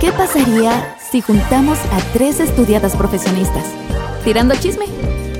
¿Qué 0.00 0.12
pasaría 0.12 0.96
si 1.10 1.20
juntamos 1.20 1.78
a 1.92 2.00
tres 2.14 2.40
estudiadas 2.40 2.96
profesionistas? 2.96 3.66
Tirando 4.24 4.54
chisme, 4.54 4.86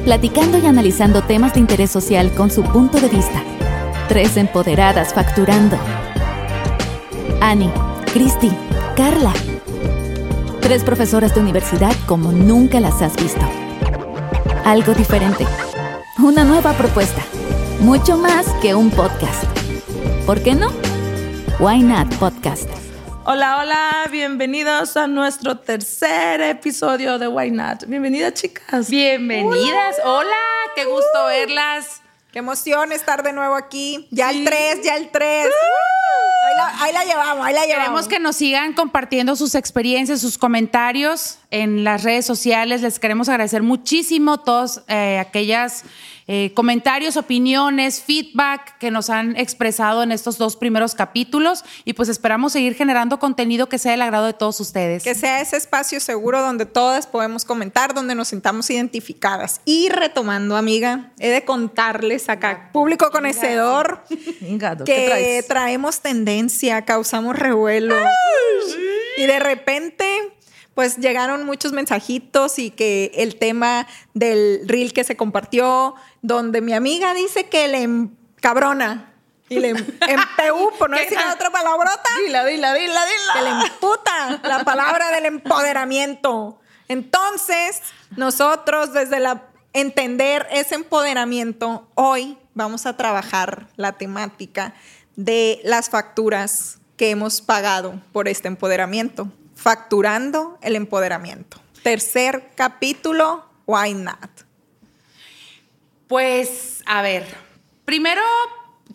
platicando 0.04 0.58
y 0.58 0.66
analizando 0.66 1.22
temas 1.22 1.54
de 1.54 1.60
interés 1.60 1.90
social 1.90 2.30
con 2.34 2.50
su 2.50 2.62
punto 2.62 3.00
de 3.00 3.08
vista. 3.08 3.42
Tres 4.08 4.36
empoderadas 4.36 5.14
facturando. 5.14 5.78
Annie, 7.40 7.72
Christy, 8.12 8.50
Carla. 8.96 9.32
Tres 10.60 10.84
profesoras 10.84 11.34
de 11.34 11.40
universidad 11.40 11.94
como 12.04 12.30
nunca 12.30 12.80
las 12.80 13.00
has 13.00 13.16
visto. 13.16 13.40
Algo 14.66 14.92
diferente. 14.92 15.46
Una 16.18 16.44
nueva 16.44 16.74
propuesta. 16.74 17.22
Mucho 17.80 18.18
más 18.18 18.46
que 18.60 18.74
un 18.74 18.90
podcast. 18.90 19.42
¿Por 20.26 20.42
qué 20.42 20.54
no? 20.54 20.68
Why 21.58 21.82
Not 21.82 22.14
Podcast. 22.16 22.79
Hola, 23.32 23.58
hola, 23.58 24.08
bienvenidos 24.10 24.96
a 24.96 25.06
nuestro 25.06 25.56
tercer 25.56 26.40
episodio 26.40 27.16
de 27.16 27.28
Why 27.28 27.52
Not. 27.52 27.84
Bienvenidas, 27.86 28.34
chicas. 28.34 28.90
Bienvenidas, 28.90 29.98
hola, 30.04 30.36
qué 30.74 30.84
gusto 30.84 31.26
verlas. 31.28 32.02
Qué 32.32 32.40
emoción 32.40 32.90
estar 32.90 33.22
de 33.22 33.32
nuevo 33.32 33.54
aquí. 33.54 34.08
Ya 34.10 34.30
el 34.30 34.44
3, 34.44 34.82
ya 34.82 34.96
el 34.96 35.10
3. 35.10 35.46
Ahí 36.80 36.92
la, 36.92 37.04
llevamos, 37.04 37.46
ahí 37.46 37.54
la 37.54 37.66
llevamos. 37.66 37.84
Queremos 37.84 38.08
que 38.08 38.18
nos 38.18 38.34
sigan 38.34 38.72
compartiendo 38.72 39.36
sus 39.36 39.54
experiencias, 39.54 40.20
sus 40.20 40.36
comentarios 40.36 41.38
en 41.52 41.84
las 41.84 42.02
redes 42.02 42.26
sociales. 42.26 42.82
Les 42.82 42.98
queremos 42.98 43.28
agradecer 43.28 43.62
muchísimo 43.62 44.40
todos 44.40 44.82
eh, 44.88 45.20
aquellas 45.20 45.84
eh, 46.32 46.52
comentarios, 46.54 47.16
opiniones, 47.16 48.00
feedback 48.00 48.78
que 48.78 48.92
nos 48.92 49.10
han 49.10 49.36
expresado 49.36 50.04
en 50.04 50.12
estos 50.12 50.38
dos 50.38 50.54
primeros 50.54 50.94
capítulos 50.94 51.64
y 51.84 51.94
pues 51.94 52.08
esperamos 52.08 52.52
seguir 52.52 52.76
generando 52.76 53.18
contenido 53.18 53.68
que 53.68 53.78
sea 53.80 53.90
del 53.90 54.02
agrado 54.02 54.26
de 54.26 54.32
todos 54.32 54.60
ustedes. 54.60 55.02
Que 55.02 55.16
sea 55.16 55.40
ese 55.40 55.56
espacio 55.56 55.98
seguro 55.98 56.40
donde 56.40 56.66
todas 56.66 57.08
podemos 57.08 57.44
comentar, 57.44 57.94
donde 57.94 58.14
nos 58.14 58.28
sintamos 58.28 58.70
identificadas. 58.70 59.60
Y 59.64 59.88
retomando, 59.88 60.56
amiga, 60.56 61.10
he 61.18 61.30
de 61.30 61.44
contarles 61.44 62.28
acá, 62.28 62.70
público 62.72 63.10
conocedor, 63.10 64.04
que 64.86 65.44
traemos 65.48 65.98
tendencia, 65.98 66.84
causamos 66.84 67.36
revuelo. 67.36 67.96
Y 69.16 69.26
de 69.26 69.40
repente 69.40 70.32
pues 70.74 70.96
llegaron 70.96 71.44
muchos 71.44 71.72
mensajitos 71.72 72.58
y 72.58 72.70
que 72.70 73.12
el 73.14 73.36
tema 73.36 73.86
del 74.14 74.62
reel 74.66 74.92
que 74.92 75.04
se 75.04 75.16
compartió, 75.16 75.94
donde 76.22 76.60
mi 76.60 76.72
amiga 76.72 77.14
dice 77.14 77.48
que 77.48 77.68
le 77.68 78.08
cabrona 78.40 79.12
y 79.48 79.58
le 79.58 79.70
empeu, 80.08 80.70
por 80.78 80.90
no 80.90 80.96
decir 80.96 81.18
otra 81.32 81.50
palabrota. 81.50 82.08
Dila, 82.24 82.44
dila, 82.44 82.72
dila, 82.72 83.04
dila. 83.04 83.32
Que 83.34 83.42
le 83.42 83.50
emputa 83.50 84.40
la 84.44 84.64
palabra 84.64 85.10
del 85.10 85.26
empoderamiento. 85.26 86.60
Entonces, 86.88 87.82
nosotros 88.16 88.92
desde 88.92 89.20
la 89.20 89.50
entender 89.72 90.46
ese 90.50 90.74
empoderamiento, 90.74 91.88
hoy 91.94 92.38
vamos 92.54 92.86
a 92.86 92.96
trabajar 92.96 93.68
la 93.76 93.92
temática 93.92 94.74
de 95.16 95.60
las 95.64 95.90
facturas 95.90 96.78
que 96.96 97.10
hemos 97.10 97.40
pagado 97.40 98.00
por 98.12 98.28
este 98.28 98.48
empoderamiento. 98.48 99.28
Facturando 99.60 100.56
el 100.62 100.74
empoderamiento. 100.74 101.60
Tercer 101.82 102.52
capítulo, 102.54 103.44
Why 103.66 103.92
Not? 103.92 104.30
Pues, 106.08 106.82
a 106.86 107.02
ver, 107.02 107.26
primero 107.84 108.22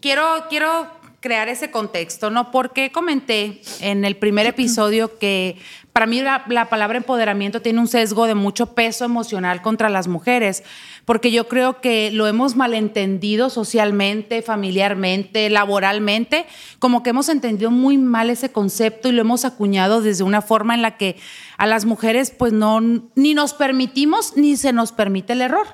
quiero, 0.02 0.48
quiero 0.50 0.90
crear 1.20 1.50
ese 1.50 1.70
contexto, 1.70 2.32
¿no? 2.32 2.50
Porque 2.50 2.92
comenté 2.92 3.62
en 3.80 4.06
el 4.06 4.18
primer 4.18 4.48
episodio 4.48 5.20
que 5.20 5.58
para 5.96 6.08
mí 6.08 6.20
la, 6.20 6.68
palabra 6.70 6.98
empoderamiento 6.98 7.62
tiene 7.62 7.80
un 7.80 7.88
sesgo 7.88 8.28
de 8.28 8.36
mucho 8.36 8.76
peso 8.76 9.06
emocional 9.06 9.62
contra 9.62 9.88
las 9.88 10.10
mujeres, 10.10 10.62
porque 11.06 11.32
yo 11.32 11.48
creo 11.48 11.80
que 11.80 12.12
lo 12.12 12.28
hemos 12.28 12.58
malentendido 12.58 13.50
socialmente, 13.50 14.42
familiarmente, 14.42 15.50
laboralmente, 15.50 16.48
como 16.80 17.02
que 17.02 17.12
hemos 17.12 17.30
entendido 17.30 17.72
muy 17.72 17.98
mal 17.98 18.30
ese 18.30 18.52
concepto 18.52 19.08
y 19.08 19.14
lo 19.14 19.22
hemos 19.22 19.46
acuñado 19.46 20.02
desde 20.02 20.26
una 20.26 20.42
forma 20.42 20.76
en 20.76 20.82
la 20.82 20.98
que 20.98 21.16
a 21.56 21.66
las 21.66 21.86
mujeres 21.86 22.30
pues 22.30 22.52
no, 22.52 22.82
ni 22.82 23.34
nos 23.34 23.54
permitimos 23.54 24.36
ni 24.36 24.58
se 24.58 24.74
nos 24.74 24.92
permite 24.92 25.32
el 25.32 25.44
error. 25.44 25.66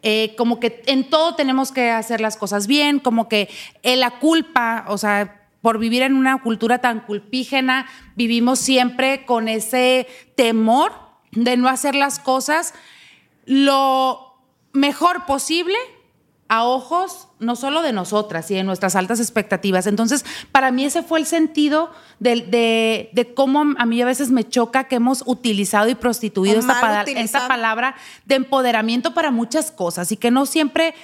Eh, 0.00 0.34
como 0.38 0.60
que 0.60 0.82
en 0.86 1.10
todo 1.10 1.34
tenemos 1.34 1.72
que 1.72 1.90
hacer 1.90 2.22
las 2.22 2.38
cosas 2.38 2.66
bien, 2.66 3.00
como 3.00 3.28
que 3.28 3.50
eh, 3.82 3.96
la 3.96 4.18
culpa, 4.18 4.86
o 4.88 4.96
sea, 4.96 5.41
por 5.62 5.78
vivir 5.78 6.02
en 6.02 6.14
una 6.14 6.42
cultura 6.42 6.80
tan 6.80 7.00
culpígena, 7.00 7.86
vivimos 8.16 8.58
siempre 8.58 9.24
con 9.24 9.48
ese 9.48 10.06
temor 10.34 10.92
de 11.30 11.56
no 11.56 11.68
hacer 11.68 11.94
las 11.94 12.18
cosas 12.18 12.74
lo 13.46 14.34
mejor 14.72 15.24
posible 15.24 15.76
a 16.48 16.64
ojos 16.64 17.28
no 17.38 17.56
solo 17.56 17.80
de 17.80 17.94
nosotras 17.94 18.50
y 18.50 18.54
de 18.54 18.62
nuestras 18.62 18.94
altas 18.94 19.20
expectativas. 19.20 19.86
Entonces, 19.86 20.24
para 20.52 20.70
mí 20.70 20.84
ese 20.84 21.02
fue 21.02 21.18
el 21.18 21.24
sentido 21.24 21.90
de, 22.20 23.08
de, 23.10 23.34
cómo 23.34 23.74
a 23.78 23.86
mí 23.86 24.02
a 24.02 24.04
veces 24.04 24.30
me 24.30 24.46
choca 24.46 24.84
que 24.84 24.96
hemos 24.96 25.24
utilizado 25.24 25.88
y 25.88 25.94
prostituido 25.94 26.60
esta, 26.60 27.04
esta 27.04 27.48
palabra 27.48 27.94
de 28.26 28.34
empoderamiento 28.34 29.14
para 29.14 29.30
muchas 29.30 29.70
cosas 29.70 30.12
y 30.12 30.18
que 30.18 30.30
no 30.30 30.44
siempre 30.44 30.94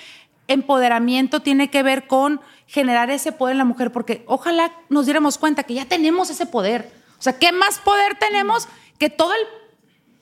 empoderamiento 0.48 1.40
tiene 1.40 1.70
que 1.70 1.82
ver 1.82 2.06
con 2.06 2.40
generar 2.66 3.10
ese 3.10 3.32
poder 3.32 3.52
en 3.52 3.58
la 3.58 3.64
mujer, 3.64 3.92
porque 3.92 4.24
ojalá 4.26 4.72
nos 4.88 5.06
diéramos 5.06 5.38
cuenta 5.38 5.62
que 5.62 5.74
ya 5.74 5.86
tenemos 5.86 6.30
ese 6.30 6.46
poder. 6.46 6.90
O 7.18 7.22
sea, 7.22 7.38
¿qué 7.38 7.52
más 7.52 7.78
poder 7.78 8.16
tenemos 8.18 8.68
que 8.98 9.10
todo 9.10 9.32
el 9.32 9.40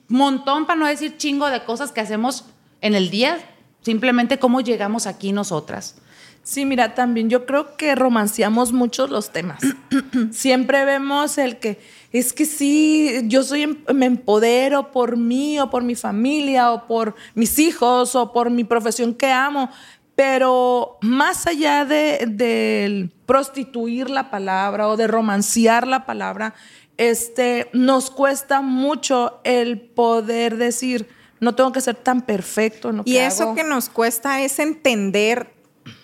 montón, 0.09 0.66
para 0.66 0.78
no 0.78 0.87
decir 0.87 1.16
chingo 1.16 1.48
de 1.48 1.64
cosas 1.64 1.92
que 1.92 2.00
hacemos 2.00 2.44
en 2.81 2.94
el 2.94 3.10
día 3.10 3.38
Simplemente 3.87 4.41
cómo 4.41 4.62
llegamos 4.62 5.06
aquí 5.06 5.31
nosotras. 5.31 5.94
Sí, 6.43 6.64
mira, 6.64 6.97
también 6.97 7.31
yo 7.31 7.47
creo 7.47 7.76
que 7.76 7.94
romanceamos 7.94 8.72
mucho 8.72 9.06
los 9.06 9.31
temas. 9.31 9.60
Siempre 10.32 10.84
vemos 10.84 11.38
el 11.38 11.58
que 11.58 11.78
es 12.10 12.32
que 12.32 12.47
sí, 12.47 13.20
yo 13.26 13.44
soy 13.44 13.62
em, 13.62 13.76
me 13.94 14.06
empodero 14.06 14.91
por 14.91 15.16
mí 15.16 15.60
o 15.60 15.70
por 15.70 15.84
mi 15.84 15.94
familia 15.94 16.72
o 16.72 16.88
por 16.88 17.14
mis 17.37 17.60
hijos 17.60 18.16
o 18.16 18.32
por 18.32 18.50
mi 18.50 18.64
profesión 18.64 19.14
que 19.14 19.31
amo, 19.31 19.70
pero 20.16 20.99
más 21.03 21.47
allá 21.47 21.84
de, 21.84 23.10
prostituir 23.27 24.09
la 24.09 24.31
palabra 24.31 24.88
o 24.88 24.97
de 24.97 25.06
romancear 25.06 25.87
la 25.87 26.06
palabra, 26.06 26.54
este, 26.97 27.69
nos 27.72 28.10
cuesta 28.10 28.62
mucho 28.62 29.41
el 29.44 29.81
poder 29.81 30.56
decir, 30.56 31.09
no 31.38 31.55
tengo 31.55 31.71
que 31.71 31.82
ser 31.82 31.97
tan 31.97 32.22
perfecto 32.22 32.88
en 32.88 32.97
lo 32.99 33.03
y 33.05 33.19
eso 33.19 33.55
que 33.55 33.62
nos 33.62 33.91
cuesta 33.91 34.41
es 34.41 34.59
entender 34.59 35.53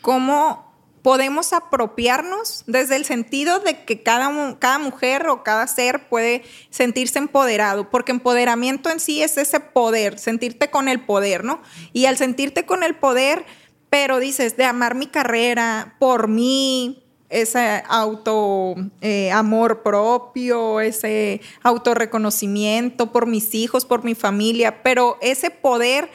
cómo 0.03 0.72
podemos 1.03 1.53
apropiarnos 1.53 2.65
desde 2.67 2.97
el 2.97 3.05
sentido 3.05 3.59
de 3.59 3.84
que 3.84 4.03
cada, 4.03 4.56
cada 4.59 4.78
mujer 4.78 5.27
o 5.28 5.43
cada 5.43 5.67
ser 5.67 6.09
puede 6.09 6.43
sentirse 6.71 7.19
empoderado, 7.19 7.91
porque 7.91 8.12
empoderamiento 8.12 8.89
en 8.89 9.01
sí 9.01 9.22
es 9.22 9.37
ese 9.37 9.61
poder, 9.61 10.19
sentirte 10.19 10.71
con 10.71 10.89
el 10.89 11.01
poder, 11.01 11.45
¿no? 11.45 11.61
Y 11.93 12.06
al 12.06 12.17
sentirte 12.17 12.65
con 12.67 12.84
el 12.84 12.95
poder, 12.95 13.45
pero 13.92 14.20
dices, 14.20 14.56
de 14.56 14.64
amar 14.64 14.94
mi 14.94 15.06
carrera 15.06 15.97
por 15.98 16.26
mí, 16.26 17.04
ese 17.28 17.84
auto 17.86 18.75
eh, 19.03 19.30
amor 19.30 19.82
propio, 19.82 20.80
ese 20.80 21.42
autorreconocimiento 21.62 23.12
por 23.12 23.26
mis 23.26 23.54
hijos, 23.54 23.84
por 23.84 24.03
mi 24.03 24.14
familia, 24.14 24.82
pero 24.82 25.19
ese 25.20 25.50
poder 25.50 26.10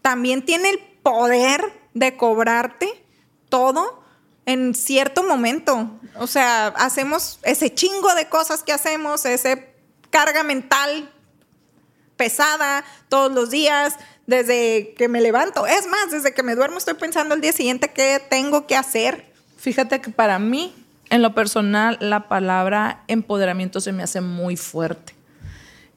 también 0.00 0.42
tiene 0.42 0.70
el 0.70 0.78
poder 1.02 1.60
de 1.92 2.16
cobrarte 2.16 2.88
todo 3.50 4.02
en 4.46 4.74
cierto 4.74 5.22
momento. 5.22 6.00
O 6.18 6.26
sea, 6.26 6.68
hacemos 6.68 7.40
ese 7.42 7.74
chingo 7.74 8.14
de 8.14 8.26
cosas 8.30 8.62
que 8.62 8.72
hacemos, 8.72 9.26
ese 9.26 9.74
carga 10.08 10.44
mental 10.44 11.12
pesada 12.16 12.86
todos 13.10 13.30
los 13.30 13.50
días, 13.50 13.96
desde 14.28 14.94
que 14.96 15.08
me 15.08 15.20
levanto. 15.20 15.66
Es 15.66 15.88
más, 15.88 16.12
desde 16.12 16.32
que 16.32 16.44
me 16.44 16.54
duermo 16.54 16.78
estoy 16.78 16.94
pensando 16.94 17.34
el 17.34 17.40
día 17.40 17.52
siguiente 17.52 17.88
qué 17.88 18.22
tengo 18.30 18.68
que 18.68 18.76
hacer 18.76 19.28
Fíjate 19.58 20.00
que 20.00 20.10
para 20.10 20.38
mí, 20.38 20.72
en 21.10 21.20
lo 21.20 21.34
personal, 21.34 21.98
la 22.00 22.28
palabra 22.28 23.02
empoderamiento 23.08 23.80
se 23.80 23.92
me 23.92 24.04
hace 24.04 24.20
muy 24.20 24.56
fuerte. 24.56 25.14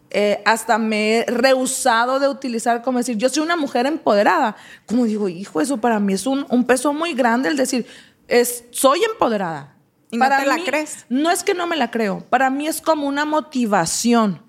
Eh, 0.10 0.42
hasta 0.46 0.78
me 0.80 1.20
he 1.20 1.26
rehusado 1.26 2.20
de 2.20 2.28
utilizar 2.28 2.82
como 2.82 2.98
decir, 2.98 3.18
yo 3.18 3.30
soy 3.30 3.44
una 3.44 3.56
mujer 3.56 3.86
empoderada. 3.86 4.56
Como 4.88 5.06
digo, 5.06 5.30
hijo, 5.30 5.62
eso 5.62 5.78
para 5.78 6.00
mí 6.00 6.14
es 6.14 6.26
un, 6.26 6.66
peso 6.66 6.92
muy 6.92 7.14
grande 7.14 7.50
el 7.50 7.56
decir, 7.56 7.86
es, 8.28 8.66
soy 8.72 9.04
empoderada. 9.04 9.76
¿Y 10.10 10.18
para 10.18 10.40
no 10.40 10.44
te 10.44 10.50
la 10.50 10.66
crees? 10.66 11.06
No 11.08 11.30
es 11.30 11.44
que 11.44 11.54
no 11.54 11.68
me 11.68 11.78
la 11.78 11.92
creo, 11.92 12.26
para 12.30 12.50
mí 12.50 12.68
es 12.68 12.82
como 12.82 13.08
una 13.08 13.26
motivación 13.26 14.42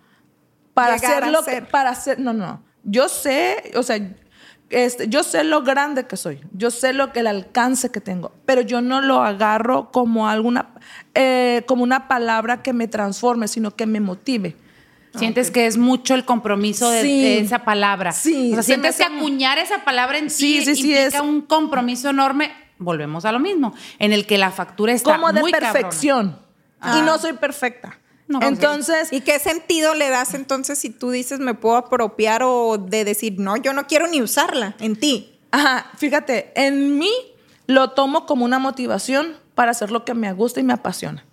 para 0.75 0.95
hacerlo, 0.95 1.41
para 1.71 1.91
hacer, 1.91 2.19
no, 2.19 2.33
no, 2.33 2.65
yo 2.85 3.09
sé, 3.09 3.73
o 3.77 3.83
sea, 3.83 3.99
este, 4.71 5.09
yo 5.09 5.23
sé 5.23 5.45
lo 5.45 5.63
grande 5.63 6.07
que 6.07 6.17
soy, 6.17 6.41
yo 6.53 6.71
sé 6.71 6.93
lo 6.93 7.13
que 7.13 7.21
el 7.21 7.27
alcance 7.27 7.91
que 7.91 8.01
tengo, 8.01 8.33
pero 8.47 8.63
yo 8.63 8.81
no 8.81 9.01
lo 9.03 9.23
agarro 9.23 9.91
como 9.93 10.29
alguna, 10.29 10.71
eh, 11.15 11.63
como 11.67 11.83
una 11.83 12.09
palabra 12.09 12.63
que 12.63 12.73
me 12.73 12.89
transforme, 12.89 13.49
sino 13.49 13.77
que 13.77 13.87
me 13.87 14.01
motive. 14.01 14.57
Sientes 15.15 15.51
que 15.51 15.67
es 15.67 15.77
mucho 15.77 16.15
el 16.15 16.25
compromiso 16.25 16.89
de, 16.89 17.03
Sí. 17.03 17.23
de 17.23 17.39
esa 17.41 17.65
palabra. 17.65 18.13
Sí, 18.13 18.53
O 18.53 18.55
sea, 18.55 18.63
se 18.63 18.67
sientes 18.69 18.97
que 18.97 19.05
acuñar 19.05 19.59
esa 19.59 19.85
palabra 19.85 20.17
en 20.17 20.31
Sí, 20.31 20.61
sí, 20.61 20.75
sí, 20.75 20.75
sí, 20.83 20.89
implica 20.93 21.19
es- 21.19 21.23
un 21.23 21.43
compromiso 21.43 22.09
enorme. 22.09 22.51
Volvemos 22.79 23.27
a 23.27 23.33
lo 23.33 23.39
mismo, 23.39 23.75
en 23.99 24.15
el 24.15 24.27
que 24.27 24.39
la 24.39 24.51
factura 24.51 24.93
está 24.95 25.13
como 25.17 25.31
de 25.35 25.41
muy 25.43 25.53
cabrona. 25.53 25.73
perfección. 25.75 26.39
Ah. 26.81 26.99
Y 26.99 27.03
no 27.03 27.19
soy 27.19 27.35
perfecta. 27.35 27.99
No, 28.33 28.41
Entonces, 28.41 29.13
¿Y 29.13 29.21
qué 29.21 29.39
sentido 29.39 29.95
le 29.95 30.09
das 30.09 30.33
entonces 30.33 30.79
si 30.79 30.89
tú 30.89 31.11
dices 31.11 31.39
me 31.39 31.53
puedo 31.53 31.77
apropiar 31.77 32.43
o 32.43 32.79
de 32.79 33.05
decir, 33.05 33.35
no, 33.39 33.59
yo 33.59 33.75
no 33.75 33.87
quiero 33.87 34.09
ni 34.09 34.23
usarla 34.23 34.75
en 34.81 34.97
ti? 34.97 35.39
Ajá, 35.51 35.91
fíjate, 35.99 36.51
en 36.55 36.99
mí 36.99 37.13
lo 37.67 37.91
tomo 37.91 38.25
como 38.25 38.47
una 38.47 38.59
motivación 38.59 39.37
para 39.55 39.73
hacer 39.73 39.91
lo 39.91 40.07
que 40.07 40.15
me 40.15 40.33
gusta 40.33 40.61
y 40.61 40.63
me 40.63 40.73
apasiona. 40.73 41.27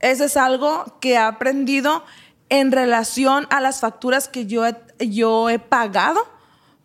Ese 0.00 0.24
es 0.24 0.38
algo 0.38 0.96
que 1.00 1.12
he 1.12 1.18
aprendido 1.18 2.04
en 2.48 2.72
relación 2.72 3.46
a 3.50 3.60
las 3.60 3.80
facturas 3.80 4.28
que 4.28 4.46
yo 4.46 4.66
he, 4.66 4.76
yo 4.98 5.50
he 5.50 5.58
pagado 5.58 6.26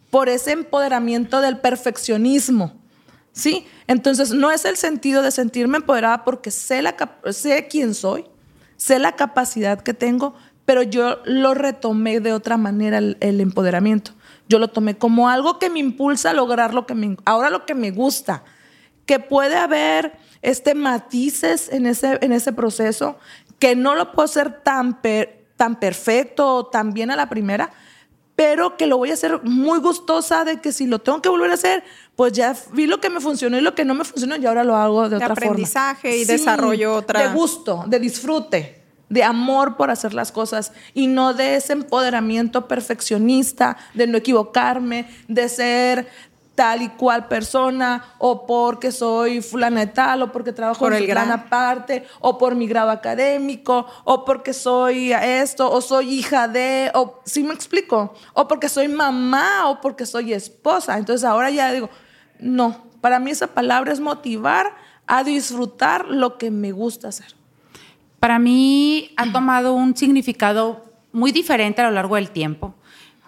por 0.09 0.27
ese 0.27 0.51
empoderamiento 0.51 1.39
del 1.39 1.59
perfeccionismo. 1.59 2.77
¿Sí? 3.31 3.65
Entonces, 3.87 4.31
no 4.31 4.51
es 4.51 4.65
el 4.65 4.75
sentido 4.75 5.21
de 5.21 5.31
sentirme 5.31 5.77
empoderada 5.77 6.25
porque 6.25 6.51
sé, 6.51 6.81
la, 6.81 6.95
sé 7.31 7.67
quién 7.69 7.93
soy, 7.93 8.25
sé 8.89 8.99
la 8.99 9.13
capacidad 9.15 9.79
que 9.81 9.93
tengo, 9.93 10.33
pero 10.65 10.81
yo 10.83 11.19
lo 11.25 11.53
retomé 11.53 12.19
de 12.19 12.33
otra 12.33 12.57
manera 12.57 12.97
el, 12.97 13.17
el 13.21 13.39
empoderamiento. 13.41 14.11
Yo 14.47 14.57
lo 14.59 14.67
tomé 14.69 14.97
como 14.97 15.29
algo 15.29 15.59
que 15.59 15.69
me 15.69 15.79
impulsa 15.79 16.31
a 16.31 16.33
lograr 16.33 16.73
lo 16.73 16.85
que 16.85 16.95
me, 16.95 17.17
ahora 17.25 17.49
lo 17.49 17.65
que 17.65 17.75
me 17.75 17.91
gusta, 17.91 18.43
que 19.05 19.19
puede 19.19 19.55
haber 19.57 20.17
este 20.41 20.73
matices 20.75 21.69
en 21.71 21.85
ese, 21.85 22.17
en 22.21 22.31
ese 22.31 22.51
proceso, 22.53 23.17
que 23.59 23.75
no 23.75 23.95
lo 23.95 24.11
puedo 24.11 24.25
hacer 24.25 24.61
tan, 24.63 25.01
per- 25.01 25.45
tan 25.57 25.79
perfecto 25.79 26.55
o 26.55 26.65
tan 26.67 26.93
bien 26.93 27.11
a 27.11 27.15
la 27.15 27.29
primera, 27.29 27.69
pero 28.35 28.77
que 28.77 28.87
lo 28.87 28.97
voy 28.97 29.11
a 29.11 29.15
hacer 29.15 29.41
muy 29.43 29.79
gustosa 29.79 30.45
de 30.45 30.61
que 30.61 30.71
si 30.71 30.87
lo 30.87 30.99
tengo 30.99 31.21
que 31.21 31.27
volver 31.29 31.51
a 31.51 31.55
hacer, 31.55 31.83
pues 32.15 32.31
ya 32.31 32.55
vi 32.71 32.87
lo 32.87 33.01
que 33.01 33.09
me 33.09 33.19
funcionó 33.19 33.57
y 33.57 33.61
lo 33.61 33.75
que 33.75 33.83
no 33.83 33.93
me 33.95 34.05
funcionó 34.05 34.37
y 34.37 34.45
ahora 34.45 34.63
lo 34.63 34.75
hago 34.77 35.03
de, 35.03 35.09
De 35.09 35.15
otra 35.17 35.35
forma. 35.35 35.49
aprendizaje 35.51 36.15
y 36.17 36.23
desarrollo 36.25 36.93
otra- 36.95 37.21
De 37.27 37.33
gusto, 37.33 37.83
de 37.87 37.99
disfrute, 37.99 38.78
de 39.09 39.23
amor 39.23 39.75
por 39.75 39.89
hacer 39.91 40.13
las 40.13 40.31
cosas 40.31 40.71
y 40.93 41.07
no 41.07 41.33
de 41.33 41.55
ese 41.55 41.73
empoderamiento 41.73 42.67
perfeccionista, 42.67 43.77
de 43.93 44.07
no 44.07 44.17
equivocarme, 44.17 45.09
de 45.27 45.49
ser 45.49 46.07
tal 46.59 46.81
y 46.81 46.89
cual 46.89 47.29
persona 47.29 48.15
o 48.17 48.45
porque 48.45 48.91
soy 48.91 49.41
fulana 49.41 49.79
de 49.79 49.87
tal 49.87 50.23
o 50.23 50.31
porque 50.33 50.51
trabajo 50.51 50.79
Por 50.81 50.91
en 50.91 51.03
el 51.03 51.05
fulana 51.07 51.37
grado. 51.37 51.49
parte 51.49 52.05
o 52.19 52.37
por 52.37 52.53
mi 52.55 52.67
grado 52.67 52.91
académico 52.91 53.85
o 54.03 54.25
porque 54.25 54.53
soy 54.53 55.13
esto 55.13 55.71
o 55.71 55.79
soy 55.79 56.15
hija 56.15 56.49
de 56.49 56.91
o 56.95 57.21
sí 57.23 57.43
me 57.43 57.53
explico 57.53 58.13
o 58.33 58.45
porque 58.49 58.67
soy 58.67 58.89
mamá 58.89 59.69
o 59.69 59.79
porque 59.79 60.05
soy 60.05 60.33
esposa. 60.33 60.97
Entonces 60.97 61.23
ahora 61.23 61.49
ya 61.49 61.71
digo 61.71 61.89
no 62.39 62.89
para 62.99 63.19
mí 63.19 63.31
esa 63.31 63.47
palabra 63.47 63.93
es 63.93 64.01
motivar 64.01 64.75
a 65.07 65.23
disfrutar 65.23 66.09
lo 66.09 66.37
que 66.37 66.51
me 66.51 66.73
gusta 66.73 67.07
hacer 67.07 67.38
Para 68.19 68.39
mí 68.39 69.11
ha 69.15 69.31
tomado 69.31 69.73
un 69.73 69.95
significado 69.95 70.85
muy 71.11 71.31
diferente 71.31 71.81
a 71.81 71.85
lo 71.85 71.91
largo 71.91 72.15
del 72.15 72.31
tiempo. 72.31 72.75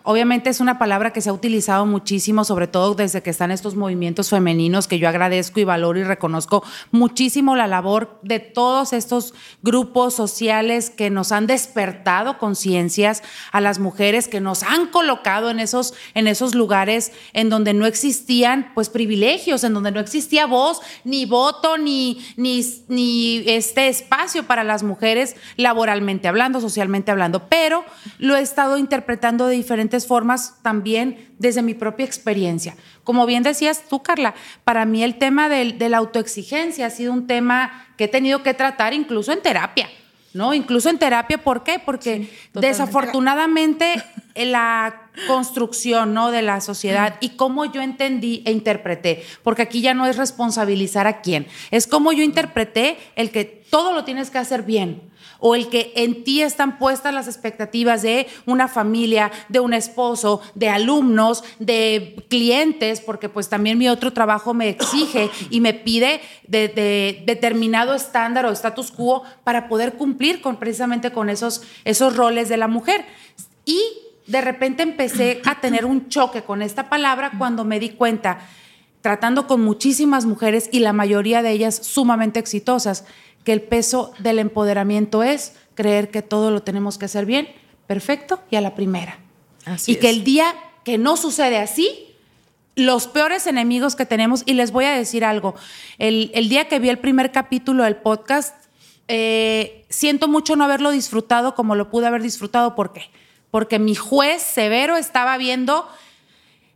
Obviamente 0.04 0.50
es 0.50 0.60
una 0.60 0.80
palabra 0.80 1.14
que 1.14 1.22
se 1.22 1.30
ha 1.30 1.34
utilizado 1.34 1.86
muchísimo, 1.86 2.44
sobre 2.44 2.68
todo 2.68 2.96
desde 2.96 3.22
que 3.22 3.30
están 3.30 3.52
estos 3.52 3.76
movimientos 3.76 4.30
femeninos, 4.30 4.88
que 4.88 4.98
yo 4.98 5.08
agradezco 5.08 5.60
y 5.60 5.64
valoro 5.64 6.00
y 6.00 6.04
reconozco 6.04 6.64
muchísimo 6.92 7.56
la 7.56 7.68
labor 7.68 8.20
de 8.24 8.40
todos 8.40 8.94
estos 8.94 9.34
grupos 9.62 10.16
sociales 10.16 10.90
que 10.90 11.10
nos 11.10 11.32
han 11.32 11.46
despertado 11.46 12.38
conciencias 12.40 13.22
a 13.52 13.62
las 13.62 13.80
mujeres, 13.80 14.28
que 14.28 14.42
nos 14.42 14.64
han 14.64 14.88
colocado 14.88 15.50
en 15.50 15.60
esos, 15.60 15.94
en 16.16 16.28
esos 16.28 16.56
lugares 16.56 17.12
en 17.34 17.50
donde 17.50 17.74
no 17.74 17.86
existían 17.86 18.72
pues 18.74 18.90
privilegios, 18.90 19.64
en 19.64 19.74
donde 19.74 19.92
no 19.92 20.00
existía 20.00 20.48
voz, 20.48 20.82
ni 21.04 21.26
voto, 21.26 21.78
ni, 21.78 22.26
ni, 22.38 22.64
ni 22.88 23.44
este 23.46 23.88
espacio 23.88 24.44
para 24.44 24.64
las 24.64 24.82
mujeres 24.82 25.36
laboralmente 25.58 26.28
hablando, 26.28 26.60
socialmente 26.60 27.12
hablando, 27.12 27.48
pero 27.50 27.86
lo 28.18 28.36
he 28.36 28.42
estado 28.42 28.78
interpretando 28.78 29.48
de 29.48 29.56
diferentes 29.56 29.91
formas 30.00 30.56
también 30.64 31.30
desde 31.40 31.62
mi 31.62 31.74
propia 31.74 32.06
experiencia. 32.06 32.76
Como 33.04 33.26
bien 33.26 33.44
decías 33.44 33.84
tú, 33.90 34.02
Carla, 34.02 34.34
para 34.64 34.86
mí 34.86 35.04
el 35.04 35.18
tema 35.18 35.50
del- 35.50 35.78
de 35.78 35.90
la 35.90 35.98
autoexigencia 35.98 36.86
ha 36.86 36.90
sido 36.90 37.14
un 37.14 37.28
tema 37.28 37.88
que 37.98 38.06
he 38.06 38.08
tenido 38.08 38.42
que 38.44 38.54
tratar 38.54 38.94
incluso 38.94 39.32
en 39.32 39.42
terapia. 39.42 39.90
¿No? 40.34 40.54
Incluso 40.54 40.90
en 40.90 40.98
terapia, 40.98 41.40
¿por 41.44 41.62
qué? 41.66 41.78
Porque 41.78 42.30
desafortunadamente 42.54 44.02
eh, 44.34 44.46
la 44.46 45.10
construcción 45.28 46.14
¿no? 46.14 46.32
de 46.32 46.42
la 46.42 46.62
sociedad 46.62 47.16
y 47.20 47.32
cómo 47.32 47.66
yo 47.66 47.82
entendí 47.82 48.42
e 48.46 48.52
interpreté, 48.54 49.26
porque 49.44 49.64
aquí 49.64 49.82
ya 49.82 49.94
no 49.94 50.06
es 50.06 50.16
responsabilizar 50.16 51.06
a 51.06 51.20
quién, 51.20 51.48
es 51.70 51.86
cómo 51.86 52.14
yo 52.14 52.24
interpreté 52.24 52.98
el 53.18 53.30
que 53.32 53.44
todo 53.44 53.92
lo 53.94 54.06
tienes 54.06 54.30
que 54.30 54.38
hacer 54.38 54.64
bien, 54.64 55.02
o 55.42 55.56
el 55.56 55.68
que 55.68 55.92
en 55.96 56.24
ti 56.24 56.42
están 56.42 56.78
puestas 56.78 57.14
las 57.14 57.28
expectativas 57.28 58.04
de 58.04 58.28
una 58.46 58.70
familia, 58.70 59.32
de 59.50 59.60
un 59.60 59.74
esposo, 59.74 60.42
de 60.56 60.70
alumnos, 60.70 61.44
de 61.60 62.24
clientes, 62.30 63.02
porque 63.02 63.28
pues 63.28 63.50
también 63.50 63.78
mi 63.78 63.90
otro 63.90 64.14
trabajo 64.14 64.54
me 64.54 64.70
exige 64.70 65.30
y 65.50 65.60
me 65.60 65.74
pide 65.74 66.22
de, 66.48 66.70
de 66.70 67.24
determinado 67.26 67.94
estándar 67.96 68.46
o 68.46 68.52
status 68.52 68.92
quo 68.92 69.24
para 69.44 69.68
poder 69.68 69.94
cumplir 69.94 70.42
con 70.42 70.58
precisamente 70.58 71.12
con 71.12 71.30
esos, 71.30 71.64
esos 71.84 72.16
roles 72.16 72.48
de 72.48 72.58
la 72.58 72.68
mujer. 72.68 73.04
Y 73.66 73.82
de 74.28 74.42
repente 74.42 74.84
empecé 74.84 75.42
a 75.46 75.60
tener 75.60 75.86
un 75.86 76.08
choque 76.08 76.44
con 76.44 76.62
esta 76.62 76.88
palabra 76.88 77.32
cuando 77.38 77.66
me 77.66 77.80
di 77.80 77.90
cuenta, 77.90 78.40
tratando 79.02 79.48
con 79.48 79.62
muchísimas 79.64 80.26
mujeres 80.26 80.70
y 80.72 80.80
la 80.80 80.94
mayoría 80.94 81.42
de 81.42 81.52
ellas 81.52 81.76
sumamente 81.76 82.40
exitosas, 82.40 83.06
que 83.44 83.54
el 83.54 83.62
peso 83.62 84.14
del 84.20 84.40
empoderamiento 84.40 85.24
es 85.24 85.54
creer 85.76 86.12
que 86.12 86.22
todo 86.22 86.52
lo 86.52 86.62
tenemos 86.64 86.98
que 86.98 87.06
hacer 87.06 87.26
bien, 87.26 87.48
perfecto 87.88 88.40
y 88.50 88.56
a 88.56 88.62
la 88.62 88.76
primera. 88.76 89.20
Así 89.66 89.94
y 89.94 89.96
que 89.96 90.10
el 90.10 90.24
día 90.24 90.54
que 90.84 90.98
no 90.98 91.18
sucede 91.18 91.58
así, 91.58 92.16
los 92.76 93.08
peores 93.08 93.48
enemigos 93.48 93.96
que 93.96 94.06
tenemos, 94.06 94.44
y 94.46 94.54
les 94.54 94.72
voy 94.72 94.86
a 94.86 94.92
decir 94.92 95.26
algo, 95.26 95.56
el, 95.98 96.32
el 96.34 96.50
día 96.50 96.68
que 96.68 96.80
vi 96.80 96.90
el 96.90 97.00
primer 97.00 97.32
capítulo 97.32 97.84
del 97.84 97.98
podcast, 97.98 98.56
eh, 99.08 99.86
siento 99.90 100.30
mucho 100.30 100.56
no 100.56 100.64
haberlo 100.64 100.92
disfrutado 100.92 101.54
como 101.54 101.76
lo 101.76 101.90
pude 101.90 102.08
haber 102.08 102.22
disfrutado. 102.22 102.76
¿Por 102.76 102.94
qué? 102.94 103.10
Porque 103.50 103.78
mi 103.78 103.94
juez 103.94 104.42
severo 104.42 104.96
estaba 104.96 105.38
viendo, 105.38 105.86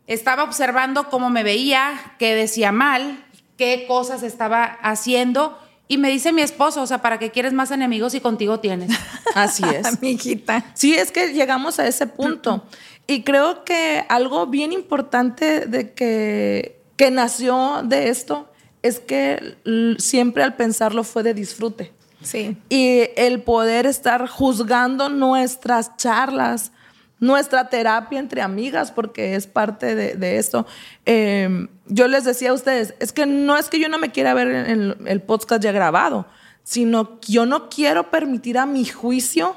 estaba 0.08 0.44
observando 0.44 1.10
cómo 1.10 1.30
me 1.30 1.44
veía, 1.44 2.16
qué 2.20 2.36
decía 2.36 2.74
mal, 2.74 3.26
qué 3.58 3.86
cosas 3.88 4.22
estaba 4.22 4.66
haciendo. 4.66 5.58
Y 5.88 5.98
me 5.98 6.10
dice 6.10 6.34
mi 6.34 6.42
esposo, 6.42 6.82
o 6.82 6.88
sea, 6.88 7.02
¿para 7.02 7.20
qué 7.20 7.32
quieres 7.32 7.54
más 7.54 7.72
enemigos 7.72 8.16
y 8.16 8.22
contigo 8.22 8.60
tienes? 8.60 8.92
así 9.36 9.64
es 9.64 10.02
Mi 10.02 10.12
hijita. 10.12 10.66
Sí, 10.74 10.96
es 10.96 11.12
que 11.12 11.34
llegamos 11.34 11.80
a 11.80 11.88
ese 11.88 12.08
punto. 12.08 12.64
Y 13.08 13.22
creo 13.22 13.64
que 13.66 14.04
algo 14.10 14.48
bien 14.48 14.72
importante 14.72 15.68
de 15.68 15.94
que, 15.94 16.82
que 16.98 17.12
nació 17.12 17.84
de 17.84 18.10
esto 18.10 18.52
es 18.82 19.00
que 19.00 19.58
siempre 20.00 20.42
al 20.42 20.56
pensarlo 20.56 21.04
fue 21.04 21.22
de 21.22 21.36
disfrute. 21.36 21.94
Sí. 22.24 22.58
Y 22.68 23.02
el 23.16 23.44
poder 23.44 23.86
estar 23.86 24.28
juzgando 24.28 25.10
nuestras 25.10 25.96
charlas, 25.98 26.72
nuestra 27.20 27.70
terapia 27.70 28.20
entre 28.20 28.42
amigas, 28.42 28.92
porque 28.92 29.36
es 29.36 29.48
parte 29.48 29.96
de, 29.96 30.16
de 30.16 30.38
esto. 30.38 30.66
Eh, 31.06 31.68
yo 31.88 32.08
les 32.08 32.24
decía 32.24 32.52
a 32.52 32.54
ustedes, 32.54 32.96
es 33.00 33.12
que 33.12 33.26
no 33.26 33.58
es 33.58 33.70
que 33.70 33.80
yo 33.80 33.90
no 33.90 33.98
me 33.98 34.12
quiera 34.12 34.34
ver 34.34 34.48
en 34.48 34.66
el, 34.66 34.98
el 35.06 35.22
podcast 35.22 35.64
ya 35.64 35.72
grabado, 35.72 36.26
sino 36.64 37.20
que 37.20 37.34
yo 37.34 37.46
no 37.46 37.70
quiero 37.70 38.10
permitir 38.12 38.58
a 38.58 38.66
mi 38.66 38.86
juicio 38.86 39.56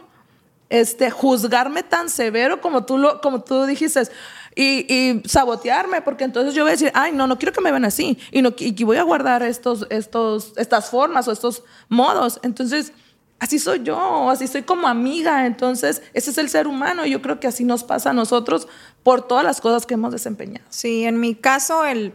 este, 0.70 1.10
juzgarme 1.10 1.82
tan 1.82 2.10
severo 2.10 2.60
como 2.60 2.84
tú, 2.84 2.98
lo, 2.98 3.20
como 3.20 3.42
tú 3.42 3.64
dijiste 3.64 4.02
y, 4.54 4.92
y 4.92 5.22
sabotearme, 5.26 6.02
porque 6.02 6.24
entonces 6.24 6.54
yo 6.54 6.62
voy 6.62 6.70
a 6.70 6.72
decir, 6.72 6.90
ay, 6.94 7.12
no, 7.12 7.26
no 7.26 7.38
quiero 7.38 7.52
que 7.52 7.60
me 7.60 7.70
vean 7.70 7.84
así 7.84 8.18
y, 8.30 8.42
no, 8.42 8.54
y 8.58 8.84
voy 8.84 8.96
a 8.96 9.02
guardar 9.02 9.42
estos, 9.42 9.86
estos, 9.88 10.52
estas 10.56 10.90
formas 10.90 11.28
o 11.28 11.32
estos 11.32 11.62
modos. 11.88 12.40
Entonces, 12.42 12.92
así 13.38 13.58
soy 13.58 13.82
yo, 13.82 14.30
así 14.30 14.46
soy 14.46 14.62
como 14.62 14.88
amiga. 14.88 15.46
Entonces, 15.46 16.02
ese 16.12 16.30
es 16.30 16.38
el 16.38 16.48
ser 16.48 16.66
humano 16.66 17.06
yo 17.06 17.22
creo 17.22 17.40
que 17.40 17.46
así 17.46 17.64
nos 17.64 17.84
pasa 17.84 18.10
a 18.10 18.12
nosotros 18.12 18.68
por 19.02 19.26
todas 19.26 19.44
las 19.44 19.60
cosas 19.60 19.86
que 19.86 19.94
hemos 19.94 20.12
desempeñado. 20.12 20.66
Sí, 20.70 21.04
en 21.04 21.20
mi 21.20 21.34
caso, 21.34 21.84
el, 21.84 22.12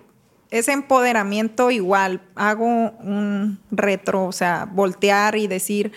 ese 0.51 0.71
empoderamiento 0.71 1.71
igual, 1.71 2.21
hago 2.35 2.65
un 2.65 3.59
retro, 3.71 4.25
o 4.25 4.31
sea, 4.31 4.65
voltear 4.71 5.35
y 5.35 5.47
decir 5.47 5.91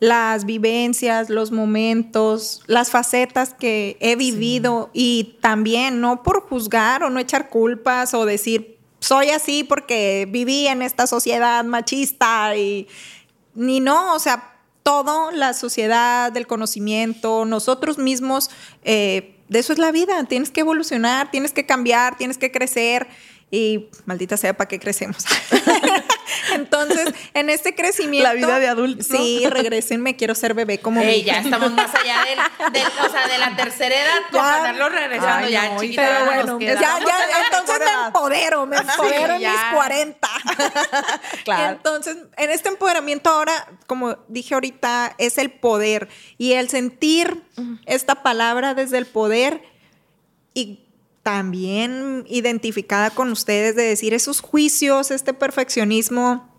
las 0.00 0.46
vivencias, 0.46 1.28
los 1.28 1.52
momentos, 1.52 2.62
las 2.66 2.90
facetas 2.90 3.52
que 3.52 3.98
he 4.00 4.16
vivido 4.16 4.88
y 4.94 5.36
también 5.42 6.00
no 6.00 6.22
por 6.22 6.40
juzgar 6.40 7.02
o 7.02 7.10
no 7.10 7.20
echar 7.20 7.50
culpas 7.50 8.14
o 8.14 8.24
decir 8.24 8.78
soy 8.98 9.30
así 9.30 9.62
porque 9.64 10.26
viví 10.30 10.66
en 10.66 10.82
esta 10.82 11.06
sociedad 11.06 11.64
machista 11.64 12.56
y 12.56 12.88
ni 13.54 13.80
no, 13.80 14.14
o 14.14 14.18
sea, 14.18 14.49
todo, 14.82 15.30
la 15.30 15.52
sociedad, 15.52 16.32
del 16.32 16.46
conocimiento, 16.46 17.44
nosotros 17.44 17.98
mismos, 17.98 18.50
eh, 18.84 19.36
de 19.48 19.58
eso 19.58 19.72
es 19.72 19.78
la 19.78 19.92
vida, 19.92 20.24
tienes 20.24 20.50
que 20.50 20.60
evolucionar, 20.60 21.30
tienes 21.30 21.52
que 21.52 21.66
cambiar, 21.66 22.16
tienes 22.16 22.38
que 22.38 22.52
crecer 22.52 23.08
y 23.50 23.88
maldita 24.06 24.36
sea 24.36 24.56
para 24.56 24.68
qué 24.68 24.78
crecemos. 24.78 25.24
Entonces, 26.54 27.12
en 27.34 27.50
este 27.50 27.74
crecimiento. 27.74 28.28
La 28.28 28.34
vida 28.34 28.58
de 28.58 28.68
adulto. 28.68 29.02
Sí, 29.04 29.44
regresenme, 29.48 30.16
quiero 30.16 30.34
ser 30.34 30.54
bebé 30.54 30.78
como 30.78 31.00
Ey, 31.00 31.22
ya 31.22 31.40
estamos 31.40 31.72
más 31.72 31.92
allá 31.94 32.24
del, 32.24 32.72
del- 32.72 32.86
o 32.86 33.10
sea, 33.10 33.26
de 33.28 33.38
la 33.38 33.56
tercera 33.56 33.94
edad, 33.94 34.20
Ya. 34.32 34.38
para 34.40 34.56
andarlo 34.56 34.88
regresando 34.88 35.46
Ay, 35.46 35.52
ya, 35.52 35.68
no, 35.74 35.80
chiquita. 35.80 36.02
Pero 36.02 36.24
bueno, 36.24 36.60
ya, 36.60 36.74
ya, 36.80 36.98
entonces 37.44 37.78
me 37.78 38.06
empodero, 38.06 38.66
me 38.66 38.76
empodero 38.76 39.34
en 39.34 39.40
ya. 39.40 39.52
mis 39.52 39.74
40. 39.74 40.28
Claro. 41.44 41.72
Entonces, 41.72 42.16
en 42.36 42.50
este 42.50 42.68
empoderamiento 42.68 43.30
ahora, 43.30 43.52
como 43.86 44.16
dije 44.28 44.54
ahorita, 44.54 45.14
es 45.18 45.38
el 45.38 45.50
poder 45.50 46.08
y 46.38 46.52
el 46.52 46.68
sentir 46.68 47.42
esta 47.86 48.22
palabra 48.22 48.74
desde 48.74 48.98
el 48.98 49.06
poder 49.06 49.62
y 50.54 50.84
también 51.30 52.24
identificada 52.28 53.10
con 53.10 53.30
ustedes 53.30 53.76
de 53.76 53.84
decir 53.84 54.14
esos 54.14 54.40
juicios, 54.40 55.10
este 55.12 55.32
perfeccionismo, 55.32 56.50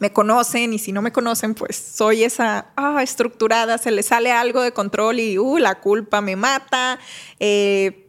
me 0.00 0.12
conocen 0.12 0.72
y 0.72 0.78
si 0.78 0.90
no 0.92 1.00
me 1.00 1.12
conocen, 1.12 1.54
pues 1.54 1.76
soy 1.76 2.24
esa 2.24 2.72
ah, 2.76 3.02
estructurada, 3.02 3.78
se 3.78 3.90
le 3.92 4.02
sale 4.02 4.32
algo 4.32 4.62
de 4.62 4.72
control 4.72 5.20
y 5.20 5.38
uh, 5.38 5.58
la 5.58 5.76
culpa 5.80 6.20
me 6.20 6.34
mata. 6.36 6.98
eh, 7.38 8.08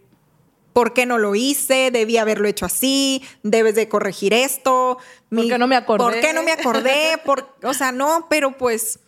¿Por 0.74 0.93
qué 0.93 1.05
no 1.05 1.17
lo 1.17 1.36
hice? 1.36 1.91
Debí 1.91 2.15
haberlo 2.17 2.48
hecho 2.48 2.65
así. 2.65 3.22
Debes 3.43 3.75
de 3.75 3.89
corregir 3.89 4.34
esto. 4.34 4.98
¿Por 5.29 5.48
qué 5.48 5.58
no 5.58 5.67
me 5.67 5.75
acordé? 5.75 6.03
¿Por 6.03 6.20
qué 6.22 6.34
no 6.34 6.43
me 6.43 6.53
acordé? 6.53 7.17
Por- 7.25 7.55
o 7.63 7.74
sea, 7.74 7.91
no, 7.91 8.27
pero 8.29 8.58
pues, 8.58 9.00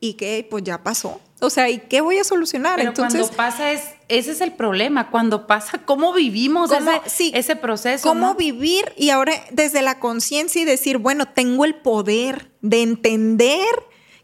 ¿y 0.00 0.14
qué? 0.14 0.46
Pues 0.50 0.64
ya 0.64 0.82
pasó. 0.82 1.20
O 1.42 1.48
sea, 1.48 1.70
¿y 1.70 1.78
qué 1.78 2.00
voy 2.02 2.18
a 2.18 2.24
solucionar? 2.24 2.76
Pero 2.76 2.90
Entonces, 2.90 3.20
cuando 3.28 3.36
pasa 3.36 3.72
es, 3.72 3.82
ese 4.08 4.32
es 4.32 4.40
el 4.42 4.52
problema, 4.52 5.10
cuando 5.10 5.46
pasa, 5.46 5.78
¿cómo 5.84 6.12
vivimos 6.12 6.70
¿Cómo- 6.70 6.90
ese, 6.90 7.08
sí, 7.08 7.32
ese 7.34 7.56
proceso? 7.56 8.06
¿Cómo 8.08 8.26
no? 8.28 8.34
vivir? 8.34 8.92
Y 8.96 9.08
ahora 9.10 9.32
desde 9.50 9.80
la 9.80 9.98
conciencia 10.00 10.60
y 10.60 10.64
decir, 10.66 10.98
bueno, 10.98 11.28
tengo 11.28 11.64
el 11.64 11.76
poder 11.76 12.50
de 12.60 12.82
entender 12.82 13.64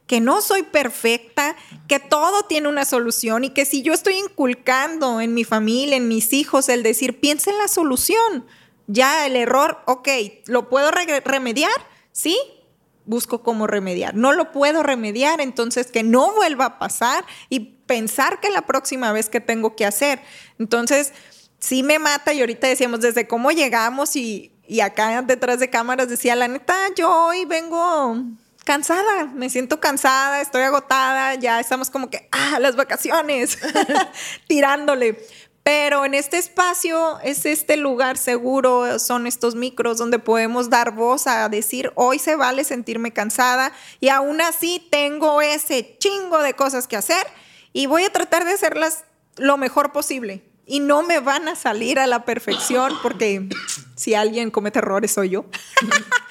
que 0.06 0.20
no 0.20 0.40
soy 0.42 0.62
perfecta, 0.62 1.56
que 1.88 1.98
todo 1.98 2.42
tiene 2.44 2.68
una 2.68 2.84
solución 2.84 3.44
y 3.44 3.50
que 3.50 3.64
si 3.64 3.82
yo 3.82 3.92
estoy 3.92 4.14
inculcando 4.18 5.20
en 5.20 5.34
mi 5.34 5.42
familia, 5.44 5.96
en 5.96 6.06
mis 6.08 6.32
hijos, 6.32 6.68
el 6.68 6.82
decir, 6.82 7.18
piensa 7.18 7.50
en 7.50 7.58
la 7.58 7.66
solución. 7.68 8.46
Ya 8.86 9.26
el 9.26 9.34
error, 9.36 9.78
ok, 9.86 10.08
¿lo 10.46 10.68
puedo 10.68 10.90
re- 10.92 11.20
remediar? 11.24 11.72
Sí, 12.12 12.38
busco 13.06 13.42
cómo 13.42 13.66
remediar. 13.66 14.14
No 14.14 14.32
lo 14.32 14.52
puedo 14.52 14.82
remediar, 14.82 15.40
entonces 15.40 15.90
que 15.90 16.02
no 16.02 16.34
vuelva 16.34 16.66
a 16.66 16.78
pasar 16.78 17.24
y 17.48 17.60
pensar 17.86 18.40
que 18.40 18.50
la 18.50 18.62
próxima 18.62 19.12
vez 19.12 19.28
que 19.28 19.40
tengo 19.40 19.76
que 19.76 19.86
hacer. 19.86 20.20
Entonces, 20.58 21.12
sí 21.58 21.82
me 21.82 21.98
mata 21.98 22.32
y 22.32 22.40
ahorita 22.40 22.66
decíamos 22.66 23.00
desde 23.00 23.26
cómo 23.26 23.50
llegamos 23.52 24.16
y, 24.16 24.52
y 24.66 24.80
acá 24.80 25.22
detrás 25.22 25.60
de 25.60 25.70
cámaras 25.70 26.08
decía, 26.08 26.36
la 26.36 26.48
neta, 26.48 26.76
yo 26.96 27.10
hoy 27.10 27.44
vengo 27.44 28.24
cansada, 28.66 29.26
me 29.26 29.48
siento 29.48 29.78
cansada, 29.78 30.40
estoy 30.40 30.62
agotada, 30.62 31.36
ya 31.36 31.60
estamos 31.60 31.88
como 31.88 32.10
que, 32.10 32.28
ah, 32.32 32.58
las 32.58 32.74
vacaciones, 32.74 33.58
tirándole. 34.48 35.24
Pero 35.66 36.04
en 36.04 36.14
este 36.14 36.38
espacio 36.38 37.18
es 37.24 37.44
este 37.44 37.76
lugar 37.76 38.18
seguro, 38.18 39.00
son 39.00 39.26
estos 39.26 39.56
micros 39.56 39.98
donde 39.98 40.20
podemos 40.20 40.70
dar 40.70 40.92
voz 40.92 41.26
a 41.26 41.48
decir, 41.48 41.90
hoy 41.96 42.20
se 42.20 42.36
vale 42.36 42.62
sentirme 42.62 43.12
cansada 43.12 43.72
y 43.98 44.08
aún 44.10 44.40
así 44.40 44.86
tengo 44.92 45.42
ese 45.42 45.96
chingo 45.98 46.38
de 46.38 46.54
cosas 46.54 46.86
que 46.86 46.94
hacer 46.94 47.26
y 47.72 47.86
voy 47.86 48.04
a 48.04 48.12
tratar 48.12 48.44
de 48.44 48.52
hacerlas 48.52 49.02
lo 49.38 49.56
mejor 49.56 49.90
posible. 49.90 50.44
Y 50.68 50.78
no 50.78 51.02
me 51.02 51.18
van 51.18 51.48
a 51.48 51.56
salir 51.56 51.98
a 51.98 52.06
la 52.06 52.24
perfección 52.24 52.92
porque 53.02 53.48
si 53.96 54.14
alguien 54.14 54.52
comete 54.52 54.78
errores 54.78 55.12
soy 55.12 55.30
yo. 55.30 55.46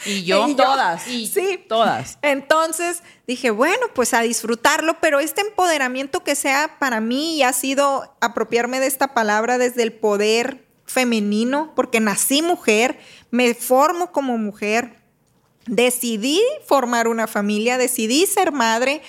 Y 0.05 0.23
yo, 0.23 0.47
Y 0.49 0.55
Todas. 0.55 1.07
Y- 1.09 1.27
Sí. 1.27 1.65
Todas. 1.67 2.19
Entonces 2.21 3.03
dije, 3.27 3.51
bueno, 3.51 3.87
pues 3.93 4.13
a 4.13 4.21
disfrutarlo, 4.21 4.99
pero 5.01 5.19
este 5.19 5.41
empoderamiento 5.41 6.23
que 6.23 6.35
sea 6.35 6.77
para 6.79 7.01
mí 7.01 7.37
y 7.37 7.43
ha 7.43 7.53
sido 7.53 8.15
apropiarme 8.21 8.79
de 8.79 8.87
esta 8.87 9.13
palabra 9.13 9.57
desde 9.57 9.83
el 9.83 9.93
poder 9.93 10.65
femenino, 10.85 11.73
porque 11.75 11.99
nací 11.99 12.41
mujer, 12.41 12.99
me 13.31 13.53
formo 13.53 14.11
como 14.11 14.37
mujer, 14.37 15.01
decidí 15.67 16.41
formar 16.67 17.07
una 17.07 17.27
familia, 17.27 17.77
decidí 17.77 18.25
ser 18.27 18.51
madre. 18.51 19.01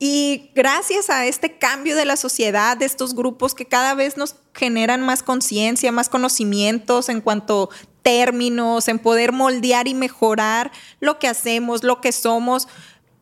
Y 0.00 0.50
gracias 0.54 1.08
a 1.08 1.24
este 1.24 1.56
cambio 1.56 1.96
de 1.96 2.04
la 2.04 2.16
sociedad, 2.16 2.76
de 2.76 2.84
estos 2.84 3.14
grupos 3.14 3.54
que 3.54 3.66
cada 3.66 3.94
vez 3.94 4.16
nos 4.16 4.36
generan 4.52 5.00
más 5.02 5.22
conciencia, 5.22 5.92
más 5.92 6.08
conocimientos 6.08 7.08
en 7.08 7.20
cuanto 7.20 7.70
términos, 8.02 8.88
en 8.88 8.98
poder 8.98 9.32
moldear 9.32 9.88
y 9.88 9.94
mejorar 9.94 10.72
lo 11.00 11.18
que 11.18 11.28
hacemos, 11.28 11.84
lo 11.84 12.00
que 12.00 12.12
somos, 12.12 12.68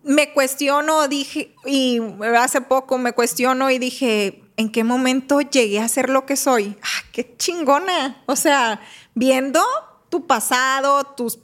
me 0.05 0.33
cuestiono, 0.33 1.09
dije, 1.09 1.55
y 1.65 2.01
hace 2.37 2.61
poco 2.61 2.99
me 2.99 3.13
cuestiono 3.13 3.71
y 3.71 3.79
dije, 3.79 4.43
¿en 4.57 4.71
qué 4.71 4.85
momento 4.85 5.41
llegué 5.41 5.81
a 5.81 5.89
ser 5.89 6.11
lo 6.11 6.27
que 6.27 6.37
soy? 6.37 6.77
¡Ah, 6.83 7.05
qué 7.13 7.37
chingona! 7.37 8.23
O 8.27 8.37
sea, 8.37 8.81
viendo 9.15 9.61
tu 10.09 10.27
pasado, 10.27 11.05
tus 11.05 11.39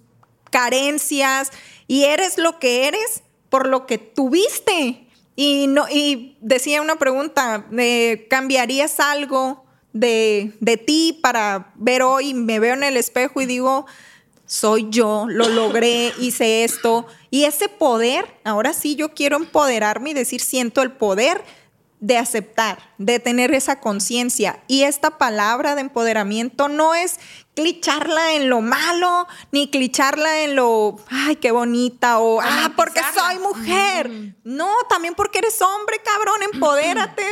carencias, 0.50 1.50
y 1.86 2.04
eres 2.04 2.38
lo 2.38 2.58
que 2.58 2.86
eres 2.86 3.22
por 3.48 3.68
lo 3.68 3.86
que 3.86 3.98
tuviste. 3.98 5.08
Y, 5.36 5.66
no, 5.68 5.86
y 5.88 6.36
decía 6.40 6.82
una 6.82 6.96
pregunta, 6.96 7.66
eh, 7.76 8.26
¿cambiarías 8.28 8.98
algo 8.98 9.64
de, 9.92 10.52
de 10.60 10.76
ti 10.76 11.18
para 11.22 11.72
ver 11.76 12.02
hoy? 12.02 12.34
Me 12.34 12.58
veo 12.58 12.74
en 12.74 12.82
el 12.82 12.96
espejo 12.96 13.40
y 13.40 13.46
digo, 13.46 13.86
soy 14.48 14.86
yo, 14.88 15.26
lo 15.28 15.48
logré, 15.48 16.12
hice 16.18 16.64
esto. 16.64 17.06
Y 17.30 17.44
ese 17.44 17.68
poder, 17.68 18.40
ahora 18.44 18.72
sí 18.72 18.96
yo 18.96 19.10
quiero 19.14 19.36
empoderarme 19.36 20.10
y 20.10 20.14
decir, 20.14 20.40
siento 20.40 20.82
el 20.82 20.90
poder 20.90 21.44
de 22.00 22.16
aceptar, 22.16 22.78
de 22.96 23.18
tener 23.18 23.52
esa 23.52 23.80
conciencia. 23.80 24.62
Y 24.66 24.84
esta 24.84 25.18
palabra 25.18 25.74
de 25.74 25.82
empoderamiento 25.82 26.68
no 26.68 26.94
es 26.94 27.20
clicharla 27.54 28.34
en 28.34 28.48
lo 28.48 28.62
malo, 28.62 29.26
ni 29.52 29.68
clicharla 29.68 30.42
en 30.42 30.56
lo, 30.56 30.96
ay, 31.10 31.36
qué 31.36 31.50
bonita, 31.50 32.18
o, 32.18 32.40
ah, 32.40 32.72
porque 32.74 33.00
soy 33.14 33.38
mujer. 33.40 34.10
No, 34.44 34.72
también 34.88 35.14
porque 35.14 35.40
eres 35.40 35.60
hombre, 35.60 36.00
cabrón, 36.02 36.42
empodérate. 36.54 37.22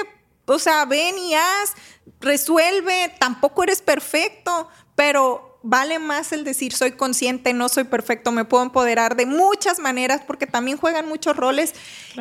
O 0.44 0.58
sea, 0.58 0.84
ven 0.84 1.16
y 1.18 1.34
haz, 1.34 1.72
resuelve, 2.20 3.14
tampoco 3.18 3.62
eres 3.62 3.80
perfecto, 3.80 4.68
pero 4.94 5.55
vale 5.68 5.98
más 5.98 6.32
el 6.32 6.44
decir 6.44 6.72
soy 6.72 6.92
consciente, 6.92 7.52
no 7.52 7.68
soy 7.68 7.84
perfecto, 7.84 8.30
me 8.30 8.44
puedo 8.44 8.62
empoderar 8.62 9.16
de 9.16 9.26
muchas 9.26 9.80
maneras 9.80 10.22
porque 10.26 10.46
también 10.46 10.78
juegan 10.78 11.08
muchos 11.08 11.36
roles. 11.36 11.74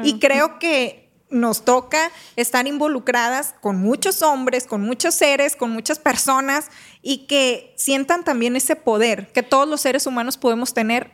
Y 0.03 0.19
creo 0.19 0.57
que 0.59 1.11
nos 1.29 1.63
toca 1.63 2.11
estar 2.35 2.67
involucradas 2.67 3.53
con 3.61 3.77
muchos 3.77 4.21
hombres, 4.21 4.65
con 4.65 4.81
muchos 4.81 5.15
seres, 5.15 5.55
con 5.55 5.71
muchas 5.71 5.99
personas 5.99 6.69
y 7.01 7.27
que 7.27 7.73
sientan 7.77 8.23
también 8.23 8.55
ese 8.55 8.75
poder 8.75 9.31
que 9.31 9.43
todos 9.43 9.67
los 9.67 9.81
seres 9.81 10.05
humanos 10.07 10.37
podemos 10.37 10.73
tener 10.73 11.11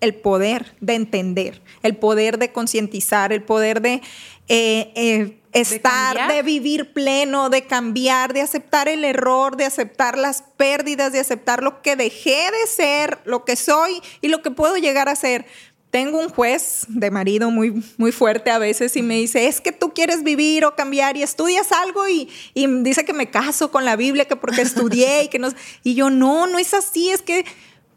el 0.00 0.14
poder 0.14 0.74
de 0.80 0.94
entender, 0.94 1.62
el 1.82 1.96
poder 1.96 2.38
de 2.38 2.52
concientizar, 2.52 3.32
el 3.32 3.42
poder 3.42 3.80
de 3.80 4.02
eh, 4.48 4.92
eh, 4.96 5.41
estar, 5.52 6.32
de, 6.32 6.42
vivir 6.42 6.92
pleno, 6.92 7.50
de 7.50 7.66
cambiar, 7.66 8.32
de 8.32 8.40
aceptar 8.40 8.88
el 8.88 9.04
error, 9.04 9.56
de 9.56 9.64
aceptar 9.64 10.16
las 10.16 10.42
pérdidas, 10.56 11.12
de 11.12 11.20
aceptar 11.20 11.62
lo 11.62 11.82
que 11.82 11.96
dejé 11.96 12.50
de 12.50 12.66
ser, 12.66 13.18
lo 13.24 13.44
que 13.44 13.56
soy 13.56 14.00
y 14.20 14.28
lo 14.28 14.42
que 14.42 14.50
puedo 14.50 14.76
llegar 14.76 15.08
a 15.08 15.16
ser. 15.16 15.46
Tengo 15.90 16.18
un 16.18 16.30
juez 16.30 16.86
de 16.88 17.10
marido 17.10 17.50
muy, 17.50 17.84
muy 17.98 18.12
fuerte 18.12 18.50
a 18.50 18.56
veces 18.56 18.96
y 18.96 19.02
me 19.02 19.16
dice, 19.16 19.46
es 19.46 19.60
que 19.60 19.72
tú 19.72 19.92
quieres 19.92 20.22
vivir 20.22 20.64
o 20.64 20.74
cambiar 20.74 21.18
y 21.18 21.22
estudias 21.22 21.70
algo 21.70 22.08
y, 22.08 22.30
y 22.54 22.66
dice 22.82 23.04
que 23.04 23.12
me 23.12 23.30
caso 23.30 23.70
con 23.70 23.84
la 23.84 23.96
Biblia, 23.96 24.24
que 24.24 24.36
porque 24.36 24.62
estudié 24.62 25.24
y 25.24 25.28
que 25.28 25.38
no... 25.38 25.48
Y 25.82 25.94
yo, 25.94 26.08
no, 26.08 26.46
no 26.46 26.58
es 26.58 26.72
así, 26.72 27.10
es 27.10 27.20
que 27.20 27.44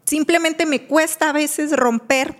simplemente 0.04 0.66
me 0.66 0.86
cuesta 0.86 1.30
a 1.30 1.32
veces 1.32 1.72
romper 1.72 2.36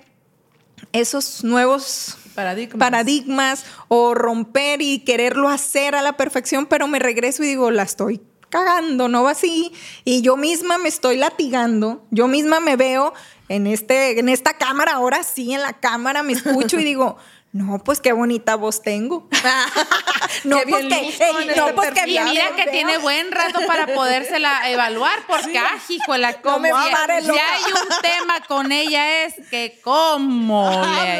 esos 0.92 1.42
nuevos 1.42 2.18
Paradigmas. 2.36 2.78
paradigmas 2.78 3.64
o 3.88 4.14
romper 4.14 4.80
y 4.82 5.00
quererlo 5.00 5.48
hacer 5.48 5.96
a 5.96 6.02
la 6.02 6.16
perfección, 6.16 6.66
pero 6.66 6.86
me 6.86 7.00
regreso 7.00 7.42
y 7.42 7.48
digo, 7.48 7.70
la 7.72 7.82
estoy 7.82 8.20
cagando, 8.48 9.08
no 9.08 9.24
va 9.24 9.32
así. 9.32 9.72
Y 10.04 10.22
yo 10.22 10.36
misma 10.36 10.78
me 10.78 10.88
estoy 10.88 11.16
latigando, 11.16 12.06
yo 12.10 12.28
misma 12.28 12.60
me 12.60 12.76
veo 12.76 13.12
en, 13.48 13.66
este, 13.66 14.18
en 14.18 14.28
esta 14.28 14.54
cámara, 14.54 14.92
ahora 14.94 15.22
sí, 15.22 15.52
en 15.52 15.62
la 15.62 15.74
cámara 15.74 16.22
me 16.22 16.32
escucho 16.32 16.78
y 16.78 16.84
digo, 16.84 17.16
No, 17.56 17.78
pues 17.78 18.00
qué 18.00 18.12
bonita 18.12 18.54
voz 18.54 18.82
tengo. 18.82 19.28
no, 20.44 20.58
Qué 20.60 20.66
pues 20.66 20.84
que, 20.86 21.54
no, 21.56 21.74
pues 21.74 21.90
que 21.92 22.04
bien 22.04 22.24
mira 22.24 22.54
que 22.54 22.66
tiene 22.70 22.98
buen 22.98 23.32
rato 23.32 23.60
para 23.66 23.86
podérsela 23.94 24.70
evaluar, 24.70 25.20
porque, 25.26 25.58
ah, 25.58 25.78
híjole, 25.88 26.36
No 26.44 26.58
me 26.58 26.70
como 26.70 26.90
pare 26.90 27.22
si 27.22 27.28
loca. 27.28 27.40
hay 27.54 27.72
un 27.72 28.02
tema 28.02 28.40
con 28.46 28.72
ella 28.72 29.24
es 29.24 29.34
que 29.50 29.80
cómo 29.82 30.68
le, 30.70 31.18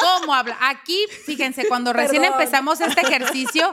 cómo 0.00 0.34
habla. 0.34 0.56
Aquí, 0.62 1.04
fíjense, 1.26 1.66
cuando 1.68 1.92
recién 1.92 2.22
Perdón. 2.22 2.40
empezamos 2.40 2.80
este 2.80 3.02
ejercicio, 3.02 3.70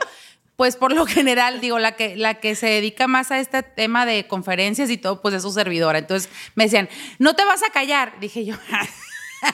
pues 0.56 0.76
por 0.76 0.92
lo 0.92 1.06
general, 1.06 1.62
digo, 1.62 1.78
la 1.78 1.92
que, 1.92 2.14
la 2.16 2.34
que 2.34 2.54
se 2.54 2.66
dedica 2.66 3.08
más 3.08 3.30
a 3.30 3.38
este 3.38 3.62
tema 3.62 4.04
de 4.04 4.26
conferencias 4.28 4.90
y 4.90 4.98
todo, 4.98 5.22
pues 5.22 5.34
es 5.34 5.42
su 5.42 5.50
servidora. 5.50 5.98
Entonces 5.98 6.30
me 6.56 6.64
decían, 6.64 6.90
no 7.18 7.34
te 7.34 7.44
vas 7.46 7.62
a 7.62 7.70
callar. 7.70 8.20
Dije 8.20 8.44
yo, 8.44 8.56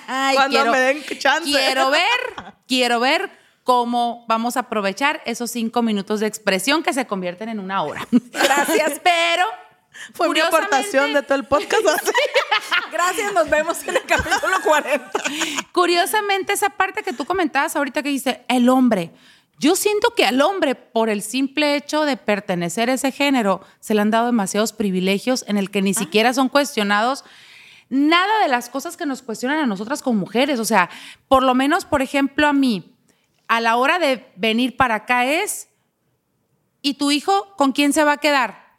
"Ay, 0.07 0.37
Cuando 0.37 0.71
me 0.71 0.78
den 0.78 1.04
chance". 1.18 1.50
quiero 1.50 1.90
ver, 1.90 2.54
quiero 2.66 3.00
ver 3.00 3.30
cómo 3.64 4.25
vamos 4.28 4.57
a 4.57 4.61
aprovechar 4.61 5.21
esos 5.26 5.50
cinco 5.50 5.83
minutos 5.83 6.21
de 6.21 6.26
expresión 6.26 6.83
que 6.83 6.92
se 6.92 7.07
convierten 7.07 7.49
en 7.49 7.61
una 7.61 7.83
hora. 7.83 8.07
Gracias. 8.11 8.99
Pero 9.02 9.45
Fue 10.14 10.28
mi 10.30 10.40
aportación 10.40 11.12
de 11.12 11.23
todo 11.23 11.35
el 11.35 11.45
podcast. 11.45 11.87
así. 11.87 12.12
Gracias, 12.92 13.33
nos 13.35 13.50
vemos 13.50 13.83
en 13.83 13.97
el 13.97 14.02
capítulo 14.04 14.57
40. 14.64 15.11
Curiosamente, 15.73 16.52
esa 16.52 16.71
parte 16.71 17.02
que 17.02 17.12
tú 17.12 17.25
comentabas 17.25 17.76
ahorita 17.76 18.02
que 18.02 18.09
dice 18.09 18.45
el 18.49 18.68
hombre. 18.68 19.11
Yo 19.61 19.75
siento 19.75 20.14
que 20.14 20.25
al 20.25 20.40
hombre, 20.40 20.75
por 20.76 21.11
el 21.11 21.21
simple 21.21 21.75
hecho 21.75 22.04
de 22.04 22.16
pertenecer 22.16 22.90
a 22.90 22.95
ese 22.95 23.11
género, 23.11 23.61
se 23.80 23.92
le 23.95 24.00
han 24.00 24.11
dado 24.11 24.26
demasiados 24.26 24.73
privilegios 24.73 25.45
en 25.49 25.57
el 25.59 25.71
que 25.71 25.83
ni 25.83 25.95
siquiera 25.95 26.33
son 26.33 26.49
cuestionados 26.49 27.25
nada 27.88 28.42
de 28.42 28.49
las 28.49 28.68
cosas 28.68 28.97
que 28.97 29.07
nos 29.07 29.23
cuestionan 29.23 29.59
a 29.59 29.66
nosotras 29.66 30.02
como 30.02 30.21
mujeres. 30.21 30.61
O 30.61 30.64
sea, 30.64 30.90
por 31.28 31.42
lo 31.42 31.54
menos, 31.54 31.85
por 31.85 32.02
ejemplo, 32.02 32.47
a 32.47 32.52
mí, 32.52 32.95
a 33.47 33.61
la 33.61 33.76
hora 33.76 33.99
de 33.99 34.30
venir 34.37 34.76
para 34.76 34.97
acá 34.97 35.25
es, 35.25 35.68
¿y 36.83 36.95
tu 36.95 37.11
hijo 37.11 37.54
con 37.57 37.73
quién 37.73 37.92
se 37.92 38.04
va 38.04 38.12
a 38.12 38.18
quedar? 38.18 38.76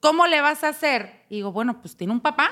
¿Cómo 0.00 0.26
le 0.26 0.40
vas 0.40 0.64
a 0.64 0.68
hacer? 0.68 1.24
Digo, 1.28 1.52
bueno, 1.52 1.80
pues 1.80 1.96
tiene 1.96 2.12
un 2.12 2.20
papá, 2.20 2.50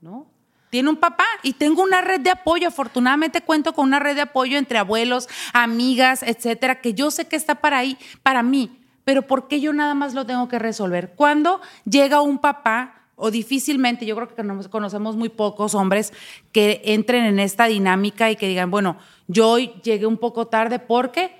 ¿no? 0.00 0.30
Tiene 0.70 0.88
un 0.88 0.96
papá 0.96 1.26
y 1.42 1.52
tengo 1.52 1.82
una 1.82 2.00
red 2.00 2.20
de 2.20 2.30
apoyo. 2.30 2.68
Afortunadamente 2.68 3.42
cuento 3.42 3.74
con 3.74 3.86
una 3.86 3.98
red 3.98 4.14
de 4.14 4.22
apoyo 4.22 4.56
entre 4.56 4.78
abuelos, 4.78 5.28
amigas, 5.52 6.22
etcétera, 6.22 6.80
que 6.80 6.94
yo 6.94 7.10
sé 7.10 7.28
que 7.28 7.36
está 7.36 7.56
para 7.56 7.78
ahí, 7.78 7.98
para 8.22 8.42
mí. 8.42 8.80
Pero 9.04 9.22
¿por 9.22 9.48
qué 9.48 9.60
yo 9.60 9.72
nada 9.74 9.94
más 9.94 10.14
lo 10.14 10.24
tengo 10.24 10.48
que 10.48 10.58
resolver? 10.58 11.12
Cuando 11.14 11.60
llega 11.84 12.22
un 12.22 12.38
papá, 12.38 13.01
o 13.22 13.30
difícilmente, 13.30 14.04
yo 14.04 14.16
creo 14.16 14.26
que 14.26 14.68
conocemos 14.68 15.14
muy 15.14 15.28
pocos 15.28 15.76
hombres 15.76 16.12
que 16.50 16.82
entren 16.84 17.24
en 17.24 17.38
esta 17.38 17.66
dinámica 17.66 18.32
y 18.32 18.36
que 18.36 18.48
digan, 18.48 18.68
bueno, 18.72 18.96
yo 19.28 19.48
hoy 19.48 19.74
llegué 19.84 20.06
un 20.06 20.18
poco 20.18 20.48
tarde 20.48 20.80
porque 20.80 21.30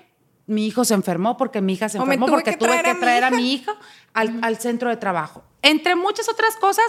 mi 0.45 0.65
hijo 0.65 0.85
se 0.85 0.93
enfermó, 0.93 1.35
porque 1.35 1.59
mi 1.59 1.73
hija 1.73 1.89
se 1.89 1.97
enfermó, 1.97 2.25
tuve 2.25 2.35
porque 2.35 2.51
que 2.51 2.57
tuve 2.57 2.69
traer 2.69 2.85
que 2.85 2.91
a 2.91 2.93
mi 2.93 2.99
traer 3.01 3.23
a 3.25 3.31
mi 3.31 3.53
hijo 3.53 3.73
al, 4.13 4.39
al 4.41 4.57
centro 4.59 4.89
de 4.89 4.95
trabajo. 4.95 5.43
Entre 5.61 5.97
muchas 5.97 6.29
otras 6.29 6.55
cosas, 6.55 6.85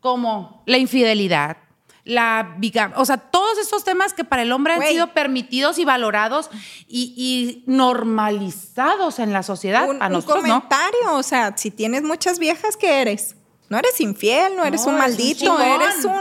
como 0.00 0.64
la 0.66 0.78
infidelidad, 0.78 1.58
la 2.02 2.56
bigamia, 2.58 2.98
o 2.98 3.04
sea, 3.04 3.18
todos 3.18 3.58
estos 3.58 3.84
temas 3.84 4.12
que 4.12 4.24
para 4.24 4.42
el 4.42 4.50
hombre 4.50 4.72
han 4.72 4.82
sido 4.82 5.12
permitidos 5.12 5.78
y 5.78 5.84
valorados 5.84 6.50
y, 6.88 7.14
y 7.16 7.62
normalizados 7.70 9.20
en 9.20 9.32
la 9.32 9.44
sociedad. 9.44 9.88
Un, 9.88 10.02
a 10.02 10.06
un 10.06 10.14
nosotros 10.14 10.42
no. 10.42 10.54
comentario, 10.54 11.14
o 11.14 11.22
sea, 11.22 11.56
si 11.56 11.70
tienes 11.70 12.02
muchas 12.02 12.40
viejas, 12.40 12.76
¿qué 12.76 13.02
eres? 13.02 13.35
No 13.68 13.78
eres 13.78 14.00
infiel, 14.00 14.54
no 14.56 14.64
eres 14.64 14.84
No, 14.86 14.92
un 14.92 14.94
eres 14.96 15.04
un 15.06 15.16
maldito, 15.16 15.38
chingón. 15.40 15.62
eres 15.82 16.04
un... 16.04 16.12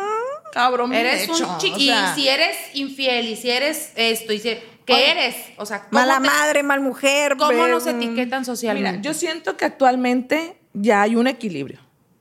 Cabrón, 0.51 0.93
Eres 0.93 1.23
hecho, 1.23 1.33
un 1.33 1.55
o 1.55 1.57
chiqui. 1.57 1.87
sea. 1.87 2.13
y 2.15 2.21
si 2.21 2.27
eres 2.29 2.55
infiel 2.75 3.27
y 3.27 3.35
si 3.35 3.49
eres 3.49 3.91
esto, 3.97 4.31
y 4.31 4.39
si, 4.39 4.51
¿qué 4.85 4.93
Oye, 4.93 5.11
eres? 5.11 5.35
O 5.57 5.65
sea, 5.65 5.79
¿cómo 5.81 5.89
Mala 5.91 6.15
te- 6.21 6.27
madre, 6.27 6.63
mal 6.63 6.79
mujer. 6.79 7.35
¿Cómo 7.35 7.67
nos 7.67 7.85
etiquetan 7.85 8.45
socialmente? 8.45 8.91
Mira, 8.91 9.01
yo 9.01 9.13
siento 9.13 9.57
que 9.57 9.65
actualmente 9.65 10.57
ya 10.73 11.01
hay 11.01 11.17
un 11.17 11.27
equilibrio. 11.27 11.79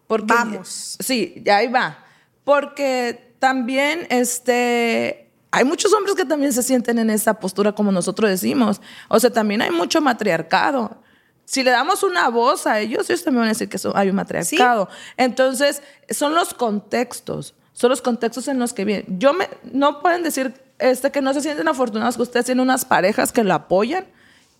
Porque 0.09 0.35
Vamos. 0.35 0.97
Sí, 1.01 1.41
ya 1.45 1.59
ahí 1.59 1.69
va. 1.69 2.05
Porque 2.43 3.35
también 3.39 4.07
este, 4.11 5.31
hay 5.53 5.65
muchos 5.65 5.93
hombres 5.93 6.17
que 6.17 6.25
también 6.25 6.53
se 6.53 6.65
sienten 6.65 6.99
en 6.99 7.11
esa 7.11 7.35
postura 7.39 7.71
como 7.73 7.93
nosotros 7.93 8.29
decimos. 8.29 8.81
O 9.09 9.21
sea, 9.21 9.31
también 9.31 9.63
hay 9.63 9.71
mucho 9.71 10.01
matriarcado. 10.01 11.01
Si 11.45 11.63
le 11.63 11.71
damos 11.71 12.03
una 12.03 12.29
voz 12.29 12.67
a 12.67 12.81
ellos, 12.81 13.09
ellos 13.11 13.25
también 13.25 13.43
van 13.43 13.49
a 13.49 13.53
decir 13.53 13.69
que 13.69 13.79
hay 13.95 14.09
un 14.09 14.17
matriarcado. 14.17 14.89
Entonces, 15.17 15.83
son 16.11 16.35
los 16.35 16.55
contextos, 16.55 17.55
son 17.73 17.91
los 17.91 18.01
contextos 18.01 18.49
en 18.49 18.59
los 18.59 18.73
que 18.73 18.85
vienen. 18.85 19.19
Yo 19.19 19.35
me, 19.35 19.49
no 19.65 20.01
pueden 20.01 20.23
decir 20.23 20.55
este, 20.79 21.11
que 21.11 21.21
no 21.21 21.35
se 21.35 21.41
sienten 21.41 21.69
afortunados 21.69 22.17
que 22.17 22.23
ustedes 22.23 22.47
tienen 22.47 22.63
unas 22.63 22.85
parejas 22.85 23.33
que 23.33 23.45
lo 23.45 23.55
apoyan 23.55 24.07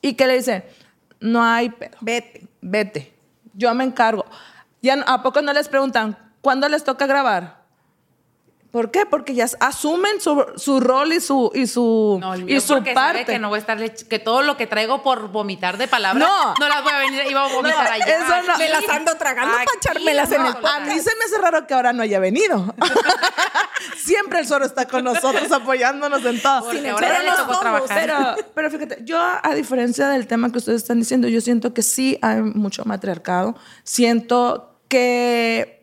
y 0.03 0.15
que 0.15 0.27
le 0.27 0.37
dicen, 0.37 0.65
no 1.21 1.43
hay 1.43 1.71
pedo 1.71 1.97
Vete. 2.01 2.47
vete, 2.61 3.15
yo 3.55 3.75
me 3.75 3.85
encargo. 3.85 4.27
Ya, 4.83 5.03
¿A 5.07 5.23
poco 5.23 5.41
no 5.41 5.53
les 5.53 5.69
preguntan 5.69 6.19
cuándo 6.43 6.69
les 6.69 6.85
toca 6.85 7.07
grabar? 7.07 7.64
¿Por 8.75 8.91
qué? 8.91 9.07
Porque 9.07 9.37
ya 9.37 9.47
asumen 9.61 10.21
su, 10.21 10.45
su 10.57 10.81
rol 10.81 11.13
y 11.13 11.21
su, 11.21 11.49
y 11.55 11.69
su, 11.69 12.19
No, 12.21 12.35
el 12.35 12.51
y 12.51 12.61
su 12.61 12.75
porque 12.75 12.93
sabe 12.93 13.19
parte. 13.21 13.33
que 13.35 13.39
no 13.39 13.49
voy 13.49 13.59
a 13.59 13.61
estar 13.61 13.79
lech- 13.79 14.09
que 14.09 14.19
todo 14.19 14.43
lo 14.43 14.57
que 14.57 14.67
traigo 14.67 15.01
por 15.05 15.29
vomitar 15.29 15.79
de 15.79 15.87
palabras 15.87 16.29
No. 16.29 16.55
no, 16.59 16.69
las 16.69 16.83
voy 16.83 16.93
a 16.93 16.99
venir 16.99 17.23
iba 17.31 17.45
a 17.45 17.53
vomitar 17.55 17.85
No, 17.85 17.91
allá. 17.93 18.05
eso 18.05 18.43
no. 18.49 18.59
Me 18.59 18.69
las 18.69 18.89
ando 18.89 19.15
tragando 19.15 19.53
para 19.53 19.63
Aquí, 19.63 19.71
echármelas 19.77 20.33
en 20.33 20.41
el 20.41 20.49
A 20.49 20.55
podcast. 20.55 20.87
mí 20.89 20.99
se 20.99 21.11
me 21.17 21.25
hace 21.25 21.39
raro 21.41 21.69
que 21.69 21.75
ahora 21.75 21.93
no 21.93 22.03
haya 22.03 22.19
venido. 22.19 22.75
Siempre 23.97 24.41
el 24.41 24.47
zorro 24.49 24.65
está 24.65 24.87
con 24.89 25.05
nosotros 25.05 25.51
apoyándonos 25.53 26.25
en 26.25 26.43
todo. 26.43 26.65
Porque 26.65 26.81
Pero 26.81 26.95
ahora 26.95 27.23
ya 27.23 27.31
le 27.31 27.37
tocó 27.37 27.61
trabajar. 27.61 27.89
Pero, 28.01 28.19
pero 28.55 28.71
fíjate, 28.73 28.99
yo 29.05 29.19
a 29.21 29.55
diferencia 29.55 30.09
del 30.09 30.27
tema 30.27 30.51
que 30.51 30.59
ustedes 30.59 30.83
están 30.83 30.99
diciendo, 30.99 31.29
yo 31.29 31.41
siento 31.41 31.73
que 31.75 31.83
sí 31.83 32.19
hay 32.23 32.43
mucho 32.43 32.85
matriarcado. 32.85 33.55
Siento 33.85 34.81
que 34.89 35.74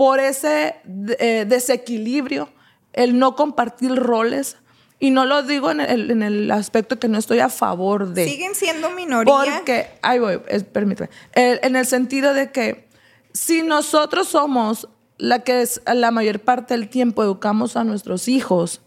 por 0.00 0.18
ese 0.18 0.76
eh, 1.18 1.44
desequilibrio, 1.46 2.48
el 2.94 3.18
no 3.18 3.36
compartir 3.36 3.94
roles, 3.94 4.56
y 4.98 5.10
no 5.10 5.26
lo 5.26 5.42
digo 5.42 5.70
en 5.70 5.80
el, 5.80 6.10
en 6.10 6.22
el 6.22 6.50
aspecto 6.50 6.98
que 6.98 7.06
no 7.06 7.18
estoy 7.18 7.40
a 7.40 7.50
favor 7.50 8.14
de... 8.14 8.24
Siguen 8.26 8.54
siendo 8.54 8.88
minoría. 8.92 9.30
Porque, 9.56 9.90
ahí 10.00 10.18
voy, 10.18 10.40
es- 10.48 10.64
permíteme. 10.64 11.10
El- 11.34 11.60
en 11.62 11.76
el 11.76 11.84
sentido 11.84 12.32
de 12.32 12.50
que 12.50 12.88
si 13.34 13.60
nosotros 13.62 14.28
somos 14.28 14.88
la 15.18 15.40
que 15.40 15.60
es 15.60 15.82
la 15.86 16.10
mayor 16.10 16.40
parte 16.40 16.72
del 16.72 16.88
tiempo 16.88 17.22
educamos 17.22 17.76
a 17.76 17.84
nuestros 17.84 18.26
hijos, 18.26 18.80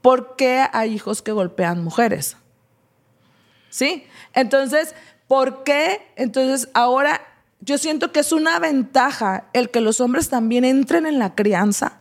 ¿por 0.00 0.36
qué 0.36 0.64
hay 0.72 0.94
hijos 0.94 1.20
que 1.20 1.32
golpean 1.32 1.84
mujeres? 1.84 2.38
¿Sí? 3.68 4.04
Entonces, 4.32 4.94
¿por 5.28 5.64
qué? 5.64 6.00
Entonces, 6.16 6.70
ahora 6.72 7.20
yo 7.60 7.78
siento 7.78 8.12
que 8.12 8.20
es 8.20 8.32
una 8.32 8.58
ventaja 8.58 9.48
el 9.52 9.70
que 9.70 9.80
los 9.80 10.00
hombres 10.00 10.28
también 10.28 10.64
entren 10.64 11.06
en 11.06 11.18
la 11.18 11.34
crianza, 11.34 12.00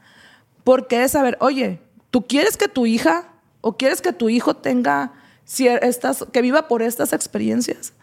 porque 0.64 1.04
es 1.04 1.12
saber, 1.12 1.38
oye, 1.40 1.80
¿tú 2.12 2.28
quieres 2.28 2.58
que 2.58 2.68
tu 2.68 2.86
hija 2.86 3.34
o 3.62 3.78
quieres 3.78 4.02
que 4.02 4.14
tu 4.14 4.30
hijo 4.30 4.56
tenga 4.56 5.14
estas, 5.48 6.26
que 6.32 6.42
viva 6.42 6.68
por 6.68 6.82
estas 6.82 7.14
experiencias? 7.14 7.94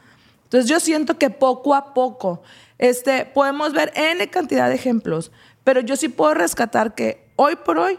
Entonces 0.45 0.69
yo 0.69 0.81
siento 0.81 1.19
que 1.19 1.31
poco 1.31 1.75
a 1.75 1.95
poco 1.95 2.43
este, 2.79 3.25
podemos 3.25 3.73
ver 3.73 3.93
N 3.95 4.29
cantidad 4.29 4.69
de 4.69 4.75
ejemplos, 4.75 5.33
pero 5.65 5.81
yo 5.81 5.97
sí 5.97 6.09
puedo 6.09 6.35
rescatar 6.35 6.95
que 6.95 7.33
hoy 7.37 7.57
por 7.57 7.79
hoy 7.79 7.99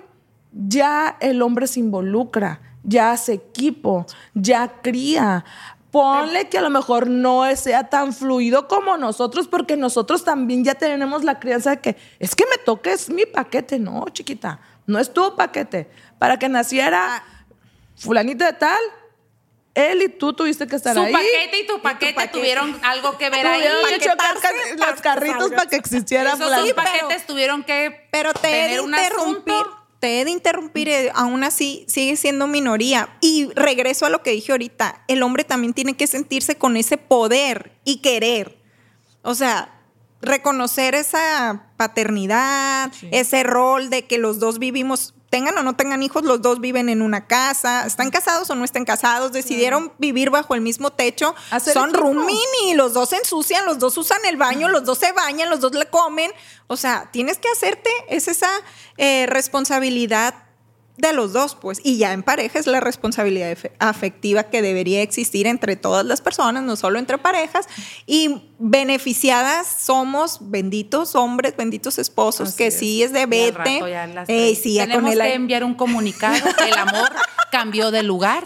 ya 0.52 1.18
el 1.20 1.42
hombre 1.42 1.68
se 1.68 1.80
involucra, 1.80 2.62
ya 2.84 3.12
hace 3.12 3.34
equipo, 3.34 4.06
ya 4.34 4.82
cría. 4.82 5.46
Ponle 5.93 6.49
que 6.49 6.58
a 6.58 6.62
lo 6.62 6.71
mejor 6.71 7.08
no 7.08 7.43
sea 7.56 7.88
tan 7.88 8.13
fluido 8.13 8.67
como 8.67 8.97
nosotros, 8.97 9.47
porque 9.47 9.77
nosotros 9.77 10.23
también 10.25 10.63
ya 10.63 10.73
tenemos 10.73 11.23
la 11.23 11.39
crianza 11.39 11.69
de 11.69 11.82
que 11.82 11.97
es 12.17 12.36
que 12.36 12.45
me 12.49 12.58
toca, 12.58 12.91
es 12.91 13.12
mi 13.12 13.27
paquete. 13.27 13.77
No, 13.77 14.03
chiquita, 14.12 14.60
no 14.88 14.97
es 14.97 15.13
tu 15.13 15.36
paquete. 15.36 15.88
Para 16.17 16.39
que 16.39 16.49
naciera 16.49 17.23
fulanita 17.95 18.47
de 18.47 18.53
tal, 18.53 18.79
él 19.75 20.01
y 20.01 20.10
tú 20.10 20.34
tuviste 20.34 20.65
que 20.65 20.75
estar 20.75 20.95
Su 20.95 21.01
ahí. 21.01 21.13
paquete 21.13 21.60
y 21.62 21.67
tu 21.67 21.79
paquete, 21.82 22.13
paquete. 22.15 22.39
tuvieron 22.39 22.79
algo 22.84 23.15
que 23.19 23.29
ver 23.29 23.45
ahí. 23.45 23.62
Tuvieron 23.84 24.17
los 24.77 25.01
carritos 25.01 25.51
para 25.51 25.67
que 25.69 25.75
existiera 25.75 26.29
Esos 26.34 26.39
dos 26.39 26.49
pero- 26.49 26.75
paquetes 26.75 27.27
tuvieron 27.27 27.63
que 27.63 28.08
Pero 28.12 28.34
te 28.34 28.39
tener 28.39 28.82
un 28.82 28.89
interrumpir. 28.95 29.53
asunto. 29.53 29.79
Te 30.04 30.20
he 30.20 30.26
de 30.26 30.32
interrumpir, 30.32 30.89
eh, 30.89 31.12
aún 31.16 31.46
así 31.46 31.86
sigue 31.88 32.18
siendo 32.18 32.46
minoría. 32.46 33.18
Y 33.22 33.48
regreso 33.56 34.06
a 34.06 34.10
lo 34.10 34.22
que 34.22 34.32
dije 34.32 34.52
ahorita, 34.52 35.02
el 35.08 35.24
hombre 35.24 35.46
también 35.46 35.74
tiene 35.74 35.94
que 35.96 36.08
sentirse 36.08 36.58
con 36.58 36.76
ese 36.76 36.98
poder 36.98 37.72
y 37.86 38.02
querer. 38.02 38.58
O 39.22 39.34
sea, 39.34 39.80
reconocer 40.22 40.94
esa 40.94 41.70
paternidad, 41.78 42.92
ese 43.12 43.44
rol 43.44 43.89
de 43.89 44.04
que 44.04 44.18
los 44.18 44.39
dos 44.39 44.60
vivimos, 44.60 45.16
tengan 45.34 45.58
o 45.58 45.63
no 45.63 45.76
tengan 45.76 46.04
hijos, 46.04 46.24
los 46.24 46.43
dos 46.43 46.60
viven 46.60 46.89
en 46.89 47.02
una 47.02 47.26
casa, 47.26 47.88
están 47.88 48.12
casados 48.12 48.52
o 48.52 48.56
no 48.56 48.63
están 48.63 48.86
casados, 48.86 49.32
decidieron 49.32 49.91
vivir 49.98 50.30
bajo 50.30 50.54
el 50.54 50.62
mismo 50.62 50.91
techo, 50.91 51.34
son 51.74 51.91
roomie 51.91 52.76
los 52.76 52.93
dos 52.93 53.10
se 53.10 53.17
ensucian, 53.17 53.65
los 53.65 53.80
dos 53.80 53.98
usan 53.98 54.19
el 54.26 54.38
baño, 54.38 54.69
los 54.69 54.84
dos 54.84 55.00
se 55.00 55.12
bañan, 55.12 55.50
los 55.50 55.60
dos 55.60 55.74
le 55.74 55.88
comen. 55.88 56.30
O 56.67 56.78
sea, 56.78 57.10
tienes 57.12 57.39
que 57.39 57.50
hacerte, 57.50 57.89
es 58.10 58.28
esa 58.28 58.48
eh, 58.98 59.26
responsabilidad 59.28 60.36
de 60.97 61.12
los 61.12 61.34
dos, 61.34 61.56
pues, 61.56 61.79
y 61.84 61.97
ya 61.97 62.13
en 62.13 62.21
pareja 62.21 62.60
es 62.60 62.67
la 62.67 62.79
responsabilidad 62.79 63.58
afectiva 63.79 64.43
que 64.43 64.62
debería 64.62 65.01
existir 65.01 65.47
entre 65.47 65.75
todas 65.75 66.06
las 66.06 66.21
personas, 66.21 66.62
no 66.63 66.75
solo 66.75 66.99
entre 66.99 67.17
parejas, 67.17 67.67
y 68.06 68.51
beneficiadas 68.60 69.65
somos 69.67 70.38
benditos 70.51 71.15
hombres, 71.15 71.56
benditos 71.58 71.97
esposos, 71.97 72.49
Así 72.49 72.58
que 72.58 72.67
es. 72.67 72.77
sí 72.77 73.01
es 73.01 73.12
de 73.12 73.25
vete. 73.25 73.79
ya 73.89 74.25
sí, 74.27 74.73
ya 74.75 74.84
Tenemos 74.84 75.03
con 75.03 75.12
el 75.13 75.19
que 75.19 75.34
enviar 75.34 75.63
un 75.63 75.73
comunicado. 75.73 76.38
El 76.65 76.77
amor 76.77 77.10
cambió 77.51 77.89
de 77.89 78.03
lugar, 78.03 78.43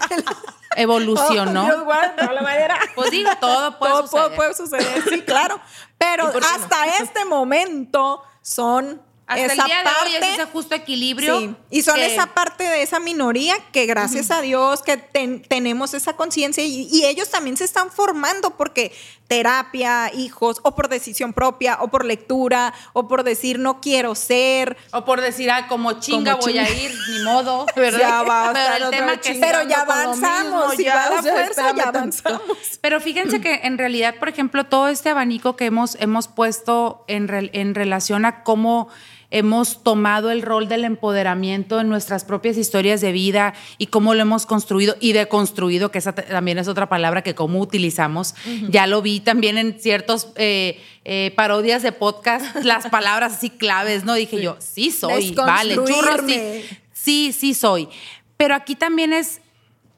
evolucionó. 0.76 1.64
Oh, 1.64 1.66
Dios 1.66 1.84
guarde, 1.84 2.34
la 2.34 2.42
madera. 2.42 2.78
Pues 2.96 3.12
digo, 3.12 3.30
todo 3.42 3.78
puede 3.78 3.92
Todo 3.94 4.02
suceder. 4.04 4.26
puede, 4.36 4.36
puede 4.36 4.54
suceder, 4.54 5.04
sí, 5.10 5.22
claro. 5.22 5.60
Pero 5.98 6.28
hasta 6.28 6.86
este 7.02 7.26
momento 7.26 8.22
son 8.42 9.02
Hasta 9.28 9.44
esa 9.46 9.54
el 9.64 9.68
día 9.68 9.84
parte. 9.84 10.10
de 10.10 10.18
hoy 10.18 10.24
es 10.24 10.34
ese 10.36 10.46
justo 10.46 10.74
equilibrio. 10.76 11.40
Sí, 11.40 11.56
y 11.70 11.82
son 11.82 11.96
que- 11.96 12.06
esa 12.14 12.28
parte 12.34 12.64
de 12.64 12.82
esa 12.82 13.00
minoría 13.00 13.56
que 13.74 13.86
gracias 13.86 14.32
a 14.32 14.42
Dios 14.42 14.82
que 14.84 14.96
ten- 14.98 15.42
tenemos 15.44 15.94
esa 15.94 16.14
conciencia 16.16 16.64
y, 16.66 16.88
y 16.92 17.06
ellos 17.06 17.30
también 17.30 17.58
se 17.58 17.66
están 17.66 17.92
formando 17.92 18.52
porque 18.58 18.94
terapia, 19.28 20.10
hijos, 20.14 20.60
o 20.64 20.74
por 20.74 20.88
decisión 20.88 21.34
propia, 21.34 21.78
o 21.82 21.90
por 21.90 22.06
lectura, 22.06 22.74
o 22.94 23.10
por 23.10 23.24
decir 23.24 23.60
no 23.60 23.82
quiero 23.82 24.16
ser. 24.16 24.78
O 24.94 25.04
por 25.04 25.20
decir, 25.22 25.52
ah, 25.52 25.68
como 25.68 26.00
chinga 26.00 26.32
Como 26.34 26.44
voy 26.44 26.58
a 26.58 26.70
ir, 26.70 26.92
ni 27.10 27.20
modo, 27.24 27.66
¿verdad? 27.76 28.00
Ya 28.00 28.24
va 28.24 28.44
a 28.46 28.48
estar 28.54 28.72
Pero 28.74 28.86
el 28.86 28.92
tema 28.92 29.18
que 29.18 29.34
Pero 29.36 29.64
ya 29.68 29.82
avanzamos, 29.82 30.70
mismo, 30.78 30.84
ya, 30.86 30.96
va 30.96 31.10
la 31.10 31.22
fuerza, 31.22 31.74
ya 31.76 31.84
avanzamos. 31.90 32.58
Pero 32.82 33.02
fíjense 33.02 33.42
que 33.42 33.56
en 33.64 33.78
realidad, 33.78 34.16
por 34.18 34.30
ejemplo, 34.30 34.64
todo 34.66 34.88
este 34.88 35.10
abanico 35.10 35.58
que 35.58 35.66
hemos, 35.66 35.96
hemos 36.00 36.30
puesto 36.30 37.04
en, 37.08 37.28
en 37.54 37.76
relación 37.76 38.24
a 38.24 38.44
cómo 38.44 38.88
hemos 39.30 39.84
tomado 39.84 40.32
el 40.32 40.42
rol 40.42 40.68
del 40.70 40.86
empoderamiento 40.86 41.80
en 41.82 41.90
nuestras 41.90 42.24
propias 42.24 42.58
historias 42.58 43.02
de 43.02 43.12
vida 43.12 43.54
y 43.78 43.88
cómo 43.88 44.14
lo 44.14 44.22
hemos 44.22 44.46
construido 44.46 44.96
y 45.00 45.14
deconstruido, 45.14 45.92
que 45.92 45.98
esa 45.98 46.14
también 46.14 46.58
es 46.58 46.68
otra 46.68 46.88
palabra 46.88 47.22
que 47.22 47.36
cómo 47.36 47.60
utilizamos. 47.60 48.36
Ya 48.70 48.88
lo 48.88 49.02
vi 49.02 49.20
también 49.20 49.58
en 49.58 49.80
ciertos 49.80 50.30
eh, 50.36 50.82
eh, 51.04 51.34
parodias 51.36 51.84
de 51.84 51.92
podcast, 51.92 52.56
las 52.64 52.88
palabras 52.88 53.34
así 53.34 53.50
claves, 53.50 54.06
¿no? 54.06 54.14
Dije 54.14 54.42
yo, 54.42 54.56
sí 54.60 54.92
soy, 54.92 55.32
vale, 55.36 55.76
churros, 55.76 56.22
sí, 56.26 56.64
sí, 56.94 57.34
sí 57.34 57.54
soy. 57.54 57.90
Pero 58.38 58.56
aquí 58.56 58.76
también 58.76 59.12
es 59.14 59.42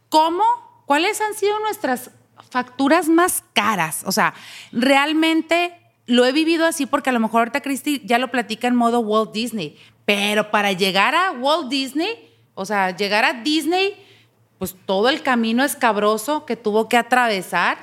cómo, 0.09 0.43
cuáles 0.85 1.21
han 1.21 1.35
sido 1.35 1.59
nuestras 1.59 2.11
facturas 2.49 3.07
más 3.07 3.43
caras. 3.53 4.01
O 4.05 4.11
sea, 4.11 4.33
realmente 4.71 5.78
lo 6.09 6.25
he 6.25 6.31
vivido 6.31 6.65
así 6.65 6.85
porque 6.85 7.09
a 7.11 7.13
lo 7.13 7.19
mejor 7.19 7.39
ahorita 7.41 7.61
Cristi 7.61 8.01
ya 8.03 8.17
lo 8.17 8.31
platica 8.31 8.67
en 8.67 8.75
modo 8.75 8.99
Walt 8.99 9.31
Disney. 9.31 9.77
Pero 10.05 10.49
para 10.49 10.71
llegar 10.71 11.13
a 11.13 11.31
Walt 11.31 11.69
Disney, 11.69 12.09
o 12.55 12.65
sea, 12.65 12.95
llegar 12.95 13.25
a 13.25 13.33
Disney, 13.33 13.95
pues 14.57 14.75
todo 14.85 15.07
el 15.09 15.21
camino 15.21 15.63
escabroso 15.63 16.45
que 16.45 16.55
tuvo 16.55 16.89
que 16.89 16.97
atravesar 16.97 17.77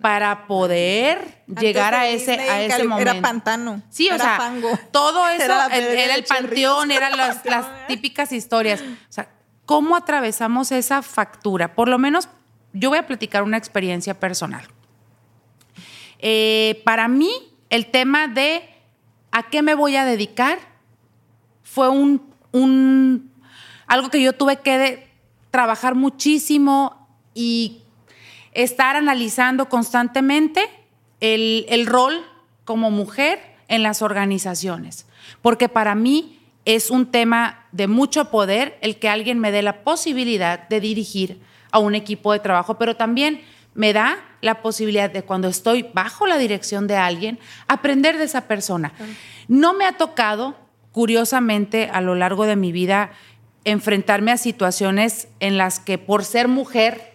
para 0.00 0.46
poder 0.46 1.42
llegar 1.46 1.94
a 1.94 2.08
ese, 2.08 2.32
Disney, 2.32 2.48
a 2.48 2.62
ese 2.62 2.84
momento. 2.84 3.10
Era 3.10 3.20
pantano. 3.20 3.82
Sí, 3.90 4.08
o 4.10 4.16
sea, 4.18 4.36
fango. 4.38 4.70
todo 4.90 5.28
eso 5.28 5.44
Era 5.44 5.66
el- 5.66 5.98
era 5.98 6.14
panteón, 6.26 6.90
eran 6.90 7.16
las, 7.16 7.44
las 7.44 7.86
típicas 7.86 8.32
historias. 8.32 8.80
O 8.80 9.12
sea, 9.12 9.28
¿cómo 9.66 9.94
atravesamos 9.96 10.72
esa 10.72 11.02
factura? 11.02 11.74
Por 11.74 11.88
lo 11.88 11.98
menos 11.98 12.28
yo 12.72 12.88
voy 12.88 12.98
a 12.98 13.06
platicar 13.06 13.42
una 13.42 13.58
experiencia 13.58 14.18
personal. 14.18 14.66
Eh, 16.18 16.82
para 16.84 17.06
mí, 17.08 17.30
el 17.70 17.86
tema 17.86 18.28
de 18.28 18.62
a 19.32 19.44
qué 19.44 19.62
me 19.62 19.74
voy 19.74 19.96
a 19.96 20.04
dedicar 20.04 20.58
fue 21.62 21.88
un, 21.88 22.22
un- 22.52 23.30
algo 23.86 24.08
que 24.10 24.22
yo 24.22 24.32
tuve 24.32 24.56
que 24.60 25.08
trabajar 25.50 25.94
muchísimo 25.94 27.08
y 27.34 27.82
estar 28.52 28.96
analizando 28.96 29.68
constantemente 29.68 30.60
el, 31.20 31.66
el 31.68 31.86
rol 31.86 32.14
como 32.64 32.90
mujer 32.90 33.40
en 33.68 33.82
las 33.82 34.02
organizaciones. 34.02 35.06
Porque 35.42 35.68
para 35.68 35.94
mí 35.94 36.38
es 36.64 36.90
un 36.90 37.06
tema 37.06 37.66
de 37.72 37.86
mucho 37.86 38.30
poder 38.30 38.78
el 38.80 38.98
que 38.98 39.08
alguien 39.08 39.38
me 39.38 39.52
dé 39.52 39.62
la 39.62 39.82
posibilidad 39.84 40.68
de 40.68 40.80
dirigir 40.80 41.40
a 41.70 41.78
un 41.78 41.94
equipo 41.94 42.32
de 42.32 42.38
trabajo, 42.40 42.78
pero 42.78 42.96
también 42.96 43.40
me 43.76 43.92
da 43.92 44.16
la 44.40 44.62
posibilidad 44.62 45.10
de 45.10 45.22
cuando 45.22 45.48
estoy 45.48 45.86
bajo 45.94 46.26
la 46.26 46.38
dirección 46.38 46.86
de 46.86 46.96
alguien, 46.96 47.38
aprender 47.68 48.16
de 48.16 48.24
esa 48.24 48.48
persona. 48.48 48.92
No 49.48 49.74
me 49.74 49.84
ha 49.84 49.96
tocado, 49.96 50.56
curiosamente, 50.92 51.90
a 51.92 52.00
lo 52.00 52.14
largo 52.14 52.46
de 52.46 52.56
mi 52.56 52.72
vida, 52.72 53.10
enfrentarme 53.64 54.32
a 54.32 54.38
situaciones 54.38 55.28
en 55.40 55.58
las 55.58 55.78
que 55.78 55.98
por 55.98 56.24
ser 56.24 56.48
mujer 56.48 57.14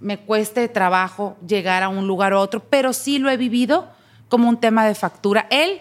me 0.00 0.18
cueste 0.18 0.68
trabajo 0.68 1.36
llegar 1.46 1.82
a 1.82 1.88
un 1.88 2.06
lugar 2.06 2.32
u 2.32 2.38
otro, 2.38 2.60
pero 2.60 2.92
sí 2.92 3.18
lo 3.18 3.30
he 3.30 3.36
vivido 3.36 3.88
como 4.28 4.48
un 4.48 4.58
tema 4.58 4.86
de 4.86 4.94
factura. 4.94 5.46
El 5.50 5.80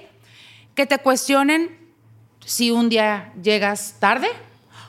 que 0.74 0.86
te 0.86 0.98
cuestionen 0.98 1.78
si 2.46 2.72
un 2.72 2.90
día 2.90 3.34
llegas 3.42 3.96
tarde 4.00 4.28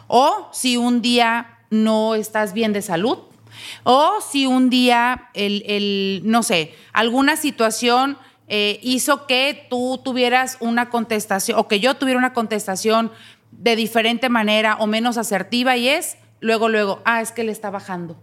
o 0.09 0.49
si 0.53 0.77
un 0.77 1.01
día 1.01 1.59
no 1.71 2.15
estás 2.15 2.53
bien 2.53 2.73
de 2.73 2.83
salud 2.83 3.19
o 3.85 4.21
si 4.21 4.47
un 4.47 4.71
día, 4.71 5.29
el, 5.35 5.63
el, 5.67 6.23
no 6.25 6.43
sé, 6.43 6.75
alguna 6.93 7.37
situación 7.37 8.19
eh, 8.49 8.79
hizo 8.83 9.27
que 9.27 9.67
tú 9.69 10.01
tuvieras 10.05 10.57
una 10.61 10.89
contestación 10.89 11.59
o 11.59 11.67
que 11.67 11.81
yo 11.81 11.95
tuviera 11.95 12.19
una 12.19 12.33
contestación 12.33 13.11
de 13.51 13.75
diferente 13.75 14.29
manera 14.29 14.77
o 14.79 14.87
menos 14.87 15.19
asertiva 15.19 15.77
y 15.77 15.89
es 15.89 16.17
luego, 16.41 16.69
luego, 16.69 17.03
ah, 17.05 17.21
es 17.21 17.33
que 17.33 17.45
le 17.45 17.53
está 17.53 17.71
bajando. 17.71 18.17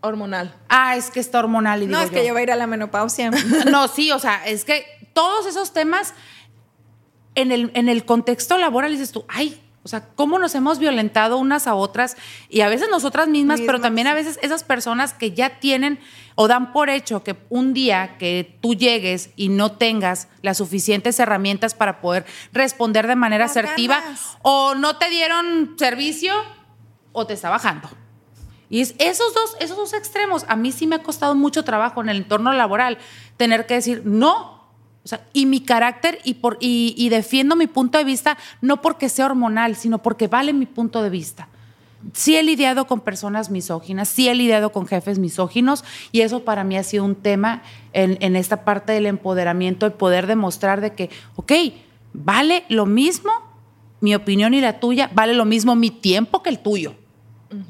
Hormonal. 0.00 0.54
Ah, 0.68 0.96
es 0.96 1.10
que 1.10 1.18
está 1.18 1.38
hormonal 1.38 1.82
y 1.82 1.86
No, 1.86 1.98
digo 1.98 2.02
es 2.02 2.10
que 2.10 2.18
yo, 2.18 2.26
ya 2.26 2.32
va 2.34 2.38
a 2.40 2.42
ir 2.42 2.52
a 2.52 2.56
la 2.56 2.66
menopausia. 2.66 3.30
no, 3.70 3.88
sí, 3.88 4.12
o 4.12 4.18
sea, 4.18 4.44
es 4.46 4.64
que 4.64 4.84
todos 5.12 5.46
esos 5.46 5.72
temas 5.72 6.14
en 7.34 7.50
el, 7.50 7.70
en 7.74 7.88
el 7.88 8.04
contexto 8.04 8.58
laboral 8.58 8.92
dices 8.92 9.12
tú, 9.12 9.24
ay, 9.28 9.60
o 9.84 9.88
sea, 9.88 10.08
cómo 10.14 10.38
nos 10.38 10.54
hemos 10.54 10.78
violentado 10.78 11.36
unas 11.36 11.66
a 11.66 11.74
otras 11.74 12.16
y 12.48 12.62
a 12.62 12.68
veces 12.70 12.88
nosotras 12.90 13.28
mismas, 13.28 13.60
pero 13.60 13.80
también 13.80 14.06
a 14.06 14.14
veces 14.14 14.38
esas 14.40 14.64
personas 14.64 15.12
que 15.12 15.32
ya 15.32 15.60
tienen 15.60 16.00
o 16.36 16.48
dan 16.48 16.72
por 16.72 16.88
hecho 16.88 17.22
que 17.22 17.36
un 17.50 17.74
día 17.74 18.16
que 18.16 18.58
tú 18.62 18.74
llegues 18.74 19.30
y 19.36 19.50
no 19.50 19.72
tengas 19.72 20.28
las 20.40 20.56
suficientes 20.56 21.20
herramientas 21.20 21.74
para 21.74 22.00
poder 22.00 22.24
responder 22.52 23.06
de 23.06 23.14
manera 23.14 23.44
Las 23.44 23.56
asertiva 23.56 24.00
ganas. 24.00 24.38
o 24.40 24.74
no 24.74 24.96
te 24.96 25.10
dieron 25.10 25.74
servicio 25.78 26.32
o 27.12 27.26
te 27.26 27.34
está 27.34 27.50
bajando. 27.50 27.90
Y 28.70 28.80
es 28.80 28.94
esos 28.98 29.34
dos, 29.34 29.56
esos 29.60 29.76
dos 29.76 29.92
extremos, 29.92 30.46
a 30.48 30.56
mí 30.56 30.72
sí 30.72 30.86
me 30.86 30.96
ha 30.96 31.02
costado 31.02 31.34
mucho 31.34 31.62
trabajo 31.62 32.00
en 32.00 32.08
el 32.08 32.16
entorno 32.16 32.52
laboral 32.54 32.96
tener 33.36 33.66
que 33.66 33.74
decir 33.74 34.02
no. 34.06 34.53
O 35.04 35.08
sea, 35.08 35.26
y 35.32 35.44
mi 35.46 35.60
carácter 35.60 36.18
y, 36.24 36.34
por, 36.34 36.56
y, 36.60 36.94
y 36.96 37.10
defiendo 37.10 37.56
mi 37.56 37.66
punto 37.66 37.98
de 37.98 38.04
vista 38.04 38.38
no 38.62 38.80
porque 38.80 39.08
sea 39.08 39.26
hormonal, 39.26 39.76
sino 39.76 39.98
porque 40.02 40.28
vale 40.28 40.52
mi 40.54 40.66
punto 40.66 41.02
de 41.02 41.10
vista. 41.10 41.48
Sí 42.12 42.36
he 42.36 42.42
lidiado 42.42 42.86
con 42.86 43.00
personas 43.00 43.50
misóginas, 43.50 44.08
sí 44.08 44.28
he 44.28 44.34
lidiado 44.34 44.72
con 44.72 44.86
jefes 44.86 45.18
misóginos 45.18 45.84
y 46.12 46.20
eso 46.20 46.44
para 46.44 46.64
mí 46.64 46.76
ha 46.76 46.82
sido 46.82 47.04
un 47.04 47.14
tema 47.14 47.62
en, 47.92 48.18
en 48.20 48.36
esta 48.36 48.64
parte 48.64 48.92
del 48.92 49.06
empoderamiento, 49.06 49.86
el 49.86 49.92
poder 49.92 50.26
demostrar 50.26 50.80
de 50.80 50.92
que, 50.94 51.10
ok, 51.36 51.52
vale 52.12 52.64
lo 52.68 52.84
mismo 52.86 53.30
mi 54.00 54.14
opinión 54.14 54.52
y 54.54 54.60
la 54.60 54.80
tuya, 54.80 55.10
vale 55.14 55.32
lo 55.34 55.46
mismo 55.46 55.76
mi 55.76 55.90
tiempo 55.90 56.42
que 56.42 56.50
el 56.50 56.58
tuyo 56.58 56.94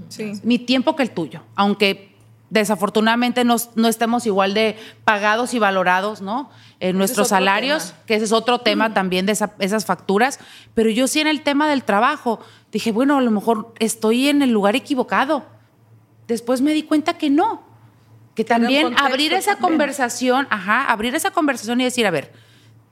Sí. 0.08 0.32
mi 0.44 0.58
tiempo 0.58 0.96
que 0.96 1.02
el 1.02 1.10
tuyo, 1.10 1.42
aunque 1.56 2.13
desafortunadamente 2.60 3.44
no, 3.44 3.56
no 3.74 3.88
estemos 3.88 4.26
igual 4.26 4.54
de 4.54 4.76
pagados 5.04 5.54
y 5.54 5.58
valorados, 5.58 6.22
¿no? 6.22 6.50
En 6.80 6.96
nuestros 6.96 7.28
salarios, 7.28 7.88
tema. 7.88 7.98
que 8.06 8.14
ese 8.16 8.24
es 8.26 8.32
otro 8.32 8.58
tema 8.60 8.94
también 8.94 9.26
de 9.26 9.32
esa- 9.32 9.54
esas 9.58 9.84
facturas, 9.84 10.38
pero 10.74 10.88
yo 10.90 11.08
sí 11.08 11.20
en 11.20 11.26
el 11.26 11.42
tema 11.42 11.68
del 11.68 11.82
trabajo 11.84 12.40
dije, 12.72 12.92
bueno, 12.92 13.18
a 13.18 13.20
lo 13.20 13.30
mejor 13.30 13.74
estoy 13.80 14.28
en 14.28 14.40
el 14.42 14.50
lugar 14.50 14.76
equivocado. 14.76 15.44
Después 16.28 16.60
me 16.62 16.72
di 16.72 16.84
cuenta 16.84 17.18
que 17.18 17.28
no, 17.28 17.62
que 18.34 18.44
también 18.44 18.84
contexto 18.84 19.06
abrir 19.06 19.32
esa 19.32 19.52
también. 19.52 19.70
conversación, 19.72 20.46
ajá, 20.50 20.84
abrir 20.90 21.14
esa 21.14 21.30
conversación 21.32 21.80
y 21.80 21.84
decir, 21.84 22.06
a 22.06 22.10
ver, 22.10 22.32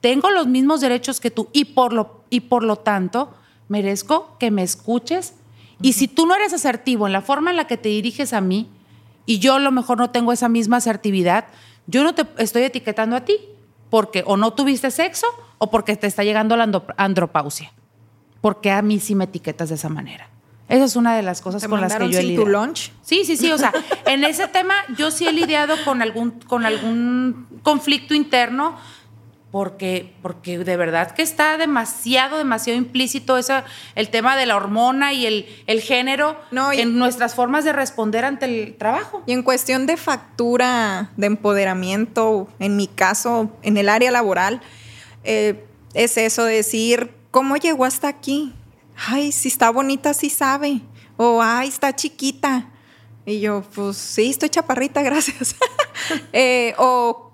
tengo 0.01 0.29
los 0.29 0.47
mismos 0.47 0.81
derechos 0.81 1.19
que 1.19 1.31
tú 1.31 1.47
y 1.53 1.65
por 1.65 1.93
lo, 1.93 2.23
y 2.29 2.41
por 2.41 2.63
lo 2.63 2.75
tanto 2.75 3.33
merezco 3.69 4.35
que 4.39 4.51
me 4.51 4.61
escuches. 4.63 5.35
Y 5.81 5.93
si 5.93 6.07
tú 6.07 6.25
no 6.25 6.35
eres 6.35 6.53
asertivo 6.53 7.07
en 7.07 7.13
la 7.13 7.21
forma 7.21 7.49
en 7.51 7.57
la 7.57 7.65
que 7.67 7.77
te 7.77 7.89
diriges 7.89 8.33
a 8.33 8.41
mí 8.41 8.69
y 9.25 9.39
yo 9.39 9.55
a 9.55 9.59
lo 9.59 9.71
mejor 9.71 9.97
no 9.97 10.09
tengo 10.09 10.33
esa 10.33 10.49
misma 10.49 10.77
asertividad, 10.77 11.45
yo 11.87 12.03
no 12.03 12.13
te 12.15 12.25
estoy 12.37 12.63
etiquetando 12.63 13.15
a 13.15 13.21
ti 13.25 13.37
porque 13.89 14.23
o 14.25 14.37
no 14.37 14.53
tuviste 14.53 14.89
sexo 14.91 15.27
o 15.57 15.69
porque 15.69 15.95
te 15.95 16.07
está 16.07 16.23
llegando 16.23 16.57
la 16.57 16.69
andropausia. 16.97 17.71
Porque 18.41 18.71
a 18.71 18.81
mí 18.81 18.99
sí 18.99 19.15
me 19.15 19.25
etiquetas 19.25 19.69
de 19.69 19.75
esa 19.75 19.89
manera. 19.89 20.29
Esa 20.67 20.85
es 20.85 20.95
una 20.95 21.15
de 21.15 21.21
las 21.21 21.41
cosas 21.41 21.61
Te 21.61 21.69
con 21.69 21.79
las 21.79 21.95
que 21.95 22.09
yo 22.09 22.19
he 22.19 22.21
sin 22.23 22.35
tu 22.35 22.45
lidiado. 22.45 22.65
lunch. 22.65 22.91
Sí, 23.01 23.25
sí, 23.25 23.37
sí. 23.37 23.51
O 23.51 23.57
sea, 23.57 23.71
en 24.05 24.23
ese 24.23 24.47
tema 24.47 24.73
yo 24.97 25.11
sí 25.11 25.27
he 25.27 25.31
lidiado 25.31 25.75
con 25.85 26.01
algún, 26.01 26.31
con 26.47 26.65
algún 26.65 27.47
conflicto 27.63 28.13
interno 28.13 28.75
porque, 29.53 30.15
porque 30.23 30.57
de 30.57 30.77
verdad 30.77 31.11
que 31.11 31.21
está 31.21 31.59
demasiado, 31.59 32.39
demasiado 32.39 32.75
implícito 32.75 33.37
esa, 33.37 33.65
el 33.93 34.09
tema 34.09 34.35
de 34.35 34.47
la 34.47 34.55
hormona 34.55 35.13
y 35.13 35.27
el, 35.27 35.45
el 35.67 35.79
género 35.79 36.35
No, 36.49 36.73
y- 36.73 36.81
en 36.81 36.97
nuestras 36.97 37.35
formas 37.35 37.63
de 37.63 37.71
responder 37.71 38.25
ante 38.25 38.45
el 38.45 38.73
trabajo. 38.77 39.21
Y 39.27 39.31
en 39.33 39.43
cuestión 39.43 39.85
de 39.85 39.95
factura, 39.95 41.11
de 41.17 41.27
empoderamiento, 41.27 42.47
en 42.57 42.77
mi 42.77 42.87
caso, 42.87 43.51
en 43.61 43.77
el 43.77 43.89
área 43.89 44.09
laboral, 44.09 44.59
eh, 45.23 45.63
es 45.93 46.17
eso 46.17 46.45
de 46.45 46.55
decir, 46.55 47.11
¿cómo 47.29 47.55
llegó 47.57 47.85
hasta 47.85 48.07
aquí? 48.07 48.55
Ay, 49.07 49.31
si 49.31 49.49
está 49.49 49.69
bonita, 49.69 50.15
sí 50.15 50.31
sabe. 50.31 50.81
O, 51.15 51.43
ay, 51.43 51.67
está 51.67 51.95
chiquita. 51.95 52.71
Y 53.23 53.39
yo, 53.39 53.61
pues 53.75 53.97
sí, 53.97 54.31
estoy 54.31 54.49
chaparrita, 54.49 55.01
gracias. 55.03 55.55
Eh, 56.33 56.73
o, 56.79 57.31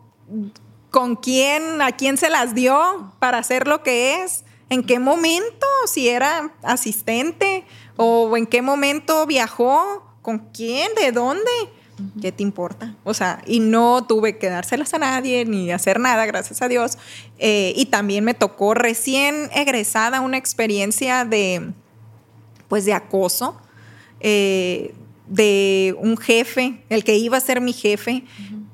¿con 0.92 1.16
quién, 1.16 1.82
a 1.82 1.92
quién 1.92 2.18
se 2.18 2.30
las 2.30 2.56
dio 2.56 3.14
para 3.20 3.38
hacer 3.38 3.68
lo 3.68 3.84
que 3.84 4.24
es? 4.24 4.44
¿En 4.70 4.84
qué 4.84 5.00
momento? 5.00 5.66
Si 5.88 6.10
era 6.10 6.52
asistente 6.64 7.66
o 7.98 8.36
en 8.38 8.46
qué 8.46 8.62
momento 8.62 9.26
viajó, 9.26 10.14
¿con 10.22 10.40
quién? 10.54 10.90
¿De 10.96 11.12
dónde? 11.12 11.52
¿Qué 12.22 12.32
te 12.32 12.44
importa? 12.44 12.96
O 13.04 13.14
sea, 13.14 13.42
y 13.46 13.60
no 13.60 14.06
tuve 14.06 14.38
que 14.38 14.50
dárselas 14.50 14.94
a 14.94 15.00
nadie 15.00 15.44
ni 15.46 15.72
hacer 15.72 16.00
nada, 16.00 16.26
gracias 16.26 16.62
a 16.62 16.68
Dios. 16.68 16.98
Eh, 17.40 17.74
y 17.76 17.88
también 17.88 18.24
me 18.24 18.34
tocó 18.34 18.74
recién 18.74 19.50
egresada 19.54 20.22
una 20.22 20.38
experiencia 20.38 21.26
de, 21.26 21.72
pues, 22.70 22.86
de 22.86 22.94
acoso 22.94 23.60
eh, 24.22 24.94
de 25.28 25.96
un 26.00 26.18
jefe, 26.18 26.84
el 26.90 27.04
que 27.04 27.18
iba 27.18 27.38
a 27.38 27.42
ser 27.42 27.62
mi 27.62 27.74
jefe. 27.74 28.24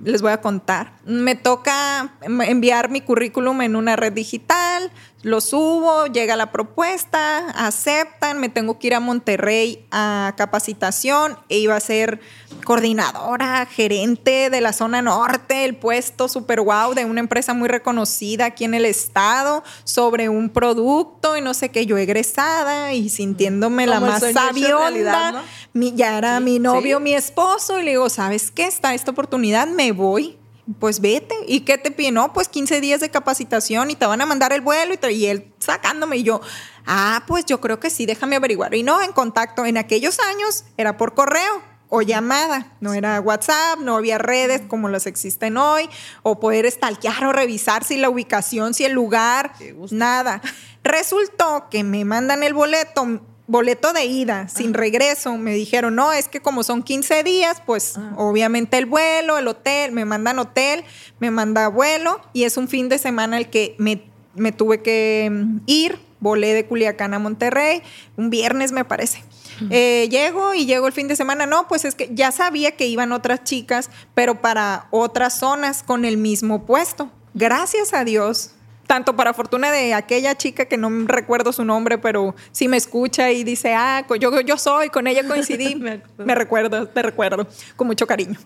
Les 0.05 0.21
voy 0.21 0.31
a 0.31 0.39
contar. 0.39 0.93
Me 1.03 1.33
toca 1.33 2.13
enviar 2.21 2.91
mi 2.91 3.01
currículum 3.01 3.63
en 3.63 3.75
una 3.75 3.95
red 3.95 4.13
digital, 4.13 4.91
lo 5.25 5.41
subo, 5.41 6.05
llega 6.05 6.35
la 6.35 6.51
propuesta, 6.51 7.49
aceptan, 7.49 8.39
me 8.39 8.47
tengo 8.47 8.77
que 8.77 8.85
ir 8.85 8.93
a 8.93 8.99
Monterrey 8.99 9.83
a 9.89 10.35
capacitación 10.37 11.35
e 11.49 11.57
iba 11.57 11.75
a 11.75 11.79
ser 11.79 12.19
coordinadora, 12.63 13.65
gerente 13.65 14.49
de 14.51 14.61
la 14.61 14.71
zona 14.71 15.01
norte, 15.01 15.65
el 15.65 15.75
puesto 15.77 16.27
super 16.27 16.61
wow 16.61 16.93
de 16.93 17.05
una 17.05 17.21
empresa 17.21 17.55
muy 17.55 17.67
reconocida 17.69 18.45
aquí 18.45 18.65
en 18.65 18.75
el 18.75 18.85
estado 18.85 19.63
sobre 19.83 20.29
un 20.29 20.49
producto 20.49 21.35
y 21.35 21.41
no 21.41 21.55
sé 21.55 21.69
qué, 21.69 21.87
yo 21.87 21.97
egresada 21.97 22.93
y 22.93 23.09
sintiéndome 23.09 23.87
la 23.87 23.95
Como 23.99 24.11
más 24.11 24.21
sabionda. 24.31 24.77
realidad, 24.89 25.33
¿no? 25.33 25.41
Mi- 25.73 25.93
ya 25.95 26.17
era 26.19 26.37
Sí, 26.37 26.43
mi 26.43 26.59
novio, 26.59 26.97
sí. 26.97 27.03
mi 27.03 27.13
esposo, 27.15 27.79
y 27.79 27.83
le 27.83 27.91
digo, 27.91 28.09
¿sabes 28.09 28.51
qué? 28.51 28.65
Está 28.67 28.93
esta 28.93 29.09
oportunidad, 29.11 29.67
me 29.67 29.91
voy. 29.91 30.37
Pues 30.79 30.99
vete. 30.99 31.35
¿Y 31.47 31.59
qué 31.61 31.77
te 31.77 31.91
piden? 31.91 32.15
No, 32.15 32.33
pues 32.33 32.47
15 32.47 32.81
días 32.81 32.99
de 32.99 33.09
capacitación 33.11 33.91
y 33.91 33.95
te 33.95 34.05
van 34.07 34.21
a 34.21 34.25
mandar 34.25 34.51
el 34.51 34.61
vuelo 34.61 34.93
y, 34.93 34.97
te- 34.97 35.11
y 35.11 35.27
él 35.27 35.53
sacándome. 35.59 36.17
Y 36.17 36.23
yo, 36.23 36.41
ah, 36.87 37.23
pues 37.27 37.45
yo 37.45 37.61
creo 37.61 37.79
que 37.79 37.89
sí, 37.91 38.05
déjame 38.07 38.35
averiguar. 38.35 38.73
Y 38.73 38.81
no, 38.81 39.01
en 39.01 39.11
contacto. 39.11 39.65
En 39.65 39.77
aquellos 39.77 40.19
años 40.19 40.65
era 40.77 40.97
por 40.97 41.13
correo 41.13 41.61
o 41.89 42.01
llamada. 42.01 42.73
No 42.79 42.95
era 42.95 43.21
WhatsApp, 43.21 43.77
no 43.79 43.95
había 43.95 44.17
redes 44.17 44.61
como 44.67 44.89
las 44.89 45.05
existen 45.05 45.55
hoy. 45.57 45.87
O 46.23 46.39
poder 46.39 46.69
stalkear 46.71 47.25
o 47.25 47.31
revisar 47.31 47.83
si 47.83 47.97
la 47.97 48.09
ubicación, 48.09 48.73
si 48.73 48.85
el 48.85 48.93
lugar, 48.93 49.53
nada. 49.91 50.41
Resultó 50.83 51.67
que 51.69 51.83
me 51.83 52.05
mandan 52.05 52.41
el 52.41 52.55
boleto 52.55 53.21
boleto 53.47 53.93
de 53.93 54.05
ida 54.05 54.47
sin 54.47 54.73
regreso. 54.73 55.37
Me 55.37 55.53
dijeron, 55.53 55.95
no, 55.95 56.13
es 56.13 56.27
que 56.27 56.41
como 56.41 56.63
son 56.63 56.83
15 56.83 57.23
días, 57.23 57.61
pues 57.65 57.95
obviamente 58.17 58.77
el 58.77 58.85
vuelo, 58.85 59.37
el 59.37 59.47
hotel, 59.47 59.91
me 59.91 60.05
mandan 60.05 60.39
hotel, 60.39 60.83
me 61.19 61.31
manda 61.31 61.67
vuelo 61.67 62.21
y 62.33 62.43
es 62.43 62.57
un 62.57 62.67
fin 62.67 62.89
de 62.89 62.97
semana 62.97 63.37
el 63.37 63.49
que 63.49 63.75
me, 63.77 64.01
me 64.35 64.51
tuve 64.51 64.81
que 64.81 65.29
mm, 65.31 65.57
ir. 65.65 65.99
Volé 66.21 66.53
de 66.53 66.65
Culiacán 66.65 67.13
a 67.13 67.19
Monterrey, 67.19 67.83
un 68.17 68.31
viernes 68.31 68.71
me 68.71 68.83
parece. 68.83 69.21
Eh, 69.69 70.07
llego 70.09 70.53
y 70.53 70.65
llego 70.65 70.87
el 70.87 70.93
fin 70.93 71.07
de 71.07 71.15
semana. 71.15 71.45
No, 71.45 71.67
pues 71.67 71.85
es 71.85 71.93
que 71.93 72.09
ya 72.11 72.31
sabía 72.31 72.71
que 72.71 72.87
iban 72.87 73.11
otras 73.11 73.43
chicas, 73.43 73.91
pero 74.15 74.41
para 74.41 74.87
otras 74.91 75.37
zonas 75.37 75.83
con 75.83 76.03
el 76.03 76.17
mismo 76.17 76.65
puesto. 76.65 77.11
Gracias 77.33 77.93
a 77.93 78.05
Dios, 78.05 78.54
tanto 78.87 79.15
para 79.15 79.33
fortuna 79.33 79.71
de 79.71 79.93
aquella 79.93 80.35
chica 80.35 80.65
que 80.65 80.77
no 80.77 80.89
recuerdo 81.07 81.51
su 81.51 81.65
nombre, 81.65 81.97
pero 81.97 82.35
sí 82.51 82.67
me 82.67 82.77
escucha 82.77 83.31
y 83.31 83.43
dice, 83.43 83.73
ah, 83.73 84.05
yo, 84.19 84.41
yo 84.41 84.57
soy, 84.57 84.89
con 84.89 85.07
ella 85.07 85.27
coincidí, 85.27 85.75
Me 86.17 86.35
recuerdo, 86.35 86.87
te 86.87 87.01
recuerdo, 87.01 87.47
con 87.75 87.87
mucho 87.87 88.07
cariño. 88.07 88.39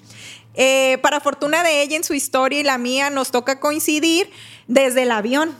Eh, 0.55 0.97
para 1.01 1.19
fortuna 1.19 1.63
de 1.63 1.81
ella 1.81 1.95
en 1.95 2.03
su 2.03 2.13
historia 2.13 2.59
y 2.59 2.63
la 2.63 2.77
mía 2.77 3.09
nos 3.09 3.31
toca 3.31 3.59
coincidir 3.59 4.29
desde 4.67 5.03
el 5.03 5.11
avión, 5.11 5.55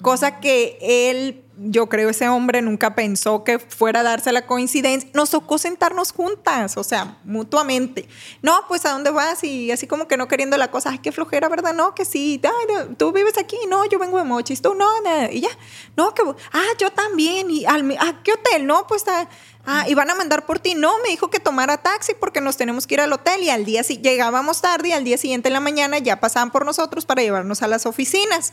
cosa 0.00 0.40
que 0.40 0.78
él, 0.80 1.44
yo 1.58 1.88
creo 1.88 2.08
ese 2.08 2.28
hombre 2.28 2.62
nunca 2.62 2.94
pensó 2.94 3.44
que 3.44 3.58
fuera 3.58 4.00
a 4.00 4.02
darse 4.02 4.32
la 4.32 4.46
coincidencia. 4.46 5.10
Nos 5.12 5.30
tocó 5.30 5.58
sentarnos 5.58 6.12
juntas, 6.12 6.76
o 6.76 6.84
sea, 6.84 7.18
mutuamente. 7.24 8.08
No, 8.40 8.58
pues 8.68 8.86
a 8.86 8.92
dónde 8.92 9.10
vas 9.10 9.44
y 9.44 9.70
así 9.70 9.86
como 9.86 10.08
que 10.08 10.16
no 10.16 10.28
queriendo 10.28 10.56
la 10.56 10.70
cosa, 10.70 10.90
ay, 10.90 10.98
qué 10.98 11.12
flojera, 11.12 11.48
¿verdad? 11.48 11.74
No, 11.74 11.94
que 11.94 12.04
sí, 12.04 12.40
Ay, 12.42 12.94
tú 12.96 13.12
vives 13.12 13.36
aquí, 13.38 13.58
no, 13.68 13.84
yo 13.84 13.98
vengo 13.98 14.18
de 14.18 14.24
Mochis, 14.24 14.62
tú 14.62 14.74
no, 14.74 14.88
y 15.30 15.40
ya, 15.40 15.50
no, 15.96 16.14
que, 16.14 16.22
ah, 16.52 16.64
yo 16.78 16.90
también, 16.90 17.50
y 17.50 17.64
al, 17.66 17.84
mi- 17.84 17.96
¿a 17.96 18.22
qué 18.22 18.32
hotel? 18.32 18.66
No, 18.66 18.86
pues 18.86 19.04
ah, 19.08 19.28
Ah, 19.64 19.84
y 19.88 19.94
van 19.94 20.10
a 20.10 20.16
mandar 20.16 20.44
por 20.44 20.58
ti. 20.58 20.74
No, 20.74 20.92
me 21.04 21.10
dijo 21.10 21.30
que 21.30 21.38
tomara 21.38 21.76
taxi 21.76 22.14
porque 22.18 22.40
nos 22.40 22.56
tenemos 22.56 22.88
que 22.88 22.94
ir 22.94 23.00
al 23.00 23.12
hotel 23.12 23.44
y 23.44 23.48
al 23.50 23.64
día 23.64 23.84
si 23.84 23.98
llegábamos 23.98 24.60
tarde 24.60 24.88
y 24.88 24.92
al 24.92 25.04
día 25.04 25.16
siguiente 25.16 25.50
en 25.50 25.52
la 25.52 25.60
mañana 25.60 25.98
ya 25.98 26.18
pasaban 26.18 26.50
por 26.50 26.66
nosotros 26.66 27.06
para 27.06 27.22
llevarnos 27.22 27.62
a 27.62 27.68
las 27.68 27.86
oficinas 27.86 28.52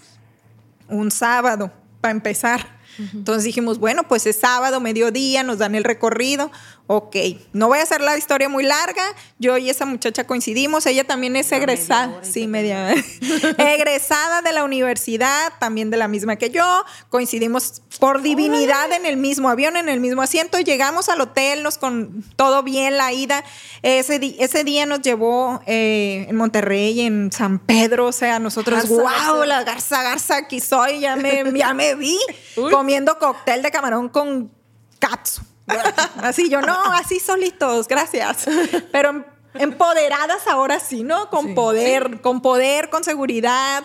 un 0.88 1.10
sábado, 1.10 1.72
para 2.00 2.12
empezar. 2.12 2.79
Entonces 3.14 3.44
dijimos, 3.44 3.80
bueno, 3.80 4.08
pues 4.08 4.26
es 4.26 4.38
sábado, 4.38 4.80
mediodía, 4.80 5.44
nos 5.44 5.58
dan 5.58 5.76
el 5.76 5.84
recorrido. 5.84 6.52
Ok, 6.92 7.16
no 7.54 7.68
voy 7.68 7.78
a 7.78 7.84
hacer 7.84 8.02
la 8.02 8.18
historia 8.18 8.50
muy 8.50 8.64
larga. 8.64 9.04
Yo 9.38 9.60
y 9.60 9.70
esa 9.70 9.86
muchacha 9.86 10.24
coincidimos. 10.24 10.88
Ella 10.88 11.04
también 11.04 11.36
es 11.36 11.52
media 11.52 11.58
egresada. 11.62 12.16
hora 12.16 12.26
Sí, 12.26 12.48
media. 12.48 12.96
egresada 13.60 14.42
de 14.42 14.52
la 14.54 14.64
universidad, 14.64 15.54
también 15.60 15.92
de 15.92 15.98
la 15.98 16.08
misma 16.08 16.38
que 16.38 16.50
yo. 16.50 16.84
Coincidimos 17.10 17.84
por 18.00 18.24
divinidad 18.24 18.92
en 18.92 19.06
el 19.06 19.18
mismo 19.18 19.50
avión, 19.50 19.78
en 19.78 19.88
el 19.88 20.00
mismo 20.00 20.24
asiento. 20.24 20.60
Llegamos 20.60 21.10
al 21.10 21.22
hotel, 21.22 21.62
nos 21.62 21.78
con 21.78 22.24
todo 22.36 22.64
bien 22.64 22.98
la 22.98 23.14
ida. 23.14 23.44
Ese, 23.84 24.18
día 24.18 24.88
nos 24.88 25.02
llevó 25.02 25.62
eh, 25.68 26.26
en 26.28 26.36
Monterrey, 26.38 27.02
en 27.02 27.32
San 27.32 27.60
Pedro. 27.60 28.08
O 28.08 28.12
sea, 28.12 28.40
nosotros, 28.40 28.80
Garza, 28.80 28.94
wow, 28.96 29.04
garza. 29.04 29.46
la 29.46 29.64
garza, 29.64 30.02
garza, 30.02 30.38
aquí 30.38 30.60
soy, 30.60 31.02
ya 31.02 31.16
me, 31.16 31.44
ya 31.54 31.72
me 31.76 31.94
vi 31.94 32.18
comiendo 32.72 33.20
cóctel 33.20 33.62
de 33.62 33.70
camarón 33.70 34.10
con 34.10 34.52
katsu. 34.98 35.49
Así 36.22 36.50
yo, 36.50 36.62
no, 36.62 36.78
así 36.94 37.20
solitos, 37.20 37.88
gracias. 37.88 38.46
Pero 38.92 39.10
em- 39.10 39.24
empoderadas 39.56 40.48
ahora 40.48 40.80
sí, 40.80 41.04
¿no? 41.04 41.30
Con 41.30 41.48
Sí. 41.48 41.54
poder, 41.54 42.22
con 42.22 42.42
poder, 42.42 42.90
con 42.90 43.04
seguridad. 43.04 43.84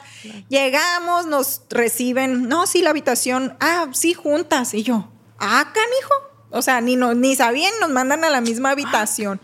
Llegamos, 0.48 1.26
nos 1.26 1.62
reciben, 1.70 2.48
no, 2.48 2.66
sí, 2.66 2.82
la 2.82 2.90
habitación, 2.90 3.56
ah, 3.60 3.86
sí, 3.92 4.14
juntas. 4.14 4.74
Y 4.74 4.82
yo, 4.82 5.08
ah, 5.38 5.72
canijo. 5.72 6.14
O 6.50 6.62
sea, 6.62 6.80
ni, 6.80 6.96
no, 6.96 7.14
ni 7.14 7.34
sabían, 7.34 7.72
nos 7.80 7.90
mandan 7.90 8.24
a 8.24 8.30
la 8.30 8.40
misma 8.40 8.70
habitación. 8.70 9.40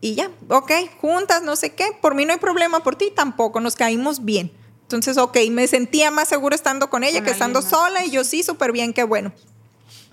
Y 0.00 0.14
ya, 0.14 0.30
ok, 0.48 0.72
juntas, 1.00 1.42
no 1.42 1.54
sé 1.56 1.74
qué, 1.74 1.86
por 2.02 2.14
mí 2.14 2.24
no 2.24 2.32
hay 2.32 2.38
problema, 2.38 2.82
por 2.82 2.96
ti 2.96 3.12
tampoco, 3.14 3.60
nos 3.60 3.76
caímos 3.76 4.24
bien. 4.24 4.52
Entonces, 4.82 5.18
ok, 5.18 5.36
me 5.50 5.68
sentía 5.68 6.10
más 6.10 6.28
seguro 6.28 6.54
estando 6.54 6.90
con 6.90 7.04
ella 7.04 7.18
Con 7.20 7.26
que 7.26 7.30
estando 7.30 7.62
sola 7.62 8.04
y 8.04 8.10
yo 8.10 8.24
sí, 8.24 8.42
súper 8.42 8.72
bien, 8.72 8.92
qué 8.92 9.04
bueno. 9.04 9.32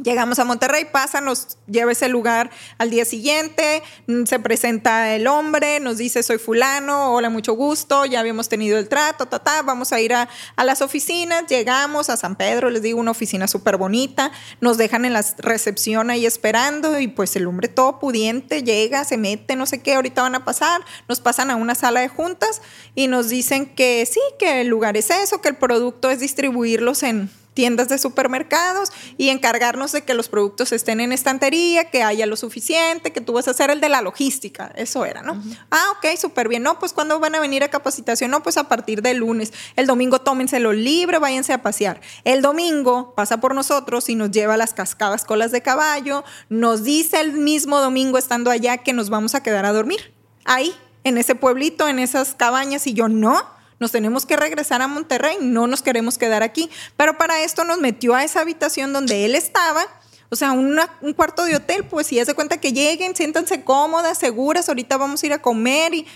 Llegamos 0.03 0.39
a 0.39 0.45
Monterrey, 0.45 0.85
pasa, 0.91 1.21
nos 1.21 1.57
lleva 1.67 1.91
ese 1.91 2.09
lugar 2.09 2.51
al 2.77 2.89
día 2.89 3.05
siguiente, 3.05 3.81
mm, 4.07 4.25
se 4.25 4.39
presenta 4.39 5.15
el 5.15 5.25
hombre, 5.27 5.79
nos 5.79 5.97
dice 5.97 6.21
soy 6.21 6.37
fulano, 6.37 7.13
hola, 7.13 7.29
mucho 7.29 7.53
gusto, 7.53 8.05
ya 8.05 8.19
habíamos 8.19 8.49
tenido 8.49 8.77
el 8.77 8.89
trato, 8.89 9.25
ta, 9.25 9.39
ta, 9.39 9.61
vamos 9.61 9.93
a 9.93 10.01
ir 10.01 10.13
a, 10.13 10.27
a 10.55 10.63
las 10.65 10.81
oficinas, 10.81 11.45
llegamos 11.47 12.09
a 12.09 12.17
San 12.17 12.35
Pedro, 12.35 12.69
les 12.69 12.81
digo, 12.81 12.99
una 12.99 13.11
oficina 13.11 13.47
súper 13.47 13.77
bonita, 13.77 14.31
nos 14.59 14.77
dejan 14.77 15.05
en 15.05 15.13
la 15.13 15.25
recepción 15.37 16.09
ahí 16.09 16.25
esperando 16.25 16.99
y 16.99 17.07
pues 17.07 17.35
el 17.35 17.47
hombre 17.47 17.67
todo 17.67 17.99
pudiente 17.99 18.63
llega, 18.63 19.05
se 19.05 19.17
mete, 19.17 19.55
no 19.55 19.65
sé 19.65 19.81
qué, 19.81 19.95
ahorita 19.95 20.23
van 20.23 20.35
a 20.35 20.45
pasar, 20.45 20.81
nos 21.07 21.21
pasan 21.21 21.51
a 21.51 21.55
una 21.55 21.75
sala 21.75 22.01
de 22.01 22.09
juntas 22.09 22.61
y 22.95 23.07
nos 23.07 23.29
dicen 23.29 23.65
que 23.65 24.05
sí, 24.05 24.21
que 24.37 24.61
el 24.61 24.67
lugar 24.67 24.97
es 24.97 25.09
eso, 25.09 25.41
que 25.41 25.49
el 25.49 25.55
producto 25.55 26.09
es 26.09 26.19
distribuirlos 26.19 27.03
en 27.03 27.29
tiendas 27.55 27.87
de 27.89 27.97
supermercados 27.97 28.91
y 29.17 29.29
encargarnos 29.29 29.93
de 29.93 30.03
que 30.03 30.13
los 30.13 30.29
productos 30.29 30.71
estén 30.73 30.99
en 30.99 31.11
estantería, 31.11 31.89
que 31.89 32.03
haya 32.03 32.27
lo 32.27 32.35
suficiente, 32.35 33.11
que 33.11 33.21
tú 33.21 33.33
vas 33.33 33.47
a 33.47 33.51
hacer 33.51 33.71
el 33.71 33.81
de 33.81 33.89
la 33.89 34.01
logística. 34.01 34.71
Eso 34.75 35.05
era, 35.05 35.23
¿no? 35.23 35.41
Ah, 35.71 35.85
ok, 35.97 36.17
súper 36.19 36.49
bien. 36.49 36.61
No, 36.61 36.77
pues 36.77 36.93
¿cuándo 36.93 37.19
van 37.19 37.33
a 37.33 37.39
venir 37.39 37.63
a 37.63 37.69
capacitación? 37.69 38.29
No, 38.29 38.43
pues 38.43 38.57
a 38.57 38.65
partir 38.65 39.01
del 39.01 39.17
lunes. 39.17 39.53
El 39.77 39.87
domingo 39.87 40.19
tómenselo 40.19 40.73
libre, 40.73 41.17
váyanse 41.17 41.53
a 41.53 41.63
pasear. 41.63 42.01
El 42.25 42.41
domingo 42.41 43.15
pasa 43.15 43.39
por 43.39 43.55
nosotros 43.55 44.09
y 44.09 44.15
nos 44.15 44.31
lleva 44.31 44.55
a 44.55 44.57
las 44.57 44.73
cascadas 44.73 45.23
colas 45.23 45.51
de 45.51 45.61
caballo. 45.61 46.25
Nos 46.49 46.83
dice 46.83 47.21
el 47.21 47.31
mismo 47.31 47.79
domingo 47.79 48.17
estando 48.17 48.51
allá 48.51 48.79
que 48.79 48.91
nos 48.91 49.09
vamos 49.09 49.33
a 49.33 49.41
quedar 49.41 49.65
a 49.65 49.71
dormir. 49.71 50.13
Ahí, 50.43 50.75
en 51.05 51.17
ese 51.17 51.35
pueblito, 51.35 51.87
en 51.87 51.99
esas 51.99 52.35
cabañas. 52.35 52.85
Y 52.85 52.93
yo, 52.93 53.07
no, 53.07 53.54
nos 53.79 53.91
tenemos 53.91 54.25
que 54.25 54.35
regresar 54.35 54.81
a 54.81 54.87
Monterrey, 54.87 55.37
no 55.41 55.67
nos 55.67 55.81
queremos 55.81 56.17
quedar 56.17 56.43
aquí. 56.43 56.69
Pero 56.97 57.17
para 57.17 57.43
esto 57.43 57.63
nos 57.63 57.79
metió 57.79 58.15
a 58.15 58.23
esa 58.23 58.41
habitación 58.41 58.93
donde 58.93 59.25
él 59.25 59.35
estaba. 59.35 59.85
O 60.29 60.35
sea, 60.35 60.51
un 60.51 61.13
cuarto 61.15 61.45
de 61.45 61.55
hotel, 61.55 61.85
pues 61.85 62.07
si 62.07 62.15
ya 62.15 62.25
se 62.25 62.33
cuenta 62.33 62.57
que 62.57 62.73
lleguen, 62.73 63.15
siéntanse 63.15 63.63
cómodas, 63.63 64.17
seguras, 64.17 64.67
ahorita 64.69 64.97
vamos 64.97 65.21
a 65.21 65.25
ir 65.25 65.33
a 65.33 65.41
comer. 65.41 65.93
Y, 65.93 66.07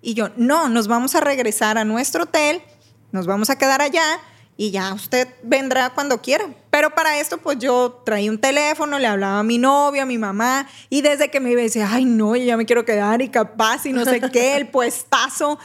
y 0.00 0.14
yo, 0.14 0.30
no, 0.36 0.68
nos 0.68 0.86
vamos 0.86 1.14
a 1.14 1.20
regresar 1.20 1.76
a 1.78 1.84
nuestro 1.84 2.24
hotel, 2.24 2.62
nos 3.10 3.26
vamos 3.26 3.50
a 3.50 3.58
quedar 3.58 3.82
allá 3.82 4.20
y 4.56 4.72
ya 4.72 4.92
usted 4.92 5.28
vendrá 5.42 5.90
cuando 5.90 6.20
quiera. 6.20 6.44
Pero 6.70 6.90
para 6.90 7.18
esto, 7.20 7.38
pues 7.38 7.58
yo 7.58 8.02
traía 8.04 8.30
un 8.30 8.38
teléfono, 8.38 8.98
le 8.98 9.06
hablaba 9.06 9.38
a 9.38 9.42
mi 9.44 9.56
novio, 9.56 10.02
a 10.02 10.06
mi 10.06 10.18
mamá, 10.18 10.68
y 10.90 11.00
desde 11.00 11.30
que 11.30 11.40
me 11.40 11.52
iba 11.52 11.62
decía, 11.62 11.88
ay, 11.90 12.04
no, 12.04 12.34
ya 12.36 12.56
me 12.56 12.66
quiero 12.66 12.84
quedar 12.84 13.22
y 13.22 13.28
capaz 13.28 13.86
y 13.86 13.92
no 13.92 14.04
sé 14.04 14.20
qué, 14.32 14.56
el 14.56 14.68
puestazo, 14.70 15.58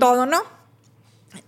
todo 0.00 0.26
no. 0.26 0.42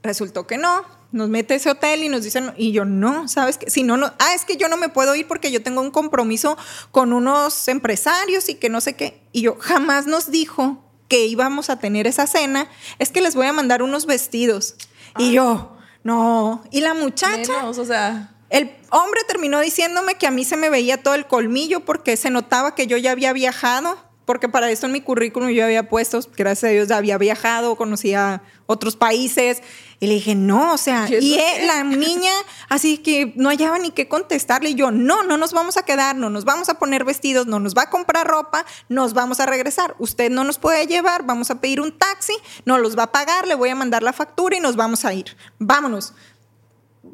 Resultó 0.03 0.47
que 0.47 0.59
no. 0.59 0.83
Nos 1.12 1.29
mete 1.29 1.55
ese 1.55 1.70
hotel 1.70 2.03
y 2.03 2.09
nos 2.09 2.25
dicen, 2.25 2.53
y 2.57 2.73
yo 2.73 2.85
no, 2.85 3.29
¿sabes 3.29 3.57
qué? 3.57 3.70
Si 3.70 3.85
no, 3.85 3.97
no, 3.97 4.12
ah, 4.18 4.35
es 4.35 4.44
que 4.44 4.57
yo 4.57 4.68
no 4.68 4.77
me 4.77 4.88
puedo 4.88 5.14
ir 5.14 5.29
porque 5.29 5.53
yo 5.53 5.62
tengo 5.62 5.81
un 5.81 5.92
compromiso 5.92 6.57
con 6.90 7.12
unos 7.12 7.68
empresarios 7.68 8.49
y 8.49 8.57
que 8.57 8.68
no 8.68 8.81
sé 8.81 8.97
qué. 8.97 9.23
Y 9.31 9.42
yo 9.42 9.57
jamás 9.61 10.07
nos 10.07 10.33
dijo 10.33 10.83
que 11.09 11.27
íbamos 11.27 11.70
a 11.70 11.79
tener 11.79 12.07
esa 12.07 12.27
cena, 12.27 12.68
es 12.99 13.11
que 13.11 13.20
les 13.20 13.37
voy 13.37 13.47
a 13.47 13.53
mandar 13.53 13.83
unos 13.83 14.07
vestidos. 14.07 14.75
Y 15.18 15.33
yo, 15.33 15.77
no. 16.03 16.64
Y 16.70 16.81
la 16.81 16.94
muchacha. 16.94 17.66
o 17.66 17.85
sea. 17.85 18.31
El 18.51 18.70
hombre 18.90 19.20
terminó 19.27 19.61
diciéndome 19.61 20.14
que 20.14 20.27
a 20.27 20.31
mí 20.31 20.44
se 20.44 20.57
me 20.57 20.70
veía 20.70 21.03
todo 21.03 21.14
el 21.14 21.27
colmillo 21.27 21.81
porque 21.81 22.16
se 22.16 22.31
notaba 22.31 22.75
que 22.75 22.87
yo 22.87 22.97
ya 22.97 23.11
había 23.11 23.33
viajado, 23.33 23.99
porque 24.27 24.49
para 24.49 24.70
eso 24.70 24.87
en 24.87 24.92
mi 24.92 25.01
currículum 25.01 25.49
yo 25.51 25.64
había 25.64 25.88
puesto, 25.88 26.20
gracias 26.37 26.70
a 26.70 26.73
Dios, 26.73 26.90
había 26.90 27.18
viajado, 27.18 27.75
conocía 27.75 28.42
otros 28.66 28.96
países. 28.96 29.62
Y 30.00 30.07
le 30.07 30.14
dije, 30.14 30.35
no, 30.35 30.74
o 30.74 30.77
sea, 30.77 31.09
y, 31.09 31.38
la 31.66 31.83
niña, 31.85 32.33
así 32.68 32.98
que 32.98 33.33
no 33.37 33.48
hallaba 33.48 33.79
ni 33.79 33.90
qué 33.90 34.09
contestarle. 34.09 34.70
Y 34.70 34.74
yo, 34.74 34.90
no, 34.90 35.22
no 35.22 35.37
nos 35.37 35.53
vamos 35.53 35.77
a 35.77 35.83
quedar, 35.85 36.16
no 36.16 36.31
nos 36.31 36.44
vamos 36.44 36.68
a 36.68 36.74
poner 36.74 37.05
vestidos, 37.05 37.46
no 37.46 37.61
nos 37.61 37.74
va 37.74 37.83
a 37.83 37.90
comprar 37.90 38.27
ropa, 38.27 38.66
nos 38.88 39.14
vamos 39.14 39.40
a 39.40 39.46
regresar. 39.46 39.94
Usted 39.98 40.31
no 40.31 40.44
nos 40.44 40.59
puede 40.59 40.87
llevar, 40.87 41.24
vamos 41.24 41.50
a 41.50 41.61
pedir 41.61 41.81
un 41.81 41.96
taxi, 41.96 42.35
no 42.64 42.79
los 42.79 42.98
va 42.98 43.05
a 43.05 43.12
pagar, 43.12 43.46
le 43.46 43.55
voy 43.55 43.70
a 43.70 43.74
mandar 43.74 44.03
la 44.03 44.12
factura 44.12 44.57
y 44.57 44.61
nos 44.61 44.77
vamos 44.77 45.05
a 45.05 45.14
ir. 45.14 45.37
Vámonos. 45.59 46.12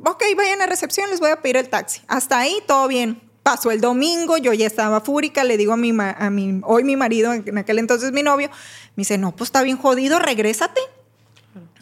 Ok, 0.04 0.22
vayan 0.36 0.62
a 0.62 0.66
recepción, 0.66 1.10
les 1.10 1.20
voy 1.20 1.30
a 1.30 1.42
pedir 1.42 1.56
el 1.58 1.68
taxi. 1.68 2.00
Hasta 2.08 2.38
ahí, 2.38 2.56
todo 2.66 2.88
bien. 2.88 3.22
Pasó 3.42 3.70
el 3.70 3.80
domingo, 3.80 4.36
yo 4.36 4.52
ya 4.52 4.66
estaba 4.66 5.00
fúrica, 5.00 5.44
le 5.44 5.56
digo 5.56 5.72
a 5.72 5.76
mi, 5.76 5.92
a 5.98 6.30
mi, 6.30 6.60
hoy 6.64 6.84
mi 6.84 6.96
marido, 6.96 7.32
en 7.32 7.56
aquel 7.58 7.78
entonces 7.78 8.12
mi 8.12 8.22
novio, 8.22 8.48
me 8.96 9.02
dice, 9.02 9.16
no, 9.16 9.34
pues 9.34 9.48
está 9.48 9.62
bien 9.62 9.76
jodido, 9.76 10.18
regrésate. 10.18 10.80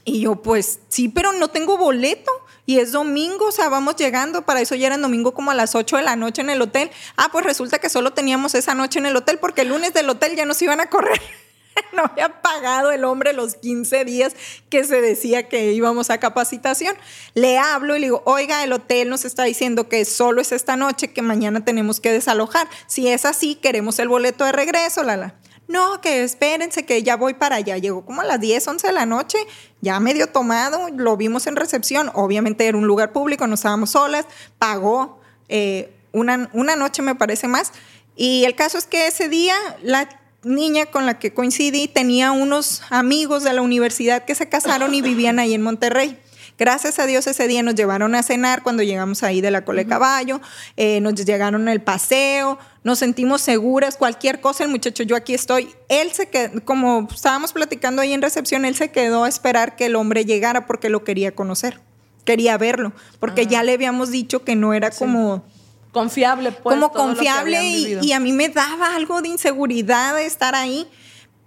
Y 0.09 0.21
yo, 0.21 0.37
pues 0.37 0.81
sí, 0.89 1.09
pero 1.09 1.33
no 1.35 1.49
tengo 1.49 1.77
boleto. 1.77 2.33
Y 2.65 2.79
es 2.79 2.93
domingo, 2.93 3.47
o 3.47 3.53
sea, 3.53 3.69
vamos 3.69 3.97
llegando. 3.97 4.43
Para 4.43 4.61
eso 4.61 4.75
ya 4.75 4.87
era 4.87 4.97
domingo 4.97 5.35
como 5.35 5.51
a 5.51 5.55
las 5.55 5.75
8 5.75 5.99
de 5.99 6.03
la 6.03 6.17
noche 6.17 6.41
en 6.41 6.51
el 6.51 6.63
hotel. 6.63 6.91
Ah, 7.17 7.29
pues 7.31 7.45
resulta 7.45 7.79
que 7.79 7.91
solo 7.91 8.13
teníamos 8.13 8.55
esa 8.55 8.75
noche 8.75 8.99
en 8.99 9.07
el 9.07 9.17
hotel 9.17 9.39
porque 9.39 9.63
el 9.63 9.69
lunes 9.69 9.93
del 9.93 10.09
hotel 10.09 10.35
ya 10.35 10.47
nos 10.47 10.61
iban 10.63 10.81
a 10.81 10.89
correr. 10.89 11.21
no 11.93 12.05
había 12.05 12.41
pagado 12.41 12.91
el 12.91 13.05
hombre 13.05 13.35
los 13.35 13.55
15 13.57 14.05
días 14.07 14.35
que 14.71 14.85
se 14.85 15.01
decía 15.03 15.49
que 15.49 15.73
íbamos 15.73 16.09
a 16.09 16.19
capacitación. 16.19 16.97
Le 17.35 17.59
hablo 17.59 17.95
y 17.95 18.01
le 18.01 18.07
digo, 18.07 18.23
oiga, 18.25 18.65
el 18.65 18.73
hotel 18.73 19.11
nos 19.11 19.27
está 19.27 19.45
diciendo 19.45 19.91
que 19.91 20.07
solo 20.07 20.41
es 20.41 20.53
esta 20.53 20.77
noche, 20.77 21.13
que 21.13 21.21
mañana 21.21 21.65
tenemos 21.65 22.01
que 22.01 22.13
desalojar. 22.13 22.67
Si 22.87 23.09
es 23.09 23.27
así, 23.27 23.57
queremos 23.57 23.99
el 23.99 24.09
boleto 24.09 24.45
de 24.45 24.53
regreso, 24.53 25.03
la, 25.03 25.19
la 25.19 25.35
no, 25.69 26.01
que 26.01 26.25
espérense, 26.25 26.85
que 26.85 27.03
ya 27.03 27.17
voy 27.17 27.35
para 27.35 27.57
allá. 27.57 27.77
Llegó 27.77 28.05
como 28.05 28.23
a 28.23 28.25
las 28.25 28.41
10, 28.41 28.67
11 28.67 28.87
de 28.87 28.93
la 28.93 29.07
noche, 29.07 29.39
ya 29.83 30.01
medio 30.01 30.29
tomado, 30.29 30.89
lo 30.89 31.17
vimos 31.17 31.47
en 31.47 31.57
recepción, 31.57 32.11
obviamente 32.15 32.67
era 32.67 32.77
un 32.77 32.87
lugar 32.87 33.13
público, 33.13 33.47
no 33.47 33.55
estábamos 33.55 33.91
solas, 33.91 34.27
pagó 34.59 35.21
eh, 35.49 35.93
una, 36.13 36.49
una 36.55 36.75
noche 36.75 37.03
me 37.03 37.15
parece 37.15 37.49
más. 37.49 37.73
Y 38.17 38.45
el 38.45 38.55
caso 38.55 38.79
es 38.79 38.87
que 38.87 39.07
ese 39.07 39.29
día 39.29 39.55
la 39.83 40.09
niña 40.43 40.87
con 40.87 41.05
la 41.05 41.19
que 41.19 41.35
coincidí 41.35 41.87
tenía 41.87 42.33
unos 42.33 42.83
amigos 42.91 43.45
de 43.45 43.53
la 43.53 43.63
universidad 43.63 44.25
que 44.25 44.35
se 44.35 44.49
casaron 44.49 44.95
y 44.95 45.03
vivían 45.03 45.39
ahí 45.39 45.53
en 45.53 45.63
Monterrey. 45.63 46.19
Gracias 46.59 46.99
a 46.99 47.07
Dios 47.07 47.25
ese 47.29 47.47
día 47.47 47.63
nos 47.63 47.77
llevaron 47.77 48.17
a 48.17 48.23
cenar 48.25 48.65
cuando 48.65 48.83
llegamos 48.83 49.23
ahí 49.23 49.41
de 49.41 49.53
la 49.53 49.65
Cole 49.65 49.87
Caballo, 49.87 50.41
eh, 50.77 51.01
nos 51.01 51.15
llegaron 51.15 51.69
el 51.69 51.81
paseo, 51.81 52.59
nos 52.83 52.99
sentimos 52.99 53.43
seguras, 53.43 53.97
cualquier 53.97 54.41
cosa, 54.41 54.65
el 54.65 54.71
muchacho, 54.71 55.05
yo 55.05 55.15
aquí 55.15 55.35
estoy. 55.35 55.73
Él 55.89 56.11
se 56.11 56.29
quedó, 56.29 56.65
como 56.65 57.07
estábamos 57.15 57.53
platicando 57.53 58.03
ahí 58.03 58.13
en 58.13 58.23
recepción, 58.23 58.65
él 58.65 58.75
se 58.75 58.91
quedó 58.91 59.23
a 59.23 59.29
esperar 59.29 59.77
que 59.77 59.87
el 59.87 59.95
hombre 59.95 60.25
llegara 60.25 60.67
porque 60.67 60.89
lo 60.89 61.05
quería 61.05 61.33
conocer, 61.33 61.81
quería 62.25 62.59
verlo, 62.59 62.93
porque 63.21 63.47
ya 63.47 63.63
le 63.63 63.75
habíamos 63.75 64.11
dicho 64.11 64.43
que 64.43 64.57
no 64.57 64.75
era 64.75 64.91
como 64.91 65.45
confiable, 65.93 66.51
pues, 66.51 66.75
como 66.75 66.91
confiable 66.91 67.63
y, 67.63 67.99
y, 68.03 68.13
a 68.13 68.21
mí 68.21 68.33
me 68.33 68.49
daba 68.49 68.97
algo 68.97 69.23
de 69.23 69.29
inseguridad 69.29 70.17
de 70.17 70.27
estar 70.27 70.57
ahí. 70.57 70.89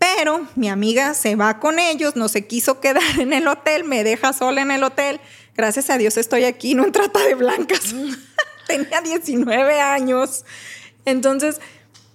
Pero 0.01 0.47
mi 0.55 0.67
amiga 0.67 1.13
se 1.13 1.35
va 1.35 1.59
con 1.59 1.77
ellos, 1.77 2.15
no 2.15 2.27
se 2.27 2.47
quiso 2.47 2.79
quedar 2.79 3.19
en 3.19 3.33
el 3.33 3.47
hotel, 3.47 3.83
me 3.83 4.03
deja 4.03 4.33
sola 4.33 4.63
en 4.63 4.71
el 4.71 4.83
hotel. 4.83 5.21
Gracias 5.55 5.91
a 5.91 5.99
Dios 5.99 6.17
estoy 6.17 6.45
aquí, 6.45 6.73
no 6.73 6.85
en 6.85 6.91
trata 6.91 7.19
de 7.19 7.35
blancas. 7.35 7.93
Tenía 8.67 9.01
19 9.01 9.79
años. 9.79 10.43
Entonces, 11.05 11.61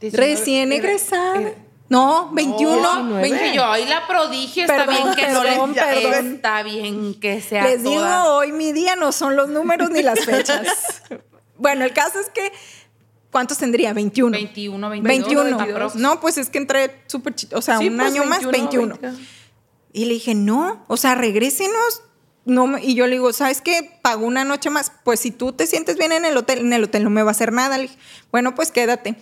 recién 0.01 0.73
egresada. 0.73 1.53
No, 1.89 2.31
21. 2.33 3.25
yo, 3.55 3.71
hoy 3.71 3.85
la 3.85 4.05
prodigio, 4.09 4.65
está 4.65 4.87
bien 4.87 5.15
que 5.15 5.29
no 5.29 5.45
le 5.45 6.19
Está 6.35 6.65
bien 6.65 7.15
que 7.21 7.41
sea. 7.41 7.69
Les 7.69 7.85
digo, 7.85 8.05
hoy 8.05 8.51
mi 8.51 8.73
día 8.73 8.97
no 8.97 9.13
son 9.13 9.37
los 9.37 9.49
números 9.49 9.91
ni 9.91 10.03
las 10.03 10.25
fechas. 10.25 11.03
bueno, 11.57 11.85
el 11.85 11.93
caso 11.93 12.19
es 12.19 12.31
que 12.31 12.53
¿Cuántos 13.37 13.59
tendría? 13.59 13.93
21. 13.93 14.31
21, 14.31 14.89
21. 14.89 15.91
No, 15.97 16.21
pues 16.23 16.39
es 16.39 16.49
que 16.49 16.57
entré 16.57 17.03
súper, 17.07 17.35
o 17.53 17.61
sea, 17.61 17.79
un 17.81 17.95
pues 17.95 18.09
año 18.11 18.25
más, 18.25 18.47
21. 18.47 18.99
Y 19.93 20.07
le 20.07 20.15
dije, 20.15 20.35
no, 20.35 20.83
o 20.89 20.97
sea, 20.97 21.15
regrésenos. 21.15 22.03
No, 22.47 22.79
y 22.79 22.95
yo 22.95 23.05
le 23.07 23.13
digo, 23.13 23.35
¿sabes 23.35 23.61
qué? 23.61 23.99
Pago 24.01 24.25
una 24.25 24.47
noche 24.47 24.71
más. 24.71 24.91
Pues 25.05 25.21
si 25.21 25.33
tú 25.33 25.53
te 25.53 25.67
sientes 25.67 25.99
bien 25.99 26.13
en 26.13 26.25
el 26.25 26.35
hotel, 26.35 26.61
en 26.61 26.73
el 26.73 26.85
hotel 26.85 27.05
no 27.05 27.11
me 27.11 27.23
va 27.23 27.29
a 27.29 27.33
hacer 27.33 27.53
nada. 27.53 27.77
Le 27.77 27.83
dije, 27.83 27.99
bueno, 28.33 28.55
pues 28.55 28.71
quédate. 28.71 29.17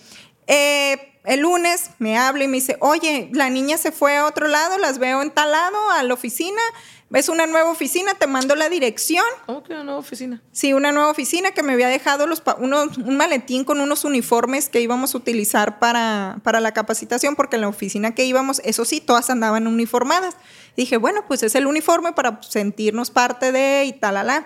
Eh, 0.47 1.19
el 1.25 1.41
lunes 1.41 1.89
me 1.99 2.17
habla 2.17 2.45
y 2.45 2.47
me 2.47 2.55
dice, 2.55 2.77
oye, 2.79 3.29
la 3.33 3.49
niña 3.49 3.77
se 3.77 3.91
fue 3.91 4.15
a 4.15 4.27
otro 4.27 4.47
lado, 4.47 4.77
las 4.77 4.97
veo 4.97 5.23
en 5.23 5.31
tal 5.31 5.51
lado, 5.51 5.91
a 5.91 6.03
la 6.03 6.13
oficina, 6.13 6.61
ves 7.09 7.29
una 7.29 7.45
nueva 7.45 7.69
oficina, 7.69 8.13
te 8.15 8.27
mando 8.27 8.55
la 8.55 8.69
dirección. 8.69 9.25
¿Cómo 9.45 9.63
que 9.63 9.73
una 9.73 9.83
nueva 9.83 9.99
oficina? 9.99 10.41
Sí, 10.51 10.73
una 10.73 10.91
nueva 10.91 11.09
oficina 11.09 11.51
que 11.51 11.63
me 11.63 11.73
había 11.73 11.87
dejado 11.87 12.27
los 12.27 12.41
un 12.57 13.17
maletín 13.17 13.63
con 13.63 13.79
unos 13.79 14.03
uniformes 14.03 14.69
que 14.69 14.81
íbamos 14.81 15.13
a 15.13 15.17
utilizar 15.17 15.79
para, 15.79 16.39
para 16.43 16.59
la 16.59 16.73
capacitación, 16.73 17.35
porque 17.35 17.55
en 17.55 17.61
la 17.61 17.67
oficina 17.67 18.15
que 18.15 18.25
íbamos, 18.25 18.61
eso 18.65 18.85
sí, 18.85 19.01
todas 19.01 19.29
andaban 19.29 19.67
uniformadas. 19.67 20.35
dije, 20.75 20.97
bueno, 20.97 21.25
pues 21.27 21.43
es 21.43 21.55
el 21.55 21.67
uniforme 21.67 22.13
para 22.13 22.41
sentirnos 22.41 23.11
parte 23.11 23.51
de 23.51 23.85
y 23.85 23.93
tal, 23.93 24.45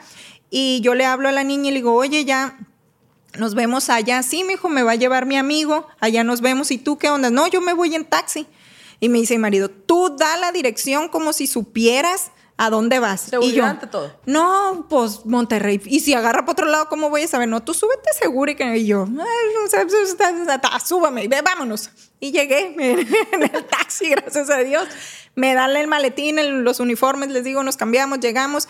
Y 0.50 0.82
yo 0.82 0.96
le 0.96 1.06
hablo 1.06 1.30
a 1.30 1.32
la 1.32 1.44
niña 1.44 1.70
y 1.70 1.72
le 1.72 1.78
digo, 1.78 1.94
oye, 1.94 2.26
ya 2.26 2.58
nos 3.38 3.56
vemos 3.56 3.90
allá. 3.90 4.22
Sí, 4.24 4.44
mi 4.44 4.54
hijo, 4.54 4.70
me 4.70 4.84
va 4.84 4.92
a 4.92 4.96
llevar 4.96 5.26
mi 5.26 5.38
amigo, 5.38 5.88
allá 6.00 6.24
nos 6.24 6.42
vemos. 6.42 6.72
¿Y 6.72 6.78
tú 6.78 6.98
qué 6.98 7.10
onda? 7.10 7.30
No, 7.30 7.48
yo 7.48 7.62
me 7.62 7.74
voy 7.74 7.96
en 7.96 8.06
taxi. 8.06 8.48
Y 9.00 9.08
me 9.08 9.20
dice 9.20 9.36
mi 9.36 9.40
marido, 9.40 9.70
tú 9.70 10.16
da 10.18 10.36
la 10.38 10.52
dirección 10.52 11.08
como 11.08 11.32
si 11.32 11.48
supieras 11.48 12.32
¿a 12.60 12.70
dónde 12.70 13.00
vas? 13.00 13.32
y 13.42 13.54
yo, 13.54 13.64
ante 13.64 13.88
todo. 13.88 14.14
No, 14.26 14.86
pues 14.90 15.26
Monterrey. 15.26 15.82
Y 15.86 16.02
si 16.02 16.14
agarra 16.14 16.42
para 16.42 16.52
otro 16.52 16.66
lado, 16.66 16.90
¿cómo 16.90 17.10
voy 17.10 17.24
a 17.24 17.28
saber? 17.28 17.48
No, 17.48 17.64
tú 17.64 17.74
súbete 17.74 18.12
seguro 18.20 18.52
y 18.52 18.56
que 18.56 18.78
y 18.78 18.86
yo, 18.86 19.08
súbame, 20.84 21.30
ve, 21.30 21.42
vámonos. 21.42 21.90
Y 22.20 22.34
llegué 22.34 22.76
en 23.32 23.44
el 23.44 23.66
taxi, 23.66 24.10
gracias 24.10 24.50
a 24.50 24.58
Dios. 24.58 24.86
Me 25.36 25.54
dan 25.54 25.76
el 25.78 25.88
maletín, 25.88 26.36
los 26.66 26.82
uniformes, 26.82 27.30
les 27.30 27.46
digo, 27.46 27.64
nos 27.64 27.78
cambiamos, 27.78 28.20
llegamos. 28.20 28.68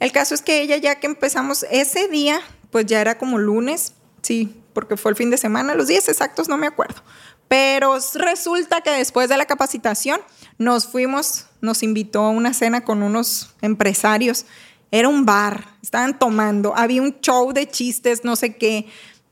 El 0.00 0.10
caso 0.10 0.34
es 0.34 0.42
que 0.42 0.60
ella 0.60 0.76
ya 0.76 0.96
que 0.96 1.06
empezamos 1.06 1.64
ese 1.70 2.08
día, 2.08 2.40
pues 2.72 2.86
ya 2.86 3.00
era 3.00 3.18
como 3.18 3.38
lunes, 3.38 3.92
sí, 4.20 4.52
porque 4.72 4.96
fue 4.96 5.12
el 5.12 5.16
fin 5.16 5.30
de 5.30 5.36
semana, 5.36 5.76
los 5.76 5.86
días 5.86 6.08
exactos 6.08 6.48
no 6.48 6.56
me 6.56 6.66
acuerdo. 6.66 7.02
Pero 7.46 7.96
resulta 8.14 8.80
que 8.80 8.90
después 8.90 9.28
de 9.28 9.36
la 9.36 9.46
capacitación 9.46 10.20
nos 10.58 10.86
fuimos, 10.86 11.46
nos 11.60 11.82
invitó 11.82 12.24
a 12.24 12.30
una 12.30 12.52
cena 12.52 12.84
con 12.84 13.02
unos 13.02 13.54
empresarios. 13.62 14.44
Era 14.90 15.08
un 15.08 15.24
bar, 15.24 15.66
estaban 15.82 16.18
tomando, 16.18 16.76
había 16.76 17.02
un 17.02 17.20
show 17.20 17.52
de 17.52 17.68
chistes, 17.68 18.24
no 18.24 18.36
sé 18.36 18.56
qué. 18.56 18.86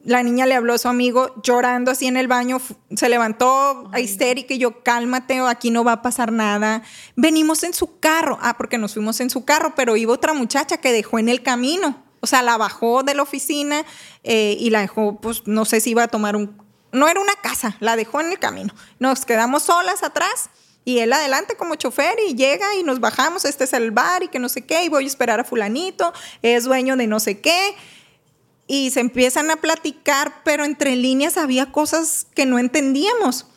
La 0.05 0.23
niña 0.23 0.47
le 0.47 0.55
habló 0.55 0.75
a 0.75 0.79
su 0.79 0.87
amigo 0.87 1.35
llorando 1.43 1.91
así 1.91 2.07
en 2.07 2.17
el 2.17 2.29
baño, 2.29 2.61
se 2.95 3.09
levantó 3.09 3.91
histérica 3.99 4.55
y 4.55 4.59
yo, 4.59 4.85
cálmate, 4.85 5.41
aquí 5.41 5.71
no 5.71 5.83
va 5.83 5.93
a 5.93 6.03
pasar 6.03 6.31
nada. 6.31 6.83
Venimos 7.17 7.65
en 7.65 7.75
su 7.75 7.99
carro, 7.99 8.39
ah, 8.41 8.57
porque 8.57 8.79
nos 8.79 8.95
fuimos 8.95 9.19
en 9.21 9.31
su 9.31 9.45
carro, 9.45 9.75
pero 9.75 9.97
iba 9.97 10.13
otra 10.13 10.33
muchacha 10.33 10.77
que 10.77 10.93
dejó 10.93 11.19
en 11.19 11.29
el 11.29 11.43
camino. 11.43 12.05
O 12.21 12.29
sea, 12.29 12.43
la 12.43 12.57
bajó 12.57 13.03
de 13.03 13.15
la 13.15 13.23
oficina 13.23 13.85
eh, 14.23 14.57
y 14.61 14.71
la 14.71 14.81
dejó, 14.81 15.21
pues 15.21 15.43
no 15.47 15.65
sé 15.65 15.81
si 15.81 15.91
iba 15.91 16.05
a 16.05 16.09
tomar 16.09 16.37
un 16.37 16.65
no 16.93 17.09
era 17.09 17.21
una 17.21 17.35
casa, 17.35 17.77
la 17.81 17.97
dejó 17.97 18.21
en 18.21 18.31
el 18.33 18.39
camino. 18.39 18.73
Nos 18.99 19.27
quedamos 19.27 19.65
solas 19.65 20.03
atrás 20.03 20.51
Y 20.87 21.01
él 21.01 21.13
adelante 21.13 21.57
como 21.57 21.75
chofer 21.75 22.17
y 22.29 22.37
llega 22.37 22.77
y 22.77 22.85
nos 22.85 23.01
bajamos, 23.01 23.45
este 23.45 23.65
es 23.65 23.73
el 23.73 23.91
bar 23.91 24.23
y 24.23 24.29
que 24.29 24.39
no 24.39 24.49
sé 24.49 24.65
qué, 24.65 24.85
y 24.85 24.89
voy 24.89 25.03
a 25.03 25.07
esperar 25.09 25.41
a 25.41 25.45
fulanito, 25.45 26.13
es 26.43 26.63
dueño 26.63 26.97
de 26.97 27.09
no 27.09 27.19
sé 27.19 27.41
qué. 27.41 27.75
Y 28.69 28.93
se 28.93 29.01
empiezan 29.01 29.51
a 29.51 29.57
platicar, 29.57 30.45
pero 30.45 30.65
entre 30.65 30.95
líneas 30.95 31.39
había 31.39 31.73
cosas 31.73 32.29
que 32.37 32.47
no 32.47 32.61
entendíamos. 32.61 33.49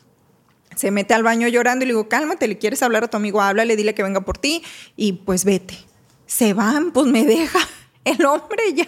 Se 0.75 0.89
mete 0.89 1.13
al 1.13 1.21
baño 1.21 1.47
llorando 1.47 1.85
y 1.85 1.89
le 1.89 1.93
digo, 1.93 2.09
cálmate, 2.09 2.47
le 2.47 2.57
quieres 2.57 2.81
hablar 2.81 3.03
a 3.03 3.09
tu 3.09 3.17
amigo, 3.17 3.41
háblale, 3.41 3.75
dile 3.75 3.93
que 3.93 4.01
venga 4.01 4.21
por 4.21 4.39
ti 4.39 4.63
y 4.95 5.13
pues 5.13 5.45
vete. 5.45 5.77
Se 6.25 6.55
van, 6.55 6.91
pues 6.91 7.05
me 7.05 7.25
deja 7.25 7.59
el 8.05 8.25
hombre 8.25 8.73
ya 8.73 8.87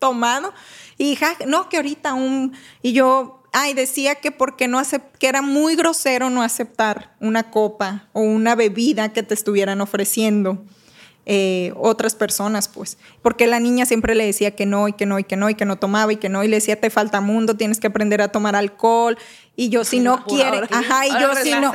tomado. 0.00 0.52
Y 0.98 1.12
hija, 1.12 1.36
no, 1.46 1.68
que 1.68 1.76
ahorita 1.76 2.14
un... 2.14 2.52
Y 2.82 2.94
yo, 2.94 3.39
ay, 3.52 3.74
decía 3.74 4.16
que 4.16 4.30
porque 4.30 4.68
no 4.68 4.78
acept, 4.78 5.16
que 5.16 5.28
era 5.28 5.42
muy 5.42 5.76
grosero 5.76 6.30
no 6.30 6.42
aceptar 6.42 7.14
una 7.20 7.50
copa 7.50 8.08
o 8.12 8.20
una 8.20 8.54
bebida 8.54 9.12
que 9.12 9.22
te 9.22 9.34
estuvieran 9.34 9.80
ofreciendo. 9.80 10.64
Eh, 11.26 11.72
otras 11.76 12.14
personas, 12.14 12.66
pues. 12.68 12.98
Porque 13.22 13.46
la 13.46 13.60
niña 13.60 13.86
siempre 13.86 14.14
le 14.14 14.26
decía 14.26 14.56
que 14.56 14.66
no, 14.66 14.88
y 14.88 14.94
que 14.94 15.06
no, 15.06 15.18
y 15.18 15.24
que 15.24 15.36
no, 15.36 15.50
y 15.50 15.54
que 15.54 15.64
no 15.64 15.76
tomaba, 15.76 16.12
y 16.12 16.16
que 16.16 16.28
no, 16.28 16.42
y 16.42 16.48
le 16.48 16.56
decía, 16.56 16.80
te 16.80 16.90
falta 16.90 17.20
mundo, 17.20 17.56
tienes 17.56 17.78
que 17.78 17.86
aprender 17.86 18.22
a 18.22 18.28
tomar 18.28 18.56
alcohol. 18.56 19.18
Y 19.60 19.68
yo, 19.68 19.84
si 19.84 20.00
no 20.00 20.24
quiere, 20.24 20.62
ajá, 20.70 21.06
y 21.06 21.10
yo, 21.20 21.34
si 21.34 21.50
no, 21.50 21.70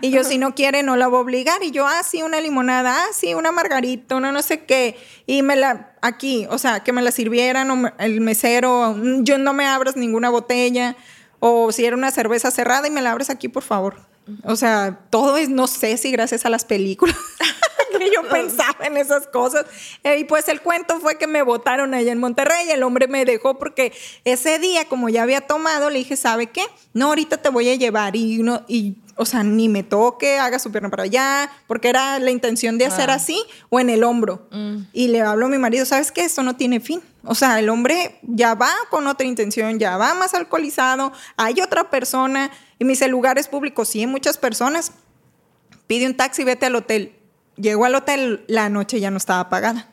y 0.00 0.10
yo, 0.10 0.24
si 0.24 0.38
no 0.38 0.56
quiere, 0.56 0.82
no 0.82 0.96
la 0.96 1.06
voy 1.06 1.18
a 1.18 1.20
obligar. 1.20 1.62
Y 1.62 1.70
yo, 1.70 1.86
ah, 1.86 2.02
sí, 2.02 2.20
una 2.20 2.40
limonada, 2.40 2.96
ah, 3.04 3.06
sí, 3.12 3.32
una 3.32 3.52
margarita, 3.52 4.16
una 4.16 4.32
no 4.32 4.42
sé 4.42 4.64
qué. 4.64 4.98
Y 5.24 5.42
me 5.42 5.54
la, 5.54 5.92
aquí, 6.02 6.48
o 6.50 6.58
sea, 6.58 6.80
que 6.80 6.92
me 6.92 7.02
la 7.02 7.12
sirvieran, 7.12 7.70
o 7.70 7.92
el 8.00 8.20
mesero, 8.20 8.96
yo 9.20 9.38
no 9.38 9.52
me 9.52 9.66
abras 9.66 9.94
ninguna 9.94 10.30
botella. 10.30 10.96
O 11.38 11.70
si 11.70 11.84
era 11.84 11.94
una 11.94 12.10
cerveza 12.10 12.50
cerrada 12.50 12.88
y 12.88 12.90
me 12.90 13.02
la 13.02 13.12
abres 13.12 13.30
aquí, 13.30 13.46
por 13.46 13.62
favor. 13.62 14.00
O 14.42 14.56
sea, 14.56 14.98
todo 15.08 15.36
es, 15.36 15.48
no 15.48 15.68
sé 15.68 15.98
si 15.98 16.10
gracias 16.10 16.44
a 16.44 16.50
las 16.50 16.64
películas. 16.64 17.14
que 17.98 18.10
yo 18.14 18.28
pensaba 18.28 18.86
en 18.86 18.96
esas 18.96 19.26
cosas. 19.26 19.66
Y 20.04 20.24
pues 20.24 20.48
el 20.48 20.60
cuento 20.60 21.00
fue 21.00 21.18
que 21.18 21.26
me 21.26 21.42
votaron 21.42 21.94
allá 21.94 22.12
en 22.12 22.18
Monterrey. 22.18 22.70
El 22.70 22.82
hombre 22.82 23.08
me 23.08 23.24
dejó 23.24 23.58
porque 23.58 23.92
ese 24.24 24.58
día, 24.58 24.86
como 24.86 25.08
ya 25.08 25.22
había 25.22 25.40
tomado, 25.40 25.90
le 25.90 25.98
dije, 25.98 26.16
¿sabe 26.16 26.48
qué? 26.48 26.64
No, 26.92 27.06
ahorita 27.06 27.38
te 27.38 27.48
voy 27.48 27.68
a 27.68 27.74
llevar. 27.74 28.16
Y, 28.16 28.42
no, 28.42 28.62
y 28.68 28.96
o 29.16 29.24
sea, 29.24 29.42
ni 29.42 29.68
me 29.68 29.82
toque, 29.82 30.38
haga 30.38 30.58
su 30.58 30.70
pierna 30.70 30.90
para 30.90 31.04
allá, 31.04 31.50
porque 31.66 31.88
era 31.88 32.18
la 32.18 32.30
intención 32.30 32.76
de 32.76 32.84
hacer 32.84 33.10
así 33.10 33.42
o 33.70 33.80
en 33.80 33.88
el 33.88 34.04
hombro. 34.04 34.46
Mm. 34.50 34.76
Y 34.92 35.08
le 35.08 35.22
hablo 35.22 35.46
a 35.46 35.48
mi 35.48 35.56
marido, 35.56 35.86
¿sabes 35.86 36.12
qué? 36.12 36.24
Esto 36.24 36.42
no 36.42 36.56
tiene 36.56 36.80
fin. 36.80 37.00
O 37.24 37.34
sea, 37.34 37.58
el 37.58 37.70
hombre 37.70 38.18
ya 38.22 38.54
va 38.54 38.70
con 38.90 39.06
otra 39.06 39.26
intención, 39.26 39.78
ya 39.78 39.96
va 39.96 40.14
más 40.14 40.34
alcoholizado, 40.34 41.12
hay 41.36 41.60
otra 41.62 41.90
persona. 41.90 42.50
Y 42.78 42.84
me 42.84 42.92
dice, 42.92 43.08
lugares 43.08 43.48
públicos, 43.48 43.88
sí, 43.88 44.06
muchas 44.06 44.36
personas. 44.36 44.92
Pide 45.86 46.06
un 46.06 46.16
taxi, 46.16 46.44
vete 46.44 46.66
al 46.66 46.76
hotel. 46.76 47.16
Llegó 47.56 47.86
al 47.86 47.94
hotel, 47.94 48.44
la 48.48 48.68
noche 48.68 49.00
ya 49.00 49.10
no 49.10 49.16
estaba 49.16 49.48
pagada. 49.48 49.90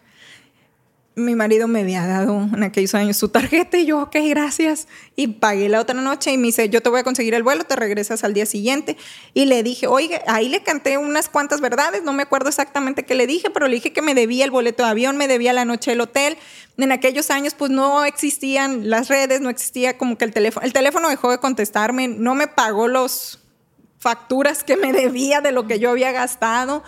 Mi 1.15 1.35
marido 1.35 1.67
me 1.67 1.81
había 1.81 2.07
dado 2.07 2.49
en 2.53 2.63
aquellos 2.63 2.95
años 2.95 3.17
su 3.17 3.29
tarjeta 3.29 3.77
y 3.77 3.85
yo, 3.85 4.01
ok, 4.01 4.15
gracias. 4.29 4.87
Y 5.15 5.27
pagué 5.27 5.69
la 5.69 5.79
otra 5.79 5.93
noche 5.93 6.31
y 6.31 6.37
me 6.37 6.47
dice, 6.47 6.69
yo 6.69 6.81
te 6.81 6.89
voy 6.89 7.01
a 7.01 7.03
conseguir 7.03 7.35
el 7.35 7.43
vuelo, 7.43 7.65
te 7.65 7.75
regresas 7.75 8.23
al 8.23 8.33
día 8.33 8.47
siguiente. 8.47 8.97
Y 9.35 9.45
le 9.45 9.61
dije, 9.61 9.85
oye, 9.85 10.21
ahí 10.25 10.49
le 10.49 10.63
canté 10.63 10.97
unas 10.97 11.29
cuantas 11.29 11.61
verdades, 11.61 12.03
no 12.03 12.13
me 12.13 12.23
acuerdo 12.23 12.49
exactamente 12.49 13.05
qué 13.05 13.13
le 13.13 13.27
dije, 13.27 13.51
pero 13.51 13.67
le 13.67 13.75
dije 13.75 13.93
que 13.93 14.01
me 14.01 14.15
debía 14.15 14.43
el 14.43 14.51
boleto 14.51 14.83
de 14.83 14.89
avión, 14.89 15.15
me 15.15 15.27
debía 15.27 15.53
la 15.53 15.65
noche 15.65 15.91
del 15.91 16.01
hotel. 16.01 16.35
En 16.77 16.91
aquellos 16.91 17.29
años 17.29 17.53
pues 17.53 17.69
no 17.69 18.03
existían 18.05 18.89
las 18.89 19.07
redes, 19.07 19.39
no 19.39 19.51
existía 19.51 19.99
como 19.99 20.17
que 20.17 20.25
el 20.25 20.33
teléfono, 20.33 20.65
el 20.65 20.73
teléfono 20.73 21.09
dejó 21.09 21.29
de 21.29 21.37
contestarme, 21.37 22.07
no 22.07 22.33
me 22.33 22.47
pagó 22.47 22.87
los 22.87 23.39
facturas 23.99 24.63
que 24.63 24.77
me 24.77 24.91
debía 24.91 25.41
de 25.41 25.51
lo 25.51 25.67
que 25.67 25.79
yo 25.79 25.91
había 25.91 26.11
gastado 26.11 26.83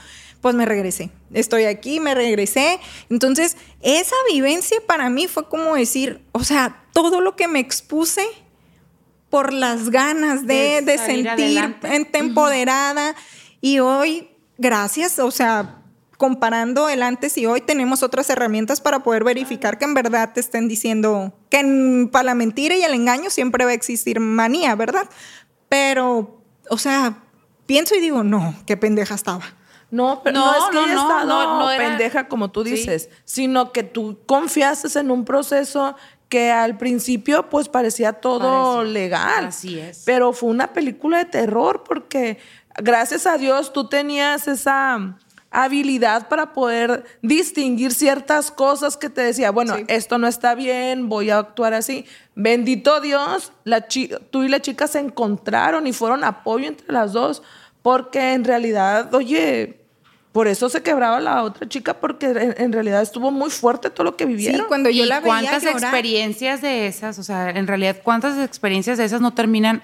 pues 0.46 0.54
me 0.54 0.68
regresé. 0.68 1.10
Estoy 1.34 1.64
aquí, 1.64 2.00
me 2.00 2.14
regresé. 2.14 2.80
Entonces, 3.10 3.58
esa 3.82 4.14
vivencia 4.32 4.78
para 4.86 5.10
mí 5.10 5.26
fue 5.26 5.50
como 5.50 5.74
decir, 5.74 6.22
o 6.34 6.44
sea, 6.44 6.86
todo 6.94 7.20
lo 7.20 7.36
que 7.36 7.48
me 7.48 7.58
expuse 7.58 8.22
por 9.32 9.52
las 9.52 9.90
ganas 9.90 10.46
de, 10.46 10.84
de, 10.84 11.00
sentir 11.00 11.76
empoderada. 12.14 13.16
Y 13.60 13.80
hoy, 13.80 14.30
gracias, 14.60 15.18
o 15.18 15.32
sea, 15.32 15.82
comparando 16.16 16.90
el 16.90 17.02
antes 17.02 17.40
y 17.40 17.48
hoy, 17.48 17.62
tenemos 17.62 18.04
otras 18.04 18.30
herramientas 18.30 18.82
para 18.82 19.00
poder 19.00 19.24
verificar 19.24 19.80
que 19.80 19.86
en 19.86 19.96
verdad 19.96 20.32
te 20.32 20.42
estén 20.42 20.68
diciendo 20.68 21.34
que 21.50 22.08
para 22.12 22.22
la 22.22 22.36
mentira 22.36 22.76
y 22.76 22.84
el 22.84 22.94
engaño 22.94 23.32
siempre 23.32 23.66
va 23.66 23.72
a 23.72 23.74
existir 23.74 24.20
manía, 24.20 24.76
¿verdad? 24.76 25.10
Pero, 25.70 26.40
o 26.70 26.78
sea, 26.78 27.24
pienso 27.66 27.96
y 27.96 28.00
digo, 28.00 28.24
no, 28.24 28.54
qué 28.68 28.78
pendeja 28.78 29.16
estaba. 29.16 29.56
No, 29.96 30.20
pero 30.22 30.40
no, 30.40 30.54
es 30.54 30.64
que 30.72 30.78
haya 30.78 30.94
estado 30.94 31.68
pendeja 31.78 32.28
como 32.28 32.52
tú 32.52 32.66
dices, 32.66 33.10
sino 33.24 33.72
que 33.72 33.84
tú 33.84 34.20
confiaste 34.26 35.00
en 35.00 35.10
un 35.10 35.24
proceso 35.24 35.96
que 36.28 36.52
al 36.52 36.78
principio 36.78 37.50
pues 37.50 37.70
parecía 37.70 38.12
todo 38.12 38.84
legal. 38.84 39.46
Así 39.46 39.80
es. 39.80 40.04
Pero 40.06 40.34
fue 40.34 40.50
una 40.50 40.74
película 40.74 41.20
de 41.20 41.26
terror 41.26 41.86
porque 41.88 42.40
gracias 42.78 43.26
a 43.26 43.38
Dios 43.38 43.72
tú 43.72 43.88
tenías 43.88 44.50
esa 44.50 45.18
habilidad 45.50 46.28
para 46.28 46.52
poder 46.52 47.06
distinguir 47.22 47.94
ciertas 47.94 48.52
cosas 48.52 48.98
que 48.98 49.10
te 49.10 49.22
decía, 49.22 49.50
bueno, 49.52 49.78
esto 49.88 50.18
no 50.18 50.28
está 50.28 50.56
bien, 50.56 51.08
voy 51.08 51.30
a 51.30 51.38
actuar 51.38 51.74
así. 51.74 52.06
Bendito 52.36 53.00
Dios, 53.00 53.54
la 53.64 53.88
tú 54.30 54.44
y 54.44 54.50
la 54.50 54.60
chica 54.60 54.88
se 54.88 55.00
encontraron 55.00 55.88
y 55.88 55.94
fueron 55.94 56.26
apoyo 56.26 56.68
entre 56.68 56.92
las 56.92 57.14
dos 57.14 57.42
porque 57.86 58.34
en 58.34 58.44
realidad, 58.44 59.14
oye, 59.14 59.85
por 60.36 60.50
eso 60.50 60.68
se 60.68 60.84
quebraba 60.84 61.22
la 61.22 61.44
otra 61.44 61.66
chica, 61.70 61.94
porque 61.94 62.26
en, 62.58 62.74
realidad 62.74 63.02
estuvo 63.02 63.32
muy 63.32 63.50
fuerte 63.50 63.90
todo 63.90 64.04
lo 64.04 64.18
que 64.18 64.26
vivieron. 64.26 64.60
Sí, 64.60 64.66
cuando 64.68 64.90
yo 64.90 65.06
la 65.06 65.22
veía 65.22 65.32
¿Cuántas 65.32 65.64
experiencias 65.64 66.62
de 66.62 66.88
esas, 66.88 67.18
o 67.20 67.24
sea, 67.24 67.52
en 67.52 67.66
realidad, 67.68 68.02
cuántas 68.04 68.38
experiencias 68.44 68.98
de 68.98 69.06
esas 69.06 69.22
no 69.22 69.34
terminan 69.34 69.82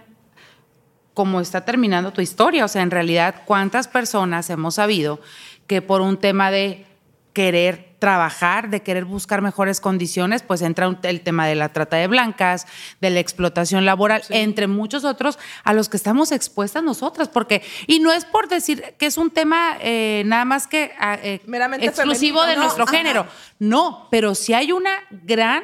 como 1.13 1.39
está 1.39 1.63
terminando 1.63 2.11
tu 2.11 2.19
historia? 2.19 2.65
O 2.65 2.67
sea, 2.67 2.81
en 2.81 2.91
realidad, 2.91 3.43
¿cuántas 3.45 3.87
personas 3.87 4.49
hemos 4.49 4.75
sabido 4.75 5.21
que 5.67 5.81
por 5.81 6.01
un 6.01 6.17
tema 6.17 6.51
de 6.51 6.85
querer 7.31 7.90
trabajar, 8.01 8.71
de 8.71 8.81
querer 8.81 9.05
buscar 9.05 9.43
mejores 9.43 9.79
condiciones, 9.79 10.41
pues 10.41 10.63
entra 10.63 10.89
el 11.03 11.21
tema 11.21 11.45
de 11.45 11.53
la 11.53 11.69
trata 11.69 11.97
de 11.97 12.07
blancas, 12.07 12.65
de 12.99 13.11
la 13.11 13.19
explotación 13.19 13.85
laboral, 13.85 14.23
entre 14.29 14.65
muchos 14.65 15.05
otros 15.05 15.37
a 15.63 15.71
los 15.73 15.87
que 15.87 15.97
estamos 15.97 16.31
expuestas 16.31 16.81
nosotras, 16.81 17.29
porque, 17.29 17.61
y 17.85 17.99
no 17.99 18.11
es 18.11 18.25
por 18.25 18.47
decir 18.47 18.95
que 18.97 19.05
es 19.05 19.19
un 19.19 19.29
tema 19.29 19.77
eh, 19.81 20.23
nada 20.25 20.45
más 20.45 20.65
que 20.65 20.93
ah, 20.97 21.19
eh, 21.21 21.41
exclusivo 21.79 22.41
de 22.41 22.55
nuestro 22.55 22.87
género, 22.87 23.27
no, 23.59 24.07
pero 24.09 24.33
sí 24.33 24.55
hay 24.55 24.71
una 24.71 24.93
gran 25.11 25.63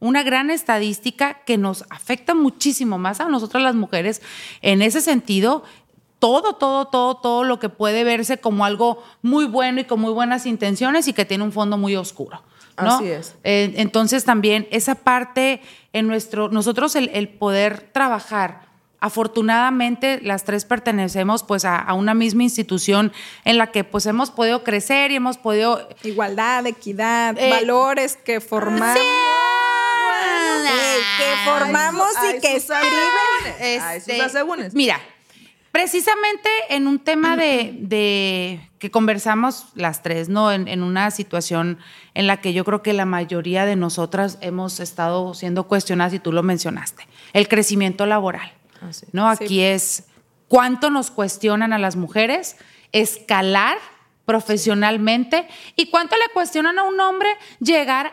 una 0.00 0.22
gran 0.22 0.50
estadística 0.50 1.42
que 1.44 1.58
nos 1.58 1.84
afecta 1.90 2.34
muchísimo 2.34 2.98
más 2.98 3.20
a 3.20 3.28
nosotras 3.28 3.62
las 3.62 3.74
mujeres 3.74 4.22
en 4.62 4.82
ese 4.82 5.00
sentido 5.00 5.64
todo, 6.18 6.54
todo, 6.54 6.86
todo, 6.86 7.16
todo 7.16 7.44
lo 7.44 7.58
que 7.58 7.68
puede 7.68 8.04
verse 8.04 8.38
como 8.38 8.64
algo 8.64 9.02
muy 9.22 9.44
bueno 9.46 9.80
y 9.80 9.84
con 9.84 10.00
muy 10.00 10.12
buenas 10.12 10.46
intenciones 10.46 11.08
y 11.08 11.12
que 11.12 11.24
tiene 11.24 11.44
un 11.44 11.52
fondo 11.52 11.78
muy 11.78 11.96
oscuro. 11.96 12.42
¿no? 12.76 12.96
Así 12.96 13.08
es. 13.08 13.34
Eh, 13.44 13.74
entonces 13.76 14.24
también 14.24 14.68
esa 14.70 14.94
parte 14.96 15.60
en 15.92 16.06
nuestro, 16.06 16.48
nosotros 16.48 16.96
el, 16.96 17.28
poder 17.28 17.90
trabajar, 17.92 18.68
afortunadamente 19.00 20.20
las 20.22 20.44
tres 20.44 20.64
pertenecemos 20.64 21.42
pues 21.42 21.64
a, 21.64 21.92
una 21.94 22.14
misma 22.14 22.42
institución 22.42 23.12
en 23.44 23.58
la 23.58 23.68
que 23.68 23.84
pues 23.84 24.06
hemos 24.06 24.30
podido 24.30 24.64
crecer 24.64 25.10
y 25.10 25.16
hemos 25.16 25.38
podido... 25.38 25.88
Igualdad, 26.02 26.66
equidad, 26.66 27.36
eh, 27.38 27.50
valores 27.50 28.16
que 28.16 28.40
formamos. 28.40 28.98
que 31.18 31.50
formamos 31.50 32.08
y 32.28 32.40
que 32.40 32.56
escriben. 32.56 32.84
Este, 33.60 34.20
mira, 34.72 35.00
Precisamente 35.72 36.48
en 36.70 36.86
un 36.86 36.98
tema 36.98 37.36
de, 37.36 38.60
que 38.78 38.90
conversamos 38.90 39.66
las 39.74 40.02
tres, 40.02 40.28
¿no? 40.28 40.50
En, 40.50 40.82
una 40.82 41.10
situación 41.10 41.78
en 42.14 42.26
la 42.26 42.40
que 42.40 42.52
yo 42.52 42.64
creo 42.64 42.82
que 42.82 42.92
la 42.94 43.04
mayoría 43.04 43.66
de 43.66 43.76
nosotras 43.76 44.38
hemos 44.40 44.80
estado 44.80 45.34
siendo 45.34 45.64
cuestionadas, 45.68 46.14
y 46.14 46.18
tú 46.18 46.32
lo 46.32 46.42
mencionaste, 46.42 47.06
el 47.32 47.48
crecimiento 47.48 48.06
laboral. 48.06 48.52
Ah, 48.80 48.90
¿no? 49.12 49.28
Aquí 49.28 49.60
es 49.60 50.04
cuánto 50.46 50.90
nos 50.90 51.10
cuestionan 51.10 51.72
a 51.72 51.78
las 51.78 51.96
mujeres 51.96 52.56
escalar 52.92 53.76
profesionalmente 54.24 55.48
y 55.76 55.90
cuánto 55.90 56.16
le 56.16 56.32
cuestionan 56.32 56.78
a 56.78 56.84
un 56.84 56.98
hombre 57.00 57.28
llegar 57.60 58.12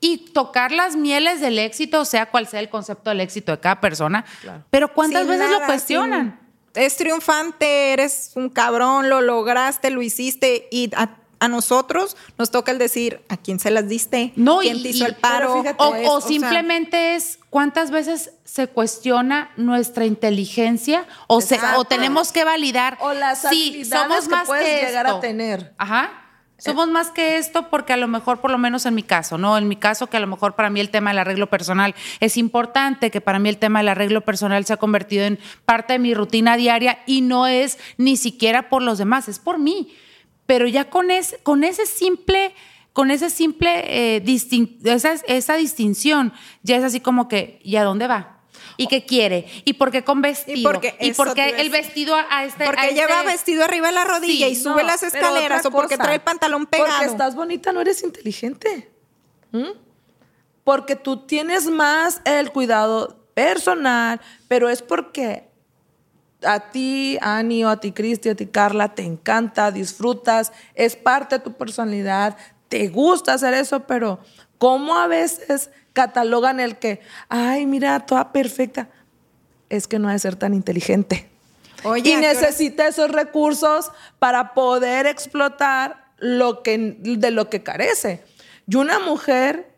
y 0.00 0.32
tocar 0.32 0.72
las 0.72 0.96
mieles 0.96 1.40
del 1.40 1.58
éxito, 1.58 2.04
sea 2.04 2.26
cual 2.26 2.46
sea 2.48 2.60
el 2.60 2.68
concepto 2.68 3.10
del 3.10 3.20
éxito 3.20 3.52
de 3.52 3.60
cada 3.60 3.80
persona, 3.80 4.24
pero 4.70 4.92
cuántas 4.92 5.26
veces 5.26 5.50
lo 5.50 5.64
cuestionan 5.64 6.41
es 6.74 6.96
triunfante, 6.96 7.92
eres 7.92 8.32
un 8.34 8.48
cabrón, 8.48 9.08
lo 9.08 9.20
lograste, 9.20 9.90
lo 9.90 10.02
hiciste 10.02 10.68
y 10.70 10.90
a, 10.96 11.16
a 11.40 11.48
nosotros 11.48 12.16
nos 12.38 12.50
toca 12.50 12.70
el 12.72 12.78
decir 12.78 13.20
a 13.28 13.36
quién 13.36 13.58
se 13.58 13.70
las 13.70 13.88
diste, 13.88 14.32
No, 14.36 14.58
quién 14.60 14.76
y- 14.78 14.82
te 14.82 14.88
hizo 14.90 15.04
y- 15.04 15.08
el 15.08 15.16
paro. 15.16 15.60
fíjate, 15.60 15.82
O, 15.82 15.94
es- 15.96 16.08
o 16.08 16.20
sea, 16.20 16.28
simplemente 16.28 17.14
es 17.16 17.38
cuántas 17.50 17.90
veces 17.90 18.30
se 18.44 18.68
cuestiona 18.68 19.50
nuestra 19.56 20.04
inteligencia 20.06 21.06
o, 21.26 21.40
se- 21.40 21.58
o 21.76 21.84
tenemos 21.84 22.32
que 22.32 22.44
validar 22.44 22.96
O 23.00 23.12
las 23.12 23.44
habilidades 23.44 23.88
somos 24.08 24.24
que 24.28 24.34
más 24.34 24.46
puedes 24.46 24.64
que 24.80 24.86
llegar 24.86 25.06
esto. 25.06 25.18
a 25.18 25.20
tener. 25.20 25.74
Ajá. 25.78 26.18
Somos 26.64 26.88
más 26.88 27.10
que 27.10 27.36
esto 27.38 27.68
porque 27.70 27.92
a 27.92 27.96
lo 27.96 28.06
mejor, 28.08 28.40
por 28.40 28.50
lo 28.50 28.58
menos 28.58 28.86
en 28.86 28.94
mi 28.94 29.02
caso, 29.02 29.36
¿no? 29.38 29.58
En 29.58 29.66
mi 29.68 29.76
caso, 29.76 30.06
que 30.08 30.16
a 30.16 30.20
lo 30.20 30.26
mejor 30.26 30.54
para 30.54 30.70
mí 30.70 30.78
el 30.80 30.90
tema 30.90 31.10
del 31.10 31.18
arreglo 31.18 31.48
personal 31.48 31.94
es 32.20 32.36
importante, 32.36 33.10
que 33.10 33.20
para 33.20 33.38
mí 33.38 33.48
el 33.48 33.58
tema 33.58 33.80
del 33.80 33.88
arreglo 33.88 34.20
personal 34.20 34.64
se 34.64 34.72
ha 34.72 34.76
convertido 34.76 35.24
en 35.24 35.38
parte 35.64 35.94
de 35.94 35.98
mi 35.98 36.14
rutina 36.14 36.56
diaria 36.56 36.98
y 37.06 37.20
no 37.22 37.46
es 37.46 37.78
ni 37.98 38.16
siquiera 38.16 38.68
por 38.68 38.82
los 38.82 38.98
demás, 38.98 39.28
es 39.28 39.38
por 39.38 39.58
mí. 39.58 39.92
Pero 40.46 40.66
ya 40.66 40.90
con, 40.90 41.10
ese 41.10 41.38
con 41.42 41.64
ese 41.64 41.86
simple, 41.86 42.54
con 42.92 43.10
ese 43.10 43.30
simple, 43.30 44.16
eh, 44.16 44.22
distin- 44.24 44.76
esa, 44.84 45.14
esa 45.26 45.54
distinción, 45.56 46.32
ya 46.62 46.76
es 46.76 46.84
así 46.84 47.00
como 47.00 47.26
que, 47.28 47.58
¿y 47.64 47.76
a 47.76 47.84
dónde 47.84 48.06
va? 48.06 48.41
¿Y 48.82 48.86
qué 48.86 49.04
quiere? 49.04 49.46
¿Y 49.64 49.74
por 49.74 49.90
qué 49.90 50.02
con 50.04 50.22
vestido? 50.22 50.58
Y 50.58 50.62
porque 50.62 50.96
¿Y 51.00 51.10
eso 51.10 51.16
por 51.24 51.34
te 51.34 51.34
qué 51.34 51.48
iba 51.48 51.58
a 51.58 51.60
el 51.60 51.70
vestido 51.70 52.14
a, 52.16 52.44
este 52.44 52.64
porque 52.64 52.80
a 52.80 52.90
lleva 52.90 53.20
este- 53.20 53.32
vestido 53.32 53.64
arriba 53.64 53.88
de 53.88 53.94
la 53.94 54.04
rodilla 54.04 54.46
Sí, 54.46 54.52
y 54.52 54.56
sube 54.56 54.82
no, 54.82 54.88
las 54.88 55.02
escaleras 55.02 55.64
o 55.66 55.70
porque 55.70 55.94
cosa, 55.94 56.04
trae 56.04 56.16
el 56.16 56.22
pantalón 56.22 56.66
pegado. 56.66 56.90
Porque 56.90 57.06
estás 57.06 57.34
bonita, 57.34 57.72
no 57.72 57.80
eres 57.80 58.02
inteligente. 58.02 58.90
¿Mm? 59.52 59.70
Porque 60.64 60.96
tú 60.96 61.26
tienes 61.26 61.66
más 61.66 62.20
el 62.24 62.50
cuidado 62.52 63.26
personal, 63.34 64.20
pero 64.48 64.68
es 64.68 64.82
porque 64.82 65.48
a 66.44 66.70
ti, 66.70 67.18
Ani, 67.20 67.64
o 67.64 67.68
a 67.68 67.78
ti, 67.78 67.92
Cristi, 67.92 68.28
o 68.28 68.32
a 68.32 68.34
ti, 68.34 68.46
Carla, 68.46 68.94
te 68.94 69.02
encanta, 69.02 69.70
disfrutas, 69.70 70.52
es 70.74 70.96
parte 70.96 71.38
de 71.38 71.44
tu 71.44 71.52
personalidad, 71.52 72.36
te 72.68 72.88
gusta 72.88 73.34
hacer 73.34 73.54
eso, 73.54 73.86
pero 73.86 74.18
¿cómo 74.58 74.96
a 74.96 75.06
veces 75.06 75.70
catalogan 75.92 76.60
el 76.60 76.76
que, 76.78 77.00
ay, 77.28 77.66
mira, 77.66 78.00
toda 78.00 78.32
perfecta? 78.32 78.88
Es 79.68 79.86
que 79.88 79.98
no 79.98 80.08
ha 80.08 80.12
de 80.12 80.18
ser 80.18 80.36
tan 80.36 80.54
inteligente 80.54 81.28
Oye, 81.84 82.10
y 82.10 82.12
¿a 82.12 82.20
qué 82.20 82.28
hora- 82.28 82.40
necesita 82.40 82.86
esos 82.86 83.10
recursos 83.10 83.90
para 84.18 84.54
poder 84.54 85.06
explotar 85.06 86.04
lo 86.18 86.62
que, 86.62 86.96
de 87.00 87.30
lo 87.30 87.50
que 87.50 87.62
carece. 87.62 88.22
Y 88.68 88.76
una 88.76 88.98
mujer 89.00 89.72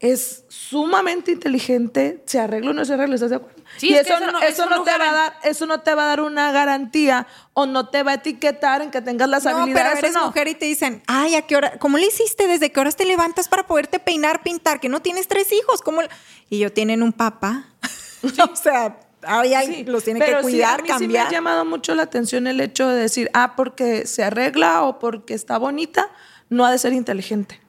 es 0.00 0.44
sumamente 0.48 1.30
inteligente, 1.32 2.22
se 2.26 2.40
arregla 2.40 2.70
o 2.70 2.74
no 2.74 2.84
se 2.84 2.94
arregla, 2.94 3.14
¿estás 3.14 3.30
de 3.30 3.36
acuerdo? 3.36 3.57
Sí, 3.78 3.90
y 3.90 3.94
es 3.94 4.06
que 4.06 4.12
eso, 4.12 4.16
eso 4.22 4.26
no, 4.26 4.32
no- 4.32 4.38
eso 4.40 4.48
eso 4.64 4.66
no 4.70 4.76
no 4.78 4.82
te 4.84 4.98
va 4.98 5.10
a 5.10 5.12
dar, 5.14 5.34
eso 5.44 5.66
no 5.66 5.80
te 5.80 5.94
va 5.94 6.02
a 6.02 6.06
dar 6.06 6.20
una 6.20 6.52
garantía 6.52 7.26
o 7.54 7.64
no 7.66 7.88
te 7.88 8.02
va 8.02 8.10
a 8.10 8.14
etiquetar 8.14 8.82
en 8.82 8.90
que 8.90 9.00
tengas 9.00 9.28
las 9.28 9.44
No, 9.44 9.50
pero 9.50 9.62
habilidades 9.62 9.98
eres 10.00 10.16
o 10.16 10.18
no. 10.20 10.26
mujer 10.26 10.48
y 10.48 10.54
te 10.56 10.66
dicen, 10.66 11.02
ay, 11.06 11.36
¿a 11.36 11.42
qué 11.42 11.56
hora? 11.56 11.78
¿Cómo 11.78 11.96
le 11.98 12.06
hiciste? 12.06 12.46
¿Desde 12.48 12.70
qué 12.72 12.80
horas 12.80 12.96
te 12.96 13.04
levantas 13.04 13.48
para 13.48 13.66
poderte 13.66 13.98
peinar, 13.98 14.42
pintar? 14.42 14.80
Que 14.80 14.88
no 14.88 15.00
tienes 15.00 15.28
tres 15.28 15.52
hijos. 15.52 15.80
¿Cómo? 15.82 16.02
le-?" 16.02 16.08
Y 16.50 16.58
yo 16.58 16.72
tienen 16.72 17.02
un 17.02 17.12
papá. 17.12 17.64
o 18.52 18.56
sea, 18.56 18.98
ay, 19.22 19.54
ay, 19.54 19.66
Sí, 19.68 19.84
los 19.84 20.02
tiene 20.04 20.18
pero 20.20 20.38
que 20.38 20.44
sí, 20.44 20.50
cuidar, 20.50 20.80
a 20.80 20.82
mí 20.82 20.86
Sí 20.88 20.92
me 20.92 20.98
cambiar. 21.00 21.26
ha 21.26 21.30
llamado 21.30 21.64
mucho 21.64 21.94
la 21.94 22.02
atención 22.02 22.46
el 22.48 22.60
hecho 22.60 22.88
de 22.88 23.00
decir, 23.02 23.30
ah, 23.34 23.54
porque 23.56 24.06
se 24.06 24.24
arregla 24.24 24.82
o 24.82 24.98
porque 24.98 25.34
está 25.34 25.56
bonita, 25.58 26.08
no 26.48 26.66
ha 26.66 26.72
de 26.72 26.78
ser 26.78 26.92
inteligente. 26.92 27.60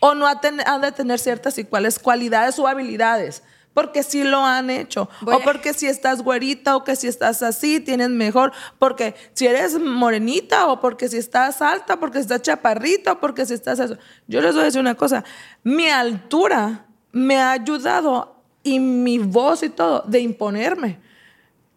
O 0.00 0.14
no 0.14 0.26
ha, 0.26 0.40
ten- 0.42 0.60
ha 0.66 0.78
de 0.78 0.92
tener 0.92 1.18
ciertas 1.18 1.56
y 1.56 1.64
cuáles 1.64 1.98
cualidades 1.98 2.58
o 2.58 2.66
habilidades. 2.68 3.42
Porque 3.74 4.02
sí 4.04 4.22
lo 4.24 4.44
han 4.44 4.70
hecho. 4.70 5.10
Voy 5.20 5.34
o 5.34 5.38
a- 5.38 5.42
porque 5.42 5.74
si 5.74 5.86
estás 5.86 6.22
güerita 6.22 6.76
o 6.76 6.84
que 6.84 6.94
si 6.96 7.08
estás 7.08 7.42
así, 7.42 7.80
tienes 7.80 8.08
mejor. 8.10 8.52
Porque 8.78 9.14
si 9.34 9.46
eres 9.48 9.78
morenita 9.78 10.68
o 10.68 10.80
porque 10.80 11.08
si 11.08 11.16
estás 11.18 11.60
alta, 11.60 11.98
porque 11.98 12.18
si 12.18 12.22
estás 12.22 12.42
chaparrita 12.42 13.12
o 13.12 13.20
porque 13.20 13.44
si 13.46 13.54
estás 13.54 13.80
eso. 13.80 13.98
Yo 14.28 14.40
les 14.40 14.52
voy 14.54 14.62
a 14.62 14.64
decir 14.66 14.80
una 14.80 14.94
cosa. 14.94 15.24
Mi 15.64 15.88
altura 15.88 16.86
me 17.12 17.38
ha 17.40 17.50
ayudado 17.52 18.40
y 18.62 18.78
mi 18.78 19.18
voz 19.18 19.62
y 19.62 19.68
todo 19.70 20.02
de 20.06 20.20
imponerme 20.20 20.98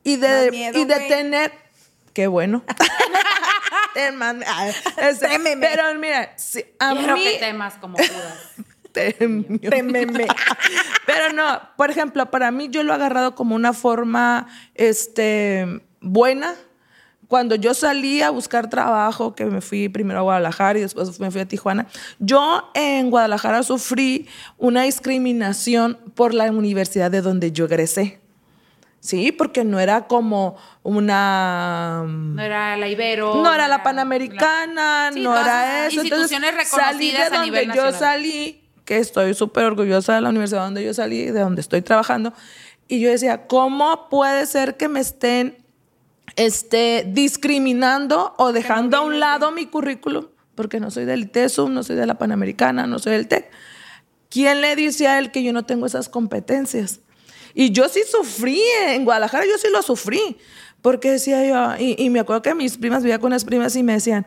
y 0.04 0.16
de, 0.16 0.52
miedo, 0.52 0.80
y 0.80 0.86
de 0.86 1.00
tener 1.02 1.52
qué 2.14 2.28
bueno 2.28 2.64
este, 4.98 5.28
Témeme. 5.28 5.68
pero 5.68 5.94
mira 6.00 6.34
si 6.38 6.64
a 6.80 6.94
Quiero 6.94 7.16
mí 7.16 7.24
que 7.24 7.38
temas 7.40 7.76
como 7.76 7.98
puras. 7.98 8.54
Temió. 9.20 9.70
Témeme. 9.70 10.28
pero 11.06 11.34
no 11.34 11.62
por 11.78 11.90
ejemplo 11.92 12.30
para 12.30 12.52
mí 12.52 12.70
yo 12.70 12.84
lo 12.84 12.94
he 12.94 12.96
agarrado 12.96 13.36
como 13.36 13.56
una 13.56 13.74
forma 13.74 14.48
este 14.76 15.82
buena 16.02 16.56
cuando 17.28 17.56
yo 17.56 17.74
salí 17.74 18.22
a 18.22 18.30
buscar 18.30 18.70
trabajo, 18.70 19.36
que 19.36 19.46
me 19.46 19.62
fui 19.62 19.90
primero 19.90 20.20
a 20.20 20.24
Guadalajara 20.24 20.80
y 20.80 20.82
después 20.82 21.20
me 21.20 21.30
fui 21.30 21.42
a 21.42 21.46
Tijuana, 21.46 21.88
yo 22.20 22.72
en 22.74 23.10
Guadalajara 23.10 23.64
sufrí 23.64 24.28
una 24.58 24.84
discriminación 24.84 25.98
por 26.16 26.34
la 26.34 26.50
universidad 26.52 27.12
de 27.12 27.22
donde 27.22 27.52
yo 27.52 27.66
egresé. 27.66 28.22
Sí, 29.00 29.32
porque 29.32 29.64
no 29.64 29.80
era 29.80 30.08
como 30.08 30.58
una... 30.84 32.04
No 32.06 32.42
era 32.42 32.76
la 32.76 32.88
Ibero. 32.90 33.36
No 33.36 33.54
era 33.54 33.68
la 33.68 33.84
Panamericana, 33.84 35.12
Sí, 35.14 35.22
no 35.22 35.38
era 35.38 35.88
eso. 35.88 36.02
Entonces, 36.02 36.32
instituciones 36.32 36.68
salí 36.68 37.12
de 37.12 37.18
reconocidas 37.18 37.32
a 37.32 37.36
donde 37.36 37.46
nivel 37.46 37.76
yo 37.76 37.92
salí, 37.92 38.67
que 38.88 38.98
estoy 39.00 39.34
súper 39.34 39.66
orgullosa 39.66 40.16
de 40.16 40.22
la 40.22 40.30
universidad 40.30 40.64
donde 40.64 40.82
yo 40.82 40.94
salí, 40.94 41.26
de 41.26 41.42
donde 41.42 41.60
estoy 41.60 41.82
trabajando, 41.82 42.34
y 42.88 43.02
yo 43.02 43.10
decía, 43.10 43.46
¿cómo 43.46 44.08
puede 44.10 44.46
ser 44.46 44.78
que 44.78 44.88
me 44.88 45.02
estén 45.02 45.58
este, 46.38 47.04
discriminando 47.06 48.34
o 48.38 48.54
dejando 48.54 48.96
a 48.96 49.02
un 49.02 49.20
lado 49.20 49.52
mi 49.52 49.66
currículum? 49.66 50.28
Porque 50.56 50.80
no 50.80 50.90
soy 50.90 51.04
del 51.04 51.24
ITESUM, 51.24 51.74
no 51.74 51.84
soy 51.84 51.98
de 51.98 52.06
la 52.06 52.18
Panamericana, 52.18 52.88
no 52.88 52.98
soy 52.98 53.12
del 53.12 53.28
TEC. 53.28 53.52
¿Quién 54.30 54.62
le 54.62 54.78
dice 54.78 55.08
a 55.08 55.20
él 55.20 55.32
que 55.32 55.44
yo 55.44 55.52
no 55.52 55.66
tengo 55.66 55.86
esas 55.86 56.08
competencias? 56.08 57.02
Y 57.54 57.72
yo 57.72 57.90
sí 57.90 58.04
sufrí, 58.10 58.62
en 58.86 59.04
Guadalajara 59.04 59.44
yo 59.46 59.58
sí 59.58 59.68
lo 59.70 59.82
sufrí, 59.82 60.38
porque 60.82 61.12
decía 61.12 61.46
yo, 61.46 61.84
y, 61.84 62.02
y 62.02 62.10
me 62.10 62.22
acuerdo 62.22 62.42
que 62.42 62.56
mis 62.56 62.78
primas, 62.78 63.04
vivía 63.04 63.20
con 63.20 63.28
unas 63.28 63.44
primas 63.44 63.76
y 63.76 63.84
me 63.84 63.92
decían, 63.92 64.26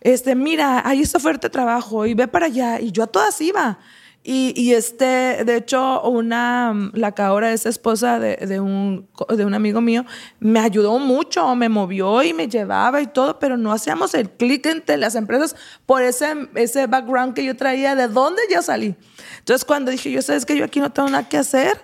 este, 0.00 0.34
mira, 0.34 0.82
hay 0.84 1.00
esta 1.00 1.18
oferta 1.18 1.46
de 1.46 1.52
trabajo 1.52 2.06
y 2.06 2.14
ve 2.14 2.26
para 2.26 2.46
allá, 2.46 2.80
y 2.80 2.90
yo 2.90 3.04
a 3.04 3.06
todas 3.06 3.40
iba. 3.40 3.78
Y, 4.22 4.74
este, 4.74 5.44
de 5.44 5.56
hecho, 5.56 6.02
una, 6.02 6.74
la 6.92 7.12
que 7.12 7.22
ahora 7.22 7.52
es 7.52 7.64
esposa 7.64 8.18
de, 8.18 8.36
de 8.36 8.60
un, 8.60 9.08
de 9.34 9.46
un 9.46 9.54
amigo 9.54 9.80
mío, 9.80 10.04
me 10.40 10.60
ayudó 10.60 10.98
mucho, 10.98 11.56
me 11.56 11.70
movió 11.70 12.22
y 12.22 12.34
me 12.34 12.46
llevaba 12.46 13.00
y 13.00 13.06
todo, 13.06 13.38
pero 13.38 13.56
no 13.56 13.72
hacíamos 13.72 14.12
el 14.12 14.28
clic 14.28 14.66
entre 14.66 14.98
las 14.98 15.14
empresas 15.14 15.56
por 15.86 16.02
ese, 16.02 16.34
ese 16.54 16.86
background 16.86 17.32
que 17.32 17.44
yo 17.44 17.56
traía, 17.56 17.94
de 17.94 18.08
dónde 18.08 18.42
yo 18.52 18.60
salí. 18.60 18.94
Entonces, 19.38 19.64
cuando 19.64 19.90
dije, 19.90 20.10
yo 20.10 20.20
sabes 20.20 20.44
que 20.44 20.54
yo 20.54 20.66
aquí 20.66 20.80
no 20.80 20.92
tengo 20.92 21.08
nada 21.08 21.26
que 21.26 21.38
hacer 21.38 21.80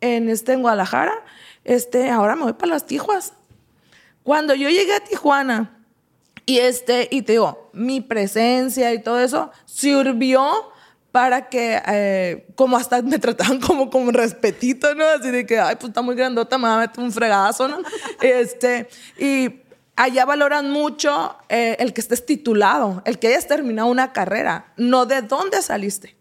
en, 0.00 0.30
este, 0.30 0.54
en 0.54 0.62
Guadalajara, 0.62 1.12
este, 1.64 2.08
ahora 2.08 2.34
me 2.34 2.44
voy 2.44 2.54
para 2.54 2.72
las 2.72 2.86
Tijuas. 2.86 3.34
Cuando 4.22 4.54
yo 4.54 4.70
llegué 4.70 4.94
a 4.94 5.00
Tijuana, 5.00 5.84
y 6.46 6.58
este, 6.58 7.08
y 7.10 7.22
te 7.22 7.32
digo, 7.32 7.70
mi 7.74 8.00
presencia 8.00 8.92
y 8.92 9.02
todo 9.02 9.20
eso 9.20 9.50
sirvió 9.64 10.72
para 11.14 11.48
que, 11.48 11.80
eh, 11.86 12.44
como 12.56 12.76
hasta 12.76 13.00
me 13.00 13.20
trataban 13.20 13.60
como 13.60 13.88
con 13.88 14.12
respetito, 14.12 14.96
¿no? 14.96 15.04
Así 15.04 15.30
de 15.30 15.46
que, 15.46 15.60
ay, 15.60 15.76
pues 15.76 15.90
está 15.90 16.02
muy 16.02 16.16
grandota, 16.16 16.58
me 16.58 16.66
va 16.66 16.74
a 16.74 16.80
meter 16.80 17.04
un 17.04 17.12
fregazo, 17.12 17.68
¿no? 17.68 17.78
este, 18.20 18.88
y 19.16 19.48
allá 19.96 20.24
valoran 20.24 20.70
mucho 20.70 21.36
eh, 21.48 21.76
el 21.78 21.92
que 21.92 22.00
estés 22.00 22.26
titulado, 22.26 23.02
el 23.04 23.18
que 23.18 23.28
hayas 23.28 23.46
terminado 23.46 23.88
una 23.88 24.12
carrera, 24.12 24.72
no 24.76 25.06
de 25.06 25.22
dónde 25.22 25.62
saliste. 25.62 26.16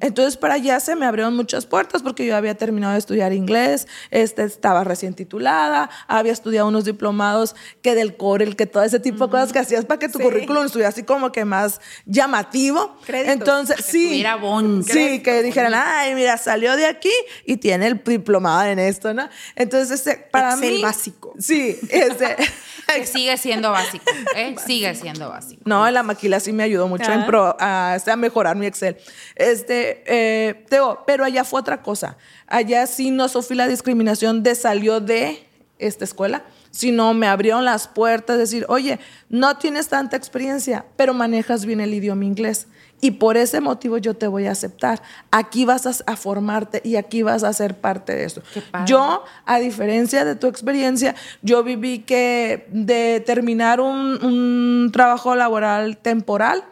Entonces, 0.00 0.36
para 0.36 0.54
allá 0.54 0.78
se 0.80 0.94
me 0.96 1.06
abrieron 1.06 1.34
muchas 1.34 1.64
puertas 1.64 2.02
porque 2.02 2.26
yo 2.26 2.36
había 2.36 2.54
terminado 2.56 2.92
de 2.92 2.98
estudiar 2.98 3.32
inglés, 3.32 3.86
este, 4.10 4.44
estaba 4.44 4.84
recién 4.84 5.14
titulada, 5.14 5.88
había 6.06 6.32
estudiado 6.32 6.68
unos 6.68 6.84
diplomados 6.84 7.54
que 7.82 7.94
del 7.94 8.16
core, 8.16 8.44
el 8.44 8.56
que 8.56 8.66
todo 8.66 8.82
ese 8.82 9.00
tipo 9.00 9.24
de 9.26 9.30
cosas 9.30 9.52
que 9.52 9.58
hacías 9.60 9.84
para 9.84 9.98
que 9.98 10.08
tu 10.08 10.18
Sí. 10.18 10.24
currículum 10.24 10.64
estuviera 10.66 10.88
así 10.90 11.02
como 11.02 11.32
que 11.32 11.44
más 11.44 11.80
llamativo. 12.06 12.96
Créditos. 13.06 13.32
Entonces, 13.34 13.84
sí. 13.84 14.08
tuviera 14.08 14.36
bon. 14.36 14.82
Sí, 14.84 15.20
que 15.22 15.42
dijeran, 15.42 15.72
ay, 15.74 16.14
mira, 16.14 16.36
salió 16.36 16.76
de 16.76 16.86
aquí 16.86 17.12
y 17.46 17.56
tiene 17.56 17.86
el 17.86 18.02
diplomado 18.04 18.64
en 18.68 18.78
esto, 18.78 19.14
¿no? 19.14 19.28
Entonces, 19.56 19.90
este, 20.00 20.16
para 20.30 20.54
Excel 20.54 20.74
mí. 20.74 20.82
básico. 20.82 21.34
Sí, 21.38 21.78
este. 21.90 22.36
Que 22.94 23.06
sigue 23.06 23.36
siendo 23.38 23.70
básico, 23.70 24.04
¿eh? 24.36 24.54
Sigue 24.64 24.94
siendo 24.94 25.28
básico. 25.28 25.62
No, 25.64 25.90
la 25.90 26.02
maquila 26.02 26.40
sí 26.40 26.52
me 26.52 26.62
ayudó 26.62 26.86
mucho 26.88 27.10
Ah. 27.10 27.14
en 27.14 27.26
pro- 27.26 27.56
a, 27.58 27.94
a 27.94 28.16
mejorar 28.16 28.56
mi 28.56 28.66
Excel. 28.66 28.96
Este, 29.36 30.02
eh, 30.06 30.64
te 30.68 30.76
digo, 30.76 31.02
pero 31.06 31.24
allá 31.24 31.44
fue 31.44 31.60
otra 31.60 31.82
cosa. 31.82 32.16
Allá 32.46 32.86
sí 32.86 33.10
no 33.10 33.28
sufrí 33.28 33.56
la 33.56 33.68
discriminación 33.68 34.42
de 34.42 34.54
salió 34.54 35.00
de 35.00 35.46
esta 35.78 36.04
escuela, 36.04 36.44
sino 36.70 37.14
me 37.14 37.26
abrieron 37.26 37.64
las 37.64 37.88
puertas, 37.88 38.38
decir, 38.38 38.64
oye, 38.68 38.98
no 39.28 39.56
tienes 39.58 39.88
tanta 39.88 40.16
experiencia, 40.16 40.84
pero 40.96 41.14
manejas 41.14 41.64
bien 41.64 41.80
el 41.80 41.92
idioma 41.94 42.24
inglés. 42.24 42.68
Y 43.04 43.10
por 43.10 43.36
ese 43.36 43.60
motivo 43.60 43.98
yo 43.98 44.14
te 44.14 44.26
voy 44.26 44.46
a 44.46 44.52
aceptar. 44.52 45.02
Aquí 45.30 45.66
vas 45.66 46.02
a, 46.06 46.16
formarte 46.16 46.80
y 46.82 46.96
aquí 46.96 47.22
vas 47.22 47.44
a 47.44 47.52
ser 47.52 47.74
parte 47.74 48.14
de 48.14 48.24
eso. 48.24 48.40
Yo, 48.86 49.22
a 49.44 49.58
diferencia 49.58 50.24
de 50.24 50.36
tu 50.36 50.46
experiencia, 50.46 51.14
yo 51.42 51.62
viví 51.62 51.98
que 51.98 52.66
de 52.70 53.20
terminar 53.20 53.78
un, 53.78 54.24
un 54.24 54.90
trabajo 54.90 55.34
laboral 55.34 55.98
temporal, 55.98 56.64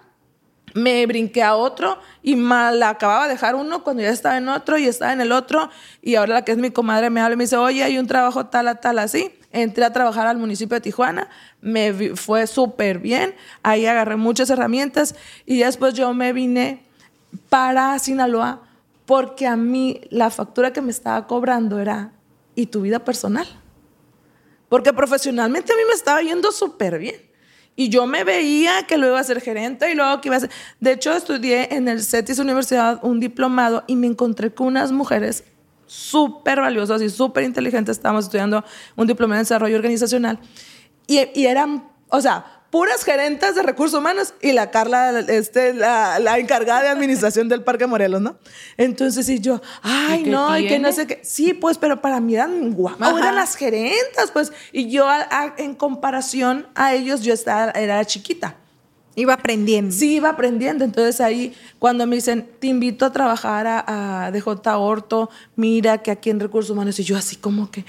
me 0.73 1.05
brinqué 1.05 1.43
a 1.43 1.55
otro 1.55 1.99
y 2.23 2.35
mal 2.35 2.83
acababa 2.83 3.25
de 3.25 3.35
dejar 3.35 3.55
uno 3.55 3.85
cuando 3.85 4.03
ya 4.03 4.09
estaba 4.09 4.39
en 4.39 4.49
otro 4.49 4.79
y 4.79 4.87
estaba 4.87 5.13
en 5.13 5.21
el 5.21 5.33
otro 5.33 5.69
y 6.01 6.15
ahora 6.15 6.33
la 6.33 6.45
que 6.47 6.53
es 6.53 6.57
mi 6.57 6.71
comadre 6.71 7.11
me 7.11 7.21
habla 7.21 7.35
y 7.35 7.37
me 7.37 7.45
dice, 7.45 7.59
oye, 7.59 7.85
hay 7.85 7.99
un 7.99 8.07
trabajo 8.07 8.47
tal 8.47 8.69
a 8.69 8.77
tal 8.77 9.01
así. 9.01 9.31
Entré 9.53 9.85
a 9.85 9.93
trabajar 9.93 10.27
al 10.27 10.39
municipio 10.39 10.75
de 10.75 10.81
Tijuana, 10.81 11.29
me 11.61 12.17
fue 12.17 12.47
súper 12.47 12.99
bien, 12.99 13.35
ahí 13.63 13.87
agarré 13.87 14.17
muchas 14.17 14.49
herramientas 14.51 15.15
y 15.45 15.59
después 15.59 15.95
yo 15.95 16.13
me 16.15 16.33
vine 16.33 16.83
para 17.49 17.99
Sinaloa 17.99 18.63
porque 19.05 19.47
a 19.47 19.57
mí 19.57 20.01
la 20.11 20.31
factura 20.31 20.73
que 20.73 20.81
me 20.81 20.91
estaba 20.91 21.27
cobrando 21.27 21.79
era, 21.79 22.13
¿y 22.55 22.67
tu 22.67 22.81
vida 22.81 22.99
personal? 22.99 23.47
Porque 24.69 24.93
profesionalmente 24.93 25.73
a 25.73 25.77
mí 25.77 25.83
me 25.87 25.95
estaba 25.95 26.23
yendo 26.23 26.51
súper 26.51 26.99
bien. 26.99 27.17
Y 27.75 27.89
yo 27.89 28.07
me 28.07 28.25
veía 28.25 28.85
que 28.87 28.97
luego 28.97 29.15
iba 29.15 29.21
a 29.21 29.25
ser 29.25 29.41
gerente 29.41 29.91
y 29.91 29.95
luego 29.95 30.21
que 30.21 30.29
iba 30.29 30.37
a 30.37 30.41
ser... 30.41 30.51
De 30.81 30.93
hecho, 30.93 31.13
estudié 31.13 31.75
en 31.75 31.89
el 31.89 32.03
CETIS 32.03 32.39
Universidad 32.39 33.01
un 33.03 33.19
diplomado 33.19 33.85
y 33.87 33.97
me 33.97 34.07
encontré 34.07 34.53
con 34.53 34.69
unas 34.69 34.93
mujeres 34.93 35.45
súper 35.93 36.59
valiosas 36.61 37.03
y 37.03 37.11
súper 37.11 37.45
inteligentes. 37.45 37.99
Estábamos 37.99 38.25
estudiando 38.25 38.65
un 38.97 39.07
diplomado 39.07 39.41
en 39.41 39.45
desarrollo 39.45 39.77
organizacional. 39.77 40.39
Y, 41.07 41.21
y 41.39 41.47
eran, 41.47 41.87
o 42.09 42.21
sea, 42.23 42.63
puras 42.71 43.05
gerentes 43.05 43.55
de 43.55 43.63
recursos 43.63 44.01
humanos 44.01 44.33
y 44.41 44.53
la 44.53 44.71
Carla, 44.71 45.21
este, 45.21 45.75
la, 45.75 46.19
la, 46.19 46.39
encargada 46.39 46.81
de 46.81 46.89
administración 46.89 47.51
del 47.51 47.63
Parque 47.63 47.87
Morelos, 47.87 48.23
¿no? 48.23 48.39
Entonces, 48.79 49.29
y 49.29 49.41
yo, 49.41 49.61
ay, 49.83 50.23
no, 50.23 50.59
y 50.59 50.67
que 50.67 50.79
no 50.79 50.91
sé 50.93 51.07
qué. 51.07 51.21
Sí, 51.23 51.53
pues, 51.53 51.77
pero 51.77 52.01
para 52.01 52.21
mí 52.21 52.37
eran 52.37 52.73
guapas, 52.73 53.15
eran 53.15 53.35
las 53.35 53.57
gerentes, 53.57 54.31
pues. 54.33 54.51
Y 54.73 54.89
yo, 54.89 55.07
a, 55.07 55.27
a, 55.31 55.55
en 55.59 55.75
comparación 55.75 56.67
a 56.75 56.95
ellos, 56.95 57.21
yo 57.21 57.35
estaba, 57.35 57.71
era 57.73 58.03
chiquita. 58.07 58.57
Iba 59.15 59.35
aprendiendo. 59.35 59.95
Sí, 59.95 60.15
iba 60.17 60.31
aprendiendo. 60.31 60.85
Entonces 60.85 61.21
ahí, 61.21 61.55
cuando 61.79 62.07
me 62.07 62.17
dicen, 62.17 62.49
te 62.59 62.69
invito 62.69 63.05
a 63.05 63.13
trabajar 63.13 63.67
a, 63.67 64.27
a 64.27 64.31
DJ 64.31 64.71
Orto, 64.77 65.29
mira 65.55 65.99
que 65.99 66.11
aquí 66.11 66.31
en 66.31 66.41
Recursos 66.41 66.71
Humanos, 66.71 66.99
y 66.99 67.05
yo 67.05 67.17
así 67.17 67.37
como 67.37 67.71
que, 67.71 67.85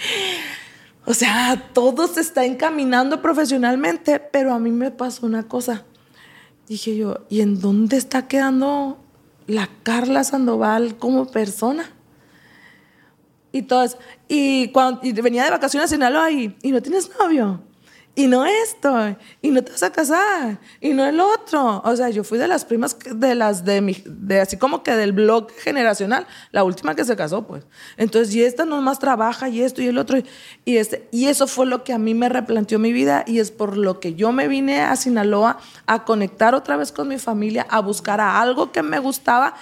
o 1.06 1.14
sea, 1.14 1.70
todo 1.74 2.08
se 2.08 2.22
está 2.22 2.46
encaminando 2.46 3.22
profesionalmente, 3.22 4.20
pero 4.20 4.54
a 4.54 4.60
mí 4.60 4.72
me 4.72 4.92
pasó 4.92 5.26
una 5.26 5.48
cosa. 5.48 5.86
Dije 6.68 6.96
yo, 6.96 7.26
¿y 7.30 7.42
en 7.42 7.60
dónde 7.60 7.98
está 7.98 8.28
quedando 8.28 8.98
la 9.48 9.70
Carla 9.84 10.24
Sandoval 10.24 10.98
como 10.98 11.28
persona? 11.28 11.90
Y 13.52 13.62
todas, 13.64 13.98
y 14.28 14.70
cuando 14.70 15.02
venía 15.22 15.44
de 15.44 15.52
vacaciones 15.52 15.90
a 15.90 15.94
Sinaloa 15.94 16.32
y, 16.32 16.58
y 16.64 16.72
no 16.72 16.82
tienes 16.82 17.12
novio 17.20 17.62
y 18.16 18.28
no 18.28 18.46
esto, 18.46 19.18
y 19.42 19.50
no 19.50 19.64
te 19.64 19.72
vas 19.72 19.82
a 19.82 19.92
casar, 19.92 20.60
y 20.80 20.94
no 20.94 21.04
el 21.04 21.20
otro. 21.20 21.82
O 21.84 21.96
sea, 21.96 22.10
yo 22.10 22.24
fui 22.24 22.38
de 22.38 22.48
las 22.48 22.64
primas 22.64 22.96
de 23.00 23.34
las 23.34 23.66
de 23.66 23.82
mi, 23.82 24.04
de 24.06 24.40
así 24.40 24.58
como 24.58 24.84
que 24.84 24.96
del 24.96 25.14
blog 25.14 25.52
generacional, 25.52 26.28
la 26.52 26.64
última 26.64 26.94
que 26.94 27.06
se 27.06 27.16
casó, 27.16 27.48
pues. 27.48 27.66
Entonces, 27.98 28.36
y 28.36 28.44
esta 28.44 28.66
nomás 28.66 29.00
trabaja, 29.00 29.50
y 29.50 29.62
esto 29.62 29.82
y 29.82 29.88
el 29.88 29.98
otro, 29.98 30.20
y, 30.64 30.78
este, 30.78 31.08
y 31.12 31.26
eso 31.26 31.48
fue 31.48 31.66
lo 31.66 31.84
que 31.84 31.92
a 31.92 31.98
mí 31.98 32.14
me 32.14 32.30
replanteó 32.30 32.78
mi 32.78 32.94
vida, 32.94 33.24
y 33.26 33.40
es 33.40 33.50
por 33.50 33.78
lo 33.78 34.00
que 34.00 34.14
yo 34.14 34.32
me 34.32 34.48
vine 34.48 34.82
a 34.82 34.96
Sinaloa 34.96 35.58
a 35.88 36.06
conectar 36.06 36.54
otra 36.54 36.78
vez 36.78 36.92
con 36.92 37.08
mi 37.08 37.18
familia, 37.18 37.66
a 37.70 37.80
buscar 37.80 38.22
a 38.22 38.40
algo 38.40 38.72
que 38.72 38.84
me 38.84 39.00
gustaba 39.00 39.56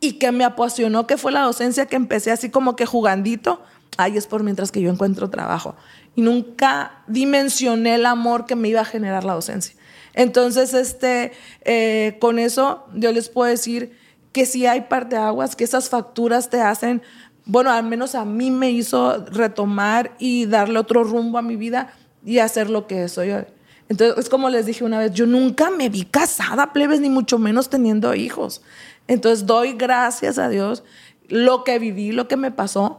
y 0.00 0.14
que 0.14 0.32
me 0.32 0.44
apasionó, 0.44 1.06
que 1.06 1.18
fue 1.18 1.32
la 1.32 1.42
docencia, 1.42 1.84
que 1.84 1.96
empecé 1.96 2.30
así 2.30 2.48
como 2.48 2.76
que 2.76 2.86
jugandito. 2.86 3.62
Ahí 3.96 4.16
es 4.16 4.26
por 4.26 4.42
mientras 4.42 4.72
que 4.72 4.80
yo 4.80 4.90
encuentro 4.90 5.30
trabajo 5.30 5.76
y 6.16 6.22
nunca 6.22 7.02
dimensioné 7.06 7.96
el 7.96 8.06
amor 8.06 8.46
que 8.46 8.56
me 8.56 8.68
iba 8.68 8.80
a 8.80 8.84
generar 8.84 9.24
la 9.24 9.34
docencia. 9.34 9.74
Entonces, 10.14 10.74
este, 10.74 11.32
eh, 11.62 12.16
con 12.20 12.38
eso 12.38 12.86
yo 12.94 13.12
les 13.12 13.28
puedo 13.28 13.50
decir 13.50 13.98
que 14.32 14.46
si 14.46 14.66
hay 14.66 14.82
parte 14.82 15.16
de 15.16 15.22
aguas, 15.22 15.56
que 15.56 15.64
esas 15.64 15.88
facturas 15.88 16.50
te 16.50 16.60
hacen, 16.60 17.02
bueno, 17.46 17.70
al 17.70 17.84
menos 17.84 18.14
a 18.14 18.24
mí 18.24 18.50
me 18.50 18.70
hizo 18.70 19.24
retomar 19.26 20.14
y 20.18 20.46
darle 20.46 20.78
otro 20.78 21.04
rumbo 21.04 21.38
a 21.38 21.42
mi 21.42 21.56
vida 21.56 21.92
y 22.24 22.38
hacer 22.38 22.70
lo 22.70 22.86
que 22.86 23.08
soy 23.08 23.30
hoy. 23.32 23.44
Entonces, 23.88 24.16
es 24.18 24.28
como 24.30 24.48
les 24.48 24.66
dije 24.66 24.84
una 24.84 24.98
vez, 24.98 25.12
yo 25.12 25.26
nunca 25.26 25.70
me 25.70 25.88
vi 25.88 26.04
casada, 26.04 26.72
plebes, 26.72 27.00
ni 27.00 27.10
mucho 27.10 27.38
menos 27.38 27.68
teniendo 27.68 28.14
hijos. 28.14 28.62
Entonces, 29.08 29.46
doy 29.46 29.74
gracias 29.74 30.38
a 30.38 30.48
Dios 30.48 30.84
lo 31.28 31.64
que 31.64 31.78
viví, 31.78 32.12
lo 32.12 32.28
que 32.28 32.36
me 32.36 32.50
pasó, 32.50 32.98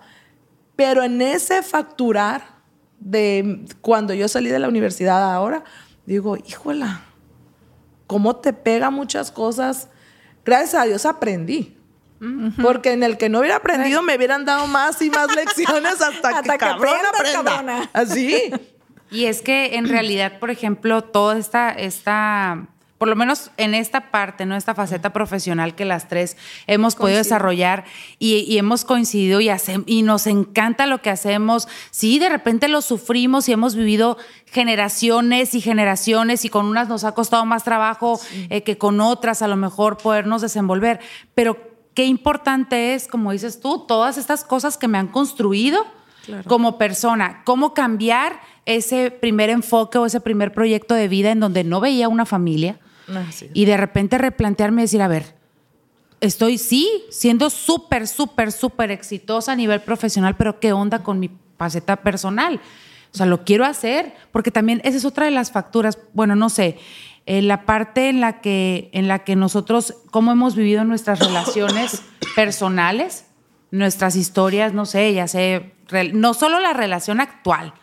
pero 0.76 1.04
en 1.04 1.22
ese 1.22 1.64
facturar, 1.64 2.55
de 3.06 3.64
cuando 3.82 4.16
yo 4.16 4.28
salí 4.28 4.50
de 4.50 4.58
la 4.58 4.68
universidad 4.68 5.32
ahora, 5.32 5.64
digo, 6.08 6.38
híjola, 6.38 7.02
¿cómo 8.08 8.36
te 8.38 8.52
pega 8.52 8.90
muchas 8.90 9.32
cosas? 9.32 9.90
Gracias 10.44 10.74
a 10.74 10.86
Dios 10.86 11.06
aprendí. 11.06 11.78
Porque 12.60 12.94
en 12.94 13.04
el 13.04 13.18
que 13.18 13.30
no 13.30 13.40
hubiera 13.40 13.58
aprendido 13.58 14.02
me 14.02 14.16
hubieran 14.16 14.46
dado 14.46 14.66
más 14.66 15.00
y 15.04 15.12
más 15.12 15.36
lecciones 15.36 16.02
hasta, 16.02 16.42
que, 16.42 16.58
cabrón 16.58 16.96
aprenda. 17.14 17.90
Así. 17.94 18.52
Y 19.12 19.26
es 19.26 19.44
que 19.44 19.76
en 19.76 19.88
realidad, 19.88 20.40
por 20.40 20.50
ejemplo, 20.50 21.04
toda 21.04 21.38
esta, 21.38 21.70
esta 21.70 22.68
por 23.06 23.12
lo 23.12 23.16
menos 23.16 23.52
en 23.58 23.76
esta 23.76 24.10
parte, 24.10 24.48
¿no? 24.48 24.56
Esta 24.56 24.74
faceta 24.74 25.14
profesional 25.14 25.76
que 25.76 25.86
las 25.86 26.08
tres 26.08 26.38
hemos 26.66 26.96
podido 26.96 27.20
desarrollar 27.20 27.86
y, 28.18 28.58
hemos 28.58 28.84
coincidido 28.84 29.42
y, 29.42 29.52
y 29.86 30.02
nos 30.02 30.26
encanta 30.26 30.88
lo 30.88 31.04
que 31.04 31.12
hacemos. 31.12 31.68
Sí, 31.92 32.18
de 32.18 32.30
repente 32.30 32.68
lo 32.68 32.82
sufrimos 32.82 33.48
y 33.48 33.52
hemos 33.52 33.76
vivido 33.76 34.18
generaciones 34.48 35.54
y 35.54 35.62
generaciones 35.62 36.46
y 36.46 36.50
con 36.50 36.66
unas 36.66 36.90
nos 36.90 37.04
ha 37.04 37.12
costado 37.12 37.46
más 37.46 37.64
trabajo 37.64 38.20
eh, 38.50 38.64
que 38.64 38.80
con 38.80 39.00
otras 39.00 39.44
a 39.44 39.48
lo 39.48 39.56
mejor 39.56 39.98
podernos 39.98 40.42
desenvolver. 40.42 41.00
Pero 41.36 41.60
qué 41.94 42.06
importante 42.06 42.96
es, 42.96 43.08
como 43.08 43.34
dices 43.34 43.60
tú, 43.60 43.86
todas 43.88 44.18
estas 44.18 44.44
cosas 44.44 44.80
que 44.80 44.88
me 44.88 44.98
han 44.98 45.10
construido 45.10 45.86
como 46.48 46.80
persona, 46.80 47.44
cómo 47.46 47.76
cambiar 47.76 48.42
ese 48.66 49.12
primer 49.12 49.52
enfoque 49.52 50.00
o 50.00 50.08
ese 50.08 50.22
primer 50.22 50.54
proyecto 50.54 50.96
de 50.96 51.08
vida 51.08 51.30
en 51.30 51.40
donde 51.40 51.64
no 51.64 51.80
veía 51.82 52.10
una 52.10 52.26
familia, 52.26 52.80
y 53.54 53.66
de 53.66 53.78
repente 53.78 54.18
replantearme 54.18 54.82
y 54.82 54.86
decir, 54.86 55.02
a 55.02 55.08
ver, 55.08 55.36
estoy 56.22 56.58
sí 56.58 56.90
siendo 57.10 57.50
súper, 57.50 58.08
súper, 58.08 58.52
súper 58.52 58.92
exitosa 58.92 59.54
a 59.54 59.56
nivel 59.56 59.82
profesional, 59.82 60.36
pero 60.36 60.60
¿qué 60.60 60.74
onda 60.74 61.04
con 61.04 61.20
mi 61.20 61.30
faceta 61.58 61.98
personal? 61.98 62.60
O 63.14 63.18
sea, 63.18 63.26
lo 63.26 63.46
quiero 63.46 63.66
hacer, 63.66 64.14
porque 64.32 64.52
también 64.52 64.82
esa 64.84 64.98
es 64.98 65.06
otra 65.06 65.26
de 65.26 65.32
las 65.32 65.52
facturas, 65.52 65.98
bueno, 66.14 66.36
no 66.36 66.50
sé, 66.50 66.78
eh, 67.26 67.42
la 67.42 67.66
parte 67.66 68.10
en 68.10 68.22
la, 68.22 68.42
que, 68.42 68.90
en 68.94 69.08
la 69.08 69.20
que 69.20 69.36
nosotros, 69.36 69.96
cómo 70.12 70.32
hemos 70.32 70.56
vivido 70.56 70.84
nuestras 70.84 71.20
relaciones 71.20 72.04
personales, 72.36 73.26
nuestras 73.72 74.16
historias, 74.16 74.74
no 74.74 74.86
sé, 74.86 75.14
ya 75.14 75.28
sé, 75.28 75.74
no 76.14 76.34
solo 76.34 76.60
la 76.60 76.74
relación 76.74 77.22
actual, 77.22 77.74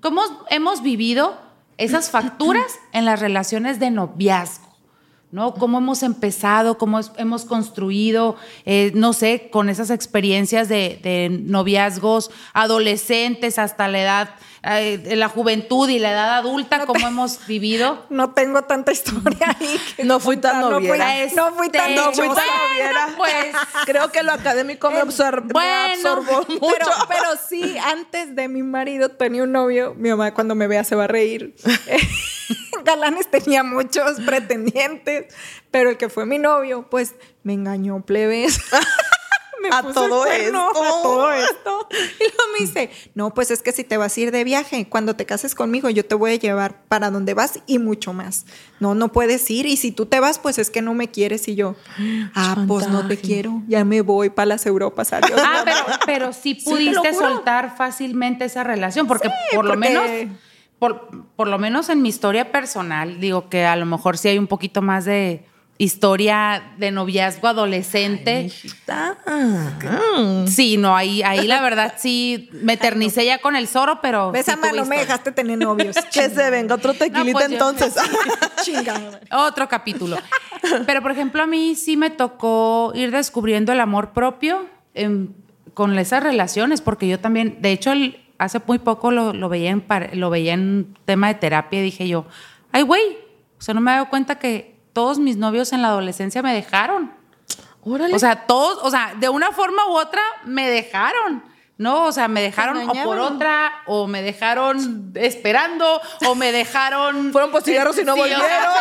cómo 0.00 0.22
hemos 0.50 0.82
vivido 0.82 1.36
esas 1.78 2.10
facturas 2.10 2.78
en 2.92 3.04
las 3.04 3.20
relaciones 3.20 3.80
de 3.80 3.90
noviazgo. 3.90 4.65
¿No? 5.32 5.54
Cómo 5.54 5.78
hemos 5.78 6.02
empezado, 6.02 6.78
cómo 6.78 7.00
hemos 7.16 7.44
construido, 7.44 8.36
eh, 8.64 8.92
no 8.94 9.12
sé, 9.12 9.48
con 9.50 9.68
esas 9.68 9.90
experiencias 9.90 10.68
de, 10.68 11.00
de, 11.02 11.28
noviazgos 11.30 12.30
adolescentes 12.52 13.58
hasta 13.58 13.88
la 13.88 14.00
edad, 14.00 14.30
eh, 14.62 15.16
la 15.16 15.28
juventud 15.28 15.88
y 15.88 15.98
la 15.98 16.12
edad 16.12 16.36
adulta, 16.36 16.86
cómo 16.86 17.06
hemos 17.06 17.44
vivido. 17.46 18.04
No 18.16 18.30
tengo 18.30 18.62
tanta 18.62 18.92
historia 18.92 19.56
ahí. 19.58 19.80
No 20.04 20.20
fui 20.20 20.36
tan 20.36 20.60
noviera. 20.60 21.26
No 21.34 21.52
fui, 21.52 21.68
tan, 21.70 21.94
no 21.94 22.12
fui 22.12 22.28
tan 22.28 22.36
noviera. 22.36 23.08
Pues, 23.16 23.46
creo 23.84 24.10
que 24.12 24.22
lo 24.22 24.32
académico 24.32 24.90
me, 24.90 24.98
absorb 24.98 25.52
bueno, 25.52 25.68
me 25.68 25.92
absorbó 25.94 26.46
mucho. 26.48 26.60
Pero, 26.60 26.86
pero 27.08 27.28
sí, 27.48 27.76
antes 27.78 28.34
de 28.34 28.48
mi 28.48 28.62
marido 28.62 29.08
tenía 29.08 29.42
un 29.42 29.52
novio, 29.52 29.94
mi 29.96 30.10
mamá 30.10 30.34
cuando 30.34 30.54
me 30.54 30.66
vea 30.66 30.84
se 30.84 30.94
va 30.94 31.04
a 31.04 31.08
reír. 31.08 31.54
Galanes 32.84 33.30
tenía 33.30 33.62
muchos 33.62 34.20
pretendientes, 34.20 35.34
pero 35.70 35.90
el 35.90 35.96
que 35.96 36.08
fue 36.08 36.26
mi 36.26 36.38
novio, 36.38 36.86
pues 36.90 37.14
me 37.42 37.54
engañó, 37.54 38.04
plebes. 38.04 38.60
me 39.62 39.68
a 39.70 39.82
todo 39.82 40.26
esto. 40.26 40.68
A 40.68 41.02
todo 41.02 41.32
esto. 41.32 41.88
Y 41.90 42.24
luego 42.24 42.52
me 42.52 42.66
dice, 42.66 42.90
no, 43.14 43.32
pues 43.34 43.50
es 43.50 43.62
que 43.62 43.72
si 43.72 43.84
te 43.84 43.96
vas 43.96 44.16
a 44.16 44.20
ir 44.20 44.30
de 44.30 44.44
viaje, 44.44 44.88
cuando 44.88 45.16
te 45.16 45.26
cases 45.26 45.54
conmigo, 45.54 45.90
yo 45.90 46.04
te 46.04 46.14
voy 46.14 46.32
a 46.32 46.36
llevar 46.36 46.82
para 46.88 47.10
donde 47.10 47.34
vas 47.34 47.60
y 47.66 47.78
mucho 47.78 48.12
más. 48.12 48.46
No, 48.80 48.94
no 48.94 49.12
puedes 49.12 49.50
ir. 49.50 49.66
Y 49.66 49.76
si 49.76 49.92
tú 49.92 50.06
te 50.06 50.20
vas, 50.20 50.38
pues 50.38 50.58
es 50.58 50.70
que 50.70 50.82
no 50.82 50.94
me 50.94 51.10
quieres. 51.10 51.48
Y 51.48 51.54
yo, 51.54 51.76
ah, 52.34 52.64
pues 52.68 52.88
no 52.88 53.06
te 53.08 53.16
quiero. 53.16 53.62
Ya 53.68 53.84
me 53.84 54.02
voy 54.02 54.30
para 54.30 54.46
las 54.46 54.66
Europas. 54.66 55.12
Adiós. 55.12 55.40
Ah, 55.42 55.62
pero, 55.64 55.80
pero 56.04 56.32
sí 56.32 56.54
pudiste 56.64 57.14
soltar 57.14 57.76
fácilmente 57.76 58.44
esa 58.44 58.64
relación, 58.64 59.06
porque 59.06 59.30
por 59.52 59.64
lo 59.64 59.76
menos 59.76 60.04
por, 60.78 61.08
por 61.36 61.48
lo 61.48 61.58
menos 61.58 61.88
en 61.88 62.02
mi 62.02 62.08
historia 62.08 62.52
personal, 62.52 63.20
digo 63.20 63.48
que 63.48 63.64
a 63.64 63.76
lo 63.76 63.86
mejor 63.86 64.18
sí 64.18 64.28
hay 64.28 64.38
un 64.38 64.46
poquito 64.46 64.82
más 64.82 65.04
de 65.04 65.44
historia 65.78 66.72
de 66.78 66.90
noviazgo 66.90 67.48
adolescente. 67.48 68.50
Sí, 70.46 70.76
no, 70.78 70.96
ahí, 70.96 71.22
ahí 71.22 71.46
la 71.46 71.60
verdad 71.60 71.94
sí 71.98 72.48
me 72.52 72.74
eternicé 72.74 73.24
ya 73.26 73.38
con 73.38 73.56
el 73.56 73.68
Zoro, 73.68 74.00
pero. 74.00 74.32
Ves, 74.32 74.46
sí 74.46 74.52
no 74.74 74.84
me 74.86 74.98
dejaste 74.98 75.32
tener 75.32 75.58
novios. 75.58 75.96
que 76.12 76.30
se 76.30 76.50
venga 76.50 76.74
otro 76.74 76.94
tequilita 76.94 77.32
pues 77.32 77.50
entonces. 77.50 77.94
Otro 79.30 79.68
capítulo. 79.68 80.16
Pero, 80.86 81.02
por 81.02 81.10
ejemplo, 81.10 81.42
a 81.42 81.46
mí 81.46 81.74
sí 81.74 81.96
me 81.96 82.10
tocó 82.10 82.92
ir 82.94 83.10
descubriendo 83.10 83.72
el 83.72 83.80
amor 83.80 84.12
propio 84.12 84.66
en- 84.94 85.34
con 85.74 85.96
esas 85.98 86.22
relaciones, 86.22 86.80
porque 86.80 87.06
yo 87.06 87.20
también, 87.20 87.58
de 87.60 87.72
hecho, 87.72 87.92
el- 87.92 88.18
hace 88.38 88.60
muy 88.66 88.78
poco 88.78 89.10
lo, 89.10 89.32
lo 89.32 89.48
veía 89.48 89.70
en, 89.70 89.84
lo 90.12 90.30
veía 90.30 90.54
en 90.54 90.96
tema 91.04 91.28
de 91.28 91.34
terapia 91.34 91.80
y 91.80 91.82
dije 91.82 92.08
yo, 92.08 92.26
ay, 92.72 92.82
güey, 92.82 93.18
o 93.58 93.62
sea, 93.62 93.74
no 93.74 93.80
me 93.80 93.90
he 93.90 93.94
dado 93.94 94.08
cuenta 94.08 94.38
que 94.38 94.76
todos 94.92 95.18
mis 95.18 95.36
novios 95.36 95.72
en 95.72 95.82
la 95.82 95.88
adolescencia 95.88 96.42
me 96.42 96.54
dejaron. 96.54 97.12
Órale. 97.82 98.14
O 98.14 98.18
sea, 98.18 98.46
todos, 98.46 98.78
o 98.82 98.90
sea, 98.90 99.14
de 99.18 99.28
una 99.28 99.52
forma 99.52 99.86
u 99.86 99.96
otra 99.96 100.22
me 100.44 100.68
dejaron. 100.68 101.44
No, 101.78 102.04
o 102.04 102.12
sea, 102.12 102.26
me 102.26 102.40
dejaron 102.40 102.88
o 102.88 102.92
por 103.04 103.18
otra, 103.18 103.82
o 103.86 104.06
me 104.06 104.22
dejaron 104.22 105.12
esperando, 105.14 106.00
o 106.26 106.34
me 106.34 106.50
dejaron. 106.50 107.30
Fueron 107.32 107.50
por 107.50 107.62
cigarros 107.62 107.98
y 107.98 108.04
no 108.04 108.14
Sí, 108.14 108.20
o 108.20 108.24
sea, 108.24 108.38
volvieron. 108.38 108.72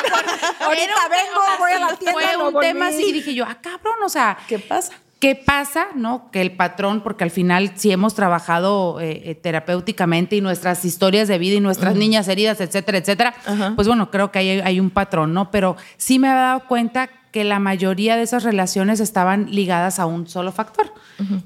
Ahorita 0.62 0.94
un 1.04 1.12
vengo, 1.12 1.42
voy 1.60 1.72
a 1.74 1.80
la 1.80 1.96
tienda, 1.98 2.20
Fue 2.20 2.38
un 2.38 2.60
tema 2.62 2.88
así 2.88 3.12
dije 3.12 3.34
yo, 3.34 3.46
ah, 3.46 3.58
cabrón, 3.62 4.02
o 4.04 4.10
sea, 4.10 4.38
¿Qué 4.48 4.60
pasa? 4.60 4.94
¿Qué 5.20 5.36
pasa? 5.36 5.88
¿No? 5.96 6.30
Que 6.32 6.42
el 6.42 6.52
patrón, 6.52 7.02
porque 7.02 7.24
al 7.24 7.32
final 7.32 7.72
sí 7.76 7.92
hemos 7.92 8.14
trabajado 8.16 9.00
eh, 9.00 9.22
eh, 9.26 9.36
terapéuticamente 9.36 10.36
y 10.36 10.42
nuestras 10.42 10.84
historias 10.86 11.28
de 11.28 11.38
vida 11.38 11.56
y 11.56 11.62
nuestras 11.62 11.96
niñas 11.96 12.28
heridas, 12.28 12.60
etcétera, 12.62 12.98
etcétera, 12.98 13.34
pues 13.76 13.88
bueno, 13.88 14.12
creo 14.12 14.32
que 14.32 14.40
hay, 14.40 14.50
hay 14.60 14.80
un 14.80 14.90
patrón, 14.90 15.34
¿no? 15.34 15.52
Pero 15.52 15.78
sí 15.98 16.20
me 16.20 16.28
he 16.28 16.34
dado 16.34 16.66
cuenta 16.68 17.10
que 17.32 17.44
la 17.44 17.60
mayoría 17.60 18.16
de 18.18 18.24
esas 18.24 18.44
relaciones 18.44 19.00
estaban 19.00 19.52
ligadas 19.52 20.00
a 20.00 20.06
un 20.06 20.28
solo 20.28 20.52
factor. 20.52 20.94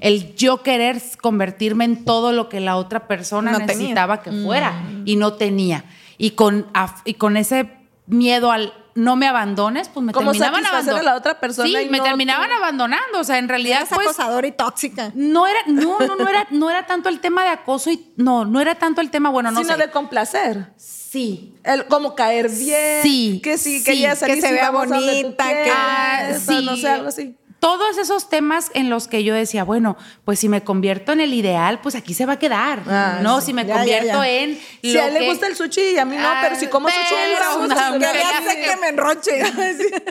El 0.00 0.34
yo 0.36 0.62
querer 0.62 1.00
convertirme 1.20 1.84
en 1.84 2.04
todo 2.04 2.32
lo 2.32 2.48
que 2.48 2.60
la 2.60 2.76
otra 2.76 3.08
persona 3.08 3.50
No 3.52 3.58
tenía. 3.58 3.74
necesitaba 3.74 4.20
que 4.22 4.30
fuera 4.30 4.72
y 5.04 5.16
no 5.16 5.32
tenía. 5.34 5.84
Y 6.18 6.30
con, 6.32 6.66
y 7.04 7.14
con 7.14 7.36
ese 7.36 7.70
miedo 8.06 8.52
al 8.52 8.72
no 8.94 9.16
me 9.16 9.26
abandones, 9.26 9.88
pues 9.88 10.04
me 10.04 10.12
Como 10.12 10.30
terminaban 10.32 10.62
satisfacer 10.62 10.70
a 10.74 10.78
abandonando. 10.96 11.10
la 11.12 11.16
otra 11.18 11.40
persona 11.40 11.68
Sí, 11.68 11.76
y 11.76 11.88
me 11.88 11.98
no 11.98 12.04
terminaban 12.04 12.50
abandonando. 12.52 13.18
O 13.20 13.24
sea, 13.24 13.38
en 13.38 13.48
realidad, 13.48 13.78
Eres 13.82 13.90
pues, 13.94 14.08
acosadora 14.08 14.46
y 14.46 14.52
tóxica. 14.52 15.12
no 15.14 15.46
era, 15.46 15.58
no, 15.66 15.98
no, 16.00 16.16
no 16.16 16.28
era, 16.28 16.46
no 16.50 16.70
era 16.70 16.86
tanto 16.86 17.08
el 17.08 17.20
tema 17.20 17.42
de 17.44 17.50
acoso 17.50 17.90
y 17.90 18.12
no, 18.16 18.44
no 18.44 18.60
era 18.60 18.74
tanto 18.76 19.00
el 19.00 19.10
tema, 19.10 19.30
bueno, 19.30 19.50
no 19.50 19.60
Sino 19.62 19.74
sé. 19.74 19.80
de 19.80 19.90
complacer. 19.90 20.72
Sí. 20.76 21.54
El, 21.64 21.86
como 21.86 22.14
caer 22.14 22.48
bien. 22.48 23.02
Sí, 23.02 23.40
Que 23.42 23.58
sí, 23.58 23.82
que 23.82 23.92
ella 23.92 24.10
que 24.14 24.40
se 24.40 24.52
vea 24.52 24.70
bonita, 24.70 25.48
que- 25.48 25.72
Ah, 25.74 26.28
sí. 26.38 26.64
No 26.64 26.76
sé, 26.76 26.88
algo 26.88 27.08
así. 27.08 27.36
Todos 27.60 27.98
esos 27.98 28.28
temas 28.30 28.70
en 28.74 28.88
los 28.90 29.06
que 29.06 29.22
yo 29.22 29.34
decía, 29.34 29.64
bueno, 29.64 29.96
pues 30.24 30.38
si 30.38 30.48
me 30.48 30.62
convierto 30.64 31.12
en 31.12 31.20
el 31.20 31.34
ideal, 31.34 31.80
pues 31.82 31.94
aquí 31.94 32.14
se 32.14 32.24
va 32.26 32.32
a 32.34 32.38
quedar. 32.38 32.82
Ah, 32.88 33.18
no, 33.22 33.40
sí. 33.40 33.46
si 33.48 33.52
me 33.52 33.66
Ya, 33.66 33.76
convierto 33.76 34.24
ya. 34.24 34.28
en 34.28 34.58
Si 34.82 34.92
lo 34.94 35.02
a 35.02 35.06
él 35.08 35.14
le 35.14 35.26
gusta 35.28 35.46
el 35.46 35.54
sushi 35.56 35.80
y 35.94 35.98
a 35.98 36.04
mí 36.06 36.16
no, 36.16 36.26
Ah, 36.26 36.38
pero 36.42 36.56
si 36.56 36.66
como 36.68 36.88
sushi, 36.88 37.14
pero 37.38 37.58
me 37.60 37.66
gusta. 37.66 37.92
Que 37.98 38.66
le 38.66 38.76
me 38.80 38.88
enroche. 38.88 39.42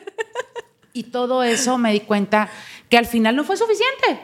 Y 0.94 1.04
todo 1.04 1.44
eso 1.44 1.78
me 1.78 1.94
di 1.94 2.00
cuenta 2.02 2.50
que 2.90 2.98
al 2.98 3.06
final 3.06 3.36
no 3.36 3.44
fue 3.44 3.56
suficiente, 3.58 4.20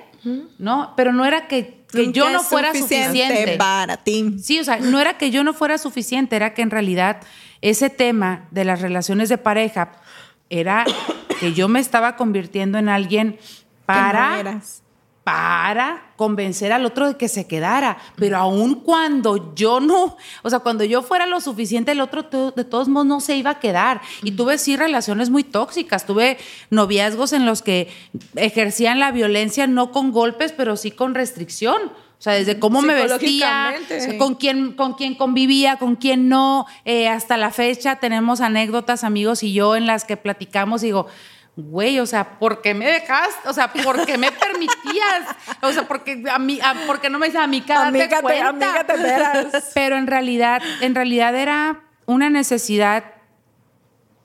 ¿no? 0.57 0.93
Pero 0.97 1.13
no 1.13 1.23
era 1.23 1.47
que, 1.47 1.86
que 1.91 2.11
yo 2.11 2.30
no 2.32 2.41
fuera 2.43 2.73
suficiente. 2.73 3.55
para 3.57 3.97
ti. 3.97 4.36
Sí, 4.43 4.59
o 4.59 4.63
sea, 4.63 4.78
no 4.78 4.99
era 4.99 5.17
que 5.17 5.30
yo 5.32 5.43
no 5.43 5.53
fuera 5.53 5.78
suficiente, 5.78 6.36
era 6.36 6.53
que 6.53 6.63
en 6.63 6.71
realidad 6.71 7.21
ese 7.61 7.89
tema 7.89 8.47
de 8.51 8.65
las 8.65 8.82
relaciones 8.82 9.30
de 9.30 9.38
pareja 9.38 9.91
era 10.50 10.86
que 11.39 11.54
yo 11.54 11.68
me 11.68 11.80
estaba 11.80 12.16
convirtiendo 12.16 12.78
en 12.78 12.89
alguien 12.89 13.38
para 13.86 14.43
no 14.43 14.62
para 15.26 16.14
convencer 16.18 16.72
al 16.72 16.86
otro 16.86 17.08
de 17.08 17.18
que 17.18 17.28
se 17.28 17.48
quedara, 17.48 17.98
pero 18.16 18.38
aun 18.38 18.76
cuando 18.76 19.56
yo 19.56 19.80
no, 19.80 20.18
o 20.43 20.50
sea, 20.52 20.60
cuando 20.60 20.84
yo 20.84 21.02
fuera 21.02 21.26
lo 21.26 21.41
suficiente, 21.41 21.93
el 21.93 22.00
otro 22.00 22.22
de 22.56 22.64
todos 22.64 22.88
modos 22.88 23.08
no 23.08 23.20
se 23.20 23.36
iba 23.36 23.50
a 23.50 23.60
quedar. 23.60 24.02
Y 24.22 24.34
tuve 24.34 24.60
sí 24.60 24.78
relaciones 24.78 25.32
muy 25.32 25.43
tóxicas, 25.43 26.06
tuve 26.06 26.38
noviazgos 26.70 27.34
en 27.34 27.48
los 27.48 27.64
que 27.64 27.91
ejercían 28.36 29.00
la 29.00 29.12
violencia 29.12 29.66
no 29.66 29.91
con 29.91 30.12
golpes, 30.12 30.52
pero 30.52 30.78
sí 30.78 30.91
con 30.91 31.16
restricción. 31.16 31.91
O 32.18 32.22
sea, 32.26 32.34
desde 32.34 32.59
cómo 32.59 32.82
me 32.82 32.93
vestía. 32.93 33.76
Sí. 33.99 34.18
con 34.18 34.36
quién, 34.36 34.74
con 34.74 34.93
quién 34.93 35.16
convivía, 35.16 35.78
con 35.78 35.95
quién 35.95 36.30
no. 36.30 36.66
Eh, 36.86 37.07
hasta 37.09 37.38
la 37.38 37.51
fecha 37.51 37.97
tenemos 37.97 38.41
anécdotas, 38.41 39.03
amigos 39.03 39.43
y 39.43 39.53
yo, 39.53 39.76
en 39.76 39.86
las 39.86 40.05
que 40.05 40.18
platicamos 40.18 40.82
y 40.84 40.88
digo, 40.88 41.07
güey, 41.57 41.99
o 41.99 42.05
sea, 42.05 42.39
¿por 42.39 42.61
qué 42.61 42.74
me 42.74 42.86
dejaste? 42.86 43.47
O 43.47 43.53
sea, 43.53 43.72
¿por 43.72 44.05
qué 44.05 44.18
me 44.18 44.32
permitías? 44.32 45.36
O 45.61 45.72
sea, 45.72 45.88
porque 45.88 46.24
a 46.32 46.39
mí, 46.39 46.59
a- 46.63 46.76
porque 46.88 47.09
no 47.09 47.20
me 47.20 47.28
dices 47.28 47.41
a 47.41 47.47
mí 47.47 47.61
date 47.61 47.74
Amiga, 47.74 48.18
te- 48.18 48.22
cuenta. 48.24 48.49
amiga, 48.49 48.86
te. 49.51 49.61
Pero 49.74 49.97
en 49.97 50.07
realidad, 50.07 50.61
en 50.82 50.95
realidad 50.95 51.36
era 51.36 51.82
una 52.07 52.30
necesidad 52.30 53.03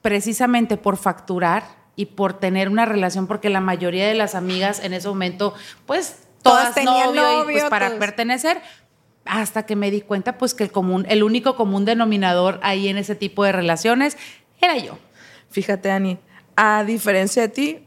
precisamente 0.02 0.76
por 0.76 0.96
facturar 0.96 1.64
y 1.96 2.06
por 2.06 2.32
tener 2.34 2.68
una 2.68 2.86
relación, 2.86 3.26
porque 3.26 3.50
la 3.50 3.60
mayoría 3.60 4.06
de 4.08 4.14
las 4.14 4.34
amigas 4.34 4.80
en 4.82 4.94
ese 4.94 5.08
momento, 5.08 5.54
pues, 5.86 6.19
Todas 6.42 6.62
todas, 6.62 6.74
tenían 6.74 7.06
novio, 7.06 7.20
y, 7.20 7.36
novio, 7.36 7.58
pues 7.58 7.70
para 7.70 7.88
todos. 7.88 7.98
pertenecer. 7.98 8.60
Hasta 9.24 9.64
que 9.66 9.76
me 9.76 9.90
di 9.90 10.00
cuenta, 10.00 10.38
pues, 10.38 10.54
que 10.54 10.64
el 10.64 10.72
común, 10.72 11.06
el 11.08 11.22
único 11.22 11.54
común 11.54 11.84
denominador 11.84 12.58
ahí 12.62 12.88
en 12.88 12.96
ese 12.96 13.14
tipo 13.14 13.44
de 13.44 13.52
relaciones 13.52 14.16
era 14.60 14.76
yo. 14.78 14.98
Fíjate, 15.50 15.90
Ani, 15.90 16.18
a 16.56 16.84
diferencia 16.84 17.42
de 17.42 17.48
ti, 17.48 17.86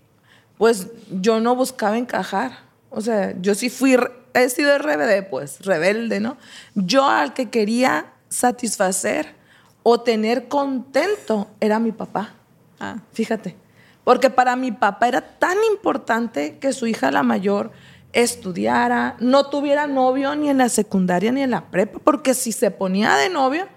pues 0.57 0.87
yo 1.09 1.39
no 1.39 1.55
buscaba 1.55 1.97
encajar. 1.97 2.59
O 2.89 3.01
sea, 3.01 3.33
yo 3.41 3.55
sí 3.55 3.69
fui, 3.69 3.97
he 4.33 4.49
sido 4.49 4.77
rebelde, 4.77 5.23
pues, 5.23 5.65
rebelde, 5.65 6.19
¿no? 6.19 6.37
Yo 6.75 7.07
al 7.07 7.33
que 7.33 7.49
quería 7.49 8.13
satisfacer 8.29 9.35
o 9.81 10.01
tener 10.01 10.47
contento 10.47 11.49
era 11.59 11.79
mi 11.79 11.91
papá. 11.91 12.33
Ah. 12.79 12.97
Fíjate. 13.11 13.55
Porque 14.03 14.29
para 14.29 14.55
mi 14.55 14.71
papá 14.71 15.07
era 15.07 15.21
tan 15.21 15.57
importante 15.71 16.57
que 16.57 16.73
su 16.73 16.87
hija, 16.87 17.11
la 17.11 17.23
mayor, 17.23 17.71
estudiara, 18.13 19.15
no 19.19 19.47
tuviera 19.49 19.87
novio 19.87 20.35
ni 20.35 20.49
en 20.49 20.59
la 20.59 20.69
secundaria 20.69 21.31
ni 21.31 21.41
en 21.41 21.51
la 21.51 21.69
prepa, 21.71 21.99
porque 22.03 22.33
si 22.33 22.51
se 22.51 22.71
ponía 22.71 23.15
de 23.15 23.29
novio, 23.29 23.67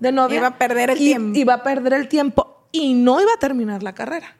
de 0.00 0.12
novia, 0.12 0.36
Iba 0.38 0.46
a 0.48 0.58
perder 0.58 0.90
el 0.90 1.00
i- 1.00 1.04
tiempo. 1.04 1.38
Iba 1.38 1.54
a 1.54 1.62
perder 1.62 1.94
el 1.94 2.08
tiempo 2.08 2.68
y 2.72 2.94
no 2.94 3.20
iba 3.20 3.32
a 3.32 3.38
terminar 3.38 3.82
la 3.82 3.94
carrera. 3.94 4.36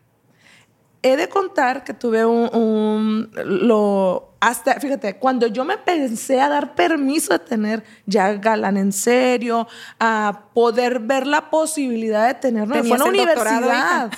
He 1.02 1.16
de 1.16 1.28
contar 1.28 1.84
que 1.84 1.94
tuve 1.94 2.24
un, 2.26 2.50
un- 2.54 3.30
lo 3.66 4.34
hasta 4.40 4.78
fíjate 4.80 5.16
cuando 5.18 5.46
yo 5.46 5.64
me 5.64 5.78
pensé 5.78 6.40
a 6.40 6.48
dar 6.48 6.74
permiso 6.74 7.32
de 7.32 7.38
tener 7.38 7.84
ya 8.04 8.34
galán 8.34 8.76
en 8.76 8.92
serio 8.92 9.66
a 9.98 10.42
poder 10.52 11.00
ver 11.00 11.26
la 11.26 11.48
posibilidad 11.50 12.26
de 12.28 12.34
tener 12.34 12.68
fue 12.68 12.82
doctorado, 12.82 13.08
universidad 13.10 14.10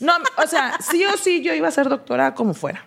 no 0.00 0.12
o 0.42 0.46
sea 0.46 0.78
sí 0.80 1.04
o 1.04 1.16
sí 1.16 1.42
yo 1.42 1.52
iba 1.54 1.68
a 1.68 1.70
ser 1.72 1.88
doctora 1.88 2.34
como 2.34 2.54
fuera 2.54 2.86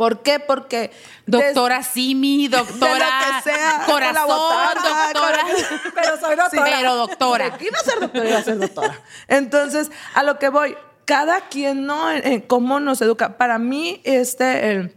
¿por 0.00 0.22
qué? 0.22 0.40
porque 0.40 0.90
Doctora 1.26 1.82
Simi, 1.82 2.48
doctora 2.48 2.94
de 2.94 3.00
lo 3.00 3.44
que 3.44 3.50
sea, 3.50 3.82
Corazón, 3.84 4.26
doctora. 4.28 5.42
con- 5.42 5.92
Pero 5.94 6.20
soy 6.20 6.36
doctora. 6.36 6.64
Pero 6.78 6.96
doctora. 6.96 7.46
Iba 7.60 7.78
a 7.78 7.84
ser 7.84 8.00
doctora, 8.00 8.28
iba 8.30 8.38
a 8.38 8.42
ser 8.42 8.58
doctora. 8.58 9.00
Entonces, 9.28 9.90
a 10.14 10.22
lo 10.22 10.38
que 10.38 10.48
voy, 10.48 10.74
cada 11.04 11.48
quien, 11.48 11.84
¿no? 11.84 12.10
En- 12.10 12.26
en 12.26 12.40
cómo 12.40 12.80
nos 12.80 13.02
educa. 13.02 13.36
Para 13.36 13.58
mí, 13.58 14.00
este, 14.04 14.70
el, 14.70 14.96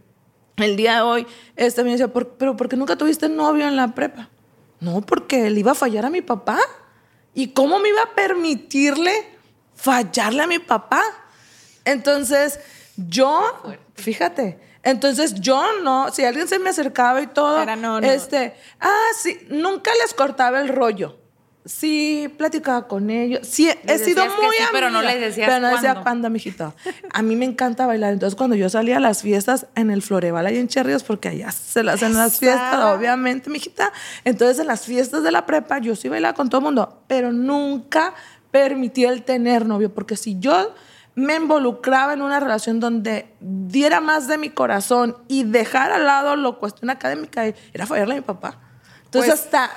el 0.56 0.76
día 0.76 0.94
de 0.94 1.00
hoy, 1.02 1.26
este 1.56 1.84
me 1.84 1.90
decía, 1.90 2.08
"¿Por- 2.08 2.30
pero 2.38 2.56
¿por 2.56 2.70
qué 2.70 2.76
nunca 2.76 2.96
tuviste 2.96 3.28
novio 3.28 3.68
en 3.68 3.76
la 3.76 3.88
prepa? 3.94 4.30
No, 4.80 5.02
porque 5.02 5.50
le 5.50 5.60
iba 5.60 5.72
a 5.72 5.74
fallar 5.74 6.06
a 6.06 6.10
mi 6.10 6.22
papá. 6.22 6.58
¿Y 7.34 7.48
cómo 7.48 7.78
me 7.78 7.90
iba 7.90 8.00
a 8.02 8.14
permitirle 8.14 9.12
fallarle 9.74 10.42
a 10.44 10.46
mi 10.46 10.60
papá? 10.60 11.02
Entonces, 11.84 12.58
yo, 12.96 13.42
fíjate, 13.94 14.58
entonces 14.84 15.34
yo 15.34 15.62
no, 15.82 16.10
si 16.12 16.24
alguien 16.24 16.46
se 16.46 16.58
me 16.58 16.70
acercaba 16.70 17.20
y 17.22 17.26
todo, 17.26 17.62
Era 17.62 17.76
no, 17.76 18.00
no. 18.00 18.06
este, 18.06 18.54
ah, 18.80 19.06
sí, 19.18 19.38
nunca 19.50 19.90
les 20.02 20.14
cortaba 20.14 20.60
el 20.60 20.68
rollo. 20.68 21.18
Sí, 21.66 22.30
platicaba 22.36 22.86
con 22.86 23.08
ellos. 23.08 23.40
Sí, 23.48 23.70
he 23.86 23.98
sido 23.98 24.22
muy 24.26 24.54
sí, 24.54 24.64
pero 24.70 24.90
no 24.90 24.98
amiga, 24.98 25.14
les 25.14 25.20
decías 25.22 25.48
Pero 25.48 25.60
no 25.60 25.68
decía 25.72 25.94
cuándo. 26.02 26.28
mijito. 26.28 26.74
A 27.10 27.22
mí 27.22 27.36
me 27.36 27.46
encanta 27.46 27.86
bailar. 27.86 28.12
Entonces, 28.12 28.36
cuando 28.36 28.54
yo 28.54 28.68
salía 28.68 28.98
a 28.98 29.00
las 29.00 29.22
fiestas 29.22 29.66
en 29.74 29.90
el 29.90 30.02
Floreval 30.02 30.44
ahí 30.44 30.58
en 30.58 30.68
Cherríos, 30.68 31.04
porque 31.04 31.30
allá 31.30 31.50
se 31.52 31.82
las 31.82 31.94
hacen 32.02 32.12
las 32.12 32.38
fiestas, 32.38 32.84
obviamente, 32.84 33.48
mijita. 33.48 33.94
Entonces, 34.24 34.58
en 34.58 34.66
las 34.66 34.84
fiestas 34.84 35.22
de 35.22 35.32
la 35.32 35.46
prepa, 35.46 35.78
yo 35.78 35.96
sí 35.96 36.10
bailaba 36.10 36.34
con 36.34 36.50
todo 36.50 36.58
el 36.58 36.64
mundo, 36.66 37.02
pero 37.06 37.32
nunca 37.32 38.12
permití 38.50 39.06
el 39.06 39.22
tener 39.22 39.64
novio, 39.64 39.92
porque 39.94 40.18
si 40.18 40.38
yo 40.38 40.74
me 41.14 41.36
involucraba 41.36 42.12
en 42.12 42.22
una 42.22 42.40
relación 42.40 42.80
donde 42.80 43.32
diera 43.40 44.00
más 44.00 44.26
de 44.26 44.38
mi 44.38 44.50
corazón 44.50 45.16
y 45.28 45.44
dejar 45.44 45.92
al 45.92 46.04
lado 46.04 46.34
la 46.36 46.52
cuestión 46.52 46.90
académica, 46.90 47.44
era 47.72 47.86
fallarle 47.86 48.14
a 48.14 48.16
mi 48.16 48.22
papá. 48.22 48.58
Entonces, 49.04 49.30
Pues- 49.32 49.44
hasta, 49.44 49.70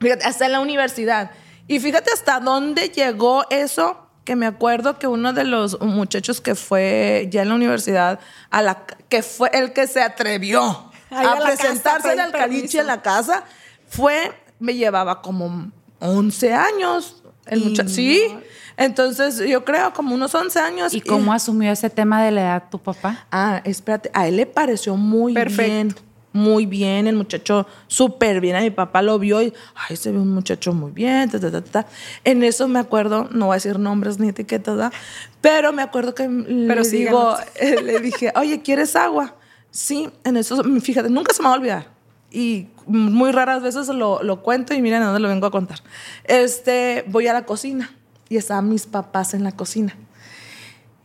fíjate, 0.00 0.24
hasta 0.24 0.46
en 0.46 0.52
la 0.52 0.60
universidad. 0.60 1.30
Y 1.66 1.80
fíjate 1.80 2.10
hasta 2.12 2.40
dónde 2.40 2.88
llegó 2.88 3.44
eso, 3.50 4.00
que 4.24 4.36
me 4.36 4.46
acuerdo 4.46 4.98
que 4.98 5.06
uno 5.06 5.34
de 5.34 5.44
los 5.44 5.80
muchachos 5.82 6.40
que 6.40 6.54
fue 6.54 7.28
ya 7.30 7.42
en 7.42 7.50
la 7.50 7.54
universidad, 7.54 8.20
a 8.50 8.62
la, 8.62 8.86
que 9.10 9.22
fue 9.22 9.50
el 9.52 9.74
que 9.74 9.86
se 9.86 10.00
atrevió 10.02 10.90
A 11.10 11.22
ir 11.22 11.28
a 11.28 11.36
presentarse 11.40 12.08
en 12.08 12.16
pedir 12.16 12.26
el 12.26 12.32
caliche 12.32 12.60
permiso. 12.60 12.80
en 12.80 12.86
la 12.86 13.02
casa, 13.02 13.44
fue, 13.86 14.32
me 14.58 14.74
llevaba 14.74 15.20
como 15.20 15.70
11 16.00 16.54
años. 16.54 17.22
El 17.46 17.72
Y 17.72 17.88
sí. 17.88 18.34
Entonces, 18.76 19.38
yo 19.48 19.64
creo 19.64 19.92
como 19.92 20.14
unos 20.14 20.34
11 20.34 20.58
años. 20.58 20.94
¿Y 20.94 21.00
cómo 21.00 21.32
asumió 21.32 21.70
ese 21.72 21.90
tema 21.90 22.22
de 22.24 22.30
la 22.30 22.40
edad 22.42 22.64
tu 22.70 22.78
papá? 22.78 23.26
Ah, 23.30 23.60
espérate, 23.64 24.10
a 24.12 24.26
él 24.28 24.36
le 24.36 24.46
pareció 24.46 24.96
muy 24.96 25.34
Perfecto. 25.34 25.62
bien. 25.62 25.94
Muy 26.32 26.66
bien, 26.66 27.06
el 27.06 27.14
muchacho 27.14 27.64
súper 27.86 28.40
bien. 28.40 28.56
A 28.56 28.60
mi 28.60 28.70
papá 28.70 29.02
lo 29.02 29.20
vio 29.20 29.40
y, 29.40 29.52
ay, 29.88 29.94
se 29.96 30.10
ve 30.10 30.18
un 30.18 30.34
muchacho 30.34 30.72
muy 30.72 30.90
bien. 30.90 31.30
ta, 31.30 31.38
ta, 31.38 31.48
ta, 31.52 31.62
ta. 31.62 31.86
En 32.24 32.42
eso 32.42 32.66
me 32.66 32.80
acuerdo, 32.80 33.28
no 33.30 33.46
voy 33.46 33.54
a 33.54 33.56
decir 33.58 33.78
nombres 33.78 34.18
ni 34.18 34.30
etiquetas, 34.30 34.74
¿verdad? 34.74 34.92
pero 35.40 35.72
me 35.72 35.82
acuerdo 35.82 36.12
que 36.14 36.24
Pero 36.24 36.82
le, 36.82 36.88
digo, 36.88 37.36
eh, 37.54 37.80
le 37.80 38.00
dije, 38.00 38.32
oye, 38.34 38.62
¿quieres 38.62 38.96
agua? 38.96 39.36
Sí, 39.70 40.10
en 40.24 40.36
eso, 40.36 40.60
fíjate, 40.80 41.08
nunca 41.08 41.32
se 41.32 41.40
me 41.40 41.48
va 41.48 41.54
a 41.54 41.58
olvidar. 41.58 41.86
Y 42.32 42.66
muy 42.88 43.30
raras 43.30 43.62
veces 43.62 43.86
lo, 43.88 44.20
lo 44.24 44.42
cuento 44.42 44.74
y 44.74 44.82
miren 44.82 45.02
a 45.02 45.06
dónde 45.06 45.20
lo 45.20 45.28
vengo 45.28 45.46
a 45.46 45.52
contar. 45.52 45.78
Este, 46.24 47.04
voy 47.06 47.28
a 47.28 47.32
la 47.32 47.46
cocina 47.46 47.94
y 48.28 48.36
estaban 48.36 48.68
mis 48.68 48.86
papás 48.86 49.34
en 49.34 49.44
la 49.44 49.52
cocina. 49.52 49.96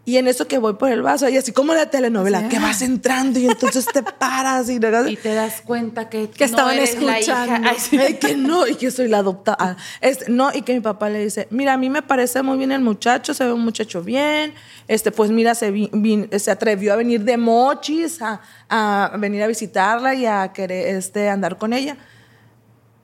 Y 0.06 0.18
en 0.18 0.28
eso 0.28 0.48
que 0.48 0.58
voy 0.58 0.74
por 0.74 0.90
el 0.92 1.04
vaso, 1.04 1.30
y 1.30 1.38
así 1.38 1.52
como 1.52 1.76
la 1.76 1.92
telenovela, 1.92 2.50
que 2.50 2.58
vas 2.58 2.82
entrando 2.82 3.38
y 3.38 3.46
entonces 3.46 3.86
te 3.86 4.02
paras 4.02 4.68
y, 4.68 4.78
Y 4.78 5.16
te 5.18 5.36
das 5.36 5.62
cuenta 5.62 6.10
que, 6.10 6.28
Que 6.32 6.46
no 6.46 6.50
estaban 6.50 6.78
eres 6.78 7.00
la 7.00 7.20
escuchando. 7.20 7.56
hija. 7.62 7.70
Ay, 7.70 7.78
sí. 7.80 7.98
Ay, 8.00 8.14
que 8.16 8.36
no, 8.36 8.66
y 8.66 8.74
que 8.74 8.90
soy 8.90 9.08
la 9.08 9.20
adoptada. 9.20 9.78
Este, 10.02 10.32
no, 10.32 10.50
y 10.52 10.64
que 10.64 10.74
mi 10.74 10.80
papá 10.80 11.10
le 11.10 11.24
dice, 11.26 11.48
mira, 11.52 11.74
a 11.74 11.78
mí 11.78 11.92
me 11.92 12.02
parece 12.02 12.42
muy 12.42 12.58
bien 12.58 12.72
el 12.72 12.82
muchacho, 12.82 13.36
se 13.36 13.46
ve 13.46 13.54
un 13.54 13.62
muchacho 13.64 14.02
bien, 14.02 14.56
este, 14.88 15.12
pues 15.12 15.30
mira, 15.30 15.54
se, 15.54 15.70
vi- 15.70 15.92
se 16.40 16.50
atrevió 16.50 16.94
a 16.94 16.96
venir 16.96 17.24
de 17.24 17.38
mochis, 17.38 18.20
a, 18.24 18.42
a 18.68 19.16
venir 19.18 19.44
a 19.44 19.48
visitarla 19.48 20.16
y 20.16 20.26
a 20.26 20.52
querer 20.54 20.96
este, 20.96 21.30
andar 21.30 21.60
con 21.60 21.72
ella. 21.72 21.98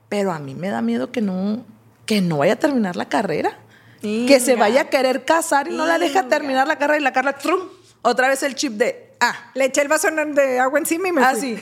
Pero 0.09 0.31
a 0.31 0.39
mí 0.39 0.55
me 0.55 0.69
da 0.69 0.81
miedo 0.81 1.11
que 1.11 1.21
no, 1.21 1.63
que 2.07 2.21
no 2.21 2.37
vaya 2.39 2.53
a 2.53 2.55
terminar 2.55 2.95
la 2.95 3.05
carrera. 3.09 3.59
Que 4.27 4.39
se 4.39 4.55
vaya 4.55 4.81
a 4.81 4.89
querer 4.89 5.25
casar 5.25 5.67
y 5.67 5.71
no 5.71 5.85
la 5.85 5.97
deja 5.97 6.27
terminar 6.27 6.67
la 6.67 6.77
carrera 6.77 6.99
y 6.99 7.03
la 7.03 7.13
Carla, 7.13 7.33
trum, 7.33 7.61
otra 8.01 8.27
vez 8.27 8.43
el 8.43 8.55
chip 8.55 8.73
de, 8.73 9.13
ah, 9.19 9.51
Le 9.53 9.65
eché 9.65 9.81
el 9.81 9.87
vaso 9.87 10.09
de 10.11 10.59
agua 10.59 10.79
encima 10.79 11.07
y 11.07 11.11
me 11.11 11.21
fui. 11.21 11.29
Así. 11.55 11.59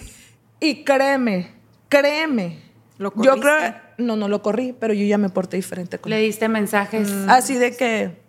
Y 0.60 0.84
créeme, 0.84 1.54
créeme. 1.90 2.62
¿Lo 2.98 3.12
yo 3.16 3.32
corriste? 3.32 3.42
creo, 3.42 3.76
no, 3.98 4.16
no 4.16 4.28
lo 4.28 4.42
corrí, 4.42 4.74
pero 4.80 4.94
yo 4.94 5.06
ya 5.06 5.18
me 5.18 5.30
porté 5.30 5.58
diferente 5.58 6.00
con 6.00 6.10
Le 6.10 6.18
él. 6.18 6.24
diste 6.24 6.48
mensajes. 6.48 7.10
Así 7.28 7.56
de 7.56 7.76
que. 7.76 8.22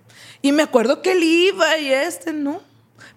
Y 0.42 0.52
me 0.52 0.62
acuerdo 0.62 1.00
que 1.02 1.12
él 1.12 1.22
iba 1.22 1.78
y 1.78 1.92
este, 1.92 2.32
¿no? 2.32 2.60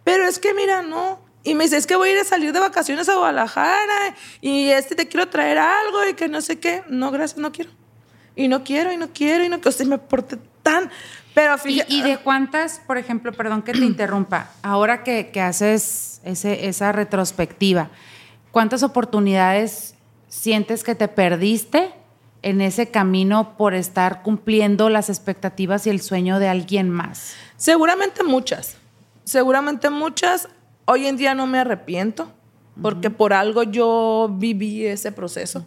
Pero 0.04 0.26
es 0.26 0.40
que, 0.40 0.54
mira, 0.54 0.82
no. 0.82 1.20
Y 1.44 1.56
me 1.56 1.64
dice, 1.64 1.78
es 1.78 1.88
que 1.88 1.96
voy 1.96 2.10
a 2.10 2.12
ir 2.14 2.20
a 2.20 2.24
salir 2.24 2.52
de 2.54 2.60
vacaciones 2.60 3.08
a 3.10 3.16
Guadalajara 3.16 4.16
y 4.42 4.70
este 4.70 4.96
te 4.96 5.08
quiero 5.08 5.30
traer 5.30 5.58
algo 5.58 6.08
y 6.10 6.14
que 6.14 6.28
no 6.28 6.42
sé 6.42 6.60
qué. 6.60 6.84
No, 6.90 7.12
gracias, 7.12 7.38
no 7.38 7.52
quiero. 7.52 7.72
Y 8.38 8.48
no 8.48 8.64
quiero, 8.64 8.94
y 8.94 8.98
no 8.98 9.10
quiero, 9.12 9.44
y 9.44 9.50
no 9.50 9.58
quiero. 9.58 9.70
O 9.70 9.74
sea, 9.74 9.86
me 9.88 9.98
porté 9.98 10.38
tan. 10.62 10.90
Pero 11.34 11.56
¿Y, 11.56 11.58
fíjate. 11.58 11.94
y 11.94 12.02
de 12.04 12.18
cuántas, 12.20 12.80
por 12.86 12.98
ejemplo, 12.98 13.34
perdón 13.34 13.64
que 13.64 13.74
te 13.74 13.80
interrumpa, 13.86 14.52
ahora 14.62 15.04
que, 15.04 15.32
que 15.32 15.42
haces 15.42 16.22
ese, 16.24 16.68
esa 16.68 16.92
retrospectiva, 16.92 17.90
¿cuántas 18.52 18.84
oportunidades 18.84 19.96
sientes 20.30 20.84
que 20.84 20.96
te 20.96 21.08
perdiste 21.08 21.92
en 22.44 22.62
ese 22.62 22.90
camino 22.92 23.58
por 23.58 23.74
estar 23.74 24.22
cumpliendo 24.22 24.90
las 24.90 25.10
expectativas 25.10 25.88
y 25.88 25.90
el 25.90 26.00
sueño 26.00 26.40
de 26.40 26.48
alguien 26.48 26.90
más? 26.90 27.34
Seguramente 27.58 28.24
muchas. 28.24 28.78
Seguramente 29.24 29.90
muchas. 29.90 30.48
Hoy 30.86 31.08
en 31.08 31.18
día 31.18 31.34
no 31.34 31.48
me 31.48 31.60
arrepiento, 31.60 32.32
porque 32.82 33.10
por 33.10 33.34
algo 33.34 33.64
yo 33.64 34.30
viví 34.32 34.86
ese 34.86 35.12
proceso. 35.12 35.66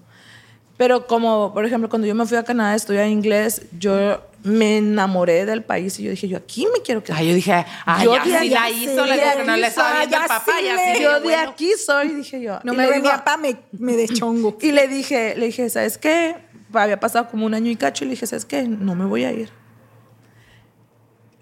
Pero 0.81 1.07
como, 1.07 1.53
por 1.53 1.67
ejemplo, 1.67 1.91
cuando 1.91 2.09
yo 2.09 2.15
me 2.15 2.25
fui 2.25 2.39
a 2.39 2.43
Canadá 2.43 2.71
a 2.71 2.75
estudiar 2.75 3.07
inglés, 3.07 3.67
yo 3.79 4.23
me 4.43 4.79
enamoré 4.79 5.45
del 5.45 5.63
país 5.63 6.01
y 6.01 6.05
yo 6.05 6.11
dije, 6.11 6.27
yo 6.27 6.39
aquí 6.39 6.67
me 6.73 6.81
quiero 6.81 7.05
quedar. 7.05 7.19
Ay, 7.21 7.29
yo 7.29 7.35
dije, 7.35 7.67
ay, 7.85 8.05
Yo 8.07 8.15
ya 8.15 8.25
de 8.25 8.31
sí 8.31 8.35
aquí 8.37 8.49
la 8.49 8.63
soy, 8.63 8.73
hizo, 8.85 9.05
le 9.05 9.13
de 9.13 9.21
digo 9.21 9.37
que 9.37 9.45
no 9.45 9.53
aquí 9.53 9.61
le 9.61 9.67
estaba 9.67 9.89
soy, 9.91 9.99
viendo 9.99 10.17
el 10.17 10.23
ya 10.23 10.29
papá, 10.29 10.53
sí 10.59 10.65
ya 10.65 10.75
le- 10.77 10.95
sí, 10.97 11.03
Yo 11.03 11.13
de 11.13 11.21
bueno. 11.21 11.51
aquí 11.51 11.73
soy, 11.77 12.09
dije 12.15 12.41
yo. 12.41 12.61
No 12.65 12.73
Y 12.73 12.77
me 12.79 12.85
le 12.85 12.91
venía 12.93 13.11
digo- 13.13 13.25
pa, 13.27 13.37
me, 13.37 13.57
me 13.73 13.93
deschongo. 13.95 14.57
Y 14.63 14.73
le 14.73 14.89
dije, 14.89 15.35
le 15.37 15.45
dije, 15.47 15.69
¿sabes 15.69 15.99
qué? 15.99 16.35
Había 16.73 16.99
pasado 16.99 17.29
como 17.29 17.45
un 17.45 17.53
año 17.53 17.71
y 17.71 17.77
cacho 17.77 18.05
y 18.05 18.07
le 18.07 18.13
dije, 18.13 18.27
¿sabes 18.27 18.47
qué? 18.47 18.63
No 18.63 18.95
me 18.95 19.05
voy 19.05 19.25
a 19.25 19.33
ir. 19.33 19.51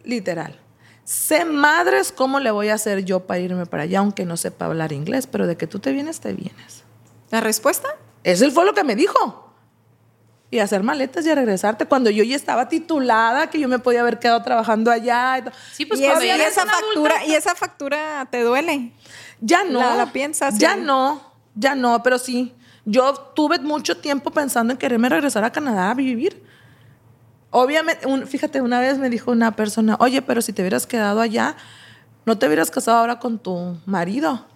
Literal. 0.03 0.59
Sé 1.05 1.45
madres 1.45 2.11
cómo 2.11 2.41
le 2.41 2.51
voy 2.51 2.71
a 2.71 2.75
hacer 2.75 3.05
yo 3.05 3.21
para 3.21 3.39
irme 3.39 3.67
para 3.67 3.85
allá, 3.85 4.01
aunque 4.01 4.25
no 4.25 4.37
sepa 4.37 4.65
hablar 4.67 4.91
inglés, 4.93 5.29
pero 5.29 5.47
de 5.47 5.57
que 5.57 5.69
tú 5.69 5.79
te 5.79 5.93
vienes, 5.93 6.19
te 6.19 6.33
vienes. 6.33 6.83
¿La 7.31 7.41
respuesta? 7.41 7.89
Eso 8.25 8.51
fue 8.51 8.65
lo 8.65 8.75
que 8.75 8.85
me 8.85 8.97
dijo. 8.97 9.45
Y 10.51 10.61
hacer 10.61 10.83
maletas 10.83 11.27
y 11.27 11.31
a 11.31 11.35
regresarte 11.35 11.85
cuando 11.85 12.09
yo 12.09 12.25
ya 12.25 12.35
estaba 12.35 12.69
titulada, 12.71 13.51
que 13.51 13.61
yo 13.61 13.69
me 13.69 13.79
podía 13.79 14.01
haber 14.01 14.19
quedado 14.19 14.43
trabajando 14.43 14.91
allá. 14.91 15.39
y. 15.39 15.43
Sí, 15.75 15.85
pues 15.85 16.01
y, 16.01 16.07
es- 16.07 16.25
y 16.25 16.29
esa 16.31 16.63
adulta, 16.63 16.73
factura, 16.87 17.25
y 17.27 17.35
esa 17.35 17.55
factura 17.55 18.27
te 18.31 18.43
duele. 18.43 18.93
Ya 19.41 19.65
no. 19.65 19.81
La- 19.81 19.95
la 19.95 20.13
piensas, 20.13 20.59
Ya 20.59 20.75
sí. 20.75 20.81
no, 20.83 21.21
ya 21.55 21.75
no, 21.75 22.03
pero 22.03 22.19
sí. 22.19 22.55
Yo 22.87 23.13
tuve 23.37 23.59
mucho 23.59 23.99
tiempo 23.99 24.31
pensando 24.31 24.73
en 24.73 24.79
quererme 24.79 25.11
regresar 25.11 25.45
a 25.45 25.53
Canadá 25.53 25.91
a 25.91 25.95
vivir. 25.95 26.43
Obviamente, 27.51 28.07
un- 28.07 28.27
fíjate, 28.27 28.61
una 28.61 28.81
vez 28.81 28.99
me 28.99 29.11
dijo 29.11 29.31
una 29.31 29.53
persona, 29.57 29.97
oye, 30.01 30.23
pero 30.23 30.41
si 30.43 30.53
te 30.53 30.63
hubieras 30.63 30.87
quedado 30.87 31.21
allá, 31.21 31.57
no 32.27 32.39
te 32.39 32.47
hubieras 32.47 32.71
casado 32.71 32.99
ahora 32.99 33.19
con 33.19 33.39
tu 33.39 33.79
marido 33.87 34.47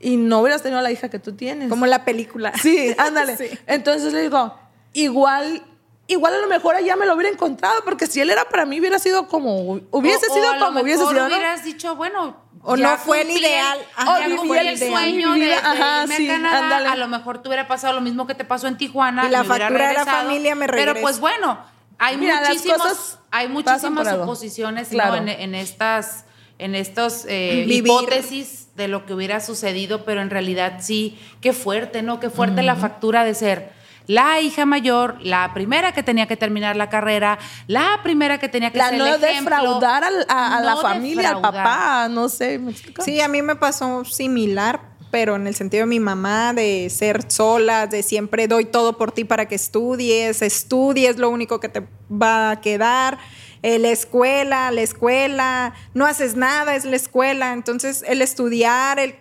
y 0.00 0.16
no 0.16 0.40
hubieras 0.40 0.62
tenido 0.62 0.80
la 0.80 0.90
hija 0.90 1.08
que 1.10 1.18
tú 1.18 1.32
tienes. 1.36 1.68
Como 1.68 1.86
la 1.86 2.04
película. 2.04 2.52
Sí, 2.62 2.94
ándale. 2.98 3.36
Sí. 3.38 3.50
Entonces 3.66 4.12
le 4.12 4.22
digo, 4.22 4.58
igual, 4.94 5.62
igual 6.06 6.34
a 6.34 6.38
lo 6.38 6.48
mejor 6.48 6.74
allá 6.74 6.96
me 6.96 7.06
lo 7.06 7.14
hubiera 7.14 7.30
encontrado, 7.32 7.82
porque 7.84 8.06
si 8.06 8.20
él 8.20 8.30
era 8.30 8.44
para 8.46 8.64
mí, 8.66 8.80
hubiera 8.80 8.98
sido 8.98 9.28
como, 9.28 9.80
hubiese 9.90 10.26
o- 10.30 10.34
sido 10.34 10.46
como 10.58 10.80
hubiese 10.80 11.06
sido, 11.06 11.12
¿no? 11.12 11.26
hubieras 11.26 11.64
dicho, 11.64 11.94
bueno, 11.96 12.36
O 12.62 12.76
ya 12.76 12.92
no 12.92 12.98
fue 12.98 13.22
el 13.22 13.30
ideal. 13.30 13.78
Ajá, 13.96 14.28
ya 14.28 14.36
cumplí 14.36 14.58
el 14.58 14.78
sueño 14.78 15.32
de, 15.32 15.40
de 15.40 15.54
ajá, 15.54 16.02
irme 16.02 16.16
sí, 16.16 16.28
a 16.28 16.32
Canadá. 16.34 16.58
ándale. 16.64 16.88
A 16.88 16.96
lo 16.96 17.08
mejor 17.08 17.40
te 17.42 17.48
hubiera 17.48 17.66
pasado 17.68 17.94
lo 17.94 18.00
mismo 18.00 18.26
que 18.26 18.34
te 18.34 18.44
pasó 18.44 18.66
en 18.68 18.76
Tijuana. 18.76 19.26
Y 19.26 19.30
la 19.30 19.44
factura 19.44 19.88
de 19.88 19.94
la 19.94 20.04
familia 20.06 20.54
me 20.54 20.66
Pero 20.66 20.78
regresa. 20.92 21.00
pues 21.02 21.20
bueno, 21.20 21.58
hay 21.98 22.16
Mira, 22.18 22.40
muchísimos, 22.48 23.18
hay 23.30 23.48
muchísimas 23.48 24.08
suposiciones 24.10 24.88
¿no? 24.88 24.94
Claro. 24.94 25.14
en, 25.16 25.28
en 25.28 25.54
estas, 25.54 26.24
en 26.58 26.74
estos 26.74 27.24
eh, 27.28 27.64
hipótesis 27.68 28.68
de 28.80 28.88
lo 28.88 29.06
que 29.06 29.14
hubiera 29.14 29.40
sucedido, 29.40 30.04
pero 30.04 30.20
en 30.22 30.30
realidad 30.30 30.78
sí, 30.80 31.18
qué 31.40 31.52
fuerte, 31.52 32.02
¿no? 32.02 32.18
Qué 32.18 32.30
fuerte 32.30 32.62
la 32.62 32.74
factura 32.76 33.24
de 33.24 33.34
ser 33.34 33.78
la 34.06 34.40
hija 34.40 34.66
mayor, 34.66 35.18
la 35.22 35.52
primera 35.54 35.92
que 35.92 36.02
tenía 36.02 36.26
que 36.26 36.36
terminar 36.36 36.74
la 36.74 36.88
carrera, 36.90 37.38
la 37.68 38.00
primera 38.02 38.38
que 38.38 38.48
tenía 38.48 38.72
que 38.72 38.78
La 38.78 38.88
ser 38.88 38.98
no 38.98 39.06
el 39.06 39.22
ejemplo. 39.22 39.54
defraudar 39.56 40.02
al- 40.02 40.26
a, 40.28 40.56
a 40.56 40.60
la 40.62 40.76
familia, 40.76 41.30
al 41.30 41.40
papá, 41.40 42.08
no 42.10 42.28
sé, 42.28 42.58
¿me 42.58 42.72
explico? 42.72 43.02
Sí, 43.02 43.20
a 43.20 43.28
mí 43.28 43.40
me 43.42 43.54
pasó 43.54 44.04
similar, 44.04 44.80
pero 45.12 45.36
en 45.36 45.46
el 45.46 45.54
sentido 45.54 45.82
de 45.82 45.86
mi 45.86 46.00
mamá, 46.00 46.52
de 46.54 46.88
ser 46.90 47.30
sola, 47.30 47.86
de 47.86 48.02
siempre 48.02 48.48
doy 48.48 48.64
todo 48.64 48.96
por 48.96 49.12
ti 49.12 49.22
para 49.24 49.46
que 49.46 49.54
estudies, 49.54 50.42
estudies 50.42 51.16
lo 51.18 51.30
único 51.30 51.60
que 51.60 51.68
te 51.68 51.86
va 52.10 52.50
a 52.52 52.60
quedar. 52.60 53.18
Eh, 53.62 53.78
la 53.78 53.88
escuela, 53.90 54.70
la 54.70 54.80
escuela, 54.82 55.74
no 55.94 56.06
haces 56.06 56.36
nada, 56.36 56.74
es 56.74 56.84
la 56.84 56.96
escuela. 56.96 57.52
Entonces, 57.52 58.04
el 58.06 58.22
estudiar, 58.22 58.98
el 58.98 59.16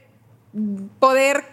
poder, 1.00 1.44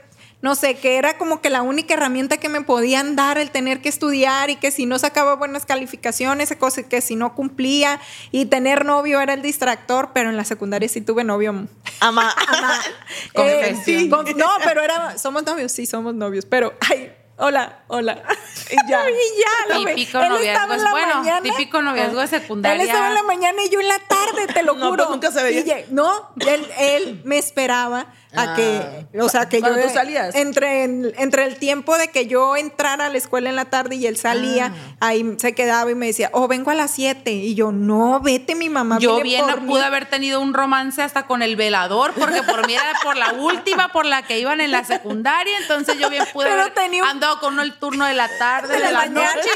no 0.43 0.55
sé, 0.55 0.77
que 0.77 0.97
era 0.97 1.19
como 1.19 1.41
que 1.41 1.51
la 1.51 1.63
única 1.63 1.95
herramienta 1.95 2.37
que 2.37 2.49
me 2.49 2.61
podían 2.63 3.17
dar 3.17 3.39
el 3.39 3.51
tener 3.51 3.81
que 3.83 3.89
estudiar 3.89 4.51
y 4.51 4.57
que 4.57 4.71
si 4.71 4.87
no 4.87 4.99
sacaba 4.99 5.35
buenas 5.35 5.67
calificaciones, 5.67 6.55
cosa 6.59 6.83
que 6.85 7.01
si 7.01 7.17
no 7.17 7.35
cumplía 7.35 8.01
y 8.31 8.47
tener 8.47 8.85
novio 8.85 9.21
era 9.21 9.35
el 9.35 9.43
distractor, 9.43 10.11
pero 10.15 10.31
en 10.31 10.37
la 10.37 10.45
secundaria 10.45 10.89
sí 10.89 11.01
tuve 11.01 11.25
novio. 11.25 11.67
Ama. 12.01 12.35
Sí, 13.85 14.09
con- 14.09 14.25
no, 14.37 14.49
pero 14.65 14.83
era, 14.83 15.19
somos 15.19 15.45
novios, 15.45 15.73
sí, 15.73 15.87
somos 15.87 16.15
novios, 16.15 16.47
pero, 16.47 16.75
ay, 16.91 17.13
hola, 17.39 17.81
hola. 17.89 18.23
Y 18.69 18.91
ya. 18.91 19.05
y 19.11 19.15
ya, 19.15 19.77
Típico 19.85 20.19
él 20.19 20.29
noviazgo 20.31 20.73
es 20.75 20.91
bueno, 20.91 21.15
mañana. 21.19 21.41
típico 21.43 21.83
noviazgo 21.83 22.17
de 22.17 22.23
Él 22.25 22.29
secundaria. 22.29 22.83
estaba 22.85 23.09
en 23.09 23.15
la 23.15 23.23
mañana 23.23 23.63
y 23.65 23.69
yo 23.71 23.79
en 23.81 23.87
la 23.87 23.99
tarde, 24.01 24.53
te 24.53 24.63
lo 24.65 24.75
No, 24.77 24.89
juro. 24.89 25.05
pues 25.05 25.11
nunca 25.11 25.31
se 25.31 25.43
veía. 25.45 25.81
Y 25.81 25.85
no, 25.91 26.31
él, 26.41 26.67
él 26.79 27.21
me 27.25 27.39
esperaba 27.39 28.07
a 28.35 28.55
que, 28.55 29.07
o 29.21 29.29
sea, 29.31 29.49
que 29.49 29.63
yo 29.63 29.69
tú 29.73 29.89
salías. 29.95 30.35
entre 30.35 30.83
entre 30.85 31.45
el 31.45 31.57
tiempo 31.59 31.97
de 31.97 32.09
que 32.09 32.27
yo 32.27 32.55
entrara 32.57 33.07
a 33.07 33.09
la 33.09 33.17
escuela 33.17 33.49
en 33.51 33.57
la 33.57 33.65
tarde 33.67 33.95
y 33.97 34.07
él 34.07 34.17
salía, 34.19 34.73
Ah. 35.01 35.07
ahí 35.09 35.37
se 35.39 35.55
quedaba 35.55 35.91
y 35.91 35.95
me 35.95 36.07
decía, 36.07 36.29
"Oh, 36.35 36.47
vengo 36.49 36.71
a 36.71 36.75
las 36.75 36.91
7." 36.91 37.31
Y 37.31 37.55
yo, 37.55 37.73
"No, 37.73 38.21
vete, 38.21 38.55
mi 38.55 38.69
mamá 38.69 38.99
Yo 38.99 39.21
bien 39.23 39.43
por 39.47 39.61
pude 39.65 39.81
mí". 39.81 39.87
haber 39.87 40.07
tenido 40.11 40.41
un 40.41 40.53
romance 40.55 41.01
hasta 41.03 41.27
con 41.27 41.41
el 41.43 41.57
velador, 41.57 42.13
porque 42.15 42.43
por 42.43 42.67
mí 42.67 42.75
era 42.75 42.93
por 43.03 43.17
la 43.17 43.33
última, 43.35 43.91
por 43.93 44.05
la 44.07 44.23
que 44.27 44.39
iban 44.41 44.61
en 44.61 44.71
la 44.73 44.85
secundaria, 44.85 45.57
entonces 45.63 45.97
yo 45.99 46.11
bien 46.11 46.25
pude 46.33 46.47
Pero 46.47 46.61
haber 46.63 46.75
tenía 46.75 47.05
un- 47.05 47.09
con 47.41 47.55
uno 47.55 47.63
el 47.63 47.75
turno 47.75 48.07
de 48.07 48.15
la 48.15 48.29
tarde, 48.39 48.77
De 48.79 48.87
de, 48.87 48.93
la 48.93 49.07
noche, 49.07 49.51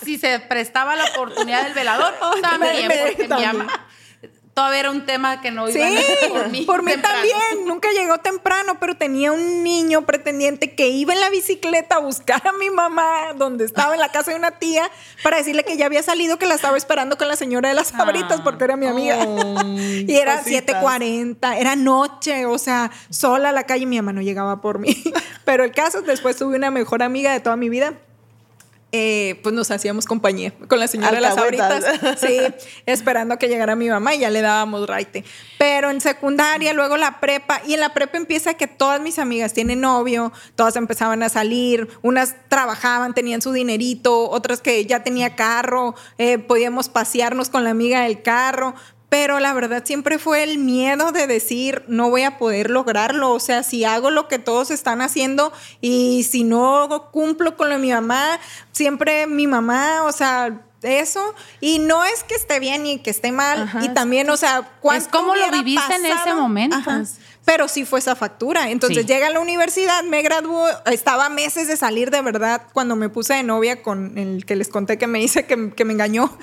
y 0.00 0.04
si 0.04 0.18
se 0.18 0.38
prestaba 0.40 0.94
la 0.96 1.04
oportunidad 1.06 1.64
del 1.64 1.74
velador, 1.74 2.14
también, 2.42 2.90
porque 3.16 3.28
mi 3.34 3.44
ama- 3.44 3.86
todavía 4.54 4.80
era 4.80 4.90
un 4.90 5.04
tema 5.04 5.40
que 5.40 5.50
no 5.50 5.66
Sí, 5.66 5.78
iba 5.78 6.66
por 6.66 6.82
mí, 6.82 6.92
también. 7.02 7.66
Nunca 7.66 7.88
llegó 7.90 8.18
temprano, 8.18 8.78
pero 8.78 8.96
tenía 8.96 9.32
un 9.32 9.62
niño 9.62 10.02
pretendiente 10.02 10.74
que 10.74 10.88
iba 10.88 11.12
en 11.12 11.20
la 11.20 11.28
bicicleta 11.28 11.96
a 11.96 11.98
buscar 11.98 12.46
a 12.46 12.52
mi 12.52 12.70
mamá, 12.70 13.32
donde 13.36 13.64
estaba 13.64 13.94
en 13.94 14.00
la 14.00 14.10
casa 14.10 14.30
de 14.30 14.36
una 14.36 14.52
tía, 14.52 14.88
para 15.22 15.38
decirle 15.38 15.64
que 15.64 15.76
ya 15.76 15.86
había 15.86 16.02
salido, 16.02 16.38
que 16.38 16.46
la 16.46 16.54
estaba 16.54 16.76
esperando 16.76 17.18
con 17.18 17.28
la 17.28 17.36
señora 17.36 17.68
de 17.68 17.74
las 17.74 17.92
fabritas, 17.92 18.40
porque 18.40 18.64
era 18.64 18.76
mi 18.76 18.86
amiga. 18.86 19.16
y 19.66 20.14
era 20.14 20.38
cositas. 20.38 20.82
7:40, 20.82 21.56
era 21.58 21.76
noche, 21.76 22.46
o 22.46 22.58
sea, 22.58 22.90
sola 23.10 23.48
a 23.48 23.52
la 23.52 23.64
calle. 23.64 23.86
Mi 23.86 23.96
mamá 23.96 24.12
no 24.12 24.22
llegaba 24.22 24.60
por 24.60 24.78
mí. 24.78 25.02
pero 25.44 25.64
el 25.64 25.72
caso, 25.72 26.02
después 26.02 26.36
tuve 26.36 26.56
una 26.56 26.70
mejor 26.70 27.02
amiga 27.02 27.32
de 27.32 27.40
toda 27.40 27.56
mi 27.56 27.68
vida. 27.68 27.94
Eh, 28.96 29.40
pues 29.42 29.52
nos 29.52 29.72
hacíamos 29.72 30.06
compañía 30.06 30.52
con 30.68 30.78
la 30.78 30.86
señora 30.86 31.10
de 31.10 31.20
las 31.20 31.36
abritas. 31.36 31.84
Sí, 32.16 32.38
esperando 32.86 33.36
que 33.40 33.48
llegara 33.48 33.74
mi 33.74 33.88
mamá 33.88 34.14
y 34.14 34.20
ya 34.20 34.30
le 34.30 34.40
dábamos 34.40 34.86
raite. 34.88 35.24
Pero 35.58 35.90
en 35.90 36.00
secundaria, 36.00 36.72
luego 36.74 36.96
la 36.96 37.18
prepa, 37.18 37.60
y 37.66 37.74
en 37.74 37.80
la 37.80 37.92
prepa 37.92 38.18
empieza 38.18 38.54
que 38.54 38.68
todas 38.68 39.00
mis 39.00 39.18
amigas 39.18 39.52
tienen 39.52 39.80
novio, 39.80 40.32
todas 40.54 40.76
empezaban 40.76 41.24
a 41.24 41.28
salir, 41.28 41.88
unas 42.02 42.36
trabajaban, 42.48 43.14
tenían 43.14 43.42
su 43.42 43.50
dinerito, 43.50 44.30
otras 44.30 44.60
que 44.60 44.86
ya 44.86 45.02
tenía 45.02 45.34
carro, 45.34 45.96
eh, 46.18 46.38
podíamos 46.38 46.88
pasearnos 46.88 47.48
con 47.48 47.64
la 47.64 47.70
amiga 47.70 48.02
del 48.04 48.22
carro. 48.22 48.76
Pero 49.14 49.38
la 49.38 49.52
verdad 49.52 49.84
siempre 49.84 50.18
fue 50.18 50.42
el 50.42 50.58
miedo 50.58 51.12
de 51.12 51.28
decir, 51.28 51.84
no 51.86 52.10
voy 52.10 52.24
a 52.24 52.36
poder 52.36 52.68
lograrlo. 52.68 53.30
O 53.30 53.38
sea, 53.38 53.62
si 53.62 53.84
hago 53.84 54.10
lo 54.10 54.26
que 54.26 54.40
todos 54.40 54.72
están 54.72 55.00
haciendo 55.02 55.52
y 55.80 56.24
si 56.24 56.42
no 56.42 57.10
cumplo 57.12 57.56
con 57.56 57.68
lo 57.68 57.76
de 57.76 57.80
mi 57.80 57.92
mamá, 57.92 58.40
siempre 58.72 59.28
mi 59.28 59.46
mamá, 59.46 60.02
o 60.02 60.10
sea, 60.10 60.60
eso. 60.82 61.32
Y 61.60 61.78
no 61.78 62.02
es 62.02 62.24
que 62.24 62.34
esté 62.34 62.58
bien 62.58 62.82
ni 62.82 62.98
que 62.98 63.10
esté 63.10 63.30
mal. 63.30 63.62
Ajá. 63.62 63.84
Y 63.84 63.90
también, 63.90 64.28
o 64.30 64.36
sea, 64.36 64.68
¿cuánto 64.80 65.10
cómo 65.12 65.36
lo 65.36 65.42
hubiera 65.42 65.62
viviste 65.62 65.94
en 65.94 66.06
ese 66.06 66.34
momento. 66.34 66.76
Ajá. 66.76 67.04
Pero 67.44 67.68
sí 67.68 67.84
fue 67.84 67.98
esa 67.98 68.16
factura. 68.16 68.70
Entonces 68.70 69.02
Sí. 69.02 69.06
llega 69.12 69.26
a 69.26 69.30
la 69.30 69.40
universidad, 69.40 70.02
me 70.04 70.22
graduó, 70.22 70.66
estaba 70.90 71.28
meses 71.28 71.68
de 71.68 71.76
salir 71.76 72.10
de 72.10 72.22
verdad 72.22 72.62
cuando 72.72 72.96
me 72.96 73.08
puse 73.10 73.34
de 73.34 73.42
novia 73.42 73.82
con 73.82 74.16
el 74.16 74.46
que 74.46 74.56
les 74.56 74.68
conté 74.68 74.96
que 74.96 75.06
me 75.06 75.22
hice, 75.22 75.44
que, 75.44 75.70
que 75.72 75.84
me 75.84 75.92
engañó. 75.92 76.36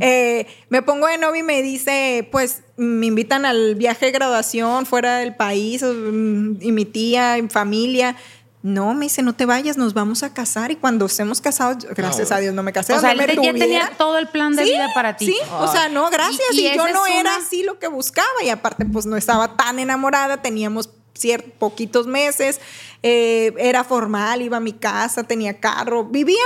Eh, 0.00 0.46
me 0.68 0.82
pongo 0.82 1.06
de 1.06 1.16
novia 1.18 1.40
y 1.40 1.42
me 1.42 1.62
dice, 1.62 2.28
pues 2.30 2.62
me 2.76 3.06
invitan 3.06 3.44
al 3.46 3.76
viaje 3.76 4.06
de 4.06 4.12
graduación 4.12 4.84
fuera 4.84 5.18
del 5.18 5.34
país 5.34 5.82
mm, 5.82 6.56
y 6.60 6.72
mi 6.72 6.84
tía 6.84 7.38
y 7.38 7.48
familia. 7.48 8.16
No, 8.62 8.94
me 8.94 9.06
dice, 9.06 9.22
no 9.22 9.34
te 9.34 9.44
vayas, 9.44 9.76
nos 9.76 9.92
vamos 9.92 10.22
a 10.22 10.32
casar 10.32 10.70
y 10.70 10.76
cuando 10.76 11.06
estemos 11.06 11.40
casados, 11.40 11.84
gracias 11.96 12.30
a 12.30 12.38
Dios 12.38 12.54
no 12.54 12.62
me 12.62 12.72
casé. 12.72 12.92
O 12.94 13.00
sea, 13.00 13.10
él 13.12 13.18
ya 13.42 13.52
tenía 13.52 13.92
todo 13.98 14.18
el 14.18 14.28
plan 14.28 14.54
de 14.54 14.64
Sí, 14.64 14.70
vida 14.70 14.88
para 14.94 15.16
ti. 15.16 15.26
Sí, 15.26 15.36
o 15.58 15.66
sea, 15.70 15.88
no, 15.88 16.08
gracias. 16.10 16.40
Y- 16.52 16.60
Y, 16.60 16.68
y 16.68 16.76
yo 16.76 16.88
no 16.88 17.06
era 17.06 17.36
así 17.36 17.64
lo 17.64 17.78
que 17.80 17.88
buscaba. 17.88 18.28
Y 18.44 18.50
aparte, 18.50 18.84
pues 18.84 19.04
no 19.04 19.16
estaba 19.16 19.56
tan 19.56 19.80
enamorada, 19.80 20.42
teníamos 20.42 20.90
ciertos 21.14 21.52
poquitos 21.58 22.06
meses, 22.06 22.60
eh, 23.02 23.52
era 23.58 23.84
formal, 23.84 24.40
iba 24.42 24.56
a 24.56 24.60
mi 24.60 24.72
casa, 24.72 25.24
tenía 25.24 25.60
carro, 25.60 26.04
vivía 26.04 26.38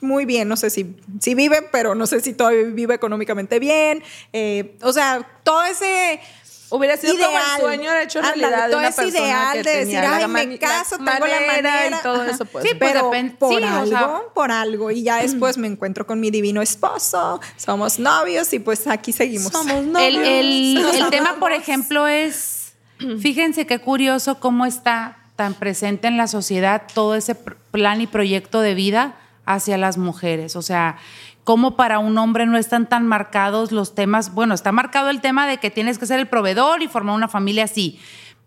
muy 0.00 0.26
bien, 0.26 0.48
no 0.48 0.56
sé 0.56 0.68
si, 0.68 0.94
si 1.18 1.34
vive, 1.34 1.62
pero 1.72 1.94
no 1.94 2.06
sé 2.06 2.20
si 2.20 2.32
todavía 2.34 2.64
vive 2.64 2.94
económicamente 2.94 3.58
bien. 3.58 4.02
eh, 4.32 4.76
o 4.82 4.92
sea, 4.92 5.26
todo 5.44 5.64
ese... 5.64 6.20
Hubiera 6.74 6.96
sido 6.96 7.12
como 7.14 7.28
Ideal. 7.28 7.42
el 7.56 7.60
sueño 7.60 7.94
hecho 7.96 8.18
Ándale, 8.20 8.40
realidad 8.48 8.68
de 8.70 8.76
una 8.76 8.88
ese 8.88 9.02
persona 9.02 9.24
ideal 9.26 9.52
que 9.52 9.62
de 9.62 9.70
decir, 9.76 9.94
tenía 9.94 10.02
la 10.02 10.16
"Ay, 10.16 10.26
me 10.28 10.46
la 10.46 10.58
caso, 10.58 10.96
tengo 10.96 11.26
la 11.26 11.40
manera". 11.46 11.86
y 11.98 12.02
todo 12.02 12.24
eso, 12.24 12.44
pues. 12.46 12.64
Sí, 12.64 12.74
pues, 12.74 12.92
pero 12.92 13.10
depende- 13.10 13.34
por 13.38 13.54
sí, 13.58 13.62
o 13.64 13.66
algo, 13.68 13.86
sea- 13.86 14.20
por 14.34 14.50
algo. 14.50 14.90
Y 14.90 15.02
ya 15.02 15.16
después 15.22 15.58
me 15.58 15.66
encuentro 15.68 16.06
con 16.06 16.18
mi 16.18 16.30
divino 16.30 16.62
esposo, 16.62 17.40
somos 17.56 17.98
novios 17.98 18.52
y 18.54 18.58
pues 18.58 18.86
aquí 18.86 19.12
seguimos. 19.12 19.52
Somos 19.52 19.74
El, 19.76 19.92
novios. 19.92 20.96
el- 20.96 21.10
tema, 21.10 21.36
por 21.38 21.52
ejemplo, 21.52 22.08
es, 22.08 22.72
fíjense 23.20 23.66
qué 23.66 23.78
curioso 23.80 24.40
cómo 24.40 24.64
está 24.66 25.18
tan 25.36 25.54
presente 25.54 26.08
en 26.08 26.16
la 26.16 26.26
sociedad 26.26 26.82
todo 26.94 27.14
ese 27.16 27.34
plan 27.34 28.00
y 28.00 28.06
proyecto 28.06 28.60
de 28.60 28.74
vida 28.74 29.16
hacia 29.44 29.76
las 29.76 29.98
mujeres. 29.98 30.56
O 30.56 30.62
sea, 30.62 30.96
cómo 31.44 31.76
para 31.76 31.98
un 31.98 32.16
hombre 32.18 32.46
no 32.46 32.56
están 32.58 32.88
tan 32.88 33.06
marcados 33.06 33.72
los 33.72 33.94
temas. 33.94 34.32
Bueno, 34.34 34.54
está 34.54 34.72
marcado 34.72 35.10
el 35.10 35.20
tema 35.20 35.46
de 35.46 35.58
que 35.58 35.70
tienes 35.70 35.98
que 35.98 36.06
ser 36.06 36.18
el 36.20 36.28
proveedor 36.28 36.82
y 36.82 36.88
formar 36.88 37.16
una 37.16 37.28
familia 37.28 37.64
así, 37.64 37.98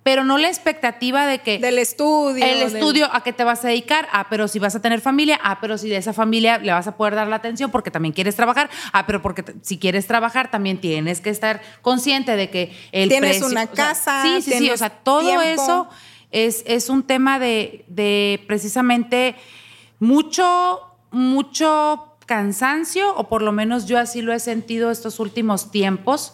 pero 0.03 0.23
no 0.23 0.37
la 0.37 0.47
expectativa 0.49 1.25
de 1.25 1.39
que 1.39 1.57
Del 1.57 1.79
estudio. 1.79 2.45
el 2.45 2.59
del- 2.59 2.75
estudio, 2.75 3.09
¿a 3.11 3.23
qué 3.23 3.33
te 3.33 3.43
vas 3.43 3.65
a 3.65 3.69
dedicar? 3.69 4.07
Ah, 4.13 4.27
pero 4.29 4.47
si 4.47 4.59
vas 4.59 4.75
a 4.75 4.81
tener 4.81 5.01
familia. 5.01 5.39
Ah, 5.43 5.57
pero 5.59 5.77
si 5.79 5.89
de 5.89 5.97
esa 5.97 6.13
familia 6.13 6.59
le 6.59 6.71
vas 6.71 6.85
a 6.87 6.95
poder 6.95 7.15
dar 7.15 7.27
la 7.27 7.37
atención 7.37 7.71
porque 7.71 7.89
también 7.91 8.13
quieres 8.13 8.35
trabajar. 8.35 8.69
Ah, 8.93 9.05
pero 9.07 9.21
porque 9.23 9.43
si 9.63 9.79
quieres 9.79 10.05
trabajar 10.05 10.51
también 10.51 10.79
tienes 10.79 11.21
que 11.21 11.31
estar 11.31 11.59
consciente 11.81 12.35
de 12.35 12.49
que 12.51 12.71
el 12.91 13.09
Tienes 13.09 13.37
precio- 13.39 13.47
una 13.47 13.63
o 13.63 13.75
sea, 13.75 13.87
casa, 13.87 14.21
sí, 14.23 14.41
sí, 14.43 14.51
sí. 14.59 14.69
O 14.69 14.77
sea, 14.77 14.91
todo 14.91 15.21
tiempo. 15.21 15.41
eso 15.41 15.89
es, 16.31 16.63
es 16.67 16.89
un 16.89 17.01
tema 17.03 17.39
de, 17.39 17.83
de 17.87 18.43
precisamente 18.47 19.35
mucho, 19.99 20.81
mucho 21.11 22.14
cansancio, 22.25 23.15
o 23.15 23.27
por 23.27 23.41
lo 23.41 23.51
menos 23.51 23.85
yo 23.85 23.99
así 23.99 24.21
lo 24.21 24.33
he 24.33 24.39
sentido 24.39 24.91
estos 24.91 25.19
últimos 25.19 25.71
tiempos. 25.71 26.33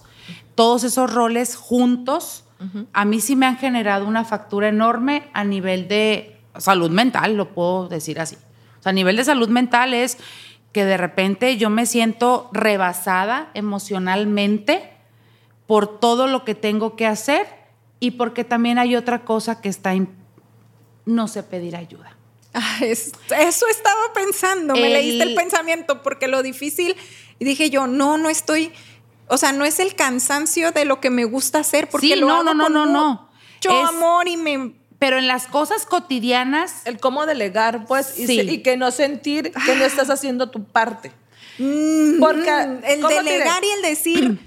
Todos 0.56 0.84
esos 0.84 1.14
roles 1.14 1.56
juntos, 1.56 2.46
a 2.94 3.06
mí 3.06 3.22
sí 3.22 3.36
me 3.36 3.48
han 3.48 3.58
generado 3.58 4.06
una 4.06 4.24
factura 4.24 4.70
enorme 4.70 5.30
a 5.34 5.44
nivel 5.44 5.88
de 5.88 6.39
salud 6.58 6.92
mental, 6.92 7.36
lo 7.36 7.54
puedo 7.54 7.88
decir 7.88 8.20
así. 8.20 8.36
O 8.80 8.84
sea, 8.84 8.92
a 8.92 8.94
nivel 8.94 9.16
de 9.16 9.24
salud 9.24 9.50
mental 9.50 9.94
es 9.94 10.18
que 10.72 10.86
de 10.86 10.98
repente 10.98 11.58
yo 11.58 11.70
me 11.70 11.86
siento 11.86 12.50
rebasada 12.54 13.50
emocionalmente 13.54 14.92
por 15.68 16.00
todo 16.00 16.28
lo 16.28 16.46
que 16.46 16.56
tengo 16.56 16.96
que 16.96 17.08
hacer 17.08 17.48
y 18.00 18.12
porque 18.12 18.44
también 18.44 18.78
hay 18.78 18.96
otra 18.96 19.24
cosa 19.24 19.62
que 19.62 19.70
está, 19.70 19.94
no 21.06 21.28
sé 21.28 21.44
pedir 21.44 21.76
ayuda. 21.76 22.18
Ah, 22.54 22.80
es- 22.82 23.12
eso 23.39 23.66
estaba 23.68 24.14
pensando, 24.14 24.74
me 24.76 24.88
El- 24.88 24.93
leíste 24.93 25.24
el 25.24 25.36
pensamiento 25.36 26.02
porque 26.04 26.28
lo 26.28 26.43
difícil, 26.43 26.95
y 27.39 27.45
dije 27.45 27.70
yo, 27.70 27.88
no, 27.88 28.18
no 28.18 28.30
estoy, 28.30 28.72
o 29.28 29.38
sea, 29.38 29.52
no 29.54 29.64
es 29.66 29.80
el 29.80 29.95
cansancio 29.95 30.72
de 30.72 30.84
lo 30.86 30.99
que 30.99 31.10
me 31.10 31.24
gusta 31.26 31.60
hacer, 31.60 31.88
porque 31.89 32.08
Sí, 32.08 32.16
lo 32.16 32.28
no, 32.28 32.34
hago 32.36 32.43
no, 32.43 32.54
no, 32.54 32.64
con 32.66 32.74
no, 32.74 32.86
no. 32.88 33.30
mucho 33.56 33.84
Es- 33.84 33.89
amor 33.89 34.28
y 34.28 34.38
me... 34.38 34.74
Pero 34.99 35.18
en 35.18 35.28
las 35.28 35.47
cosas 35.47 35.86
cotidianas, 35.88 36.82
El 36.86 36.99
cómo 36.99 37.26
delegar, 37.26 37.86
pues, 37.88 38.20
y, 38.20 38.28
Sí. 38.28 38.36
se- 38.36 38.43
y 38.43 38.62
que 38.62 38.78
no 38.78 38.91
sentir 38.91 39.52
que 39.66 39.76
no 39.76 39.84
estás 39.84 40.12
haciendo 40.12 40.52
tu 40.52 40.64
parte. 40.66 41.12
Mm, 41.58 42.20
Porque, 42.20 42.49
el 42.84 43.02
¿cómo 43.02 43.08
te 43.10 43.24
delegar 43.24 43.64
y 43.64 43.70
el 43.72 43.82
decir, 43.82 44.39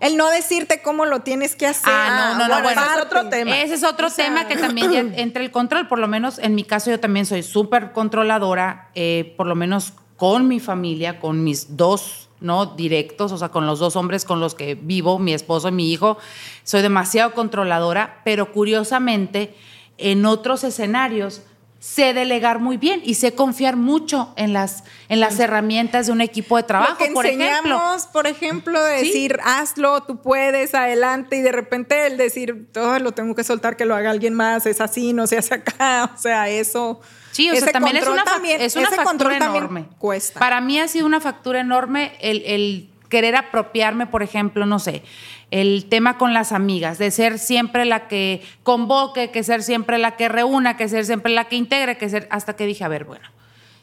el 0.00 0.16
no 0.16 0.30
decirte 0.30 0.82
cómo 0.82 1.06
lo 1.06 1.20
tienes 1.20 1.56
que 1.56 1.66
hacer. 1.66 1.92
Ah, 1.92 2.34
no, 2.36 2.48
no, 2.48 2.54
no, 2.54 2.62
bueno, 2.62 2.80
ese 2.80 2.92
es 2.92 3.04
otro 3.04 3.28
tema. 3.28 3.60
Ese 3.60 3.74
es 3.74 3.84
otro 3.84 4.08
O 4.08 4.10
sea, 4.10 4.26
tema 4.26 4.46
que 4.46 4.56
también 4.56 4.92
ya 4.92 5.00
entra 5.16 5.42
el 5.42 5.50
control. 5.50 5.88
Por 5.88 5.98
lo 5.98 6.08
menos 6.08 6.38
en 6.38 6.54
mi 6.54 6.64
caso, 6.64 6.90
yo 6.90 7.00
también 7.00 7.24
soy 7.24 7.42
súper 7.42 7.92
controladora, 7.92 8.90
eh, 8.94 9.34
por 9.36 9.46
lo 9.46 9.54
menos 9.54 9.94
con 10.16 10.48
mi 10.48 10.60
familia, 10.60 11.18
con 11.18 11.44
mis 11.44 11.76
dos, 11.76 12.28
¿no? 12.40 12.66
Directos, 12.66 13.32
o 13.32 13.38
sea, 13.38 13.48
con 13.48 13.66
los 13.66 13.78
dos 13.78 13.96
hombres 13.96 14.24
con 14.24 14.40
los 14.40 14.54
que 14.54 14.74
vivo, 14.74 15.18
mi 15.18 15.32
esposo 15.32 15.68
y 15.68 15.72
mi 15.72 15.92
hijo. 15.92 16.18
Soy 16.64 16.82
demasiado 16.82 17.32
controladora, 17.32 18.20
pero 18.24 18.52
curiosamente, 18.52 19.54
en 19.98 20.26
otros 20.26 20.64
escenarios, 20.64 21.42
sé 21.88 22.12
delegar 22.14 22.58
muy 22.58 22.78
bien 22.78 23.00
y 23.04 23.14
sé 23.14 23.34
confiar 23.34 23.76
mucho 23.76 24.32
en 24.36 24.52
las, 24.52 24.82
en 25.08 25.20
las 25.20 25.38
herramientas 25.38 26.06
de 26.06 26.12
un 26.12 26.20
equipo 26.20 26.56
de 26.56 26.64
trabajo, 26.64 26.92
Lo 26.92 26.98
que 26.98 27.12
por 27.12 27.26
ejemplo. 27.26 27.46
enseñamos, 27.46 28.06
por 28.08 28.26
ejemplo, 28.26 28.82
de 28.82 28.98
Sí. 28.98 29.06
decir, 29.06 29.38
hazlo, 29.44 30.02
tú 30.02 30.20
puedes, 30.20 30.74
adelante, 30.74 31.36
y 31.36 31.42
de 31.42 31.52
repente 31.52 32.06
el 32.08 32.16
decir, 32.16 32.66
todo 32.72 32.98
lo 32.98 33.12
tengo 33.12 33.36
que 33.36 33.44
soltar, 33.44 33.76
que 33.76 33.84
lo 33.84 33.94
haga 33.94 34.10
alguien 34.10 34.34
más, 34.34 34.66
es 34.66 34.80
así, 34.80 35.12
no 35.12 35.28
se 35.28 35.38
hace 35.38 35.54
acá, 35.54 36.10
o 36.14 36.18
sea, 36.18 36.48
eso. 36.48 37.00
Sí, 37.30 37.50
o 37.50 37.54
sea, 37.56 37.70
también 37.70 37.96
es 37.98 38.06
una, 38.08 38.24
fac- 38.24 38.32
también- 38.32 38.60
es 38.60 38.74
una 38.74 38.88
ese 38.88 38.96
factura 38.96 39.36
enorme. 39.36 39.86
Cuesta. 39.98 40.40
Para 40.40 40.60
mí 40.60 40.80
ha 40.80 40.88
sido 40.88 41.06
una 41.06 41.20
factura 41.20 41.60
enorme 41.60 42.12
el, 42.20 42.42
el 42.46 42.90
querer 43.08 43.36
apropiarme, 43.36 44.06
por 44.08 44.24
ejemplo, 44.24 44.66
no 44.66 44.80
sé, 44.80 45.04
el 45.50 45.86
tema 45.88 46.18
con 46.18 46.34
las 46.34 46.52
amigas, 46.52 46.98
de 46.98 47.10
ser 47.10 47.38
siempre 47.38 47.84
la 47.84 48.08
que 48.08 48.42
convoque, 48.62 49.30
que 49.30 49.44
ser 49.44 49.62
siempre 49.62 49.98
la 49.98 50.16
que 50.16 50.28
reúna, 50.28 50.76
que 50.76 50.88
ser 50.88 51.04
siempre 51.04 51.32
la 51.32 51.44
que 51.44 51.56
integre, 51.56 51.98
que 51.98 52.08
ser, 52.08 52.26
hasta 52.30 52.56
que 52.56 52.66
dije, 52.66 52.84
a 52.84 52.88
ver, 52.88 53.04
bueno, 53.04 53.28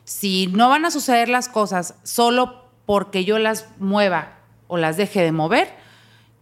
si 0.03 0.47
no 0.47 0.69
van 0.69 0.85
a 0.85 0.91
suceder 0.91 1.29
las 1.29 1.47
cosas 1.47 1.95
solo 2.03 2.65
porque 2.85 3.23
yo 3.23 3.39
las 3.39 3.67
mueva 3.79 4.39
o 4.67 4.77
las 4.77 4.97
deje 4.97 5.21
de 5.21 5.31
mover, 5.31 5.83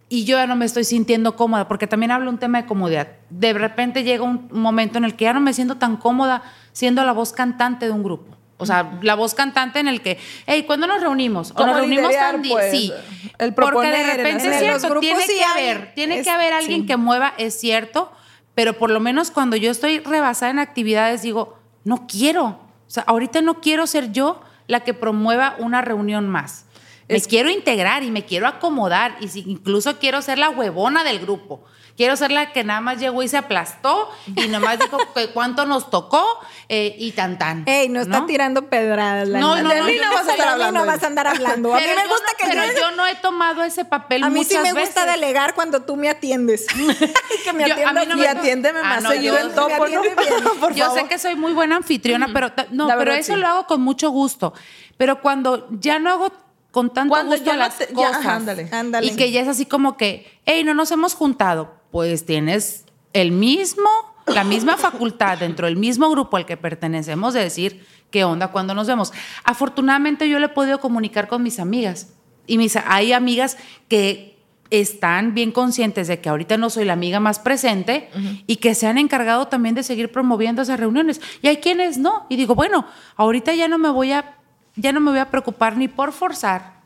y 0.10 0.26
yo 0.26 0.36
ya 0.36 0.46
no 0.46 0.58
me 0.58 0.66
estoy 0.66 0.84
sintiendo 0.84 1.38
cómoda, 1.38 1.70
porque 1.70 1.88
también 1.88 2.12
hablo 2.12 2.30
un 2.30 2.38
tema 2.38 2.62
de 2.62 2.68
comodidad. 2.68 3.08
De 3.30 3.54
repente 3.54 4.04
llega 4.04 4.26
un 4.26 4.50
momento 4.52 4.98
en 4.98 5.06
el 5.06 5.16
que 5.16 5.24
ya 5.24 5.34
no 5.34 5.40
me 5.40 5.54
siento 5.54 5.78
tan 5.78 5.96
cómoda 5.96 6.44
siendo 6.74 7.06
la 7.06 7.14
voz 7.14 7.32
cantante 7.32 7.86
de 7.86 7.94
un 7.94 8.04
grupo. 8.04 8.36
O 8.62 8.66
sea, 8.66 9.00
la 9.02 9.16
voz 9.16 9.34
cantante 9.34 9.80
en 9.80 9.88
el 9.88 10.02
que, 10.02 10.18
hey, 10.46 10.64
¿cuándo 10.66 10.88
nos 10.88 11.02
reunimos? 11.02 11.52
O 11.52 11.54
¿Cómo 11.56 11.68
nos 11.68 11.78
reunimos 11.78 12.10
liderar, 12.10 12.34
tan 12.34 12.42
pues? 12.44 12.72
sí. 12.72 12.94
El 13.40 13.54
Porque 13.54 13.88
de 13.90 14.04
repente 14.04 14.48
es 14.50 14.60
cierto, 14.60 15.00
tiene 15.00 15.26
que 15.26 15.44
hay, 15.44 15.68
haber, 15.70 15.94
tiene 15.96 16.20
es- 16.20 16.24
que 16.24 16.30
haber 16.30 16.54
alguien 16.54 16.82
sí. 16.82 16.88
que 16.88 16.98
mueva, 16.98 17.34
es 17.38 17.60
cierto, 17.60 18.12
pero 18.56 18.74
por 18.78 18.92
lo 18.92 19.00
menos 19.00 19.32
cuando 19.32 19.56
yo 19.56 19.72
estoy 19.72 20.00
rebasada 20.00 20.52
en 20.52 20.60
actividades 20.60 21.22
digo, 21.24 21.58
no 21.84 22.06
quiero. 22.08 22.46
O 22.88 22.90
sea, 22.94 23.04
ahorita 23.08 23.42
no 23.42 23.62
quiero 23.62 23.88
ser 23.88 24.12
yo 24.12 24.42
la 24.68 24.82
que 24.82 24.94
promueva 24.94 25.56
una 25.58 25.82
reunión 25.82 26.28
más. 26.30 26.66
Me 27.10 27.16
Es- 27.18 27.28
quiero 27.28 27.50
integrar 27.50 28.04
y 28.04 28.12
me 28.12 28.26
quiero 28.26 28.48
acomodar 28.48 29.16
y 29.20 29.28
si 29.30 29.40
incluso 29.48 29.98
quiero 30.00 30.22
ser 30.22 30.38
la 30.38 30.50
huevona 30.50 31.04
del 31.04 31.20
grupo. 31.20 31.64
Quiero 32.02 32.16
ser 32.18 32.32
la 32.32 32.52
que 32.52 32.64
nada 32.64 32.82
más 32.82 33.00
llegó 33.00 33.22
y 33.22 33.28
se 33.28 33.38
aplastó 33.38 34.10
y 34.36 34.48
nomás 34.48 34.80
dijo 34.80 34.98
que 35.14 35.28
cuánto 35.30 35.68
nos 35.68 35.92
tocó 35.92 36.26
eh, 36.68 36.96
y 36.98 37.12
tan 37.12 37.38
tan. 37.38 37.64
Ey, 37.68 37.90
no 37.90 38.02
está 38.02 38.26
tirando 38.26 38.70
pedradas. 38.70 39.28
la 39.28 39.40
No, 39.40 39.56
neta. 39.56 39.68
no, 39.68 39.74
de 39.76 39.80
no, 39.82 39.86
mí 39.86 39.96
no 40.02 40.10
no 40.10 40.14
vas 40.16 40.28
a 40.28 40.32
estar 40.32 40.48
hablando. 40.48 40.80
No 40.80 40.86
vas 40.88 41.04
a 41.04 41.06
andar 41.08 41.28
hablando. 41.28 41.74
A 41.76 41.78
mí 41.78 41.84
Pero 41.86 42.02
me 42.02 42.08
gusta 42.08 42.26
no- 42.32 42.38
que 42.40 42.52
pero 42.52 42.66
yo... 42.66 42.80
yo 42.80 42.92
no 42.96 43.06
he 43.06 43.14
tomado 43.18 43.64
ese 43.64 43.86
papel 43.86 44.24
A 44.24 44.30
mí 44.32 44.44
sí 44.44 44.56
me 44.58 44.74
gusta 44.74 45.06
veces. 45.06 45.22
delegar 45.22 45.54
cuando 45.54 45.84
tú 45.84 45.96
me 45.96 46.10
atiendes. 46.10 46.66
que 47.44 47.54
me 47.54 47.68
Yo- 47.68 47.74
a 47.76 47.78
mí 47.78 47.84
atiendas 47.84 48.08
no 48.08 48.18
y 48.18 48.26
atiéndeme 48.26 48.80
Ah, 48.80 48.84
más 48.84 49.04
no, 49.04 49.10
seguido 49.12 49.36
yo- 49.38 49.42
en 49.48 49.54
topo, 49.54 49.88
¿no? 49.88 50.70
Yo 50.74 50.94
sé 50.96 51.06
que 51.08 51.20
soy 51.20 51.36
muy 51.44 51.54
buena 51.54 51.76
anfitriona, 51.76 52.30
pero 52.34 52.52
ta- 52.52 52.66
no, 52.72 52.88
pero 52.98 53.14
eso 53.14 53.36
lo 53.36 53.46
hago 53.48 53.68
con 53.68 53.80
mucho 53.82 54.10
gusto. 54.10 54.54
Pero 54.98 55.22
cuando 55.22 55.68
ya 55.80 56.00
no 56.00 56.10
hago 56.10 56.32
con 56.72 56.92
tanto 56.94 57.10
Cuando 57.12 57.36
gusto 57.36 57.46
ya 57.46 57.54
no 57.54 57.60
las 57.60 57.78
te- 57.78 57.88
cosas 57.94 58.26
ándale. 58.26 58.70
Ándale. 58.72 59.06
y 59.06 59.16
que 59.16 59.30
ya 59.32 59.42
es 59.42 59.48
así 59.48 59.66
como 59.66 59.98
que, 59.98 60.40
hey, 60.46 60.64
no 60.64 60.74
nos 60.74 60.90
hemos 60.92 61.14
juntado, 61.16 61.76
pues 61.92 62.26
tienes 62.26 62.86
el 63.14 63.32
mismo, 63.32 63.90
la 64.28 64.44
misma 64.44 64.78
facultad 64.78 65.38
dentro 65.38 65.68
del 65.68 65.76
mismo 65.76 66.10
grupo 66.10 66.38
al 66.38 66.46
que 66.46 66.58
pertenecemos 66.58 67.34
de 67.34 67.42
decir 67.42 67.86
qué 68.10 68.24
onda 68.24 68.50
cuando 68.50 68.74
nos 68.74 68.88
vemos. 68.88 69.12
Afortunadamente 69.44 70.30
yo 70.30 70.40
le 70.40 70.46
he 70.48 70.50
podido 70.50 70.80
comunicar 70.80 71.28
con 71.28 71.44
mis 71.44 71.60
amigas 71.60 72.14
y 72.48 72.58
mis, 72.58 72.76
hay 72.76 73.14
amigas 73.14 73.58
que 73.88 74.40
están 74.70 75.34
bien 75.34 75.52
conscientes 75.52 76.08
de 76.08 76.22
que 76.22 76.30
ahorita 76.30 76.58
no 76.58 76.70
soy 76.70 76.86
la 76.86 76.94
amiga 76.94 77.20
más 77.20 77.40
presente 77.40 78.10
y 78.48 78.56
que 78.56 78.74
se 78.74 78.88
han 78.88 78.98
encargado 78.98 79.48
también 79.48 79.76
de 79.76 79.84
seguir 79.84 80.12
promoviendo 80.12 80.62
esas 80.62 80.80
reuniones. 80.80 81.20
Y 81.42 81.50
hay 81.50 81.58
quienes 81.58 81.98
no. 81.98 82.26
Y 82.30 82.38
digo, 82.38 82.56
bueno, 82.56 82.86
ahorita 83.18 83.54
ya 83.54 83.68
no 83.68 83.78
me 83.78 83.90
voy 83.90 84.14
a, 84.14 84.38
ya 84.78 84.94
no 84.94 85.02
me 85.02 85.12
voy 85.12 85.20
a 85.20 85.30
preocupar 85.30 85.76
ni 85.76 85.90
por 85.90 86.14
forzar 86.14 86.81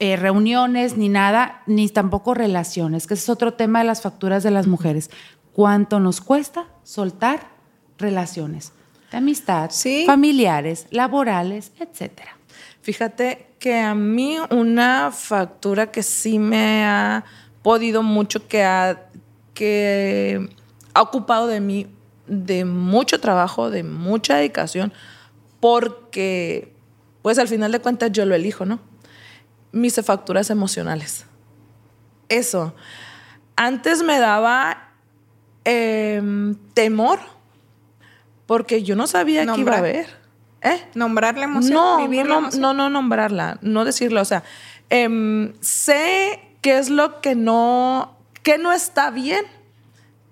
eh, 0.00 0.16
reuniones, 0.16 0.96
ni 0.96 1.08
nada, 1.08 1.62
ni 1.66 1.88
tampoco 1.88 2.34
relaciones, 2.34 3.06
que 3.06 3.14
ese 3.14 3.24
es 3.24 3.28
otro 3.28 3.54
tema 3.54 3.80
de 3.80 3.84
las 3.86 4.00
facturas 4.02 4.42
de 4.42 4.50
las 4.50 4.66
mujeres. 4.66 5.10
¿Cuánto 5.52 5.98
nos 5.98 6.20
cuesta 6.20 6.66
soltar 6.84 7.48
relaciones 7.98 8.72
de 9.10 9.18
amistad, 9.18 9.70
Sí. 9.70 10.04
familiares, 10.06 10.86
laborales, 10.90 11.72
etcétera? 11.80 12.36
Fíjate 12.80 13.46
que 13.58 13.78
a 13.80 13.94
mí 13.94 14.36
una 14.50 15.10
factura 15.10 15.90
que 15.90 16.04
sí 16.04 16.38
me 16.38 16.84
ha 16.84 17.24
podido 17.62 18.04
mucho, 18.04 18.46
que 18.46 18.62
ha, 18.62 19.08
que 19.52 20.48
ha 20.94 21.02
ocupado 21.02 21.48
de 21.48 21.60
mí 21.60 21.86
de 22.28 22.64
mucho 22.64 23.18
trabajo, 23.20 23.68
de 23.70 23.82
mucha 23.82 24.36
dedicación, 24.36 24.92
porque 25.60 26.72
pues 27.22 27.38
al 27.38 27.48
final 27.48 27.72
de 27.72 27.80
cuentas 27.80 28.12
yo 28.12 28.24
lo 28.24 28.34
elijo, 28.34 28.64
¿no? 28.64 28.78
Mis 29.72 29.94
facturas 30.04 30.50
emocionales. 30.50 31.26
Eso. 32.28 32.74
Antes 33.56 34.02
me 34.02 34.18
daba 34.18 34.90
em, 35.64 36.54
temor 36.74 37.18
porque 38.46 38.82
yo 38.82 38.96
no 38.96 39.06
sabía 39.06 39.44
que 39.46 39.60
iba 39.60 39.74
a 39.74 39.78
haber. 39.78 40.06
¿Eh? 40.62 40.82
Nombrar 40.94 41.36
la 41.38 41.44
emoción, 41.44 41.74
No, 41.74 41.98
vivir 41.98 42.24
no, 42.24 42.28
la 42.28 42.34
no, 42.34 42.38
emoción. 42.40 42.62
no, 42.62 42.74
no 42.74 42.90
nombrarla, 42.90 43.58
no 43.62 43.84
decirlo. 43.84 44.20
O 44.20 44.24
sea, 44.24 44.42
em, 44.90 45.52
sé 45.60 46.40
qué 46.62 46.78
es 46.78 46.90
lo 46.90 47.20
que 47.20 47.34
no, 47.36 48.16
que 48.42 48.58
no 48.58 48.72
está 48.72 49.10
bien, 49.10 49.44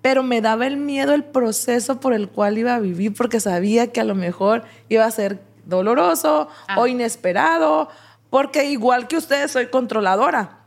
pero 0.01 0.23
me 0.23 0.41
daba 0.41 0.67
el 0.67 0.77
miedo 0.77 1.13
el 1.13 1.23
proceso 1.23 1.99
por 1.99 2.13
el 2.13 2.27
cual 2.29 2.57
iba 2.57 2.75
a 2.75 2.79
vivir, 2.79 3.13
porque 3.13 3.39
sabía 3.39 3.91
que 3.91 4.01
a 4.01 4.03
lo 4.03 4.15
mejor 4.15 4.63
iba 4.89 5.05
a 5.05 5.11
ser 5.11 5.41
doloroso 5.65 6.49
Ah. 6.67 6.79
o 6.79 6.87
inesperado, 6.87 7.89
porque 8.29 8.65
igual 8.65 9.07
que 9.07 9.17
ustedes 9.17 9.51
soy 9.51 9.67
controladora. 9.67 10.59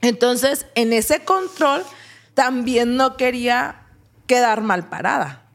Entonces, 0.00 0.66
en 0.74 0.92
ese 0.92 1.24
control 1.24 1.82
también 2.34 2.96
no 2.96 3.16
quería 3.16 3.86
quedar 4.26 4.60
mal 4.60 4.88
parada 4.88 5.46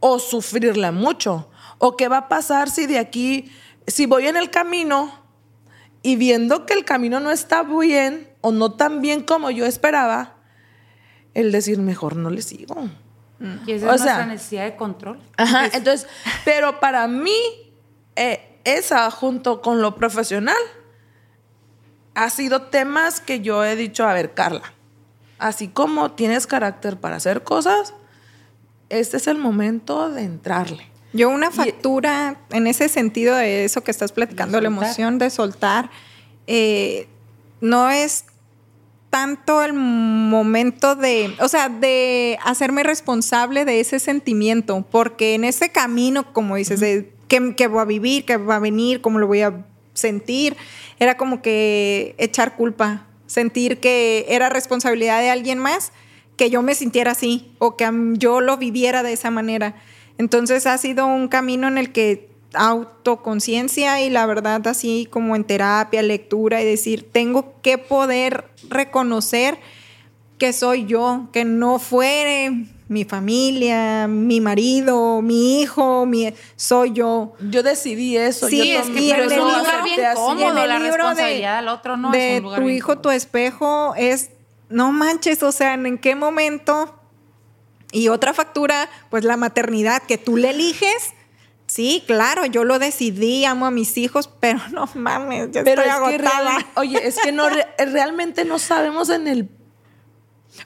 o 0.00 0.18
sufrirla 0.18 0.92
mucho. 0.92 1.48
O 1.78 1.96
qué 1.96 2.08
va 2.08 2.18
a 2.18 2.28
pasar 2.28 2.70
si 2.70 2.86
de 2.86 2.98
aquí, 2.98 3.50
si 3.86 4.06
voy 4.06 4.26
en 4.26 4.36
el 4.36 4.50
camino 4.50 5.12
y 6.02 6.16
viendo 6.16 6.66
que 6.66 6.74
el 6.74 6.84
camino 6.84 7.18
no 7.20 7.30
está 7.30 7.62
bien 7.62 8.28
o 8.40 8.52
no 8.52 8.72
tan 8.72 9.00
bien 9.00 9.22
como 9.22 9.50
yo 9.50 9.66
esperaba, 9.66 10.36
el 11.34 11.50
decir 11.52 11.78
mejor 11.78 12.16
no 12.16 12.28
le 12.30 12.42
sigo. 12.42 12.88
Y 13.66 13.72
esa 13.72 13.88
O 13.90 13.94
es 13.94 14.02
sea- 14.02 14.14
nuestra 14.14 14.26
necesidad 14.26 14.64
de 14.64 14.76
control. 14.76 15.18
Ajá, 15.36 15.66
entonces, 15.72 16.06
pero 16.44 16.78
para 16.78 17.08
mí, 17.08 17.34
eh, 18.14 18.51
esa 18.64 19.10
junto 19.10 19.60
con 19.60 19.82
lo 19.82 19.96
profesional 19.96 20.56
ha 22.14 22.30
sido 22.30 22.62
temas 22.62 23.20
que 23.20 23.40
yo 23.40 23.64
he 23.64 23.76
dicho, 23.76 24.06
a 24.06 24.12
ver, 24.12 24.34
Carla, 24.34 24.72
así 25.38 25.68
como 25.68 26.12
tienes 26.12 26.46
carácter 26.46 26.98
para 26.98 27.16
hacer 27.16 27.42
cosas, 27.42 27.94
este 28.88 29.16
es 29.16 29.26
el 29.26 29.38
momento 29.38 30.10
de 30.10 30.22
entrarle. 30.22 30.86
Yo 31.14 31.28
una 31.28 31.50
factura 31.50 32.36
en 32.50 32.66
ese 32.66 32.88
sentido 32.88 33.36
de 33.36 33.64
eso 33.64 33.82
que 33.82 33.90
estás 33.90 34.12
platicando, 34.12 34.60
la 34.60 34.68
emoción 34.68 35.18
de 35.18 35.28
soltar, 35.30 35.90
eh, 36.46 37.06
no 37.60 37.90
es 37.90 38.24
tanto 39.10 39.62
el 39.62 39.74
momento 39.74 40.96
de, 40.96 41.34
o 41.40 41.48
sea, 41.48 41.68
de 41.68 42.38
hacerme 42.42 42.82
responsable 42.82 43.66
de 43.66 43.80
ese 43.80 43.98
sentimiento, 43.98 44.86
porque 44.90 45.34
en 45.34 45.44
ese 45.44 45.70
camino, 45.70 46.32
como 46.32 46.56
dices, 46.56 46.80
de 46.80 47.11
qué, 47.32 47.54
qué 47.56 47.66
voy 47.66 47.80
a 47.80 47.86
vivir, 47.86 48.26
qué 48.26 48.36
va 48.36 48.56
a 48.56 48.58
venir, 48.58 49.00
cómo 49.00 49.18
lo 49.18 49.26
voy 49.26 49.40
a 49.40 49.64
sentir, 49.94 50.54
era 50.98 51.16
como 51.16 51.40
que 51.40 52.14
echar 52.18 52.56
culpa, 52.56 53.06
sentir 53.26 53.80
que 53.80 54.26
era 54.28 54.50
responsabilidad 54.50 55.22
de 55.22 55.30
alguien 55.30 55.58
más, 55.58 55.92
que 56.36 56.50
yo 56.50 56.60
me 56.60 56.74
sintiera 56.74 57.12
así 57.12 57.54
o 57.58 57.76
que 57.78 57.88
yo 58.18 58.42
lo 58.42 58.58
viviera 58.58 59.02
de 59.02 59.14
esa 59.14 59.30
manera. 59.30 59.76
Entonces 60.18 60.66
ha 60.66 60.76
sido 60.76 61.06
un 61.06 61.28
camino 61.28 61.68
en 61.68 61.78
el 61.78 61.90
que 61.90 62.28
autoconciencia 62.52 64.02
y 64.02 64.10
la 64.10 64.26
verdad 64.26 64.66
así 64.66 65.08
como 65.10 65.34
en 65.34 65.44
terapia, 65.44 66.02
lectura 66.02 66.60
y 66.60 66.66
decir, 66.66 67.08
tengo 67.10 67.54
que 67.62 67.78
poder 67.78 68.44
reconocer 68.68 69.58
que 70.36 70.52
soy 70.52 70.84
yo, 70.84 71.28
que 71.32 71.46
no 71.46 71.78
fue 71.78 72.66
mi 72.92 73.04
familia, 73.04 74.06
mi 74.08 74.40
marido, 74.40 75.22
mi 75.22 75.60
hijo, 75.62 76.06
mi, 76.06 76.32
soy 76.56 76.92
yo. 76.92 77.32
Yo 77.50 77.62
decidí 77.62 78.16
eso. 78.16 78.46
Sí, 78.48 78.58
yo 78.58 78.80
es 78.80 78.86
que 78.88 79.10
pero 79.10 79.24
es 79.24 79.32
el 79.32 79.40
un 79.40 79.48
lugar 79.58 79.84
bien 79.84 80.00
cómodo, 80.14 80.38
Y 80.40 80.42
en 80.44 80.58
el 80.58 80.68
la 80.68 80.78
libro 80.78 80.96
responsabilidad 80.96 81.56
del 81.56 81.68
otro 81.68 81.96
no 81.96 82.12
es 82.12 82.20
de 82.20 82.36
un 82.38 82.42
lugar 82.44 82.60
tu 82.60 82.68
hijo, 82.68 82.86
cómodo. 82.88 83.02
tu 83.02 83.10
espejo 83.10 83.94
es, 83.96 84.30
no 84.68 84.92
manches, 84.92 85.42
o 85.42 85.52
sea, 85.52 85.74
en 85.74 85.98
qué 85.98 86.14
momento. 86.14 86.98
Y 87.90 88.08
otra 88.08 88.32
factura, 88.32 88.88
pues 89.10 89.24
la 89.24 89.36
maternidad 89.36 90.02
que 90.02 90.16
tú 90.18 90.36
le 90.36 90.50
eliges. 90.50 91.12
Sí, 91.66 92.04
claro, 92.06 92.44
yo 92.46 92.64
lo 92.64 92.78
decidí, 92.78 93.44
amo 93.46 93.64
a 93.66 93.70
mis 93.70 93.96
hijos, 93.96 94.28
pero 94.40 94.60
no 94.72 94.88
mames, 94.94 95.50
ya 95.52 95.64
Pero 95.64 95.82
estoy 95.82 96.12
es 96.14 96.18
que 96.18 96.26
agotada. 96.26 96.50
real- 96.58 96.66
oye, 96.76 97.06
es 97.06 97.18
que 97.18 97.32
no 97.32 97.48
re- 97.50 97.66
realmente 97.78 98.44
no 98.44 98.58
sabemos 98.58 99.08
en 99.08 99.26
el 99.28 99.48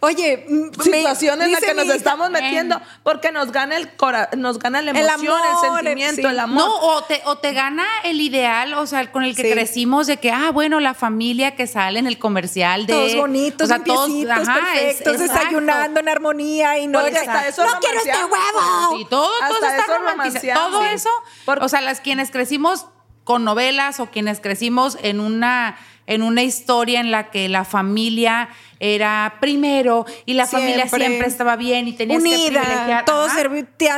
Oye, 0.00 0.44
mm, 0.48 0.80
situación 0.82 1.40
en 1.42 1.52
la 1.52 1.60
que 1.60 1.72
nos 1.72 1.84
hija, 1.86 1.94
estamos 1.94 2.28
metiendo 2.30 2.80
porque 3.04 3.30
nos 3.30 3.52
gana 3.52 3.76
el 3.76 3.88
cora 3.96 4.28
nos 4.36 4.58
gana 4.58 4.82
la 4.82 4.90
El 4.90 4.96
emoción, 4.98 5.38
el, 5.38 5.48
amor, 5.66 5.80
sentimiento, 5.80 6.22
sí. 6.22 6.26
el 6.28 6.40
amor. 6.40 6.64
No, 6.66 6.74
o 6.74 7.02
te, 7.04 7.22
o 7.24 7.38
te 7.38 7.52
gana 7.52 7.84
el 8.02 8.20
ideal, 8.20 8.74
o 8.74 8.86
sea, 8.86 9.10
con 9.12 9.22
el 9.22 9.36
que 9.36 9.42
Sí. 9.42 9.52
crecimos 9.52 10.06
de 10.08 10.16
que, 10.16 10.32
ah, 10.32 10.50
bueno, 10.50 10.80
la 10.80 10.92
familia 10.94 11.54
que 11.54 11.66
sale 11.68 12.00
en 12.00 12.06
el 12.08 12.18
comercial 12.18 12.86
de... 12.86 12.92
Todos 12.94 13.16
bonitos, 13.16 13.64
o 13.64 13.68
sea, 13.68 13.82
todos, 13.84 14.10
ajá, 14.28 14.54
perfectos, 14.72 15.18
desayunando 15.20 16.00
en 16.00 16.08
armonía 16.08 16.78
y 16.78 16.88
no 16.88 16.98
hasta 16.98 17.46
eso 17.46 17.64
no 17.64 17.78
quiero 17.80 17.98
este 17.98 18.10
huevo. 18.24 18.96
Sí, 18.98 19.06
todo, 19.08 19.30
todo 19.48 19.66
está 19.66 19.98
romantizado. 19.98 20.68
Todo 20.70 20.82
Sí. 20.82 20.88
eso, 20.94 21.10
Porque- 21.44 21.64
o 21.64 21.68
sea, 21.68 21.80
las 21.80 22.00
quienes 22.00 22.30
crecimos 22.32 22.86
con 23.22 23.44
novelas 23.44 23.98
o 24.00 24.06
quienes 24.06 24.40
crecimos 24.40 24.98
en 25.02 25.20
una 25.20 25.76
en 26.06 26.22
una 26.22 26.42
historia 26.42 27.00
en 27.00 27.10
la 27.10 27.30
que 27.30 27.48
la 27.48 27.64
familia 27.64 28.48
era 28.78 29.36
primero 29.40 30.04
y 30.26 30.34
la 30.34 30.46
familia 30.46 30.86
Siempre. 30.88 31.26
estaba 31.26 31.56
bien 31.56 31.88
y 31.88 31.92
tenías 31.94 32.22
que 32.22 32.28
unida, 32.28 32.60
privilegiar. 32.62 33.04
todos 33.04 33.32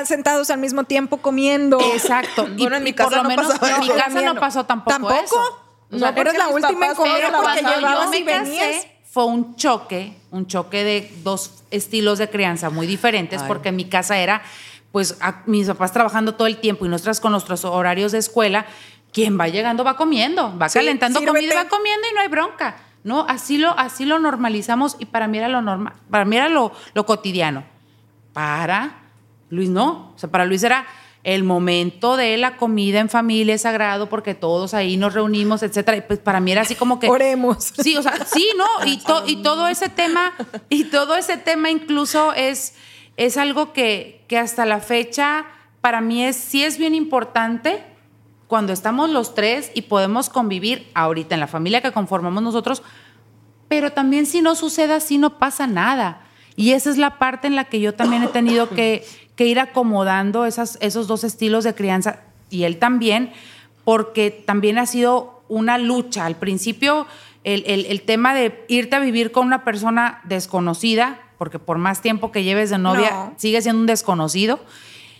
sentados 0.06 0.50
al 0.50 0.58
mismo 0.58 0.84
tiempo 0.84 1.18
comiendo. 1.18 1.78
Exacto. 1.92 2.48
Y, 2.56 2.62
Bueno, 2.62 2.76
en 2.76 2.84
mi 2.84 2.90
y 2.90 2.92
por 2.92 3.06
casa 3.06 3.16
lo 3.18 3.22
no 3.24 3.28
menos 3.28 3.46
pasaba 3.46 3.76
en 3.76 3.80
mi 3.80 3.88
casa 3.88 4.22
no 4.22 4.34
pasó 4.36 4.64
tampoco, 4.66 4.90
¿Tampoco? 5.08 5.24
eso. 5.24 5.64
No, 5.90 6.14
pero 6.14 6.32
la 6.32 6.48
última 6.48 6.88
en 6.88 6.94
comer 6.94 7.24
porque 7.32 7.60
cuando 7.62 7.76
llevabas 7.76 8.04
yo 8.04 8.10
me 8.10 8.18
y 8.18 8.22
venías. 8.22 8.66
casé 8.76 8.92
fue 9.10 9.24
un 9.24 9.56
choque, 9.56 10.12
un 10.30 10.46
choque 10.46 10.84
de 10.84 11.10
dos 11.24 11.62
estilos 11.70 12.18
de 12.18 12.28
crianza 12.28 12.68
muy 12.70 12.86
diferentes, 12.86 13.40
Ay. 13.42 13.48
porque 13.48 13.70
en 13.70 13.76
mi 13.76 13.86
casa 13.86 14.18
era, 14.18 14.42
pues, 14.92 15.16
a- 15.20 15.42
mis 15.46 15.66
papás 15.66 15.92
trabajando 15.92 16.34
todo 16.34 16.46
el 16.46 16.58
tiempo 16.58 16.84
y 16.84 16.90
nosotras 16.90 17.20
con 17.20 17.32
nuestros 17.32 17.64
horarios 17.64 18.12
de 18.12 18.18
escuela, 18.18 18.66
quien 19.12 19.38
va 19.38 19.48
llegando 19.48 19.84
va 19.84 19.96
comiendo, 19.96 20.56
va 20.58 20.68
Sí, 20.68 20.78
calentando 20.78 21.24
comida, 21.24 21.52
y 21.52 21.56
va 21.56 21.68
comiendo 21.68 22.06
y 22.10 22.14
no 22.14 22.20
hay 22.20 22.28
bronca. 22.28 22.76
No, 23.04 23.24
así 23.28 23.58
lo, 23.58 23.78
así 23.78 24.04
lo 24.04 24.18
normalizamos 24.18 24.96
y 24.98 25.06
para 25.06 25.28
mí 25.28 25.38
era 25.38 25.48
lo 25.48 25.62
normal, 25.62 25.94
para 26.10 26.24
mí 26.24 26.36
era 26.36 26.48
lo, 26.48 26.72
lo 26.94 27.06
cotidiano. 27.06 27.64
Para 28.32 29.02
Luis 29.50 29.68
no, 29.68 30.12
o 30.14 30.18
sea, 30.18 30.30
para 30.30 30.44
Luis 30.44 30.62
era 30.62 30.86
el 31.24 31.44
momento 31.44 32.16
de 32.16 32.36
la 32.36 32.56
comida 32.56 33.00
en 33.00 33.08
familia 33.08 33.54
es 33.54 33.62
sagrado 33.62 34.08
porque 34.08 34.34
todos 34.34 34.72
ahí 34.72 34.96
nos 34.96 35.14
reunimos, 35.14 35.62
etcétera. 35.62 35.96
Y 35.96 36.00
pues 36.02 36.18
para 36.20 36.40
mí 36.40 36.52
era 36.52 36.62
así 36.62 36.74
como 36.74 36.98
que. 37.00 37.08
Oremos. 37.08 37.72
Sí, 37.82 37.96
o 37.96 38.02
sea, 38.02 38.24
sí, 38.24 38.48
¿no? 38.56 38.86
Y, 38.86 39.02
y 39.26 39.36
todo 39.42 39.68
ese 39.68 39.88
tema, 39.88 40.32
y 40.68 40.84
todo 40.84 41.16
ese 41.16 41.36
tema 41.36 41.70
incluso 41.70 42.32
es, 42.34 42.74
es 43.16 43.36
algo 43.36 43.72
que, 43.72 44.24
que 44.28 44.38
hasta 44.38 44.64
la 44.64 44.80
fecha 44.80 45.46
para 45.80 46.00
mí 46.00 46.24
es, 46.24 46.36
sí 46.36 46.64
es 46.64 46.78
bien 46.78 46.94
importante 46.94 47.82
cuando 48.48 48.72
estamos 48.72 49.10
los 49.10 49.34
tres 49.34 49.70
y 49.74 49.82
podemos 49.82 50.30
convivir 50.30 50.90
ahorita 50.94 51.34
en 51.34 51.40
la 51.40 51.46
familia 51.46 51.82
que 51.82 51.92
conformamos 51.92 52.42
nosotros, 52.42 52.82
pero 53.68 53.92
también 53.92 54.26
si 54.26 54.40
no 54.40 54.54
sucede 54.54 54.94
así 54.94 55.18
no 55.18 55.38
pasa 55.38 55.66
nada. 55.66 56.22
Y 56.56 56.72
esa 56.72 56.90
es 56.90 56.96
la 56.96 57.18
parte 57.18 57.46
en 57.46 57.54
la 57.54 57.64
que 57.64 57.78
yo 57.78 57.94
también 57.94 58.24
he 58.24 58.28
tenido 58.28 58.68
que, 58.70 59.04
ir 59.36 59.60
acomodando 59.60 60.46
esas, 60.46 60.78
esos 60.80 61.06
dos 61.06 61.22
estilos 61.22 61.62
de 61.62 61.74
crianza 61.74 62.22
y 62.50 62.64
él 62.64 62.78
también, 62.78 63.32
porque 63.84 64.30
también 64.32 64.78
ha 64.78 64.86
sido 64.86 65.44
una 65.48 65.78
lucha. 65.78 66.24
Al 66.26 66.34
principio, 66.34 67.06
el, 67.44 68.02
tema 68.02 68.34
de 68.34 68.64
irte 68.66 68.96
a 68.96 68.98
vivir 68.98 69.30
con 69.30 69.46
una 69.46 69.62
persona 69.62 70.20
desconocida, 70.24 71.20
porque 71.36 71.60
por 71.60 71.78
más 71.78 72.02
tiempo 72.02 72.32
que 72.32 72.42
lleves 72.42 72.70
de 72.70 72.78
novia, 72.78 73.32
sigue 73.36 73.62
siendo 73.62 73.80
un 73.80 73.86
desconocido. 73.86 74.58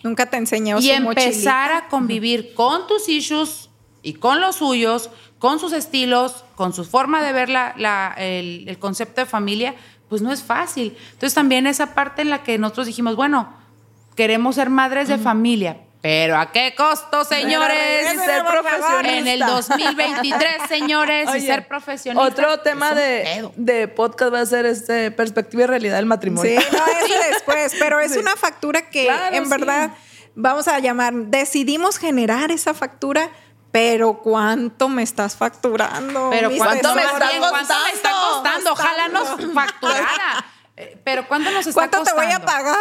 Nunca 0.03 0.27
te 0.27 0.37
enseñó 0.37 0.79
Y 0.81 0.91
empezar 0.91 1.73
a 1.73 1.89
convivir 1.89 2.55
con 2.55 2.87
tus 2.87 3.09
issues 3.09 3.69
y 4.03 4.15
con 4.15 4.41
los 4.41 4.57
suyos, 4.57 5.11
con 5.39 5.59
sus 5.59 5.73
estilos, 5.73 6.45
con 6.55 6.73
su 6.73 6.85
forma 6.85 7.23
de 7.23 7.33
ver 7.33 7.49
la, 7.49 8.15
el, 8.17 8.79
concepto 8.79 9.21
de 9.21 9.27
familia, 9.27 9.75
pues 10.09 10.23
no 10.23 10.33
es 10.33 10.43
fácil. 10.43 10.97
Entonces 11.13 11.35
también 11.35 11.67
esa 11.67 11.95
parte 11.95 12.23
en 12.23 12.31
la 12.31 12.43
que 12.43 12.59
nosotros 12.59 12.87
dijimos, 12.87 13.17
bueno, 13.17 13.53
queremos 14.15 14.55
ser 14.55 14.71
madres 14.71 15.09
de 15.09 15.19
familia, 15.19 15.81
pero 16.01 16.39
¿a 16.39 16.53
qué 16.53 16.75
costo, 16.77 17.25
señores? 17.25 18.15
Y 18.15 18.19
ser 18.19 18.45
profesionista. 18.45 19.17
En 19.17 19.27
el 19.27 19.41
2023, 19.47 20.69
señores, 20.69 21.35
y 21.35 21.41
ser 21.41 21.67
profesionista. 21.67 22.27
Otro 22.27 22.61
tema 22.61 22.95
de, 22.95 23.51
de, 23.57 23.89
podcast 23.89 24.33
va 24.33 24.41
a 24.41 24.47
ser 24.47 24.67
este 24.67 25.11
perspectiva 25.11 25.65
y 25.65 25.67
realidad 25.67 25.97
del 25.97 26.07
matrimonio. 26.07 26.61
Sí, 26.61 26.67
no, 26.73 26.87
eso 26.87 27.15
después, 27.33 27.75
pero 27.79 28.01
es 28.01 28.17
una 28.17 28.37
factura 28.37 28.91
que 28.91 29.09
en 29.33 29.49
verdad 29.49 29.91
vamos 30.35 30.69
a 30.69 30.79
llamar, 30.79 31.13
decidimos 31.15 31.99
generar 31.99 32.53
esa 32.53 32.75
factura 32.75 33.31
pero 33.71 34.21
¿cuánto 34.23 34.89
me 34.89 35.03
estás 35.03 35.37
facturando? 35.37 36.31
Pero 36.31 36.51
¿cuánto 36.57 36.95
me, 36.95 37.03
está 37.03 38.11
costando? 38.11 38.73
Ojalá 38.73 39.09
nos 39.09 39.29
facturara. 39.55 40.45
Eh, 40.81 40.97
pero 41.03 41.27
¿cuánto 41.27 41.51
nos 41.51 41.67
está 41.67 41.89
¿Cuánto 41.89 42.05
te 42.05 42.15
voy 42.15 42.31
a 42.33 42.39
pagar? 42.39 42.77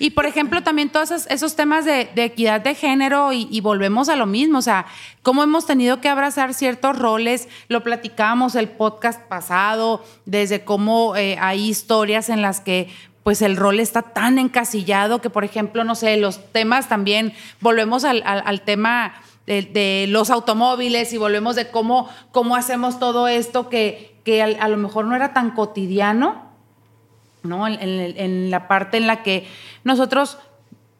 Y 0.00 0.10
por 0.10 0.26
ejemplo, 0.26 0.64
también 0.64 0.90
todos 0.90 1.12
esos, 1.12 1.54
temas 1.54 1.84
de, 1.84 2.10
equidad 2.16 2.60
de 2.60 2.74
género 2.74 3.32
y, 3.32 3.60
volvemos 3.60 4.08
a 4.08 4.16
lo 4.16 4.26
mismo, 4.26 4.58
o 4.58 4.62
sea, 4.62 4.86
cómo 5.22 5.44
hemos 5.44 5.64
tenido 5.64 6.00
que 6.00 6.08
abrazar 6.08 6.54
ciertos 6.54 6.98
roles, 6.98 7.48
lo 7.68 7.84
platicábamos 7.84 8.56
el 8.56 8.68
podcast 8.68 9.20
pasado, 9.28 10.04
desde 10.24 10.64
cómo 10.64 11.14
eh, 11.14 11.38
hay 11.40 11.68
historias 11.68 12.30
en 12.30 12.42
las 12.42 12.60
que 12.60 12.88
pues 13.22 13.42
el 13.42 13.56
rol 13.56 13.78
está 13.78 14.02
tan 14.02 14.38
encasillado 14.38 15.20
que, 15.20 15.30
por 15.30 15.44
ejemplo, 15.44 15.84
no 15.84 15.94
sé, 15.94 16.16
los 16.16 16.50
temas 16.50 16.88
también, 16.88 17.32
volvemos 17.60 18.04
al, 18.04 18.62
tema 18.62 19.14
de, 19.46 20.06
los 20.08 20.30
automóviles 20.30 21.12
y 21.12 21.18
volvemos 21.18 21.54
de 21.54 21.70
cómo, 21.70 22.08
cómo 22.32 22.56
hacemos 22.56 22.98
todo 22.98 23.28
esto 23.28 23.68
que, 23.68 24.18
que 24.24 24.42
a 24.42 24.68
lo 24.68 24.76
mejor 24.78 25.04
no 25.04 25.14
era 25.14 25.32
tan 25.32 25.52
cotidiano 25.52 26.49
¿no? 27.42 27.66
En, 27.66 28.50
la 28.50 28.68
parte 28.68 28.96
en 28.96 29.06
la 29.06 29.22
que 29.22 29.46
nosotros 29.84 30.38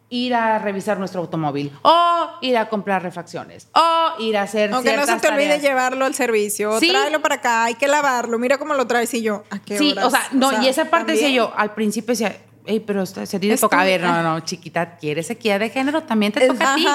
ir 0.09 0.35
a 0.35 0.59
revisar 0.59 0.99
nuestro 0.99 1.21
automóvil 1.21 1.73
o 1.83 2.31
ir 2.41 2.57
a 2.57 2.69
comprar 2.69 3.03
refacciones 3.03 3.69
o 3.75 4.21
ir 4.21 4.37
a 4.37 4.43
hacer 4.43 4.73
Aunque 4.73 4.97
no 4.97 5.07
se 5.07 5.17
te 5.17 5.29
olvide 5.29 5.61
llevarlo 5.61 6.05
al 6.05 6.15
servicio, 6.15 6.81
¿Sí? 6.81 6.89
tráelo 6.89 7.23
para 7.23 7.37
acá, 7.37 7.65
hay 7.65 7.75
que 7.75 7.87
lavarlo, 7.87 8.39
mira 8.39 8.59
cómo 8.59 8.75
lo 8.75 8.87
traes 8.87 9.15
y 9.15 9.23
yo, 9.23 9.45
¿a 9.51 9.61
qué 9.61 9.79
Sí, 9.79 9.95
o 10.03 10.11
sea, 10.11 10.23
no, 10.33 10.63
y 10.63 10.69
esa 10.69 10.87
parte 10.87 11.13
decía 11.13 11.31
yo, 11.31 11.53
al 11.57 11.75
principio 11.75 12.13
decía, 12.13 12.37
Ey, 12.67 12.81
pero 12.81 13.07
se 13.07 13.27
te 13.27 13.57
toca, 13.57 13.81
a 13.81 13.85
ver, 13.85 14.03
no, 14.03 14.23
no, 14.23 14.41
chiquita, 14.41 14.97
¿quieres 14.97 15.31
equidad 15.31 15.61
de 15.61 15.71
género? 15.71 16.03
También 16.03 16.33
te 16.33 16.47
toca 16.47 16.75
a 16.75 16.77
ti. 16.77 16.87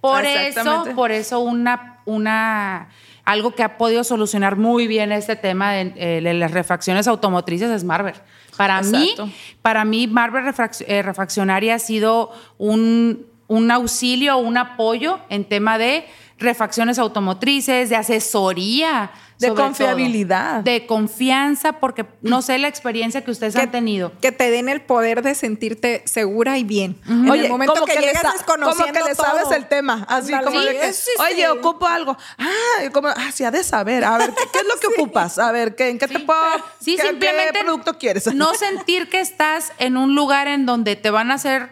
Por 0.00 0.24
eso, 0.24 0.84
por 0.94 1.10
eso 1.10 1.40
una, 1.40 2.00
una 2.04 2.90
algo 3.26 3.50
que 3.50 3.64
ha 3.64 3.76
podido 3.76 4.04
solucionar 4.04 4.56
muy 4.56 4.86
bien 4.86 5.12
este 5.12 5.34
tema 5.36 5.72
de, 5.72 5.92
eh, 5.96 6.20
las 6.22 6.52
refacciones 6.52 7.08
automotrices 7.08 7.68
es 7.70 7.84
Marver. 7.84 8.14
Para 8.56 8.80
mí, 8.80 9.14
para 9.60 9.84
mí, 9.84 10.06
Marvel 10.06 10.44
eh, 10.86 11.02
Refaccionaria 11.02 11.74
ha 11.74 11.78
sido 11.78 12.32
un, 12.56 13.26
un 13.48 13.70
auxilio, 13.70 14.38
un 14.38 14.56
apoyo 14.56 15.18
en 15.28 15.44
tema 15.44 15.76
de 15.76 16.06
refacciones 16.38 16.98
automotrices, 16.98 17.90
de 17.90 17.96
asesoría. 17.96 19.10
De 19.38 19.52
confiabilidad. 19.52 20.62
de 20.62 20.86
confianza, 20.86 21.74
porque 21.74 22.06
no 22.22 22.42
sé 22.42 22.58
la 22.58 22.68
experiencia 22.68 23.22
que 23.22 23.30
ustedes 23.30 23.56
han 23.56 23.70
tenido. 23.70 24.12
Que 24.20 24.32
te 24.32 24.50
den 24.50 24.68
el 24.68 24.80
poder 24.80 25.22
de 25.22 25.34
sentirte 25.34 26.02
segura 26.06 26.58
y 26.58 26.64
bien. 26.64 26.98
Oye, 27.30 27.44
el 27.44 27.50
momento 27.50 27.84
que, 27.84 28.00
llegas 28.00 28.22
desconociendo 28.32 28.92
Como 28.92 28.92
que 28.92 29.10
le 29.10 29.14
sabes 29.14 29.50
el 29.50 29.66
tema. 29.66 30.06
Así 30.08 30.32
como 30.32 30.60
de 30.60 30.72
que, 30.72 30.92
oye, 31.30 31.48
ocupo 31.48 31.86
algo. 31.86 32.16
Ah, 32.38 32.90
como, 32.92 33.08
ah, 33.08 33.30
sí, 33.32 33.44
ha 33.44 33.50
de 33.50 33.62
saber. 33.62 34.04
A 34.04 34.18
ver, 34.18 34.32
¿qué, 34.52 34.58
es 34.58 34.66
lo 34.66 34.80
que 34.80 34.86
ocupas? 35.00 35.38
A 35.38 35.52
ver, 35.52 35.76
¿qué, 35.76 35.88
¿en 35.88 35.98
qué 35.98 36.08
te 36.08 36.20
puedo...? 36.20 36.40
Sí, 36.80 36.96
simplemente 36.96 37.52
¿qué 37.52 37.64
producto 37.64 37.98
quieres? 37.98 38.32
No 38.34 38.54
sentir 38.58 39.08
que 39.08 39.20
estás 39.20 39.72
en 39.78 39.96
un 39.96 40.14
lugar 40.14 40.48
en 40.48 40.66
donde 40.66 40.96
te 40.96 41.10
van 41.10 41.30
a 41.30 41.34
hacer 41.34 41.70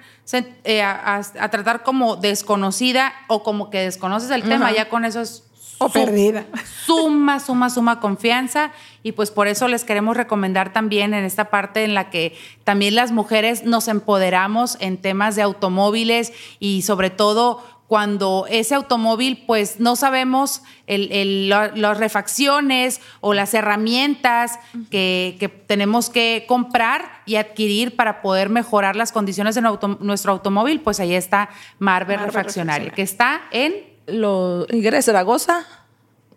eh, 0.64 0.82
a, 0.82 1.22
tratar 1.50 1.82
como 1.82 2.16
desconocida 2.16 3.12
o 3.28 3.42
como 3.42 3.70
que 3.70 3.80
desconoces 3.80 4.30
el 4.30 4.42
tema, 4.42 4.72
ya 4.72 4.88
con 4.88 5.04
eso 5.04 5.20
es 5.20 5.44
o 5.78 5.88
perdida. 5.88 6.46
Suma, 6.86 7.40
suma, 7.40 7.70
suma 7.70 8.00
confianza. 8.00 8.72
Y 9.02 9.12
pues 9.12 9.30
por 9.30 9.48
eso 9.48 9.68
les 9.68 9.84
queremos 9.84 10.16
recomendar 10.16 10.72
también 10.72 11.14
en 11.14 11.24
esta 11.24 11.50
parte 11.50 11.84
en 11.84 11.94
la 11.94 12.10
que 12.10 12.36
también 12.64 12.94
las 12.94 13.12
mujeres 13.12 13.64
nos 13.64 13.88
empoderamos 13.88 14.76
en 14.80 14.96
temas 14.96 15.36
de 15.36 15.42
automóviles 15.42 16.32
y 16.58 16.82
sobre 16.82 17.10
todo 17.10 17.62
cuando 17.86 18.46
ese 18.48 18.74
automóvil, 18.74 19.44
pues 19.46 19.78
no 19.78 19.94
sabemos 19.94 20.62
las 20.86 21.98
refacciones 21.98 23.00
o 23.20 23.34
las 23.34 23.52
herramientas 23.52 24.58
que, 24.90 25.62
tenemos 25.66 26.08
que 26.08 26.44
comprar 26.48 27.22
y 27.26 27.36
adquirir 27.36 27.94
para 27.94 28.22
poder 28.22 28.48
mejorar 28.48 28.96
las 28.96 29.12
condiciones 29.12 29.54
de 29.54 29.60
nuestro 30.00 30.32
automóvil, 30.32 30.80
pues 30.80 30.98
ahí 30.98 31.14
está 31.14 31.50
Marvel, 31.78 32.20
Refaccionaria, 32.20 32.90
que 32.90 33.02
está 33.02 33.42
en... 33.50 33.93
Lo, 34.06 34.66
Zaragoza, 35.02 35.66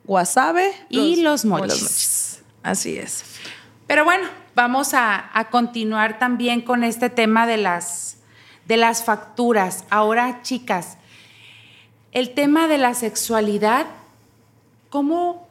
Guasave 0.05 0.73
y 0.89 1.17
Los, 1.17 1.45
mochis. 1.45 2.41
Así 2.63 2.97
es. 2.97 3.23
Pero 3.87 4.03
bueno, 4.03 4.27
vamos 4.55 4.93
a, 4.93 5.29
a, 5.37 5.49
continuar 5.49 6.19
también 6.19 6.61
con 6.61 6.83
este 6.83 7.09
tema 7.09 7.47
de 7.47 7.57
las, 7.57 8.17
de 8.65 8.77
las 8.77 9.03
facturas. 9.03 9.85
Ahora, 9.89 10.41
chicas, 10.41 10.97
el 12.11 12.33
tema 12.33 12.67
de 12.67 12.77
la 12.77 12.93
sexualidad, 12.93 13.85
¿cómo, 14.89 15.47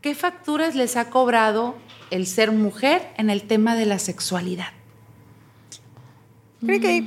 qué 0.00 0.14
facturas 0.14 0.74
les 0.74 0.96
ha 0.96 1.10
cobrado 1.10 1.76
el 2.10 2.26
ser 2.26 2.52
mujer 2.52 3.12
en 3.16 3.30
el 3.30 3.42
tema 3.42 3.74
de 3.74 3.86
la 3.86 3.98
sexualidad? 3.98 4.68
Creo 6.64 6.80
que... 6.80 7.06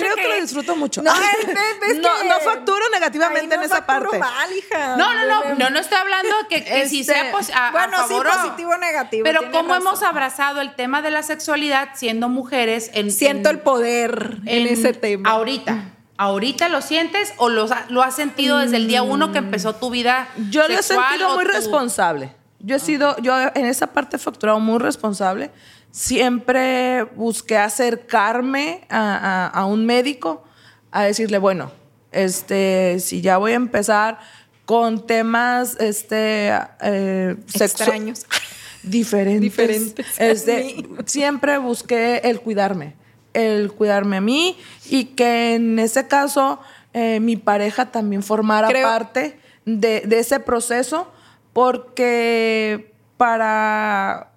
Creo 0.00 0.16
que 0.16 0.28
lo 0.28 0.34
disfruto 0.40 0.76
mucho. 0.76 1.02
No, 1.02 1.12
no, 1.14 2.40
facturo 2.44 2.84
negativamente 2.92 3.54
en 3.54 3.62
esa 3.62 3.86
parte. 3.86 4.18
Mal, 4.18 4.52
hija. 4.56 4.96
No, 4.96 5.14
no, 5.14 5.26
no, 5.26 5.54
no, 5.54 5.70
no 5.70 5.78
estoy 5.78 5.98
hablando 5.98 6.34
que, 6.48 6.64
que 6.64 6.88
si 6.88 7.04
sea 7.04 7.30
este, 7.30 7.52
a, 7.52 7.70
bueno, 7.70 7.96
sí, 8.08 8.14
positivo 8.14 8.72
o 8.72 8.78
negativo. 8.78 9.24
Pero 9.24 9.50
cómo 9.50 9.74
hemos 9.74 10.02
abrazado 10.02 10.60
el 10.60 10.74
tema 10.74 11.02
de 11.02 11.10
la 11.10 11.22
sexualidad 11.22 11.90
siendo 11.94 12.28
mujeres 12.28 12.90
en 12.94 13.10
siento 13.10 13.50
el 13.50 13.60
poder 13.60 14.38
en, 14.46 14.66
ese 14.66 14.92
tema. 14.92 15.30
Ahorita. 15.30 15.84
¿Ahorita 16.16 16.68
lo 16.68 16.82
sientes 16.82 17.32
o 17.38 17.48
lo, 17.48 17.66
lo 17.88 18.02
has 18.02 18.14
sentido 18.14 18.58
desde 18.58 18.76
el 18.76 18.88
día 18.88 19.02
uno 19.02 19.32
que 19.32 19.40
mm. 19.40 19.44
empezó 19.44 19.74
tu 19.74 19.88
vida? 19.88 20.28
Yo 20.50 20.68
lo 20.68 20.74
he 20.74 20.82
sentido 20.82 21.34
muy 21.34 21.44
responsable. 21.44 22.34
Yo 22.58 22.76
he 22.76 22.78
sido, 22.78 23.16
yo 23.22 23.34
en 23.54 23.64
esa 23.64 23.86
parte 23.86 24.16
he 24.16 24.18
facturado 24.18 24.60
muy 24.60 24.78
responsable. 24.78 25.50
Siempre 25.90 27.04
busqué 27.16 27.56
acercarme 27.56 28.86
a, 28.90 29.66
un 29.68 29.86
médico 29.86 30.44
a 30.90 31.04
decirle, 31.04 31.38
bueno, 31.38 31.72
este, 32.12 32.98
si 33.00 33.20
ya 33.20 33.38
voy 33.38 33.52
a 33.52 33.56
empezar 33.56 34.18
con 34.64 35.06
temas 35.06 35.76
este, 35.80 36.52
eh, 36.80 37.36
extraños, 37.54 38.26
diferentes, 38.82 39.40
diferentes. 39.40 40.06
Este, 40.18 40.76
siempre 41.06 41.58
busqué 41.58 42.18
el 42.24 42.40
cuidarme 42.40 42.94
el 43.32 43.72
cuidarme 43.72 44.16
a 44.16 44.20
mí 44.20 44.56
y 44.88 45.06
que 45.06 45.54
en 45.54 45.78
ese 45.78 46.08
caso 46.08 46.60
eh, 46.92 47.20
mi 47.20 47.36
pareja 47.36 47.86
también 47.86 48.22
formara 48.22 48.68
parte 48.82 49.38
de, 49.64 50.02
ese 50.10 50.40
proceso 50.40 51.10
porque 51.52 52.92
para, 53.16 54.29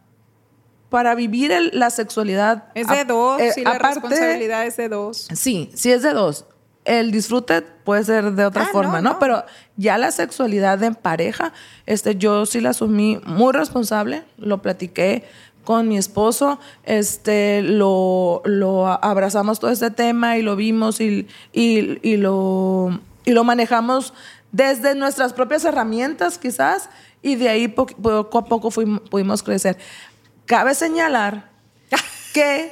para 0.94 1.16
vivir 1.16 1.52
la 1.74 1.90
sexualidad... 1.90 2.66
Es 2.76 2.86
de 2.88 3.04
dos, 3.04 3.42
y 3.42 3.62
eh, 3.62 3.64
la 3.64 3.80
responsabilidad 3.80 4.64
es 4.68 4.78
de 4.78 4.90
dos. 4.90 5.28
Sí, 5.34 5.72
sí 5.74 5.92
es 5.92 6.04
de 6.04 6.14
dos. 6.14 6.46
el 6.86 7.12
disfrute 7.12 7.64
puede 7.64 8.04
ser 8.04 8.34
de 8.34 8.46
otra 8.46 8.66
Ah, 8.66 8.70
forma, 8.72 9.02
no, 9.02 9.02
¿no? 9.02 9.14
no. 9.14 9.20
Pero 9.20 9.44
ya 9.76 9.98
la 9.98 10.12
sexualidad 10.12 10.84
en 10.84 10.94
pareja, 10.94 11.52
este, 11.88 12.16
yo 12.16 12.46
sí 12.46 12.62
la 12.62 12.70
asumí 12.72 13.20
muy 13.26 13.54
responsable, 13.54 14.24
lo 14.38 14.62
platiqué 14.62 15.24
con 15.64 15.88
mi 15.88 15.98
esposo, 15.98 16.60
este, 16.84 17.64
lo, 17.64 18.44
lo 18.46 18.86
abrazamos 18.86 19.60
todo 19.60 19.72
este 19.72 19.90
tema 19.90 20.38
y 20.38 20.44
lo 20.44 20.56
vimos 20.56 21.02
y, 21.02 21.26
y- 21.54 21.98
y 22.08 22.18
lo, 22.18 23.00
y 23.26 23.32
lo 23.32 23.44
manejamos 23.44 24.14
desde 24.52 24.94
nuestras 24.94 25.34
propias 25.34 25.66
herramientas 25.66 26.38
quizás 26.38 26.90
y 27.24 27.36
de 27.38 27.48
ahí 27.50 27.68
po- 27.70 27.86
poco 27.88 28.38
a 28.38 28.46
poco 28.46 28.70
fuimos- 28.70 29.02
pudimos 29.10 29.42
crecer. 29.42 29.78
Cabe 30.46 30.76
señalar 30.76 31.50
que 32.34 32.72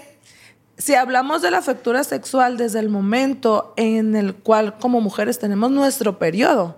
si 0.77 0.95
hablamos 0.95 1.41
de 1.41 1.51
la 1.51 1.61
factura 1.61 2.03
sexual 2.03 2.57
desde 2.57 2.79
el 2.79 2.89
momento 2.89 3.73
en 3.77 4.15
el 4.15 4.33
cual 4.35 4.77
como 4.79 4.99
mujeres 5.01 5.39
tenemos 5.39 5.71
nuestro 5.71 6.17
periodo, 6.19 6.77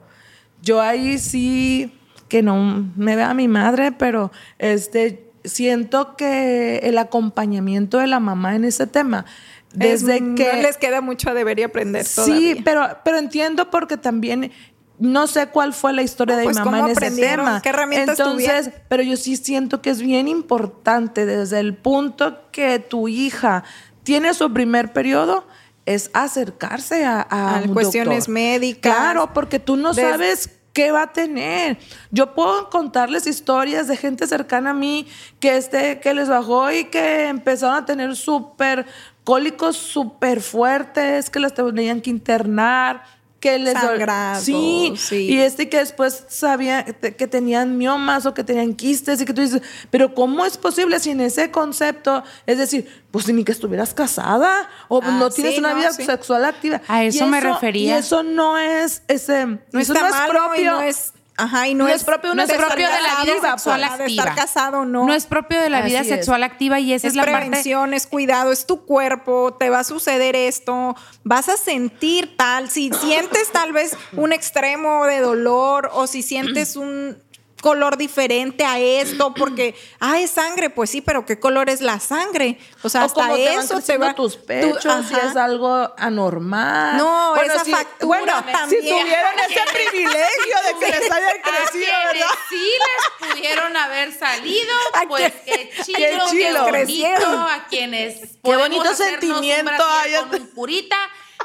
yo 0.62 0.82
ahí 0.82 1.18
sí 1.20 1.98
que 2.28 2.42
no 2.42 2.90
me 2.96 3.16
vea 3.16 3.34
mi 3.34 3.48
madre, 3.48 3.92
pero 3.92 4.32
este 4.60 5.30
siento 5.46 6.16
que 6.16 6.78
el 6.84 6.98
acompañamiento 6.98 7.98
de 8.00 8.08
la 8.08 8.20
mamá 8.20 8.56
en 8.56 8.64
ese 8.66 8.88
tema 8.88 9.26
desde 9.74 10.16
Es- 10.18 10.22
que 10.36 10.54
no 10.54 10.62
les 10.62 10.78
queda 10.78 11.02
mucho 11.02 11.30
a 11.30 11.34
deber 11.34 11.60
y 11.60 11.64
aprender 11.64 12.06
Sí, 12.06 12.16
todavía. 12.16 12.56
pero, 12.64 12.88
pero 13.04 13.18
entiendo 13.18 13.70
porque 13.70 13.98
también 13.98 14.52
no 15.00 15.28
sé 15.28 15.48
cuál 15.48 15.74
fue 15.74 15.92
la 15.94 16.02
historia 16.04 16.36
de 16.38 16.44
pues, 16.46 16.58
mi 16.58 16.64
mamá 16.66 16.78
¿cómo 16.80 16.90
en 16.92 16.98
ese 16.98 17.12
tema. 17.12 17.62
¿Qué 17.62 17.70
herramientas 17.70 18.20
Entonces, 18.20 18.48
tuvieron? 18.66 18.74
pero 18.88 19.04
yo 19.04 19.18
sí 19.18 19.36
siento 19.38 19.82
que 19.82 19.90
es 19.90 20.02
bien 20.02 20.28
importante 20.28 21.26
desde 21.26 21.60
el 21.60 21.76
punto 21.76 22.50
que 22.52 22.80
tu 22.80 23.08
hija 23.08 23.64
tiene 24.04 24.34
su 24.34 24.52
primer 24.54 24.94
periodo 24.94 25.46
es 25.86 26.10
acercarse 26.14 27.06
a, 27.06 27.26
a 27.30 27.58
A 27.58 27.62
un 27.64 27.74
cuestiones 27.74 28.20
doctor. 28.20 28.34
médicas. 28.34 28.96
Claro, 28.96 29.34
porque 29.34 29.60
tú 29.60 29.76
no 29.76 29.94
sabes 29.94 30.50
qué 30.72 30.92
va 30.92 31.04
a 31.04 31.14
tener. 31.14 31.78
Yo 32.12 32.34
puedo 32.34 32.70
contarles 32.70 33.28
historias 33.28 33.88
de 33.88 33.98
gente 33.98 34.26
cercana 34.28 34.72
a 34.72 34.74
mí 34.74 35.08
que 35.40 35.58
este 35.58 36.00
que 36.00 36.14
les 36.14 36.30
bajó 36.30 36.72
y 36.72 36.86
que 36.86 37.28
empezaron 37.28 37.76
a 37.76 37.86
tener 37.86 38.16
súper 38.16 38.86
cólicos 39.24 39.78
súper 39.78 40.42
fuertes, 40.42 41.30
que 41.30 41.40
las 41.40 41.54
tenían 41.54 42.02
que 42.02 42.10
internar, 42.10 43.04
que 43.44 43.60
les 43.60 43.74
Sangrados, 43.74 44.46
sí, 44.46 44.94
sí. 44.96 45.34
y 45.34 45.42
este 45.42 45.68
que 45.68 45.76
después 45.76 46.24
sabía 46.30 46.86
que 46.86 47.14
que 47.14 47.28
tenían 47.28 47.78
miomas 47.78 48.26
o 48.26 48.34
que 48.34 48.42
tenían 48.46 48.74
quistes 48.74 49.20
y 49.20 49.26
que 49.26 49.34
tú 49.34 49.42
dices, 49.42 49.62
pero 49.92 50.14
¿cómo 50.16 50.46
es 50.46 50.58
posible 50.58 50.98
si 51.02 51.10
en 51.10 51.20
ese 51.20 51.52
concepto, 51.52 52.24
es 52.46 52.58
decir, 52.58 52.88
pues 53.12 53.28
ni 53.28 53.44
que 53.44 53.52
estuvieras 53.52 53.94
casada 53.94 54.70
o 54.88 55.02
Ah, 55.04 55.18
no 55.20 55.30
tienes 55.30 55.56
sí, 55.56 55.60
una 55.60 55.72
no, 55.72 55.76
vida 55.76 55.92
sí. 55.92 56.06
sexual 56.06 56.46
activa? 56.46 56.82
A 56.88 57.04
eso 57.04 57.28
me 57.28 57.42
refería. 57.42 57.96
Y 57.96 58.00
eso 58.00 58.24
no 58.24 58.58
es 58.58 59.02
ese 59.10 59.46
no 59.46 59.60
eso 59.74 59.92
está 59.92 60.00
no 60.00 60.08
es 60.08 60.14
malo 60.14 60.32
propio 60.32 60.62
y 60.62 60.66
no 60.66 60.82
es 60.82 61.12
Ajá, 61.44 61.68
y 61.68 61.74
no, 61.74 61.86
no 61.86 61.94
es 61.94 62.04
propio 62.04 62.30
de 62.30 62.36
No 62.38 62.44
es 62.44 62.54
propio 62.54 62.88
de 62.88 63.02
la 63.02 63.24
vida 63.24 63.52
sexual 63.52 63.82
de 63.82 63.86
activa. 63.86 64.24
estar 64.24 64.36
casado, 64.36 64.86
no. 64.86 65.06
No 65.06 65.14
es 65.14 65.26
propio 65.26 65.60
de 65.60 65.70
la 65.70 65.82
vida 65.82 66.02
es. 66.02 66.08
sexual 66.08 66.44
activa 66.44 66.80
y 66.80 66.94
esa 66.94 67.08
es, 67.08 67.14
es 67.14 67.18
la 67.18 67.24
parte. 67.24 67.40
prevención, 67.40 67.94
es 67.94 68.08
cuidado, 68.08 68.52
es 68.52 68.66
tu 68.66 68.86
cuerpo, 68.86 69.54
te 69.60 69.70
va 69.70 69.80
a 69.80 69.84
suceder 69.84 70.36
esto, 70.36 70.96
vas 71.24 71.50
a 71.50 71.58
sentir 71.58 72.38
tal, 72.38 72.70
si 72.70 72.92
sientes 72.94 73.52
tal 73.52 73.74
vez 73.74 73.98
un 74.14 74.32
extremo 74.32 75.06
de 75.06 75.20
dolor 75.20 75.90
o 75.94 76.08
si 76.08 76.22
sientes 76.22 76.76
un 76.76 77.18
color 77.64 77.96
diferente 77.98 78.66
a 78.66 78.78
esto 78.78 79.34
porque 79.34 79.74
ah 80.02 80.20
es 80.20 80.32
sangre 80.32 80.70
pues 80.70 80.90
sí 80.90 81.00
pero 81.00 81.26
qué 81.26 81.40
color 81.40 81.70
es 81.70 81.80
la 81.80 81.98
sangre 82.02 82.60
o 82.84 82.90
sea 82.90 83.04
o 83.04 83.06
hasta 83.06 83.22
como 83.22 83.36
te 83.36 83.46
van 83.50 83.60
eso 83.60 83.68
te 83.70 83.74
creciendo 83.76 84.06
va 84.08 84.14
tus 84.14 84.38
tú- 84.38 84.46
pechos 84.46 85.06
si 85.08 85.14
ajá. 85.16 85.30
es 85.30 85.36
algo 85.38 85.94
anormal. 85.98 86.98
No, 86.98 87.36
esa 87.38 87.64
factura 87.66 88.06
bueno, 88.08 88.34
también. 88.52 88.82
si 88.84 88.90
tuvieron 88.90 89.40
ese 89.50 89.62
privilegio 89.74 90.56
de 90.68 90.80
que 90.86 90.92
les 91.00 91.12
hayan 91.12 91.38
A 91.38 91.42
crecido, 91.42 91.72
quienes 91.72 92.14
¿verdad? 92.14 92.28
sí 92.50 92.72
les 92.84 93.30
pudieron 93.32 93.78
haber 93.78 94.14
salido, 94.14 94.74
A 94.94 95.08
pues 95.08 95.32
qué 95.46 95.72
chido, 95.86 95.98
qué 95.98 96.38
qué, 96.38 96.54
bonito. 96.60 97.28
A 97.40 97.66
quienes 97.70 98.20
Qué 98.44 98.56
bonito 98.58 98.94
sentimiento 98.94 99.72
un 99.72 99.80
hay. 100.04 100.16
con 100.16 100.42
un 100.42 100.48
curita, 100.48 100.98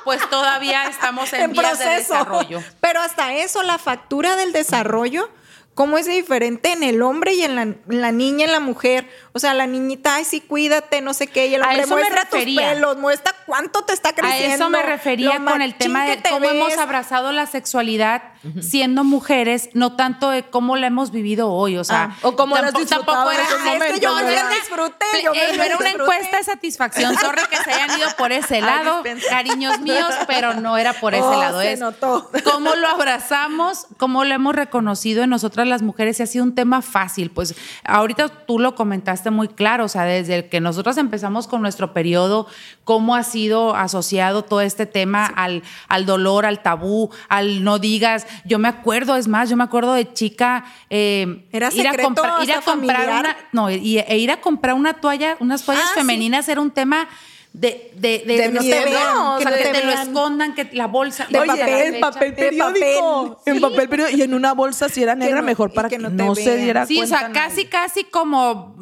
pues 0.04 0.28
todavía 0.30 0.88
estamos 0.88 1.32
en, 1.34 1.42
en 1.42 1.52
vías 1.52 1.78
de 1.78 1.84
proceso. 1.84 2.12
desarrollo. 2.14 2.62
Pero 2.80 3.00
hasta 3.00 3.34
eso, 3.34 3.62
la 3.62 3.78
factura 3.78 4.34
del 4.36 4.52
desarrollo, 4.52 5.30
¿cómo 5.78 5.96
es 5.96 6.06
diferente 6.06 6.72
en 6.72 6.82
el 6.82 7.02
hombre 7.02 7.34
y 7.34 7.42
en 7.42 7.54
la, 7.54 7.62
en 7.62 7.78
la 7.86 8.10
niña, 8.10 8.46
en 8.46 8.50
la 8.50 8.58
mujer? 8.58 9.06
O 9.38 9.40
sea, 9.40 9.54
la 9.54 9.66
niñita, 9.66 10.16
ay, 10.16 10.24
sí, 10.24 10.40
cuídate, 10.40 11.00
no 11.00 11.14
sé 11.14 11.26
qué, 11.28 11.46
y 11.46 11.54
el 11.54 11.62
A 11.62 11.66
hombre 11.68 11.82
eso 11.82 11.94
me 11.94 12.00
muestra 12.02 12.22
tus 12.24 12.32
refería. 12.40 12.70
pelos, 12.72 12.96
muestra 12.98 13.32
cuánto 13.46 13.82
te 13.84 13.92
está 13.92 14.10
A 14.10 14.14
creciendo. 14.14 14.54
eso 14.56 14.68
me 14.70 14.82
refería 14.82 15.40
con 15.44 15.62
el 15.62 15.74
tema 15.76 16.04
de 16.04 16.16
te 16.16 16.28
cómo 16.30 16.48
hemos 16.50 16.76
abrazado 16.76 17.32
la 17.32 17.46
sexualidad 17.46 18.22
siendo 18.60 19.02
mujeres, 19.04 19.70
no 19.74 19.96
tanto 19.96 20.30
de 20.30 20.44
cómo 20.44 20.76
la 20.76 20.86
hemos 20.86 21.10
vivido 21.10 21.50
hoy, 21.50 21.76
o 21.76 21.84
sea, 21.84 22.10
Ah, 22.12 22.16
o 22.22 22.36
cómo 22.36 22.54
la 22.56 22.62
has 22.68 22.72
tampo- 22.72 22.80
disfrutado 22.80 23.04
tampoco 23.04 23.30
en 23.32 23.36
era- 23.36 23.86
es 23.86 23.92
que 23.94 24.00
yo 24.00 24.14
¿verdad? 24.14 24.32
era- 24.32 24.48
disfruté, 24.50 25.06
yo 25.24 25.32
me 25.32 25.38
eh, 25.38 25.44
era 25.54 25.54
una 25.54 25.64
disfruté. 25.88 25.90
encuesta 26.02 26.36
de 26.38 26.44
satisfacción, 26.44 27.16
sorry 27.18 27.42
que 27.50 27.56
se 27.56 27.70
hayan 27.72 27.98
ido 27.98 28.08
por 28.16 28.30
ese 28.32 28.60
lado, 28.60 29.02
cariños 29.28 29.80
míos, 29.80 30.06
pero 30.26 30.54
no 30.54 30.76
era 30.78 30.92
por 30.94 31.14
ese 31.14 31.24
Oh, 31.24 31.40
lado, 31.40 31.60
se 31.60 31.72
es 31.72 31.80
notó. 31.80 32.30
cómo 32.44 32.74
lo 32.76 32.88
abrazamos, 32.88 33.86
cómo 33.96 34.24
lo 34.24 34.34
hemos 34.34 34.54
reconocido 34.54 35.24
en 35.24 35.30
nosotras 35.30 35.66
las 35.66 35.82
mujeres 35.82 36.20
y 36.20 36.22
ha 36.22 36.26
sido 36.26 36.44
un 36.44 36.54
tema 36.54 36.80
fácil, 36.82 37.30
pues 37.30 37.54
ahorita 37.84 38.28
tú 38.46 38.58
lo 38.58 38.74
comentaste 38.74 39.27
muy 39.30 39.48
claro, 39.48 39.84
o 39.84 39.88
sea, 39.88 40.04
desde 40.04 40.34
el 40.36 40.48
que 40.48 40.60
nosotros 40.60 40.96
empezamos 40.98 41.46
con 41.48 41.62
nuestro 41.62 41.92
periodo, 41.92 42.46
cómo 42.84 43.14
ha 43.14 43.22
sido 43.22 43.74
asociado 43.74 44.42
todo 44.42 44.60
este 44.60 44.86
tema 44.86 45.26
al, 45.26 45.62
al 45.88 46.06
dolor, 46.06 46.46
al 46.46 46.62
tabú, 46.62 47.10
al 47.28 47.64
no 47.64 47.78
digas, 47.78 48.26
yo 48.44 48.58
me 48.58 48.68
acuerdo, 48.68 49.16
es 49.16 49.28
más, 49.28 49.48
yo 49.50 49.56
me 49.56 49.64
acuerdo 49.64 49.92
de 49.94 50.12
chica 50.12 50.64
eh, 50.90 51.46
Era 51.52 51.70
ir 51.72 51.86
a 51.88 51.96
comprar, 51.96 52.42
ir 52.44 52.52
a 52.52 52.60
comprar 52.60 52.96
familiar. 53.06 53.20
una, 53.20 53.36
no, 53.52 53.70
y- 53.70 53.98
e 53.98 54.18
ir 54.18 54.30
a 54.30 54.40
comprar 54.40 54.74
una 54.74 54.94
toalla, 54.94 55.36
unas 55.40 55.62
toallas 55.64 55.84
Ah, 55.86 55.90
sí. 55.94 56.00
femeninas 56.00 56.48
era 56.48 56.60
un 56.60 56.70
tema 56.70 57.08
de, 57.52 57.90
de, 57.96 58.22
de, 58.26 58.36
De 58.36 58.48
no 58.50 58.60
miedo, 58.60 58.78
te 58.84 58.90
vean, 58.90 59.16
o 59.16 59.36
que, 59.38 59.42
sea, 59.42 59.50
no 59.50 59.56
que 59.56 59.62
te, 59.64 59.72
te 59.72 59.84
lo 59.84 59.92
escondan, 59.92 60.54
que 60.54 60.68
la 60.74 60.86
bolsa 60.86 61.26
De 61.30 61.38
Oye, 61.40 61.46
papel, 61.48 61.94
en 61.94 62.00
papel 62.00 62.34
periódico. 62.34 63.36
papel. 63.36 63.36
En 63.46 63.54
Sí. 63.54 63.60
papel 63.60 63.88
periódico. 63.88 64.18
Y 64.18 64.22
en 64.22 64.34
una 64.34 64.52
bolsa 64.52 64.88
si 64.90 65.02
era 65.02 65.14
negra, 65.14 65.40
no- 65.40 65.46
mejor 65.46 65.72
para 65.72 65.88
que 65.88 65.96
que, 65.96 66.02
no 66.08 66.34
se 66.34 66.56
diera 66.58 66.86
Sí, 66.86 66.96
o 66.96 66.98
cuenta 67.00 67.18
sea, 67.18 67.28
nadie. 67.28 67.40
casi, 67.48 67.64
casi 67.64 68.04
como 68.04 68.76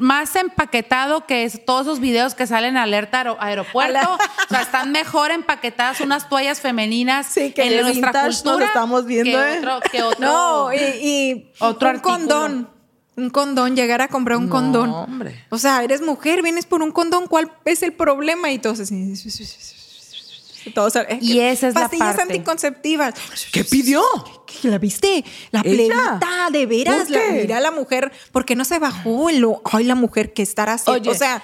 más 0.00 0.36
empaquetado 0.36 1.26
que 1.26 1.44
es- 1.44 1.64
todos 1.64 1.82
esos 1.86 2.00
videos 2.00 2.34
que 2.34 2.46
salen 2.46 2.70
en 2.70 2.76
alerta 2.78 3.18
aero- 3.20 3.36
aeropuerto. 3.40 3.98
o 4.14 4.48
sea, 4.48 4.62
están 4.62 4.92
mejor 4.92 5.30
empaquetadas 5.30 6.00
unas 6.00 6.28
toallas 6.28 6.60
femeninas 6.60 7.26
Sí, 7.26 7.52
que 7.52 7.62
en 7.64 7.82
nuestra 7.82 8.12
cultura. 8.26 8.66
estamos 8.66 9.06
viendo, 9.06 9.30
que 9.38 9.52
¿eh? 9.54 9.58
otro, 9.58 9.80
que 9.90 10.02
otro- 10.02 10.26
No, 10.26 10.72
y, 10.72 10.76
y 10.78 11.50
Otro 11.58 11.88
un 11.88 11.96
artículo. 11.96 12.16
condón. 12.18 12.70
Un 13.16 13.28
condón, 13.28 13.76
llegar 13.76 14.00
a 14.00 14.08
comprar 14.08 14.38
un 14.38 14.46
No, 14.46 14.50
condón. 14.50 14.90
hombre. 14.90 15.44
O 15.50 15.58
sea, 15.58 15.82
eres 15.82 16.00
mujer, 16.00 16.42
vienes 16.42 16.64
por 16.64 16.80
un 16.82 16.90
condón, 16.90 17.26
¿cuál 17.26 17.50
es 17.66 17.82
el 17.82 17.92
problema? 17.92 18.50
Y 18.50 18.58
así. 18.80 19.14
Todos, 20.74 20.94
Y 21.20 21.40
esa 21.40 21.68
es 21.68 21.74
la 21.74 21.82
pastillas 21.82 22.18
anticonceptivas. 22.18 23.14
¿Qué 23.52 23.64
pidió? 23.64 24.02
¿Qué, 24.46 24.68
¿La 24.68 24.78
viste? 24.78 25.24
La 25.50 25.62
plebita, 25.62 26.20
de 26.52 26.66
veras. 26.66 26.96
¿Por 27.02 27.10
La, 27.10 27.20
mira 27.32 27.60
la 27.60 27.70
mujer, 27.70 28.12
¿por 28.32 28.44
qué 28.44 28.56
no 28.56 28.64
se 28.64 28.78
bajó? 28.78 29.30
Lo, 29.30 29.62
ay, 29.64 29.84
la 29.84 29.94
mujer, 29.94 30.32
¿qué 30.32 30.42
estará 30.42 30.74
haciendo? 30.74 31.00
Oye, 31.00 31.10
o 31.10 31.14
sea, 31.14 31.42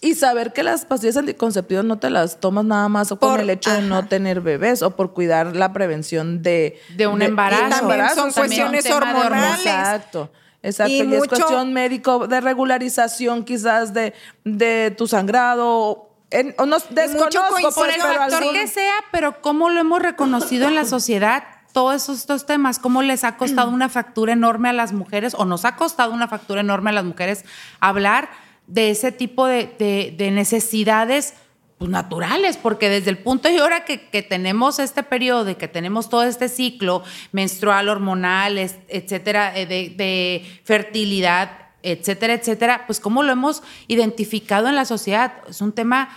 y 0.00 0.14
saber 0.14 0.52
que 0.52 0.62
las 0.62 0.84
pastillas 0.84 1.16
anticonceptivas 1.16 1.84
no 1.84 1.98
te 1.98 2.10
las 2.10 2.38
tomas 2.38 2.64
nada 2.64 2.88
más 2.88 3.12
o 3.12 3.16
Por- 3.18 3.30
con 3.30 3.40
el 3.40 3.50
hecho 3.50 3.72
de 3.72 3.82
no 3.82 4.06
tener 4.06 4.40
bebés 4.40 4.82
o 4.82 4.94
por 4.94 5.12
cuidar 5.12 5.56
la 5.56 5.72
prevención 5.72 6.42
de, 6.42 6.80
De 6.96 7.06
un 7.06 7.22
embarazo. 7.22 7.64
Y 7.66 7.70
también 7.70 8.00
embarazo, 8.00 8.20
son 8.20 8.32
también 8.32 8.68
cuestiones 8.68 8.90
hormonales. 8.90 9.60
Exacto. 9.66 10.30
Exacto, 10.62 10.92
Y 10.92 11.02
y, 11.02 11.14
es 11.14 11.28
cuestión 11.28 11.72
médico 11.72 12.26
de 12.26 12.40
regularización 12.40 13.44
quizás 13.44 13.94
de, 13.94 14.14
de 14.44 14.90
tu 14.96 15.06
sangrado. 15.06 16.05
En- 16.30 16.54
o 16.58 16.66
no 16.66 16.78
desconozco, 16.90 17.40
por 17.62 17.72
pues, 17.74 17.94
el 17.94 18.00
pero 18.02 18.14
factor 18.14 18.38
algún- 18.42 18.54
que 18.54 18.66
sea, 18.66 18.94
pero 19.12 19.40
cómo 19.40 19.70
lo 19.70 19.80
hemos 19.80 20.02
reconocido 20.02 20.66
en 20.68 20.74
la 20.74 20.84
sociedad, 20.84 21.44
todos 21.72 22.02
esos, 22.02 22.18
estos 22.18 22.46
temas, 22.46 22.78
cómo 22.78 23.02
les 23.02 23.22
ha 23.22 23.36
costado 23.36 23.70
una 23.70 23.88
factura 23.88 24.32
enorme 24.32 24.68
a 24.70 24.72
las 24.72 24.92
mujeres 24.92 25.34
o 25.36 25.44
nos 25.44 25.64
ha 25.64 25.76
costado 25.76 26.12
una 26.12 26.26
factura 26.26 26.62
enorme 26.62 26.90
a 26.90 26.94
las 26.94 27.04
mujeres 27.04 27.44
hablar 27.80 28.28
de 28.66 28.90
ese 28.90 29.12
tipo 29.12 29.46
de, 29.46 29.66
de- 29.78 30.14
de 30.16 30.30
necesidades 30.32 31.34
pues, 31.78 31.90
naturales, 31.90 32.56
porque 32.56 32.88
desde 32.88 33.10
el 33.10 33.18
punto 33.18 33.50
y 33.50 33.58
hora 33.60 33.84
que, 33.84 34.08
que 34.08 34.22
tenemos 34.22 34.78
este 34.78 35.02
periodo 35.02 35.50
y 35.50 35.54
que 35.56 35.68
tenemos 35.68 36.08
todo 36.08 36.22
este 36.24 36.48
ciclo 36.48 37.04
menstrual, 37.32 37.88
hormonal, 37.90 38.56
etcétera, 38.58 39.56
eh, 39.56 39.66
de, 39.66 39.90
de 39.90 40.60
fertilidad, 40.64 41.65
etcétera, 41.92 42.34
etcétera, 42.34 42.84
pues 42.86 43.00
cómo 43.00 43.22
lo 43.22 43.32
hemos 43.32 43.62
identificado 43.88 44.68
en 44.68 44.74
la 44.76 44.84
sociedad. 44.84 45.32
Es 45.48 45.60
un 45.60 45.72
tema 45.72 46.08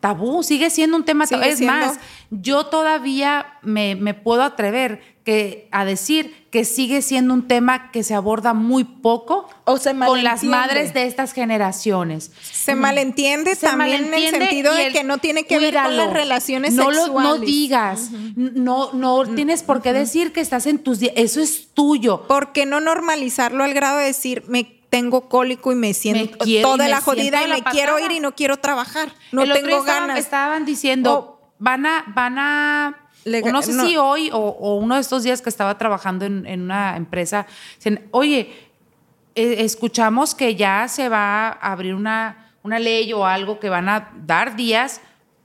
tabú, 0.00 0.42
sigue 0.44 0.70
siendo 0.70 0.96
un 0.96 1.04
tema 1.04 1.26
tabú. 1.26 1.42
Es 1.42 1.58
siendo. 1.58 1.74
más, 1.76 1.98
yo 2.30 2.66
todavía 2.66 3.58
me, 3.62 3.96
me 3.96 4.14
puedo 4.14 4.42
atrever 4.42 5.18
que, 5.24 5.68
a 5.72 5.84
decir 5.84 6.46
que 6.50 6.64
sigue 6.64 7.02
siendo 7.02 7.34
un 7.34 7.46
tema 7.48 7.90
que 7.90 8.02
se 8.02 8.14
aborda 8.14 8.54
muy 8.54 8.84
poco 8.84 9.46
O 9.64 9.76
se 9.76 9.94
con 9.94 10.24
las 10.24 10.42
madres 10.44 10.94
de 10.94 11.04
estas 11.06 11.32
generaciones. 11.34 12.30
Se 12.40 12.74
malentiende 12.76 13.54
Se 13.54 13.66
también 13.66 14.06
en 14.06 14.14
el 14.14 14.30
sentido 14.30 14.72
de 14.72 14.90
que 14.90 15.04
no 15.04 15.18
tiene 15.18 15.44
que 15.44 15.58
ver 15.58 15.74
con 15.74 15.96
las 15.98 16.12
relaciones 16.12 16.72
no 16.74 16.90
lo- 16.90 17.20
no 17.20 17.36
digas, 17.38 18.10
no, 18.36 18.92
no 18.94 19.24
tienes 19.34 19.62
por 19.62 19.82
qué 19.82 19.92
decir 19.92 20.32
que 20.32 20.40
estás 20.40 20.66
en 20.66 20.78
tus 20.78 21.00
días, 21.00 21.12
eso 21.16 21.40
es 21.42 21.74
tuyo. 21.74 22.22
¿Por 22.26 22.52
qué 22.52 22.64
no 22.64 22.80
normalizarlo 22.80 23.64
al 23.64 23.74
grado 23.74 23.98
de 23.98 24.04
decir, 24.06 24.44
me 24.48 24.77
tengo 24.90 25.28
cólico 25.28 25.70
y 25.72 25.74
me 25.74 25.92
siento 25.94 26.44
y 26.46 26.62
toda 26.62 26.84
me 26.84 26.88
la 26.88 27.00
jodida 27.00 27.44
y 27.46 27.50
me 27.50 27.62
quiero 27.62 27.98
ir 27.98 28.10
y 28.12 28.20
no 28.20 28.34
quiero 28.34 28.56
trabajar? 28.56 29.12
No 29.32 29.42
El 29.42 29.52
otro 29.52 29.62
tengo 29.64 29.78
estaban, 29.80 30.08
ganas. 30.08 30.18
estaban 30.18 30.64
diciendo, 30.64 31.14
O- 31.14 31.52
van 31.58 31.84
a, 31.86 32.04
van 32.14 32.38
a, 32.38 32.96
no 33.52 33.62
sé 33.62 33.72
no. 33.74 33.86
si 33.86 33.96
hoy 33.96 34.30
o, 34.32 34.38
o 34.38 34.76
uno 34.76 34.94
de 34.94 35.00
estos 35.02 35.22
días 35.24 35.42
que 35.42 35.50
estaba 35.50 35.76
trabajando 35.76 36.24
en, 36.24 36.46
en 36.46 36.62
una 36.62 36.96
empresa, 36.96 37.46
dicen, 37.76 38.08
oye, 38.12 38.52
eh, 39.34 39.56
escuchamos 39.64 40.34
que 40.34 40.54
ya 40.56 40.88
se 40.88 41.08
va 41.08 41.48
a 41.48 41.72
abrir 41.72 41.94
una, 41.94 42.52
una 42.62 42.78
ley 42.78 43.12
o 43.12 43.26
algo 43.26 43.60
que 43.60 43.68
van 43.68 43.88
a 43.88 44.10
dar 44.24 44.56
días 44.56 45.00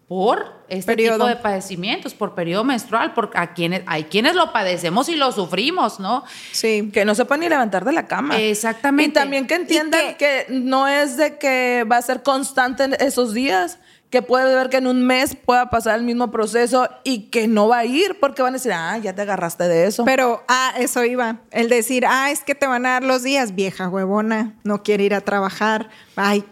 por 0.07 0.63
este 0.67 0.95
Periodo. 0.95 1.17
tipo 1.17 1.27
de 1.27 1.35
padecimientos, 1.37 2.13
por 2.13 2.35
periodo 2.35 2.63
menstrual, 2.63 3.13
porque 3.13 3.37
a 3.37 3.53
quienes, 3.53 3.83
hay 3.85 4.05
quienes 4.05 4.35
lo 4.35 4.51
padecemos 4.51 5.07
y 5.09 5.15
lo 5.15 5.31
sufrimos, 5.31 5.99
¿no? 5.99 6.23
Sí. 6.51 6.89
Que 6.93 7.05
no 7.05 7.15
se 7.15 7.25
puede 7.25 7.41
ni 7.41 7.49
levantar 7.49 7.85
de 7.85 7.93
la 7.93 8.07
cama. 8.07 8.39
Exactamente. 8.39 9.11
Y 9.11 9.13
también 9.13 9.47
que 9.47 9.55
entiendan 9.55 10.15
que, 10.17 10.45
no 10.49 10.87
es 10.87 11.17
de 11.17 11.37
que 11.37 11.85
va 11.89 11.97
a 11.97 12.01
ser 12.01 12.21
constante 12.21 12.83
en 12.83 12.93
esos 12.99 13.33
días, 13.33 13.79
que 14.09 14.21
puede 14.21 14.53
ver 14.53 14.69
que 14.69 14.77
en 14.77 14.85
un 14.85 15.07
mes 15.07 15.35
pueda 15.35 15.71
pasar 15.71 15.97
el 15.97 16.05
mismo 16.05 16.29
proceso 16.29 16.87
y 17.03 17.31
que 17.31 17.47
no 17.47 17.67
va 17.67 17.79
a 17.79 17.85
ir 17.85 18.19
porque 18.19 18.43
van 18.43 18.53
a 18.53 18.57
decir, 18.57 18.71
ah, 18.71 18.95
ya 18.99 19.15
te 19.15 19.23
agarraste 19.23 19.67
de 19.67 19.87
eso. 19.87 20.05
Pero, 20.05 20.43
ah, 20.47 20.73
eso 20.77 21.03
iba. 21.03 21.39
El 21.49 21.69
decir, 21.69 22.05
ah, 22.07 22.29
es 22.29 22.41
que 22.41 22.53
te 22.53 22.67
van 22.67 22.85
a 22.85 22.89
dar 22.89 23.03
los 23.03 23.23
días, 23.23 23.55
vieja 23.55 23.89
huevona, 23.89 24.53
no 24.63 24.83
quiere 24.83 25.05
ir 25.05 25.15
a 25.15 25.21
trabajar. 25.21 25.89
Ay, 26.15 26.43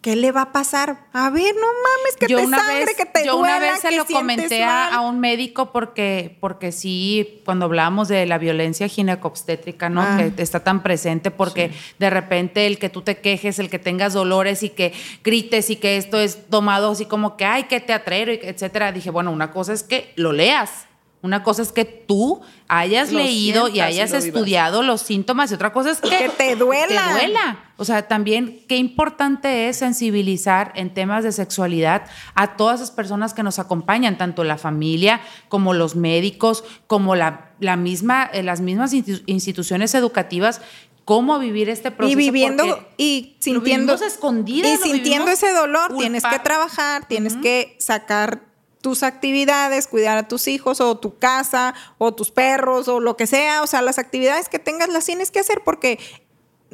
¿qué 0.00 0.16
le 0.16 0.32
va 0.32 0.42
a 0.42 0.52
pasar? 0.52 1.06
A 1.12 1.30
ver, 1.30 1.54
no 1.54 1.66
mames, 1.66 2.16
que 2.18 2.26
yo 2.26 2.38
te 2.38 2.46
una 2.46 2.58
sangre, 2.58 2.84
vez, 2.86 2.96
que 2.96 3.06
te 3.06 3.24
yo 3.26 3.36
una 3.36 3.58
vez 3.58 3.80
se 3.80 3.88
que 3.90 3.96
lo 3.96 4.06
comenté 4.06 4.64
a, 4.64 5.00
un 5.00 5.20
médico 5.20 5.72
porque, 5.72 6.36
porque 6.40 6.72
sí, 6.72 7.42
cuando 7.44 7.66
hablábamos 7.66 8.08
de 8.08 8.26
la 8.26 8.38
violencia 8.38 8.88
ginecobstétrica, 8.88 9.88
¿no? 9.88 10.02
Ah. 10.02 10.18
Que 10.34 10.42
está 10.42 10.60
tan 10.64 10.82
presente 10.82 11.30
porque 11.30 11.72
de 11.98 12.10
repente 12.10 12.66
el 12.66 12.78
que 12.78 12.88
tú 12.88 13.02
te 13.02 13.18
quejes, 13.18 13.58
el 13.58 13.70
que 13.70 13.78
tengas 13.78 14.12
dolores 14.12 14.62
y 14.62 14.70
que 14.70 14.92
grites 15.22 15.70
y 15.70 15.76
que 15.76 15.96
esto 15.96 16.18
es 16.20 16.48
tomado 16.48 16.92
así 16.92 17.06
como 17.06 17.36
que, 17.36 17.44
ay, 17.44 17.64
qué 17.64 17.80
teatrero, 17.80 18.32
y 18.32 18.38
que 18.38 18.48
etcétera. 18.48 18.92
Dije, 18.92 19.10
bueno, 19.10 19.30
una 19.30 19.50
cosa 19.50 19.72
es 19.72 19.82
que 19.82 20.12
lo 20.16 20.32
leas. 20.32 20.85
Una 21.26 21.42
cosa 21.42 21.60
es 21.60 21.72
que 21.72 21.84
tú 21.84 22.40
hayas 22.68 23.12
Lo 23.12 23.18
leído 23.18 23.68
y 23.68 23.80
hayas 23.80 24.10
vivas. 24.12 24.24
estudiado 24.24 24.82
los 24.82 25.02
síntomas 25.02 25.50
y 25.50 25.54
otra 25.54 25.72
cosa 25.72 25.90
es 25.90 26.00
que, 26.00 26.08
Que 26.08 26.28
te 26.30 26.56
duela. 26.56 27.08
te 27.08 27.12
duela. 27.12 27.58
O 27.76 27.84
sea, 27.84 28.08
también 28.08 28.60
qué 28.68 28.76
importante 28.78 29.68
es 29.68 29.76
sensibilizar 29.76 30.72
en 30.76 30.94
temas 30.94 31.24
de 31.24 31.32
sexualidad 31.32 32.06
a 32.34 32.56
todas 32.56 32.76
esas 32.80 32.90
personas 32.90 33.34
que 33.34 33.42
nos 33.42 33.58
acompañan, 33.58 34.16
tanto 34.16 34.44
la 34.44 34.56
familia 34.56 35.20
como 35.48 35.74
los 35.74 35.94
médicos, 35.96 36.64
como 36.86 37.14
la, 37.16 37.50
la 37.60 37.76
misma, 37.76 38.30
eh, 38.32 38.42
las 38.42 38.60
mismas 38.62 38.94
institu- 38.94 39.22
instituciones 39.26 39.94
educativas, 39.94 40.62
cómo 41.04 41.38
vivir 41.38 41.68
este 41.68 41.90
proceso. 41.90 42.18
y 42.18 42.22
viviendo 42.24 42.64
porque 42.66 42.86
y 42.96 43.36
sintiendo 43.40 43.94
escondidas, 43.94 44.72
y 44.72 44.88
lo 44.88 44.94
sintiendo 44.94 45.30
ese 45.30 45.52
dolor 45.52 45.94
tienes 45.96 46.24
que 46.24 46.38
trabajar 46.40 47.06
tienes 47.06 47.36
que 47.36 47.76
sacar 47.78 48.40
tus 48.80 49.02
actividades 49.02 49.86
cuidar 49.86 50.18
a 50.18 50.28
tus 50.28 50.48
hijos 50.48 50.80
o 50.80 50.98
tu 50.98 51.18
casa 51.18 51.74
o 51.98 52.14
tus 52.14 52.30
perros 52.30 52.88
o 52.88 53.00
lo 53.00 53.16
que 53.16 53.26
sea 53.26 53.62
o 53.62 53.66
sea 53.66 53.82
las 53.82 53.98
actividades 53.98 54.48
que 54.48 54.58
tengas 54.58 54.88
las 54.88 55.04
tienes 55.04 55.30
que 55.30 55.40
hacer 55.40 55.62
porque 55.64 55.98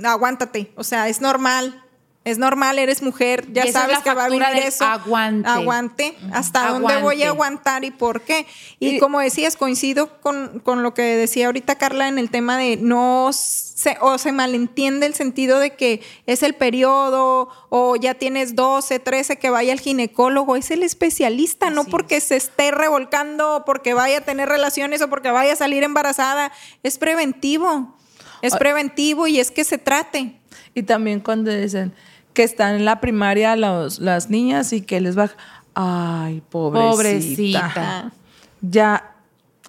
aguántate 0.03 0.73
o 0.77 0.85
sea 0.85 1.09
es 1.09 1.21
normal 1.21 1.82
es 2.25 2.39
normal, 2.39 2.79
eres 2.79 3.03
mujer, 3.03 3.53
ya 3.53 3.71
sabes 3.73 3.99
que 3.99 4.15
va 4.15 4.27
a 4.27 4.29
vivir 4.29 4.45
eso. 4.65 4.85
aguante. 4.85 5.49
Aguante. 5.49 6.17
¿Hasta 6.33 6.69
dónde 6.69 6.97
voy 7.03 7.23
a 7.25 7.29
aguantar 7.29 7.83
y 7.85 7.91
por 7.91 8.21
qué? 8.21 8.47
Y, 8.79 8.91
Y- 8.97 8.99
como 9.01 9.19
decías, 9.19 9.57
coincido 9.57 10.21
con, 10.21 10.61
con 10.61 10.85
lo 10.85 10.95
que 10.95 11.03
decía 11.03 11.47
ahorita 11.47 11.77
Carla 11.77 12.07
en 12.07 12.19
el 12.19 12.31
tema 12.31 12.57
de 12.57 12.77
no 12.77 13.31
se, 13.33 13.97
o 14.01 14.19
se 14.19 14.31
malentiende 14.31 15.07
el 15.07 15.15
sentido 15.15 15.59
de 15.59 15.75
que 15.75 16.01
es 16.27 16.45
el 16.45 16.55
periodo 16.55 17.49
o 17.71 17.97
ya 17.97 18.15
tienes 18.15 18.55
12, 18.55 19.01
13, 19.01 19.37
que 19.39 19.51
vaya 19.51 19.73
al 19.73 19.81
ginecólogo, 19.81 20.55
es 20.55 20.71
el 20.71 20.85
especialista, 20.85 21.71
no 21.71 21.85
porque 21.85 22.21
se 22.21 22.37
esté 22.37 22.71
revolcando, 22.71 23.57
o 23.57 23.65
porque 23.65 23.95
vaya 23.95 24.19
a 24.19 24.21
tener 24.21 24.49
relaciones 24.49 25.03
o 25.03 25.09
porque 25.11 25.33
vaya 25.33 25.55
a 25.55 25.57
salir 25.57 25.83
embarazada, 25.83 26.53
es 26.85 26.99
preventivo. 26.99 27.97
Es 28.43 28.55
Ah. 28.55 28.59
preventivo 28.59 29.27
y 29.27 29.41
es 29.41 29.51
que 29.51 29.65
se 29.65 29.79
trate. 29.79 30.37
Y 30.75 30.83
también 30.85 31.21
cuando 31.21 31.51
dicen 31.53 31.93
que 32.35 32.43
están 32.43 32.75
en 32.77 32.85
la 32.85 33.01
primaria 33.01 33.57
los- 33.57 33.99
las 33.99 34.31
niñas 34.31 34.73
y 34.73 34.81
que 34.83 35.01
les 35.01 35.15
baja, 35.15 35.37
ay, 35.75 36.43
pobrecita. 36.51 36.91
Pobrecita. 36.93 38.13
Ya, 38.61 39.15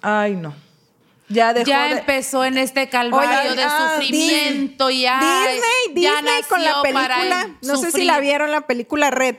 ay, 0.02 0.36
no. 0.36 0.54
Ya 1.30 1.54
dejó 1.54 1.66
ya 1.66 1.88
de- 1.88 1.98
empezó 2.00 2.44
en 2.44 2.58
este 2.58 2.88
calvario 2.90 3.50
Oye, 3.50 3.56
de 3.56 3.62
ah, 3.64 3.92
sufrimiento 3.96 4.88
Disney, 4.88 5.10
ya 5.94 6.16
Disney 6.16 6.42
con 6.48 6.62
la 6.62 6.82
película, 6.82 7.48
no 7.62 7.76
sé 7.78 7.90
si 7.92 8.04
la 8.04 8.20
vieron 8.20 8.50
la 8.50 8.66
película 8.66 9.10
Red. 9.10 9.36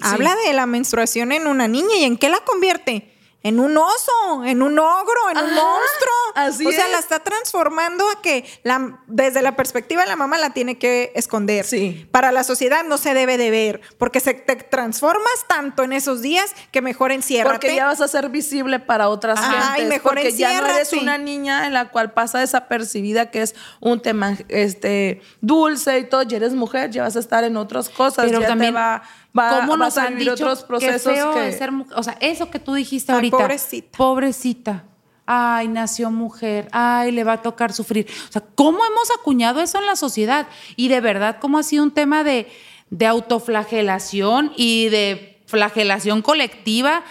Habla 0.00 0.34
de 0.46 0.52
la 0.54 0.64
menstruación 0.66 1.32
en 1.32 1.46
una 1.46 1.68
niña 1.68 1.94
y 1.98 2.04
en 2.04 2.16
qué 2.16 2.30
la 2.30 2.38
convierte? 2.40 3.09
En 3.42 3.58
un 3.58 3.76
oso, 3.76 4.44
en 4.44 4.62
un 4.62 4.78
ogro, 4.78 5.30
en 5.30 5.38
un 5.38 5.54
monstruo. 5.54 6.14
así 6.34 6.66
o 6.66 6.70
sea, 6.70 6.86
es. 6.86 6.92
la 6.92 6.98
está 6.98 7.20
transformando 7.20 8.08
a 8.10 8.20
que 8.20 8.44
la, 8.64 8.98
desde 9.06 9.40
la 9.40 9.56
perspectiva 9.56 10.02
de 10.02 10.08
la 10.08 10.16
mamá 10.16 10.36
la 10.36 10.50
tiene 10.50 10.76
que 10.76 11.10
esconder. 11.14 11.64
Sí. 11.64 12.06
Para 12.10 12.32
la 12.32 12.44
sociedad 12.44 12.84
no 12.84 12.98
se 12.98 13.14
debe 13.14 13.38
de 13.38 13.50
ver, 13.50 13.80
porque 13.96 14.20
se 14.20 14.34
te 14.34 14.56
transformas 14.56 15.46
tanto 15.48 15.84
en 15.84 15.94
esos 15.94 16.20
días 16.20 16.54
que 16.70 16.82
mejor 16.82 17.12
enciérrate. 17.12 17.54
Porque 17.54 17.74
ya 17.74 17.86
vas 17.86 18.02
a 18.02 18.08
ser 18.08 18.28
visible 18.28 18.78
para 18.78 19.08
otras 19.08 19.38
Ajá, 19.38 19.78
y 19.78 19.80
gentes. 19.80 19.88
mejor 19.88 20.14
porque 20.14 20.32
ya 20.32 20.60
no 20.60 20.66
eres 20.66 20.92
una 20.92 21.16
niña 21.16 21.66
en 21.66 21.72
la 21.72 21.90
cual 21.90 22.12
pasa 22.12 22.40
desapercibida, 22.40 23.30
que 23.30 23.42
es 23.42 23.54
un 23.80 24.00
tema 24.00 24.36
este, 24.48 25.22
dulce 25.40 25.98
y 25.98 26.04
todo. 26.04 26.22
Ya 26.22 26.36
eres 26.36 26.52
mujer, 26.52 26.90
ya 26.90 27.04
vas 27.04 27.16
a 27.16 27.20
estar 27.20 27.44
en 27.44 27.56
otras 27.56 27.88
cosas. 27.88 28.26
Pero 28.26 28.40
ya 28.40 28.48
también, 28.48 28.74
te 28.74 28.80
va, 28.80 29.02
va, 29.38 29.60
¿cómo 29.60 29.72
vas 29.72 29.78
nos 29.78 29.98
a 29.98 30.06
han 30.06 30.18
dicho 30.18 30.32
otros 30.32 30.62
procesos 30.64 31.12
qué 31.12 31.18
feo 31.18 31.32
que... 31.32 31.40
de 31.40 31.52
ser 31.52 31.72
mujer? 31.72 31.98
O 31.98 32.02
sea, 32.02 32.16
eso 32.20 32.50
que 32.50 32.58
tú 32.58 32.74
dijiste 32.74 33.12
Ay, 33.12 33.16
ahorita. 33.16 33.36
pobrecita. 33.36 33.96
Pobrecita. 33.96 34.84
Ay, 35.26 35.68
nació 35.68 36.10
mujer. 36.10 36.68
Ay, 36.72 37.12
le 37.12 37.22
va 37.22 37.34
a 37.34 37.42
tocar 37.42 37.72
sufrir. 37.72 38.06
O 38.28 38.32
sea, 38.32 38.42
¿cómo 38.54 38.78
hemos 38.84 39.10
acuñado 39.18 39.60
eso 39.60 39.78
en 39.78 39.86
la 39.86 39.96
sociedad? 39.96 40.48
Y 40.76 40.88
de 40.88 41.00
verdad, 41.00 41.38
¿cómo 41.40 41.58
ha 41.58 41.62
sido 41.62 41.84
un 41.84 41.92
tema 41.92 42.24
de, 42.24 42.48
de 42.90 43.06
autoflagelación 43.06 44.52
y 44.56 44.88
de 44.88 45.42
flagelación 45.46 46.22
colectiva? 46.22 47.04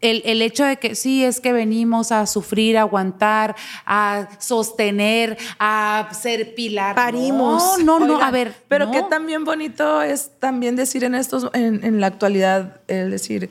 El, 0.00 0.22
el 0.24 0.40
hecho 0.40 0.64
de 0.64 0.78
que 0.78 0.94
sí, 0.94 1.24
es 1.24 1.40
que 1.40 1.52
venimos 1.52 2.10
a 2.10 2.26
sufrir, 2.26 2.78
a 2.78 2.82
aguantar, 2.82 3.54
a 3.84 4.28
sostener, 4.38 5.36
a 5.58 6.08
ser 6.18 6.54
pilar. 6.54 6.94
Parimos. 6.96 7.78
No, 7.84 7.98
no, 8.00 8.06
no. 8.06 8.22
A 8.22 8.30
ver. 8.30 8.54
Pero 8.68 8.86
no. 8.86 8.92
qué 8.92 9.02
también 9.02 9.44
bonito 9.44 10.00
es 10.02 10.30
también 10.38 10.74
decir 10.76 11.04
en 11.04 11.14
estos, 11.14 11.50
en, 11.52 11.84
en 11.84 12.00
la 12.00 12.06
actualidad, 12.06 12.80
el 12.88 13.10
decir, 13.10 13.50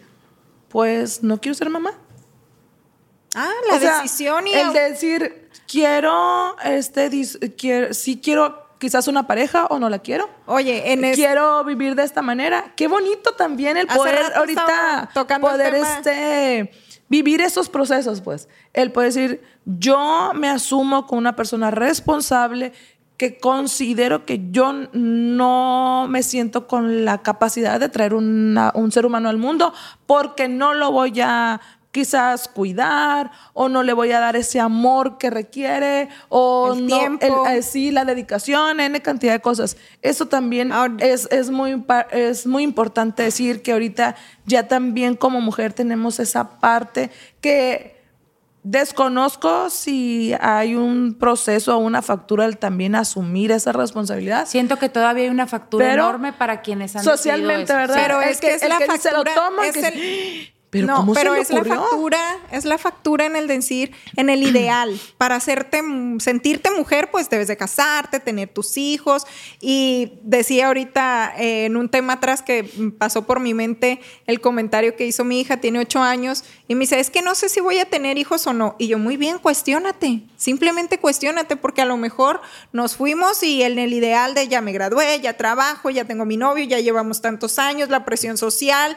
pues 0.70 1.22
no 1.24 1.40
quiero 1.40 1.54
ser 1.54 1.70
mamá. 1.70 1.92
Ah, 3.36 3.52
la 3.70 3.76
O 3.76 3.80
sea, 3.80 4.02
decisión 4.02 4.48
y 4.48 4.54
el 4.54 4.74
decir, 4.74 5.50
quiero, 5.68 6.56
este, 6.64 7.12
dis- 7.12 7.38
quiero, 7.58 7.94
sí 7.94 8.20
quiero 8.24 8.66
quizás 8.80 9.08
una 9.08 9.28
pareja 9.28 9.66
o 9.70 9.78
no 9.78 9.90
la 9.90 10.00
quiero. 10.00 10.30
Oye, 10.48 10.92
en 10.94 11.04
es- 11.06 11.16
quiero 11.16 11.64
vivir 11.64 11.96
de 11.96 12.04
esta 12.04 12.22
manera. 12.22 12.74
Qué 12.76 12.88
bonito 12.88 13.34
también 13.34 13.78
el 13.78 13.88
poder 13.88 14.16
ahorita 14.36 15.10
el 15.52 15.52
poder 15.52 15.74
tema. 15.74 15.94
este 15.98 16.72
vivir 17.10 17.42
esos 17.42 17.70
procesos, 17.70 18.22
pues. 18.22 18.48
El 18.74 18.92
poder 18.92 19.12
decir, 19.14 19.42
yo 19.66 20.32
me 20.36 20.50
asumo 20.50 21.06
como 21.08 21.20
una 21.20 21.36
persona 21.36 21.72
responsable 21.72 22.72
que 23.18 23.38
considero 23.38 24.26
que 24.26 24.40
yo 24.52 24.72
no 24.94 26.06
me 26.10 26.24
siento 26.24 26.68
con 26.68 27.04
la 27.04 27.18
capacidad 27.22 27.80
de 27.80 27.90
traer 27.90 28.14
una- 28.14 28.72
un 28.76 28.92
ser 28.94 29.06
humano 29.06 29.28
al 29.28 29.38
mundo 29.38 29.74
porque 30.06 30.48
no 30.48 30.74
lo 30.74 30.92
voy 30.92 31.20
a 31.22 31.60
quizás 31.92 32.48
cuidar 32.48 33.32
o 33.54 33.68
no 33.68 33.82
le 33.84 33.94
voy 33.94 34.12
a 34.12 34.20
dar 34.20 34.36
ese 34.36 34.60
amor 34.60 35.18
que 35.18 35.30
requiere 35.32 36.10
o 36.30 36.74
El 36.76 36.86
no 36.88 36.98
tiempo. 36.98 37.46
el- 37.48 37.58
eh, 37.58 37.62
sí 37.64 37.90
la 37.92 38.06
dedicación 38.06 38.80
n 38.80 39.02
cantidad 39.02 39.34
de 39.34 39.40
cosas 39.40 39.76
eso 40.04 40.28
también 40.28 40.72
Ahora- 40.72 40.98
es, 41.00 41.28
es 41.32 41.50
muy 41.50 41.84
es 42.12 42.46
muy 42.46 42.62
importante 42.64 43.24
decir 43.24 43.62
que 43.64 43.72
ahorita 43.72 44.16
ya 44.46 44.68
también 44.68 45.16
como 45.16 45.42
mujer 45.42 45.74
tenemos 45.74 46.20
esa 46.20 46.60
parte 46.60 47.10
que 47.42 47.98
Desconozco 48.62 49.70
si 49.70 50.34
hay 50.42 50.76
un 50.76 51.16
proceso 51.18 51.76
o 51.78 51.80
una 51.80 52.02
factura 52.02 52.44
del 52.44 52.58
también 52.58 52.94
asumir 52.94 53.52
esa 53.54 53.72
responsabilidad. 53.72 54.46
Siento 54.48 54.78
que 54.78 54.90
todavía 54.90 55.24
hay 55.24 55.30
una 55.30 55.48
factura 55.48 55.86
Pero 55.88 56.04
enorme 56.04 56.34
para 56.34 56.62
quienes 56.62 56.94
han 56.96 57.04
Socialmente. 57.06 57.74
¿verdad? 57.74 57.96
Pero 57.96 58.22
es 58.22 58.42
que 58.42 58.56
es 58.56 58.62
el 58.62 58.70
la 58.70 58.78
que 58.80 58.86
se 59.00 59.12
lo 59.12 59.24
factura, 59.24 59.34
toma, 59.34 59.66
es 59.66 59.74
que- 59.78 59.88
el- 59.88 60.54
pero 60.70 60.86
no, 60.86 60.96
¿cómo 60.98 61.14
pero 61.14 61.32
se 61.32 61.38
le 61.38 61.42
es 61.42 61.68
la 61.68 61.76
factura, 61.76 62.38
es 62.52 62.66
la 62.66 62.78
factura 62.78 63.26
en 63.26 63.36
el 63.36 63.48
decir, 63.48 63.92
en 64.16 64.30
el 64.30 64.44
ideal. 64.44 65.00
Para 65.18 65.36
hacerte, 65.36 65.82
sentirte 66.20 66.70
mujer, 66.72 67.10
pues 67.12 67.30
debes 67.30 67.48
de 67.48 67.58
casarte, 67.58 68.20
tener 68.20 68.50
tus 68.50 68.78
hijos. 68.78 69.26
Y 69.60 70.14
decía 70.22 70.68
ahorita 70.68 71.34
eh, 71.38 71.66
en 71.66 71.76
un 71.76 71.90
tema 71.90 72.14
atrás 72.14 72.42
que 72.42 72.70
pasó 72.98 73.26
por 73.26 73.40
mi 73.40 73.54
mente 73.54 74.00
el 74.28 74.42
comentario 74.42 74.96
que 74.96 75.08
hizo 75.08 75.24
mi 75.24 75.42
hija, 75.42 75.58
tiene 75.58 75.80
ocho 75.80 76.02
años, 76.02 76.44
y 76.68 76.76
me 76.76 76.82
dice, 76.82 77.00
es 77.00 77.10
que 77.10 77.22
no 77.24 77.34
sé 77.34 77.50
si 77.50 77.62
voy 77.62 77.80
a 77.80 77.86
tener 77.86 78.18
hijos 78.18 78.46
o 78.46 78.54
no. 78.54 78.76
Y 78.78 78.88
yo, 78.88 79.00
muy 79.00 79.18
bien, 79.18 79.40
cuestiónate. 79.40 80.22
Simplemente 80.38 81.00
cuestiónate, 81.00 81.56
porque 81.56 81.82
a 81.82 81.86
lo 81.86 81.98
mejor 81.98 82.42
nos 82.74 82.96
fuimos 82.96 83.42
y 83.42 83.64
en 83.64 83.80
el 83.80 83.92
ideal 83.94 84.36
de 84.36 84.48
ya 84.48 84.62
me 84.62 84.72
gradué, 84.72 85.20
ya 85.20 85.36
trabajo, 85.36 85.90
ya 85.90 86.06
tengo 86.06 86.26
mi 86.26 86.38
novio, 86.38 86.64
ya 86.66 86.80
llevamos 86.80 87.22
tantos 87.22 87.58
años, 87.58 87.90
la 87.90 88.06
presión 88.06 88.38
social, 88.38 88.96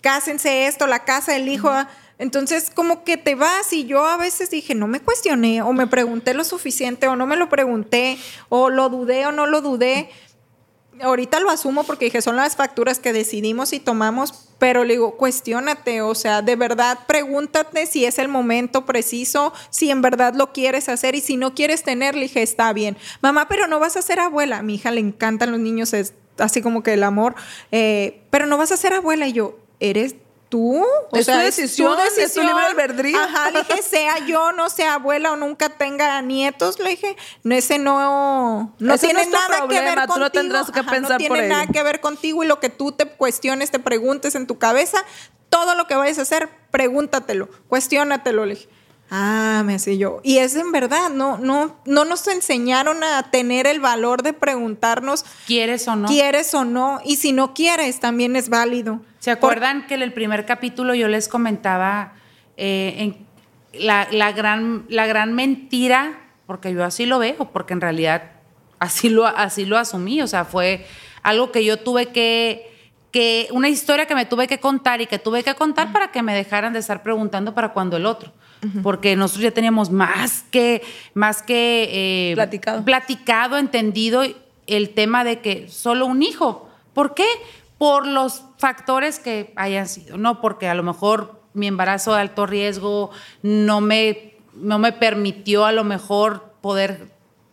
cásense 0.00 0.66
esto, 0.66 0.86
la 0.86 1.04
casa, 1.04 1.36
el 1.36 1.48
hijo. 1.48 1.70
Entonces, 2.18 2.70
como 2.74 3.04
que 3.04 3.16
te 3.16 3.34
vas 3.34 3.72
y 3.72 3.86
yo 3.86 4.04
a 4.04 4.16
veces 4.16 4.50
dije, 4.50 4.74
no 4.74 4.88
me 4.88 5.00
cuestioné 5.00 5.62
o 5.62 5.72
me 5.72 5.86
pregunté 5.86 6.34
lo 6.34 6.44
suficiente 6.44 7.06
o 7.06 7.14
no 7.14 7.26
me 7.26 7.36
lo 7.36 7.48
pregunté 7.48 8.18
o 8.48 8.70
lo 8.70 8.88
dudé 8.88 9.26
o 9.26 9.32
no 9.32 9.46
lo 9.46 9.60
dudé. 9.60 10.10
Ahorita 11.00 11.38
lo 11.38 11.48
asumo 11.48 11.84
porque 11.84 12.06
dije, 12.06 12.20
son 12.20 12.34
las 12.34 12.56
facturas 12.56 12.98
que 12.98 13.12
decidimos 13.12 13.72
y 13.72 13.78
tomamos, 13.78 14.48
pero 14.58 14.82
le 14.82 14.94
digo, 14.94 15.16
cuestiónate, 15.16 16.02
o 16.02 16.16
sea, 16.16 16.42
de 16.42 16.56
verdad 16.56 16.98
pregúntate 17.06 17.86
si 17.86 18.04
es 18.04 18.18
el 18.18 18.26
momento 18.26 18.84
preciso, 18.84 19.52
si 19.70 19.92
en 19.92 20.02
verdad 20.02 20.34
lo 20.34 20.52
quieres 20.52 20.88
hacer 20.88 21.14
y 21.14 21.20
si 21.20 21.36
no 21.36 21.54
quieres 21.54 21.84
tener, 21.84 22.16
le 22.16 22.22
dije, 22.22 22.42
está 22.42 22.72
bien. 22.72 22.96
Mamá, 23.20 23.46
pero 23.48 23.68
no 23.68 23.78
vas 23.78 23.96
a 23.96 24.02
ser 24.02 24.18
abuela. 24.18 24.58
A 24.58 24.62
mi 24.62 24.74
hija 24.74 24.90
le 24.90 24.98
encantan 24.98 25.52
los 25.52 25.60
niños, 25.60 25.92
es 25.92 26.14
así 26.36 26.62
como 26.62 26.82
que 26.82 26.94
el 26.94 27.04
amor, 27.04 27.36
eh, 27.70 28.22
pero 28.30 28.46
no 28.46 28.58
vas 28.58 28.72
a 28.72 28.76
ser 28.76 28.92
abuela. 28.92 29.28
Y 29.28 29.34
yo, 29.34 29.56
¿eres 29.80 30.16
tú? 30.48 30.82
Es 31.12 31.26
tu 31.26 31.32
decisión, 31.32 31.98
es 32.16 32.32
tu 32.34 32.42
libre 32.42 32.64
albedrío. 32.64 33.18
Ajá, 33.18 33.50
le 33.50 33.60
dije, 33.62 33.82
sea 33.82 34.18
yo, 34.26 34.52
no 34.52 34.70
sea 34.70 34.94
abuela 34.94 35.32
o 35.32 35.36
nunca 35.36 35.68
tenga 35.68 36.20
nietos, 36.22 36.78
le 36.78 36.90
dije, 36.90 37.16
no, 37.44 37.54
ese 37.54 37.78
no, 37.78 38.74
no 38.78 38.94
Ese 38.94 39.06
tiene 39.08 39.20
no 39.20 39.24
es 39.24 39.26
tu 39.30 39.34
nada 39.36 39.68
que 39.68 39.80
ver 39.80 39.94
tú 39.94 40.06
no 40.06 40.06
contigo. 40.06 40.30
tendrás 40.30 40.70
que 40.70 40.80
Ajá, 40.80 40.90
pensar 40.90 41.10
no 41.12 41.16
tiene 41.18 41.36
por 41.36 41.44
nada 41.48 41.66
que 41.66 41.82
ver 41.82 42.00
contigo 42.00 42.42
y 42.44 42.46
lo 42.46 42.60
que 42.60 42.70
tú 42.70 42.92
te 42.92 43.06
cuestiones, 43.06 43.70
te 43.70 43.78
preguntes 43.78 44.34
en 44.34 44.46
tu 44.46 44.58
cabeza, 44.58 45.04
todo 45.50 45.74
lo 45.74 45.86
que 45.86 45.96
vayas 45.96 46.18
a 46.18 46.22
hacer, 46.22 46.48
pregúntatelo, 46.70 47.48
cuestiónatelo, 47.68 48.46
le 48.46 48.54
dije. 48.54 48.68
Ah, 49.10 49.62
me 49.64 49.76
hacía 49.76 49.94
yo. 49.94 50.20
Y 50.22 50.38
es 50.38 50.54
en 50.54 50.70
verdad, 50.70 51.08
no, 51.10 51.38
no, 51.38 51.76
no 51.86 52.04
nos 52.04 52.26
enseñaron 52.28 53.02
a 53.02 53.30
tener 53.30 53.66
el 53.66 53.80
valor 53.80 54.22
de 54.22 54.34
preguntarnos 54.34 55.24
¿Quieres 55.46 55.88
o 55.88 55.96
no? 55.96 56.08
quieres 56.08 56.52
o 56.54 56.64
no, 56.64 57.00
y 57.04 57.16
si 57.16 57.32
no 57.32 57.54
quieres, 57.54 58.00
también 58.00 58.36
es 58.36 58.48
válido. 58.48 59.00
¿Se 59.18 59.30
acuerdan 59.30 59.86
que 59.86 59.94
en 59.94 60.02
el 60.02 60.12
primer 60.12 60.44
capítulo 60.44 60.94
yo 60.94 61.08
les 61.08 61.28
comentaba 61.28 62.12
eh, 62.56 62.94
en 62.98 63.26
la, 63.72 64.08
la 64.10 64.32
gran, 64.32 64.84
la 64.88 65.06
gran 65.06 65.32
mentira, 65.34 66.18
porque 66.46 66.72
yo 66.72 66.84
así 66.84 67.06
lo 67.06 67.18
veo, 67.18 67.50
porque 67.50 67.72
en 67.72 67.80
realidad 67.80 68.32
así 68.78 69.08
lo, 69.08 69.26
así 69.26 69.64
lo 69.64 69.78
asumí, 69.78 70.22
o 70.22 70.26
sea, 70.26 70.44
fue 70.44 70.86
algo 71.22 71.52
que 71.52 71.64
yo 71.64 71.78
tuve 71.78 72.06
que, 72.06 72.70
que, 73.10 73.48
una 73.52 73.68
historia 73.68 74.06
que 74.06 74.14
me 74.14 74.26
tuve 74.26 74.46
que 74.46 74.60
contar 74.60 75.00
y 75.00 75.06
que 75.06 75.18
tuve 75.18 75.42
que 75.42 75.54
contar 75.54 75.92
para 75.92 76.10
que 76.10 76.22
me 76.22 76.34
dejaran 76.34 76.72
de 76.72 76.78
estar 76.78 77.02
preguntando 77.02 77.54
para 77.54 77.72
cuando 77.72 77.96
el 77.96 78.06
otro. 78.06 78.32
Porque 78.82 79.16
nosotros 79.16 79.44
ya 79.44 79.50
teníamos 79.50 79.90
más 79.90 80.44
que, 80.50 80.82
más 81.14 81.42
que 81.42 82.30
eh, 82.30 82.34
Platicado. 82.34 82.84
platicado, 82.84 83.56
entendido 83.58 84.22
el 84.66 84.90
tema 84.90 85.24
de 85.24 85.40
que 85.40 85.68
solo 85.68 86.06
un 86.06 86.22
hijo. 86.22 86.68
¿Por 86.92 87.14
qué? 87.14 87.26
Por 87.78 88.06
los 88.06 88.42
factores 88.58 89.18
que 89.18 89.52
hayan 89.56 89.86
sido, 89.88 90.18
no 90.18 90.40
porque 90.40 90.68
a 90.68 90.74
lo 90.74 90.82
mejor 90.82 91.40
mi 91.54 91.66
embarazo 91.66 92.14
de 92.14 92.20
alto 92.20 92.46
riesgo 92.46 93.10
no 93.42 93.80
me, 93.80 94.34
no 94.54 94.78
me 94.78 94.92
permitió 94.92 95.64
a 95.64 95.72
lo 95.72 95.84
mejor 95.84 96.52
poder 96.60 97.08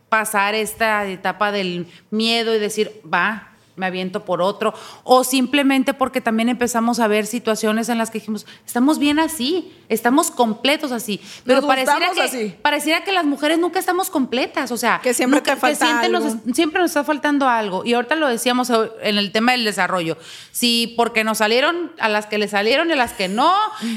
pasar 0.10 0.56
esta 0.56 1.06
etapa 1.07 1.52
del 1.52 1.88
miedo 2.10 2.56
y 2.56 2.60
decir, 2.60 3.02
va, 3.11 3.55
me 3.76 3.85
aviento 3.88 4.23
por 4.26 4.41
otro, 4.41 4.73
o 5.03 5.23
simplemente 5.23 5.93
porque 5.93 6.22
también 6.22 6.49
empezamos 6.49 6.99
a 6.99 7.07
ver 7.07 7.26
situaciones 7.26 7.89
en 7.89 7.97
las 7.97 8.10
que 8.10 8.19
dijimos, 8.19 8.45
estamos 8.65 8.99
bien 8.99 9.19
así, 9.19 9.73
estamos 9.89 10.31
completos 10.31 10.91
así, 10.91 11.19
pero 11.45 11.61
Nos 11.61 11.68
pareciera 11.68 12.11
que, 12.14 12.22
así. 12.22 12.56
pareciera 12.61 13.03
que 13.03 13.11
las 13.11 13.26
mujeres 13.26 13.60
nunca 13.60 13.80
estamos 13.80 14.10
completas, 14.10 14.72
o 14.72 14.77
sea, 14.77 14.99
Que 15.03 15.14
siempre 15.14 15.39
nunca- 15.39 15.56
te 15.56 15.60
falta 15.60 15.85
siempre 15.85 16.10
nos, 16.10 16.23
algo. 16.26 16.41
siempre 16.53 16.81
nos 16.81 16.91
está 16.91 17.03
faltando 17.03 17.47
algo. 17.49 17.84
Y 17.85 17.93
ahorita 17.93 18.15
lo 18.15 18.27
decíamos 18.27 18.72
en 19.02 19.18
el 19.18 19.31
tema 19.31 19.52
del 19.52 19.64
desarrollo. 19.65 20.18
Si 20.52 20.93
porque 20.97 21.23
nos 21.23 21.39
salieron 21.39 21.91
a 21.99 22.07
las 22.10 22.26
que 22.27 22.38
le 22.38 22.47
salieron 22.47 22.89
y 22.89 22.93
a 22.93 22.95
las 22.95 23.14
que 23.14 23.27
no, 23.27 23.53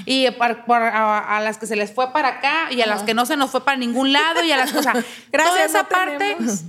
y 0.07 0.29
par- 0.33 0.65
a, 0.69 1.37
a 1.37 1.41
las 1.41 1.59
que 1.59 1.67
se 1.67 1.77
les 1.77 1.93
fue 1.93 2.13
para 2.13 2.29
acá 2.29 2.73
y 2.73 2.83
a 2.83 2.87
las 2.87 3.03
que 3.05 3.15
no 3.15 3.27
se 3.27 3.37
nos 3.37 3.51
fue 3.51 3.65
para 3.65 3.77
ningún 3.77 4.13
lado 4.13 4.43
y 4.45 4.51
a 4.53 4.57
las 4.57 4.73
cosas. 4.73 5.05
Gracias, 5.33 5.55
toda 5.55 5.65
esa 5.65 5.83
no 5.83 5.89
parte 5.89 6.19
tenemos. 6.35 6.63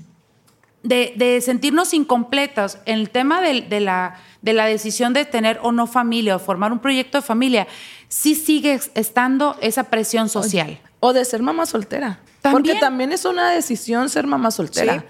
De, 0.84 1.14
de 1.16 1.42
sentirnos 1.42 1.94
incompletos 1.94 2.78
en 2.86 3.00
el 3.00 3.10
tema 3.10 3.42
de, 3.42 3.80
la, 3.80 4.16
de 4.42 4.54
la 4.54 4.66
decisión 4.66 5.14
de 5.14 5.26
tener 5.26 5.60
o 5.62 5.72
no 5.72 5.88
familia 5.88 6.36
o 6.36 6.40
formar 6.40 6.72
un 6.72 6.80
proyecto 6.80 7.18
de 7.18 7.22
familia, 7.22 7.68
sí 8.08 8.36
sigue 8.36 8.80
estando 8.96 9.58
esa 9.62 9.86
presión 9.86 10.30
social. 10.30 10.80
O 11.00 11.14
de 11.14 11.24
ser 11.26 11.42
mamá 11.42 11.66
soltera. 11.66 12.20
También. 12.42 12.64
Porque 12.64 12.80
también 12.80 13.12
es 13.12 13.26
una 13.26 13.50
decisión 13.52 14.10
ser 14.10 14.28
mamá 14.28 14.52
soltera. 14.52 15.00
Sí. 15.00 15.06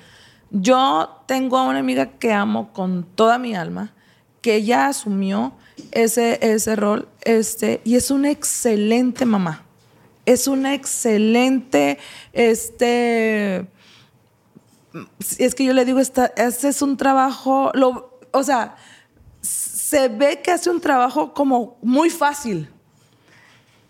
Yo 0.51 1.23
tengo 1.27 1.57
a 1.57 1.63
una 1.63 1.79
amiga 1.79 2.07
que 2.17 2.33
amo 2.33 2.73
con 2.73 3.03
toda 3.03 3.37
mi 3.37 3.55
alma, 3.55 3.93
que 4.41 4.55
ella 4.55 4.87
asumió 4.87 5.53
ese, 5.91 6.39
ese 6.41 6.75
rol 6.75 7.07
este, 7.21 7.81
y 7.83 7.95
es 7.95 8.11
una 8.11 8.31
excelente 8.31 9.25
mamá. 9.25 9.65
Es 10.25 10.47
una 10.47 10.73
excelente, 10.73 11.97
este, 12.33 13.65
es 15.37 15.55
que 15.55 15.65
yo 15.65 15.73
le 15.73 15.85
digo, 15.85 15.99
esta, 15.99 16.27
este 16.35 16.69
es 16.69 16.81
un 16.81 16.97
trabajo, 16.97 17.71
lo, 17.73 18.19
o 18.31 18.43
sea, 18.43 18.75
se 19.41 20.07
ve 20.07 20.41
que 20.41 20.51
hace 20.51 20.69
un 20.69 20.81
trabajo 20.81 21.33
como 21.33 21.77
muy 21.81 22.09
fácil, 22.09 22.69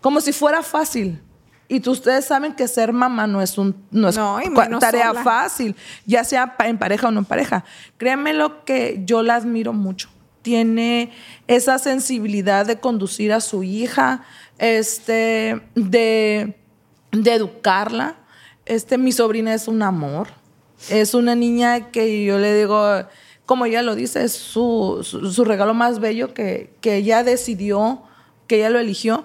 como 0.00 0.20
si 0.20 0.32
fuera 0.32 0.62
fácil. 0.62 1.20
Y 1.68 1.78
tú, 1.78 1.92
ustedes 1.92 2.24
saben 2.24 2.54
que 2.54 2.66
ser 2.66 2.92
mamá 2.92 3.28
no 3.28 3.40
es 3.40 3.56
un 3.56 3.76
no 3.92 4.08
es 4.08 4.16
No, 4.16 4.40
tarea 4.80 5.10
sola. 5.10 5.22
fácil, 5.22 5.76
ya 6.04 6.24
sea 6.24 6.56
en 6.64 6.78
pareja 6.78 7.08
o 7.08 7.10
no 7.12 7.20
en 7.20 7.24
pareja. 7.24 7.64
Créanme 7.96 8.34
lo 8.34 8.64
que 8.64 9.02
yo 9.04 9.22
la 9.22 9.36
admiro 9.36 9.72
mucho. 9.72 10.08
Tiene 10.42 11.12
esa 11.46 11.78
sensibilidad 11.78 12.66
de 12.66 12.80
conducir 12.80 13.32
a 13.32 13.40
su 13.40 13.62
hija, 13.62 14.24
este, 14.58 15.62
de, 15.76 16.58
de 17.12 17.34
educarla. 17.34 18.16
Este, 18.66 18.98
mi 18.98 19.12
sobrina 19.12 19.54
es 19.54 19.68
un 19.68 19.82
amor. 19.82 20.39
Es 20.88 21.14
una 21.14 21.34
niña 21.34 21.90
que 21.90 22.24
yo 22.24 22.38
le 22.38 22.54
digo, 22.56 23.04
como 23.46 23.66
ella 23.66 23.82
lo 23.82 23.94
dice, 23.94 24.24
es 24.24 24.32
su, 24.32 25.00
su- 25.02 25.30
su 25.32 25.44
regalo 25.44 25.74
más 25.74 26.00
bello 26.00 26.32
que, 26.32 26.74
que 26.80 26.96
ella 26.96 27.22
decidió, 27.22 28.02
que 28.46 28.56
ella 28.56 28.70
lo 28.70 28.78
eligió. 28.78 29.24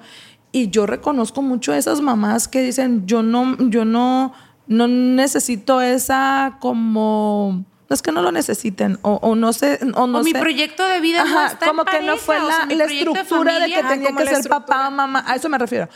Y 0.51 0.69
yo 0.69 0.85
reconozco 0.85 1.41
mucho 1.41 1.71
a 1.73 1.77
esas 1.77 2.01
mamás 2.01 2.47
que 2.47 2.61
dicen, 2.61 3.05
yo 3.07 3.23
no, 3.23 3.57
yo 3.69 3.85
no, 3.85 4.33
no 4.67 4.87
necesito 4.87 5.81
esa 5.81 6.57
como... 6.59 7.65
No 7.87 7.93
es 7.93 8.01
que 8.01 8.11
no 8.11 8.23
lo 8.23 8.31
necesiten, 8.31 8.97
o, 9.03 9.19
o 9.21 9.35
no 9.35 9.53
sé, 9.53 9.77
o 9.93 10.07
no 10.07 10.17
o 10.17 10.23
mi 10.23 10.31
sé. 10.31 10.39
proyecto 10.39 10.87
de 10.87 10.99
vida 11.01 11.23
no 11.23 11.37
Ajá, 11.37 11.47
está 11.53 11.67
como 11.67 11.81
en 11.81 11.85
que 11.85 11.99
no 12.01 12.15
pareja, 12.15 12.17
fue 12.25 12.39
o 12.39 12.47
la, 12.47 12.55
sea, 12.55 12.65
la 12.65 12.87
de 12.87 12.93
estructura 12.95 13.59
de, 13.59 13.65
que 13.71 13.83
tenía 13.83 14.11
que 14.15 14.25
ser 14.25 14.49
papá 14.49 14.87
o 14.87 14.91
mamá, 14.91 15.23
a 15.27 15.35
eso 15.35 15.49
me 15.49 15.59
refiero. 15.59 15.87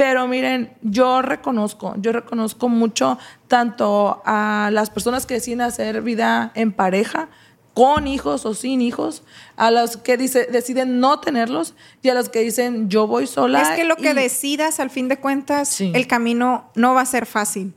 Pero 0.00 0.26
miren, 0.26 0.72
yo 0.80 1.20
reconozco, 1.20 1.92
yo 1.98 2.12
reconozco 2.12 2.70
mucho 2.70 3.18
tanto 3.48 4.22
a 4.24 4.70
las 4.72 4.88
personas 4.88 5.26
que 5.26 5.34
deciden 5.34 5.60
hacer 5.60 6.00
vida 6.00 6.52
en 6.54 6.72
pareja, 6.72 7.28
con 7.74 8.06
hijos 8.06 8.46
o 8.46 8.54
sin 8.54 8.80
hijos, 8.80 9.22
a 9.58 9.70
los 9.70 9.98
que 9.98 10.16
dice, 10.16 10.46
deciden 10.50 11.00
no 11.00 11.20
tenerlos 11.20 11.74
y 12.00 12.08
a 12.08 12.14
los 12.14 12.30
que 12.30 12.38
dicen 12.40 12.88
yo 12.88 13.06
voy 13.06 13.26
sola. 13.26 13.60
Es 13.60 13.68
que 13.76 13.84
lo 13.84 13.96
que 13.96 14.12
y- 14.12 14.14
decidas, 14.14 14.80
al 14.80 14.88
fin 14.88 15.08
de 15.08 15.18
cuentas, 15.18 15.68
Sí. 15.68 15.92
el 15.94 16.06
camino 16.06 16.70
no 16.74 16.94
va 16.94 17.02
a 17.02 17.06
ser 17.06 17.26
fácil. 17.26 17.74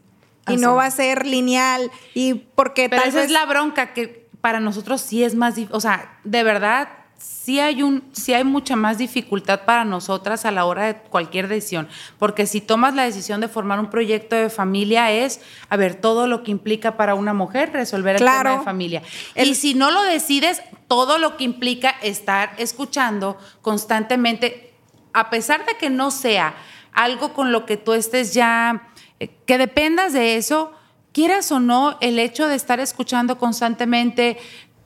Y 0.47 0.53
Así. 0.53 0.61
no 0.61 0.75
va 0.75 0.85
a 0.85 0.91
ser 0.91 1.25
lineal. 1.25 1.91
Y 2.13 2.35
porque 2.55 2.87
Pero 2.87 3.01
tal 3.01 3.09
esa 3.09 3.17
vez 3.17 3.25
es 3.27 3.31
la 3.33 3.45
bronca 3.45 3.91
que 3.93 4.29
para 4.39 4.61
nosotros 4.61 5.01
sí 5.01 5.25
es 5.25 5.35
más 5.35 5.55
difícil. 5.55 5.75
O 5.75 5.81
sea, 5.81 6.17
de 6.23 6.43
verdad, 6.43 6.87
sí 7.23 7.59
hay, 7.59 7.83
un, 7.83 8.03
sí 8.13 8.33
hay 8.33 8.43
mucha 8.43 8.75
más 8.75 8.97
dificultad 8.97 9.61
para 9.65 9.85
nosotras 9.85 10.45
a 10.45 10.51
la 10.51 10.65
hora 10.65 10.85
de 10.85 10.95
cualquier 10.95 11.47
decisión. 11.47 11.87
Porque 12.19 12.45
si 12.45 12.61
tomas 12.61 12.93
la 12.95 13.03
decisión 13.03 13.39
de 13.41 13.47
formar 13.47 13.79
un 13.79 13.89
proyecto 13.89 14.35
de 14.35 14.49
familia 14.49 15.11
es, 15.11 15.41
a 15.69 15.77
ver, 15.77 15.95
todo 15.95 16.27
lo 16.27 16.43
que 16.43 16.51
implica 16.51 16.95
para 16.97 17.15
una 17.15 17.33
mujer 17.33 17.71
resolver 17.73 18.15
el 18.15 18.19
tema 18.19 18.57
de 18.59 18.63
familia. 18.63 19.01
El- 19.35 19.49
y 19.49 19.55
si 19.55 19.73
no 19.73 19.91
lo 19.91 20.01
decides, 20.03 20.61
todo 20.87 21.17
lo 21.17 21.37
que 21.37 21.43
implica 21.43 21.89
estar 22.01 22.53
escuchando 22.57 23.37
constantemente, 23.61 24.73
a 25.13 25.29
pesar 25.29 25.65
de 25.65 25.75
que 25.77 25.89
no 25.89 26.11
sea 26.11 26.53
algo 26.93 27.33
con 27.33 27.51
lo 27.51 27.65
que 27.65 27.77
tú 27.77 27.93
estés 27.93 28.33
ya, 28.33 28.89
eh, 29.19 29.29
que 29.45 29.57
dependas 29.57 30.13
de 30.13 30.35
eso, 30.37 30.71
quieras 31.11 31.51
o 31.51 31.59
no, 31.59 31.97
el 32.01 32.19
hecho 32.19 32.47
de 32.47 32.55
estar 32.55 32.79
escuchando 32.79 33.37
constantemente 33.37 34.37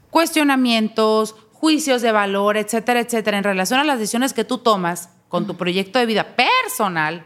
cuestionamientos, 0.10 1.36
juicios 1.60 2.02
de 2.02 2.12
valor, 2.12 2.58
etcétera, 2.58 3.00
etcétera, 3.00 3.38
en 3.38 3.44
relación 3.44 3.80
a 3.80 3.84
las 3.84 4.00
decisiones 4.00 4.34
que 4.34 4.44
tú 4.44 4.60
tomas 4.60 5.10
con 5.28 5.48
tu 5.48 5.58
proyecto 5.58 6.00
de 6.00 6.06
vida 6.06 6.36
personal, 6.36 7.26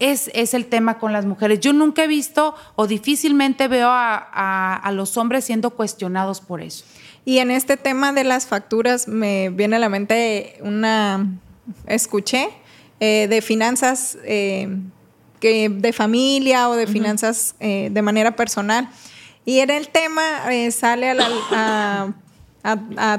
es, 0.00 0.30
es, 0.34 0.54
el 0.54 0.66
tema 0.66 0.98
con 0.98 1.12
las 1.12 1.26
mujeres. 1.26 1.60
Yo 1.60 1.72
nunca 1.72 2.04
he 2.04 2.08
visto 2.08 2.54
o 2.74 2.86
difícilmente 2.86 3.68
veo 3.68 3.88
a, 3.88 4.74
a, 4.74 4.92
los 4.92 5.16
hombres 5.16 5.44
siendo 5.44 5.70
cuestionados 5.70 6.40
por 6.40 6.62
eso. 6.62 6.84
Y 7.24 7.38
en 7.38 7.50
este 7.50 7.76
tema 7.76 8.12
de 8.12 8.24
las 8.24 8.46
facturas 8.46 9.06
me 9.06 9.50
viene 9.50 9.76
a 9.76 9.78
la 9.78 9.90
mente 9.90 10.58
una, 10.62 11.26
escuché, 11.86 12.48
eh, 12.98 13.28
de 13.30 13.42
finanzas 13.42 14.18
eh, 14.24 14.68
que, 15.38 15.68
de 15.68 15.92
familia 15.92 16.68
o 16.68 16.76
de 16.76 16.86
finanzas 16.86 17.54
eh, 17.60 17.88
de 17.90 18.02
manera 18.02 18.36
personal. 18.36 18.90
Y 19.44 19.60
en 19.60 19.70
el 19.70 19.88
tema 19.88 20.22
sale 20.70 21.10
a, 21.10 21.16
a, 21.52 22.12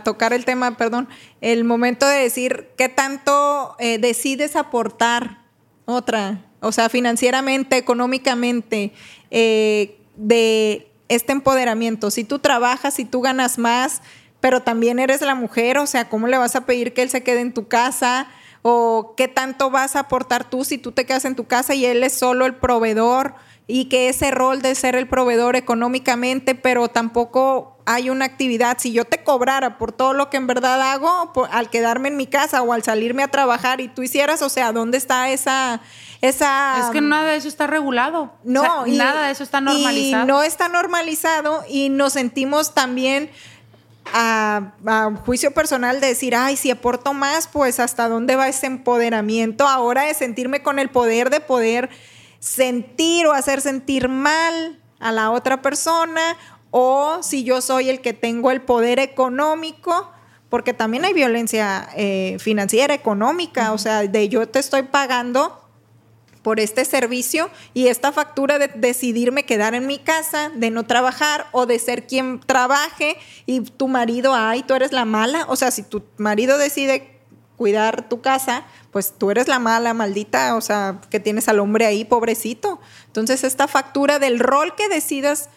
tocar 0.04 0.34
el 0.34 0.46
tema, 0.46 0.78
perdón, 0.78 1.08
el 1.42 1.64
momento 1.64 2.08
de 2.08 2.18
decir 2.18 2.70
qué 2.78 2.90
tanto 2.90 3.76
decides 3.80 4.56
aportar 4.56 5.40
otra 5.86 6.42
o 6.62 6.72
sea, 6.72 6.90
financieramente, 6.90 7.76
económicamente, 7.76 8.94
eh, 9.32 9.98
de 10.16 10.88
este 11.10 11.34
empoderamiento. 11.34 12.12
Si 12.12 12.24
tú 12.24 12.40
trabajas, 12.40 12.94
si 12.94 13.04
tú 13.04 13.22
ganas 13.22 13.58
más, 13.58 14.02
pero 14.40 14.62
también 14.62 15.00
eres 15.00 15.22
la 15.22 15.36
mujer, 15.36 15.80
o 15.80 15.88
sea, 15.88 16.08
¿cómo 16.08 16.28
le 16.28 16.38
vas 16.38 16.56
a 16.56 16.66
pedir 16.66 16.94
que 16.94 17.02
él 17.02 17.10
se 17.10 17.24
quede 17.24 17.42
en 17.42 17.54
tu 17.54 17.68
casa? 17.68 18.28
¿O 18.62 19.16
qué 19.18 19.28
tanto 19.28 19.72
vas 19.72 19.96
a 19.96 20.02
aportar 20.02 20.50
tú 20.50 20.64
si 20.64 20.78
tú 20.78 20.92
te 20.92 21.06
quedas 21.06 21.26
en 21.26 21.36
tu 21.36 21.46
casa 21.46 21.74
y 21.74 21.86
él 21.86 22.04
es 22.04 22.14
solo 22.14 22.46
el 22.46 22.54
proveedor? 22.54 23.34
Y 23.68 23.86
que 23.86 24.10
ese 24.10 24.32
rol 24.32 24.62
de 24.62 24.76
ser 24.76 24.96
el 24.96 25.08
proveedor 25.08 25.56
económicamente, 25.56 26.56
pero 26.56 26.90
tampoco 26.90 27.78
hay 27.86 28.10
una 28.10 28.26
actividad. 28.26 28.78
Si 28.80 28.92
yo 28.92 29.06
te 29.06 29.24
cobrara 29.24 29.78
por 29.78 29.92
todo 29.92 30.14
lo 30.14 30.30
que 30.30 30.38
en 30.38 30.48
verdad 30.48 30.82
hago, 30.92 31.32
al 31.52 31.70
quedarme 31.70 32.10
en 32.10 32.18
mi 32.18 32.28
casa 32.28 32.62
o 32.62 32.74
al 32.74 32.84
salirme 32.84 33.24
a 33.24 33.30
trabajar 33.30 33.80
y 33.80 33.88
tú 33.88 34.04
hicieras, 34.04 34.42
o 34.42 34.50
sea, 34.50 34.72
¿dónde 34.74 34.98
está 34.98 35.30
esa 35.30 35.82
esa... 36.22 36.80
Es 36.80 36.92
que 36.92 37.02
nada 37.02 37.32
de 37.32 37.38
eso 37.38 37.48
está 37.48 37.66
regulado. 37.66 38.32
No, 38.44 38.86
nada 38.86 39.26
de 39.26 39.32
eso 39.32 39.44
está 39.44 39.60
normalizado. 39.60 40.24
Y 40.24 40.28
no 40.28 40.44
está 40.44 40.70
normalizado 40.70 41.64
y 41.68 41.90
nos 41.90 42.14
sentimos 42.14 42.76
también 42.76 43.32
a, 44.14 44.74
juicio 45.26 45.52
personal 45.52 46.00
de 46.00 46.08
decir, 46.08 46.36
ay, 46.36 46.58
si 46.58 46.70
aporto 46.70 47.14
más, 47.14 47.48
pues 47.48 47.80
hasta 47.80 48.08
dónde 48.08 48.36
va 48.36 48.48
ese 48.48 48.68
empoderamiento 48.68 49.68
ahora 49.68 50.04
de 50.04 50.14
sentirme 50.14 50.62
con 50.62 50.78
el 50.78 50.90
poder 50.90 51.32
de 51.32 51.40
poder 51.40 51.90
sentir 52.42 53.28
o 53.28 53.34
hacer 53.34 53.62
sentir 53.62 54.10
mal 54.10 54.82
a 55.00 55.12
la 55.12 55.32
otra 55.32 55.62
persona 55.62 56.36
o 56.72 57.20
si 57.22 57.44
yo 57.44 57.62
soy 57.62 57.90
el 57.90 58.02
que 58.02 58.14
tengo 58.14 58.50
el 58.50 58.62
poder 58.62 59.00
económico, 59.00 60.10
porque 60.50 60.74
también 60.74 61.06
hay 61.06 61.14
violencia 61.14 61.88
eh, 61.96 62.38
financiera, 62.40 62.94
económica, 62.94 63.74
o 63.74 63.78
sea, 63.78 64.02
de 64.02 64.28
yo 64.28 64.48
te 64.50 64.60
estoy 64.60 64.84
pagando 64.84 65.62
por 66.42 66.60
este 66.60 66.84
servicio 66.86 67.52
y 67.76 67.88
esta 67.88 68.12
factura 68.12 68.58
de 68.58 68.70
decidirme 68.70 69.46
quedar 69.46 69.76
en 69.76 69.86
mi 69.86 70.00
casa, 70.00 70.50
de 70.56 70.72
no 70.72 70.86
trabajar 70.86 71.46
o 71.52 71.68
de 71.68 71.78
ser 71.78 72.08
quien 72.08 72.40
trabaje 72.40 73.18
y 73.46 73.62
tu 73.62 73.88
marido, 73.88 74.34
ay, 74.34 74.64
tú 74.64 74.74
eres 74.74 74.92
la 74.92 75.06
mala. 75.06 75.46
O 75.50 75.56
sea, 75.56 75.70
si 75.70 75.84
tu 75.84 76.04
marido 76.18 76.58
decide 76.58 77.22
cuidar 77.58 78.10
tu 78.10 78.22
casa, 78.22 78.66
pues 78.92 79.14
tú 79.18 79.32
eres 79.32 79.48
la 79.48 79.60
mala, 79.60 79.94
maldita, 79.94 80.56
o 80.56 80.62
sea, 80.62 81.00
que 81.10 81.20
tienes 81.20 81.48
al 81.48 81.60
hombre 81.60 81.86
ahí, 81.86 82.04
pobrecito. 82.04 82.80
Entonces, 83.08 83.44
esta 83.44 83.68
factura 83.68 84.20
del 84.20 84.40
rol 84.40 84.76
que 84.76 84.90
decidas 84.90 85.50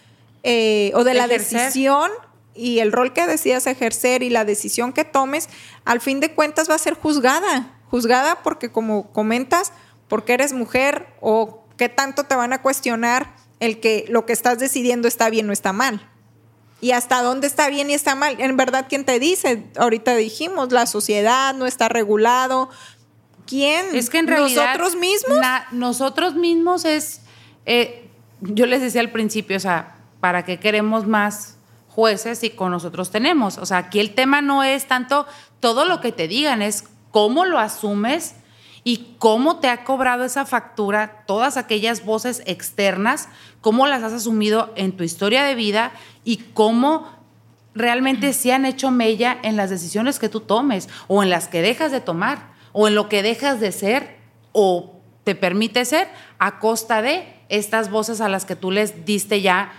eh, 0.45 0.93
o 0.95 1.05
de 1.05 1.15
la 1.15 1.27
decisión 1.27 2.11
y 2.55 2.79
el 2.79 2.93
rol 2.93 3.13
que 3.13 3.27
decidas 3.27 3.67
ejercer 3.67 4.23
y 4.23 4.31
la 4.31 4.45
decisión 4.45 4.93
que 4.93 5.05
tomes, 5.05 5.49
al 5.85 6.01
fin 6.01 6.21
de 6.21 6.33
cuentas 6.33 6.71
va 6.71 6.77
a 6.77 6.79
ser 6.79 6.95
juzgada. 6.95 7.73
Juzgada 7.91 8.43
porque, 8.43 8.71
como 8.71 9.13
comentas, 9.13 9.73
porque 10.09 10.35
eres 10.35 10.53
mujer 10.53 11.09
o 11.21 11.65
qué 11.77 11.89
tanto 11.89 12.25
te 12.25 12.37
van 12.37 12.53
a 12.53 12.63
cuestionar 12.63 13.35
el 13.59 13.81
que 13.81 14.05
lo 14.09 14.27
que 14.27 14.33
estás 14.33 14.59
decidiendo 14.59 15.09
está 15.09 15.31
bien 15.31 15.49
o 15.51 15.53
está 15.53 15.73
mal. 15.73 16.09
Y 16.81 16.93
hasta 16.93 17.23
dónde 17.23 17.47
está 17.47 17.71
bien 17.71 17.89
y 17.89 17.95
está 17.95 18.15
mal. 18.15 18.37
En 18.39 18.57
verdad, 18.57 18.87
¿quién 18.89 19.05
te 19.05 19.19
dice? 19.19 19.65
Ahorita 19.77 20.15
dijimos, 20.17 20.71
la 20.71 20.87
sociedad 20.87 21.55
no 21.55 21.67
está 21.67 21.89
regulado. 21.89 22.69
¿Quién? 23.47 23.95
Es 23.95 24.11
que 24.11 24.19
en 24.19 24.27
realidad. 24.27 24.67
¿Nosotros 24.67 24.97
mismos? 24.97 25.39
nosotros 25.73 26.35
mismos 26.35 26.85
es. 26.85 27.21
Eh, 27.67 28.09
yo 28.41 28.67
les 28.67 28.81
decía 28.81 29.01
al 29.01 29.11
principio, 29.11 29.57
o 29.57 29.61
sea, 29.61 29.97
¿para 30.21 30.45
qué 30.45 30.59
queremos 30.59 31.07
más 31.07 31.57
jueces 31.89 32.43
y 32.45 32.51
con 32.51 32.71
nosotros 32.71 33.11
tenemos? 33.11 33.59
O 33.59 33.67
sea, 33.67 33.79
aquí 33.79 34.01
el 34.01 34.15
tema 34.15 34.43
no 34.43 34.63
es 34.63 34.87
tanto 34.87 35.27
todo 35.61 35.85
lo 35.85 36.01
que 36.01 36.13
te 36.13 36.29
digan, 36.29 36.63
es 36.63 36.85
cómo 37.11 37.45
lo 37.45 37.59
asumes 37.59 38.35
y 38.83 39.15
cómo 39.19 39.61
te 39.61 39.69
ha 39.69 39.85
cobrado 39.85 40.25
esa 40.25 40.45
factura, 40.45 41.25
todas 41.27 41.57
aquellas 41.57 42.05
voces 42.05 42.43
externas, 42.45 43.29
cómo 43.61 43.87
las 43.87 44.03
has 44.03 44.13
asumido 44.13 44.73
en 44.77 44.93
tu 44.93 45.05
historia 45.05 45.45
de 45.45 45.55
vida 45.55 45.93
y 46.23 46.39
cómo 46.53 47.09
realmente 47.75 48.33
se 48.35 48.53
han 48.53 48.67
hecho 48.67 48.91
mella 48.91 49.39
en 49.43 49.57
las 49.57 49.71
decisiones 49.71 50.19
que 50.19 50.29
tú 50.29 50.41
tomes 50.41 50.89
o 51.09 51.23
en 51.23 51.31
las 51.31 51.49
que 51.49 51.63
dejas 51.63 51.93
de 51.93 52.01
tomar 52.01 52.54
o 52.75 52.89
en 52.89 52.95
lo 52.95 53.09
que 53.09 53.23
dejas 53.23 53.61
de 53.61 53.73
ser 53.73 54.19
o 54.53 55.01
te 55.23 55.35
permite 55.35 55.87
ser 55.87 56.09
a 56.39 56.59
costa 56.59 57.01
de 57.01 57.27
estas 57.49 57.91
voces 57.91 58.21
a 58.21 58.29
las 58.29 58.45
que 58.45 58.57
tú 58.57 58.71
les 58.71 59.07
diste 59.07 59.41
ya 59.41 59.73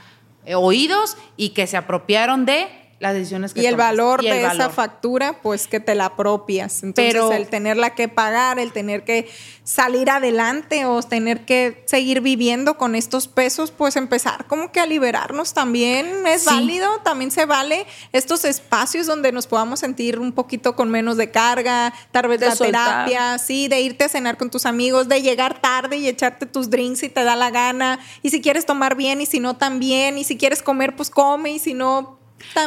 eh, 0.45 0.55
oídos 0.55 1.17
y 1.38 1.49
que 1.49 1.67
se 1.67 1.77
apropiaron 1.77 2.45
de 2.45 2.67
las 3.06 3.14
decisiones 3.14 3.53
que 3.53 3.61
Y 3.61 3.65
el 3.68 3.76
valor 3.76 4.23
de 4.23 4.45
esa 4.45 4.69
factura, 4.69 5.41
pues 5.41 5.68
que 5.68 5.80
te 5.80 5.94
la 5.94 6.06
apropias. 6.06 6.82
Entonces, 6.82 7.14
Pero, 7.14 7.32
el 7.32 7.48
tenerla 7.48 7.91
que 7.94 8.07
pagar, 8.07 8.57
el 8.57 8.72
tener 8.72 9.03
que 9.03 9.30
salir 9.64 10.10
adelante 10.10 10.86
o 10.86 11.02
tener 11.03 11.45
que 11.45 11.84
seguir 11.86 12.22
viviendo 12.22 12.77
con 12.77 12.95
estos 12.95 13.27
pesos, 13.27 13.72
pues 13.72 13.95
empezar 13.95 14.45
como 14.48 14.72
que 14.72 14.80
a 14.80 14.86
liberarnos 14.86 15.53
también 15.53 16.26
es 16.26 16.45
válido, 16.45 16.99
también 17.03 17.32
se 17.32 17.45
vale 17.45 17.86
estos 18.11 18.44
espacios 18.45 19.06
donde 19.06 19.32
nos 19.32 19.48
podamos 19.48 19.80
sentir 19.80 20.19
un 20.19 20.32
poquito 20.32 20.76
con 20.76 20.90
menos 20.90 21.18
de 21.18 21.30
carga, 21.30 21.94
tal 22.11 22.27
vez 22.27 22.40
de 22.40 22.48
la 22.48 22.56
terapia, 22.56 23.38
sí, 23.38 23.68
de 23.68 23.82
irte 23.82 24.06
a 24.06 24.10
cenar 24.10 24.38
con 24.38 24.49
tus 24.49 24.65
amigos, 24.65 25.07
de 25.07 25.22
llegar 25.22 25.61
tarde 25.61 25.98
y 25.98 26.07
echarte 26.07 26.45
tus 26.45 26.69
drinks 26.69 26.99
si 26.99 27.10
te 27.10 27.23
da 27.23 27.36
la 27.36 27.52
gana, 27.52 27.99
y 28.23 28.32
si 28.32 28.41
quieres 28.41 28.65
tomar 28.65 28.95
bien 28.95 29.22
y 29.22 29.26
si 29.26 29.40
no 29.40 29.57
también, 29.57 30.18
y 30.18 30.23
si 30.23 30.38
quieres 30.38 30.64
comer, 30.64 30.95
pues 30.95 31.10
come, 31.10 31.52
y 31.52 31.60
si 31.60 31.73
no, 31.73 32.19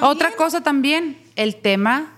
otra 0.03 0.33
cosa 0.33 0.63
también, 0.63 1.19
el 1.37 1.57
tema 1.57 2.13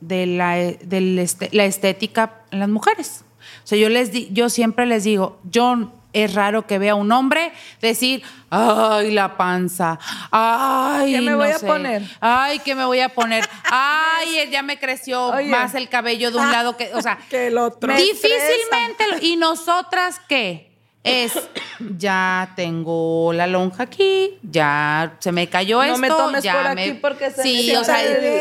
de 0.00 0.26
la, 0.26 0.58
este, 0.58 1.48
la 1.52 1.64
estética 1.64 2.40
en 2.50 2.60
las 2.60 2.68
mujeres. 2.68 3.24
O 3.64 3.66
sea, 3.66 3.78
yo, 3.78 3.88
les 3.88 4.10
yo 4.32 4.48
siempre 4.48 4.86
les 4.86 5.04
digo, 5.04 5.40
yo 5.44 5.92
es 6.12 6.34
raro 6.34 6.66
que 6.66 6.78
vea 6.78 6.94
un 6.94 7.10
hombre 7.12 7.52
decir, 7.80 8.22
ay, 8.50 9.10
la 9.10 9.36
panza, 9.36 9.98
ay, 10.30 11.12
¿qué 11.12 11.20
me 11.22 11.34
voy 11.34 11.50
a 11.50 11.58
poner? 11.58 12.02
Ay, 12.20 12.58
¿qué 12.58 12.74
me 12.74 12.84
voy 12.84 13.00
a 13.00 13.08
poner? 13.08 13.48
Ay, 13.64 14.50
ya 14.50 14.62
me 14.62 14.78
creció 14.78 15.32
más 15.46 15.74
el 15.74 15.88
cabello 15.88 16.30
de 16.30 16.38
un 16.38 16.52
lado 16.52 16.76
que, 16.76 16.92
o 16.94 17.00
sea, 17.00 17.18
que 17.30 17.46
el 17.46 17.58
otro. 17.58 17.94
Difícilmente, 17.94 19.04
¿y 19.22 19.36
nosotras 19.36 20.20
qué? 20.28 20.71
Es 21.04 21.32
ya 21.98 22.52
tengo 22.56 23.32
la 23.32 23.46
lonja 23.46 23.84
aquí, 23.84 24.38
ya 24.42 25.16
se 25.18 25.32
me 25.32 25.48
cayó 25.48 25.82
esto, 25.82 25.94
no 25.94 25.98
me 25.98 26.08
tomes 26.08 26.44
ya 26.44 26.54
por 26.54 26.66
aquí 26.66 26.94
porque 26.94 27.30
se 27.30 27.42
Sí, 27.42 27.74
o 27.74 27.84
sea, 27.84 27.98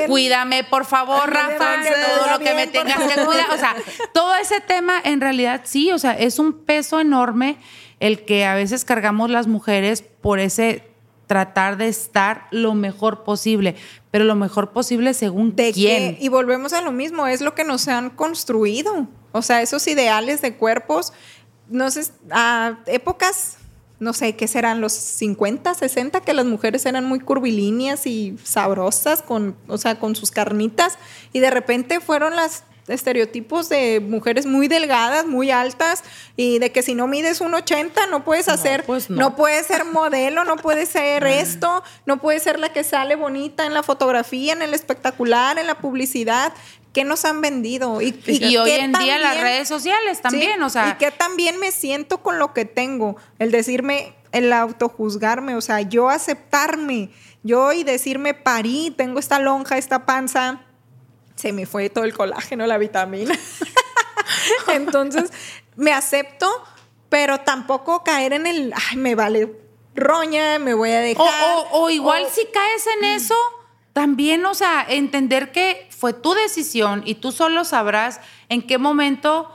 cuídame 0.07 0.63
por 0.63 0.85
favor, 0.85 1.29
Rafa, 1.29 1.81
todo 2.17 2.31
lo 2.31 2.39
que 2.39 2.53
me 2.53 2.67
tengas 2.67 2.99
que 2.99 3.25
cuidar, 3.25 3.49
o 3.51 3.57
sea, 3.57 3.75
todo 4.13 4.35
ese 4.35 4.61
tema 4.61 5.01
en 5.03 5.21
realidad 5.21 5.61
sí, 5.63 5.91
o 5.91 5.99
sea, 5.99 6.13
es 6.13 6.39
un 6.39 6.53
peso 6.53 6.99
enorme 6.99 7.57
el 7.99 8.25
que 8.25 8.45
a 8.45 8.55
veces 8.55 8.83
cargamos 8.85 9.29
las 9.29 9.47
mujeres 9.47 10.03
por 10.21 10.39
ese 10.39 10.83
tratar 11.27 11.77
de 11.77 11.87
estar 11.87 12.47
lo 12.51 12.73
mejor 12.73 13.23
posible, 13.23 13.75
pero 14.11 14.25
lo 14.25 14.35
mejor 14.35 14.71
posible 14.71 15.13
según 15.13 15.55
de 15.55 15.71
quién. 15.71 16.17
y 16.19 16.27
volvemos 16.27 16.73
a 16.73 16.81
lo 16.81 16.91
mismo, 16.91 17.25
es 17.25 17.39
lo 17.39 17.55
que 17.55 17.63
nos 17.63 17.87
han 17.87 18.09
construido. 18.09 19.07
O 19.31 19.41
sea, 19.41 19.61
esos 19.61 19.87
ideales 19.87 20.41
de 20.41 20.57
cuerpos 20.57 21.13
no 21.71 21.89
sé, 21.89 22.05
a 22.29 22.77
épocas, 22.85 23.57
no 23.99 24.13
sé, 24.13 24.35
¿qué 24.35 24.47
serán? 24.47 24.81
Los 24.81 24.93
50, 24.93 25.73
60, 25.73 26.21
que 26.21 26.33
las 26.33 26.45
mujeres 26.45 26.85
eran 26.85 27.05
muy 27.05 27.19
curvilíneas 27.19 28.05
y 28.07 28.35
sabrosas, 28.43 29.21
con, 29.21 29.55
o 29.67 29.77
sea, 29.77 29.99
con 29.99 30.15
sus 30.15 30.31
carnitas, 30.31 30.97
y 31.33 31.39
de 31.39 31.51
repente 31.51 31.99
fueron 31.99 32.35
las 32.35 32.63
estereotipos 32.87 33.69
de 33.69 33.99
mujeres 33.99 34.45
muy 34.45 34.67
delgadas, 34.67 35.25
muy 35.25 35.51
altas 35.51 36.03
y 36.35 36.59
de 36.59 36.71
que 36.71 36.81
si 36.81 36.95
no 36.95 37.07
mides 37.07 37.41
un 37.41 37.53
80 37.53 38.07
no 38.07 38.23
puedes 38.23 38.49
hacer, 38.49 38.83
pues 38.85 39.09
no. 39.09 39.17
no. 39.17 39.35
puedes 39.35 39.67
ser 39.67 39.85
modelo, 39.85 40.43
no 40.43 40.57
puedes 40.57 40.89
ser 40.89 41.23
esto, 41.27 41.83
no 42.05 42.17
puedes 42.17 42.43
ser 42.43 42.59
la 42.59 42.73
que 42.73 42.83
sale 42.83 43.15
bonita 43.15 43.65
en 43.65 43.73
la 43.73 43.83
fotografía, 43.83 44.53
en 44.53 44.61
el 44.61 44.73
espectacular, 44.73 45.57
en 45.57 45.67
la 45.67 45.75
publicidad 45.75 46.53
¿qué 46.93 47.03
nos 47.03 47.25
han 47.25 47.41
vendido? 47.41 48.01
Y, 48.01 48.13
hoy 48.57 48.71
en 48.71 48.93
día 48.93 49.17
las 49.17 49.39
redes 49.39 49.67
sociales 49.67 50.21
también, 50.21 50.61
o 50.63 50.69
sea. 50.69 50.89
Y 50.89 51.03
que 51.03 51.11
también 51.11 51.59
me 51.59 51.71
siento 51.71 52.21
con 52.21 52.39
lo 52.39 52.53
que 52.53 52.65
tengo, 52.65 53.17
el 53.39 53.51
decirme, 53.51 54.15
el 54.31 54.51
autojuzgarme, 54.53 55.55
o 55.55 55.61
sea, 55.61 55.81
yo 55.81 56.09
aceptarme, 56.09 57.11
yo 57.43 57.73
y 57.73 57.83
decirme, 57.83 58.33
parí, 58.33 58.93
tengo 58.95 59.19
esta 59.19 59.39
lonja, 59.39 59.77
esta 59.77 60.05
panza, 60.05 60.61
se 61.35 61.53
me 61.53 61.65
fue 61.65 61.89
todo 61.89 62.03
el 62.03 62.13
colágeno, 62.13 62.65
la 62.67 62.77
vitamina. 62.77 63.37
Entonces, 64.67 65.31
me 65.75 65.91
acepto, 65.91 66.47
pero 67.09 67.39
tampoco 67.39 68.03
caer 68.03 68.33
en 68.33 68.47
el, 68.47 68.73
ay, 68.89 68.97
me 68.97 69.15
vale 69.15 69.51
roña, 69.95 70.59
me 70.59 70.73
voy 70.73 70.91
a 70.91 70.99
dejar. 70.99 71.27
O, 71.71 71.89
igual 71.89 72.27
si 72.31 72.45
caes 72.45 72.87
en 72.97 73.05
eso, 73.05 73.35
también, 73.93 74.45
o 74.45 74.53
sea, 74.53 74.85
entender 74.87 75.51
que 75.51 75.87
fue 75.89 76.13
tu 76.13 76.33
decisión 76.33 77.03
y 77.05 77.15
tú 77.15 77.31
solo 77.31 77.65
sabrás 77.65 78.19
en 78.49 78.65
qué 78.65 78.77
momento 78.77 79.51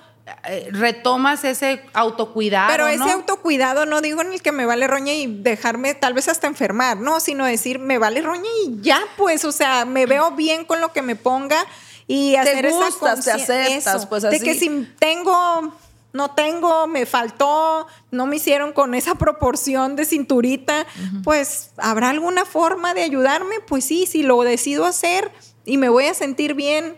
eh, 0.48 0.68
retomas 0.72 1.44
ese 1.44 1.82
autocuidado. 1.94 2.68
Pero 2.70 2.88
ese 2.88 3.10
autocuidado 3.10 3.86
no 3.86 4.00
digo 4.00 4.20
en 4.22 4.32
el 4.32 4.42
que 4.42 4.52
me 4.52 4.66
vale 4.66 4.86
roña 4.86 5.12
y 5.12 5.26
dejarme 5.26 5.94
tal 5.94 6.14
vez 6.14 6.28
hasta 6.28 6.48
enfermar, 6.48 6.96
no, 6.98 7.20
sino 7.20 7.44
decir 7.44 7.78
me 7.78 7.98
vale 7.98 8.22
roña 8.22 8.50
y 8.64 8.80
ya, 8.80 9.00
pues, 9.16 9.44
o 9.44 9.52
sea, 9.52 9.84
me 9.84 10.04
veo 10.06 10.32
bien 10.32 10.64
con 10.64 10.80
lo 10.80 10.92
que 10.92 11.02
me 11.02 11.16
ponga 11.16 11.64
y 12.06 12.36
hacer 12.36 12.66
te 12.66 12.72
gustas, 12.72 13.24
te 13.24 13.32
aceptas, 13.32 14.06
pues 14.06 14.24
así. 14.24 14.38
De 14.38 14.44
que 14.44 14.54
si 14.54 14.88
tengo 14.98 15.72
no 16.16 16.30
tengo, 16.30 16.86
me 16.86 17.06
faltó, 17.06 17.86
no 18.10 18.26
me 18.26 18.36
hicieron 18.36 18.72
con 18.72 18.94
esa 18.94 19.14
proporción 19.16 19.94
de 19.94 20.05
cinturita, 20.05 20.86
pues 21.22 21.70
habrá 21.76 22.10
alguna 22.10 22.44
forma 22.44 22.94
de 22.94 23.02
ayudarme, 23.02 23.56
pues 23.66 23.84
sí, 23.84 24.06
si 24.06 24.22
lo 24.22 24.43
decido 24.43 24.86
hacer 24.86 25.30
y 25.64 25.76
me 25.76 25.88
voy 25.88 26.06
a 26.06 26.14
sentir 26.14 26.55
bien, 26.55 26.97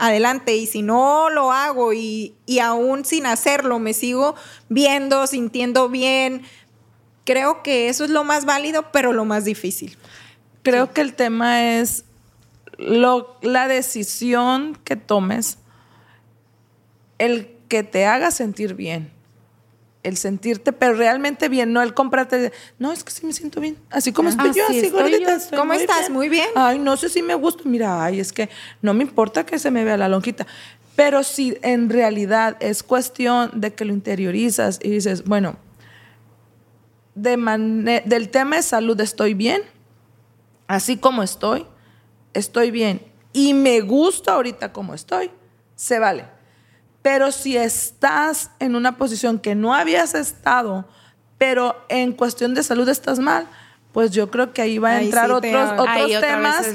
adelante. 0.00 0.56
Y 0.56 0.66
si 0.66 0.82
no 0.82 1.30
lo 1.30 1.52
hago 1.52 1.92
y, 1.92 2.34
aún 2.62 3.04
sin 3.04 3.26
hacerlo 3.26 3.78
me 3.78 3.92
sigo 3.92 4.34
viendo, 4.68 5.26
sintiendo 5.26 5.88
bien, 5.88 6.42
creo 7.24 7.62
que 7.62 7.88
eso 7.88 8.04
es 8.04 8.10
lo 8.10 8.24
más 8.24 8.44
válido, 8.44 8.90
pero 8.92 9.12
lo 9.12 9.24
más 9.24 9.44
difícil. 9.44 9.96
Creo 10.62 10.92
que 10.92 11.00
el 11.00 11.14
tema 11.14 11.78
es 11.78 12.04
lo, 12.76 13.36
la 13.42 13.68
decisión 13.68 14.78
que 14.84 14.96
tomes, 14.96 15.58
el 17.18 17.59
que 17.70 17.84
te 17.84 18.04
haga 18.04 18.32
sentir 18.32 18.74
bien. 18.74 19.12
El 20.02 20.16
sentirte, 20.16 20.72
pero 20.72 20.94
realmente 20.94 21.48
bien, 21.48 21.72
no 21.72 21.82
el 21.82 21.92
comprarte, 21.92 22.52
no, 22.78 22.90
es 22.90 23.04
que 23.04 23.12
sí 23.12 23.26
me 23.26 23.34
siento 23.34 23.60
bien, 23.60 23.76
así 23.90 24.12
como 24.12 24.30
estoy 24.30 24.52
yo, 24.54 24.64
así 24.66 24.88
gordita. 24.88 25.38
¿Cómo 25.54 25.74
estás? 25.74 26.08
Muy 26.08 26.30
bien. 26.30 26.48
Ay, 26.54 26.78
no 26.78 26.96
sé 26.96 27.10
si 27.10 27.22
me 27.22 27.34
gusta, 27.34 27.64
mira, 27.66 28.02
ay, 28.02 28.18
es 28.18 28.32
que 28.32 28.48
no 28.80 28.94
me 28.94 29.04
importa 29.04 29.44
que 29.44 29.58
se 29.58 29.70
me 29.70 29.84
vea 29.84 29.98
la 29.98 30.08
lonjita, 30.08 30.46
pero 30.96 31.22
si 31.22 31.58
en 31.60 31.90
realidad 31.90 32.56
es 32.60 32.82
cuestión 32.82 33.50
de 33.60 33.74
que 33.74 33.84
lo 33.84 33.92
interiorizas 33.92 34.80
y 34.82 34.88
dices, 34.88 35.24
bueno, 35.24 35.56
de 37.14 38.02
del 38.06 38.30
tema 38.30 38.56
de 38.56 38.62
salud 38.62 38.98
estoy 39.02 39.34
bien, 39.34 39.60
así 40.66 40.96
como 40.96 41.22
estoy, 41.22 41.66
estoy 42.32 42.70
bien, 42.70 43.02
y 43.34 43.52
me 43.52 43.82
gusta 43.82 44.32
ahorita 44.32 44.72
como 44.72 44.94
estoy, 44.94 45.30
se 45.76 45.98
vale 45.98 46.39
pero 47.02 47.32
si 47.32 47.56
estás 47.56 48.50
en 48.58 48.76
una 48.76 48.96
posición 48.96 49.38
que 49.38 49.54
no 49.54 49.74
habías 49.74 50.14
estado, 50.14 50.86
pero 51.38 51.84
en 51.88 52.12
cuestión 52.12 52.54
de 52.54 52.62
salud 52.62 52.88
estás 52.88 53.18
mal, 53.18 53.46
pues 53.92 54.10
yo 54.10 54.30
creo 54.30 54.52
que 54.52 54.62
ahí 54.62 54.78
va 54.78 54.90
a 54.90 55.02
entrar 55.02 55.30
otros, 55.30 55.70
otros 55.78 56.20
temas, 56.20 56.66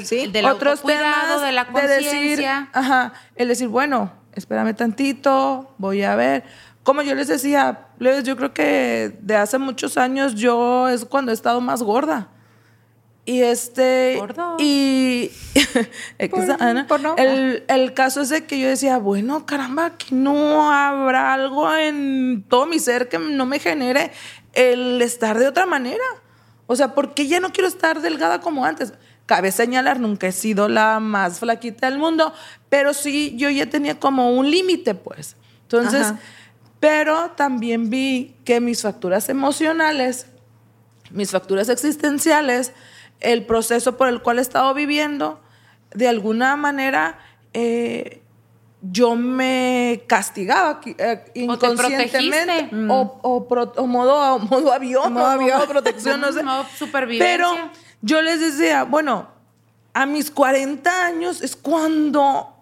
otros 0.51 0.81
temas 0.81 1.41
de 1.41 1.51
la 1.51 1.65
decir, 1.65 2.45
ajá, 2.45 3.13
el 3.35 3.47
decir, 3.47 3.67
bueno, 3.67 4.11
espérame 4.33 4.75
tantito, 4.75 5.73
voy 5.77 6.03
a 6.03 6.15
ver. 6.15 6.43
Como 6.83 7.01
yo 7.01 7.15
les 7.15 7.27
decía, 7.27 7.87
yo 7.99 8.35
creo 8.35 8.53
que 8.53 9.17
de 9.21 9.35
hace 9.35 9.57
muchos 9.57 9.97
años 9.97 10.35
yo 10.35 10.89
es 10.89 11.05
cuando 11.05 11.31
he 11.31 11.33
estado 11.33 11.61
más 11.61 11.81
gorda. 11.81 12.29
Y 13.25 13.41
este. 13.41 14.19
Y. 14.59 15.31
el, 16.19 17.63
el, 17.67 17.93
caso 17.95 18.21
es 18.21 18.29
de 18.29 18.45
que 18.45 18.59
yo 18.59 18.67
decía, 18.67 18.99
bueno, 18.99 19.47
caramba, 19.47 19.85
aquí 19.85 20.13
no 20.13 20.71
habrá 20.71 21.33
algo 21.33 21.73
en 21.75 22.45
todo 22.47 22.67
mi 22.67 22.77
ser 22.77 23.09
que 23.09 23.17
no 23.17 23.47
me 23.47 23.57
genere 23.57 24.11
el 24.53 25.01
estar 25.01 25.39
de 25.39 25.47
otra 25.47 25.65
manera. 25.65 26.03
O 26.67 26.75
sea, 26.75 26.93
¿por 26.93 27.15
qué 27.15 27.27
ya 27.27 27.39
no 27.39 27.51
quiero 27.51 27.67
estar 27.67 28.01
delgada 28.01 28.41
como 28.41 28.63
antes? 28.63 28.93
Cabe 29.25 29.51
señalar, 29.51 29.99
nunca 29.99 30.27
he 30.27 30.31
sido 30.31 30.69
la 30.69 30.99
más 30.99 31.39
flaquita 31.39 31.89
del 31.89 31.97
mundo, 31.97 32.31
pero 32.69 32.93
sí, 32.93 33.33
yo 33.37 33.49
ya 33.49 33.67
tenía 33.67 33.99
como 33.99 34.31
un 34.33 34.51
límite, 34.51 34.93
pues. 34.93 35.35
Entonces, 35.63 36.13
pero 36.79 37.31
también 37.31 37.89
vi 37.89 38.35
que 38.45 38.59
mis 38.59 38.83
facturas 38.83 39.29
emocionales, 39.29 40.27
mis 41.09 41.31
facturas 41.31 41.69
existenciales, 41.69 42.71
el 43.19 43.45
proceso 43.45 43.97
por 43.97 44.07
el 44.07 44.21
cual 44.21 44.39
he 44.39 44.41
estado 44.41 44.73
viviendo, 44.73 45.39
de 45.93 46.07
alguna 46.07 46.55
manera 46.55 47.19
eh, 47.53 48.21
yo 48.91 49.15
me 49.15 50.03
castigaba 50.07 50.81
eh, 50.85 51.25
inconscientemente 51.33 52.69
o, 52.89 53.19
o, 53.21 53.87
modo, 53.87 54.39
modo 54.39 54.73
avión, 54.73 55.13
modo, 55.13 55.25
avión. 55.25 55.57
modo 55.57 55.67
protección, 55.67 56.21
no 56.21 56.31
sé. 56.31 56.43
Modo 56.43 56.65
supervivencia. 56.77 57.37
Pero 57.37 57.71
yo 58.01 58.21
les 58.21 58.39
decía, 58.39 58.83
bueno, 58.83 59.27
a 59.93 60.05
mis 60.05 60.29
40 60.29 61.05
años 61.05 61.41
es 61.41 61.55
cuando 61.55 62.53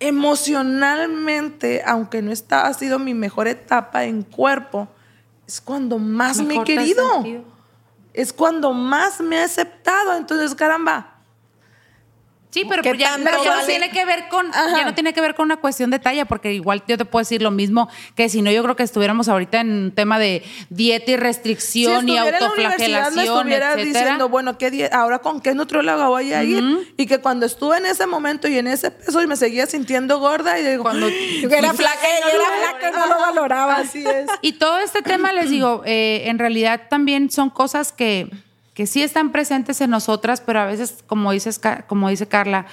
emocionalmente, 0.00 1.82
aunque 1.84 2.22
no 2.22 2.30
está, 2.30 2.66
ha 2.66 2.74
sido 2.74 2.98
mi 2.98 3.14
mejor 3.14 3.48
etapa 3.48 4.04
en 4.04 4.22
cuerpo, 4.22 4.88
es 5.46 5.60
cuando 5.60 5.98
más 5.98 6.40
me 6.42 6.56
he 6.56 6.64
querido 6.64 7.24
es 8.18 8.32
cuando 8.32 8.72
más 8.72 9.20
me 9.20 9.38
ha 9.38 9.44
aceptado. 9.44 10.14
Entonces, 10.14 10.52
caramba, 10.56 11.17
Sí, 12.50 12.64
pero, 12.66 12.82
ya, 12.94 13.18
no 13.18 13.30
tiene 13.66 13.90
que 13.90 14.04
ver 14.06 14.28
con 14.30 14.50
ya 14.50 14.84
no 14.84 14.94
tiene 14.94 15.12
que 15.12 15.20
ver 15.20 15.34
con 15.34 15.44
una 15.44 15.58
cuestión 15.58 15.90
de 15.90 15.98
talla, 15.98 16.24
porque 16.24 16.54
igual 16.54 16.82
yo 16.88 16.96
te 16.96 17.04
puedo 17.04 17.20
decir 17.20 17.42
lo 17.42 17.50
mismo 17.50 17.88
que 18.14 18.30
si 18.30 18.40
no 18.40 18.50
yo 18.50 18.62
creo 18.62 18.74
que 18.74 18.82
estuviéramos 18.82 19.28
ahorita 19.28 19.60
en 19.60 19.70
un 19.70 19.92
tema 19.92 20.18
de 20.18 20.42
dieta 20.70 21.10
y 21.10 21.16
restricción 21.16 22.08
y 22.08 22.16
autoflagelación, 22.16 23.14
me 23.14 23.24
estuviera 23.24 23.76
diciendo, 23.76 24.30
bueno, 24.30 24.56
¿qué 24.56 24.88
ahora 24.92 25.18
con 25.18 25.40
qué 25.42 25.54
nutrióloga 25.54 26.08
voy 26.08 26.32
a 26.32 26.42
ir? 26.42 26.64
Y 26.96 27.06
que 27.06 27.18
cuando 27.18 27.44
estuve 27.44 27.78
en 27.78 27.86
ese 27.86 28.06
momento 28.06 28.48
y 28.48 28.56
en 28.56 28.66
ese 28.66 28.90
peso 28.90 29.22
y 29.22 29.26
me 29.26 29.36
seguía 29.36 29.66
sintiendo 29.66 30.18
gorda 30.18 30.58
y 30.58 30.64
digo, 30.64 30.84
cuando 30.84 31.06
era 31.08 31.72
flaca, 31.74 32.06
era 32.32 32.78
flaca, 32.80 32.90
no 32.98 33.06
lo 33.06 33.20
valoraba, 33.20 33.76
así 33.76 34.04
es. 34.06 34.26
Y 34.40 34.52
todo 34.52 34.78
este 34.78 35.02
tema 35.02 35.32
les 35.32 35.50
digo, 35.50 35.82
eh, 35.84 36.22
en 36.26 36.38
realidad 36.38 36.82
también 36.88 37.30
son 37.30 37.50
cosas 37.50 37.92
que 37.92 38.30
que 38.78 38.86
sí 38.86 39.02
están 39.02 39.32
presentes 39.32 39.80
en 39.80 39.90
nosotras, 39.90 40.40
pero 40.40 40.60
a 40.60 40.64
veces, 40.64 41.02
como, 41.08 41.32
dices, 41.32 41.60
como 41.88 42.10
dice 42.10 42.28
Carla, 42.28 42.66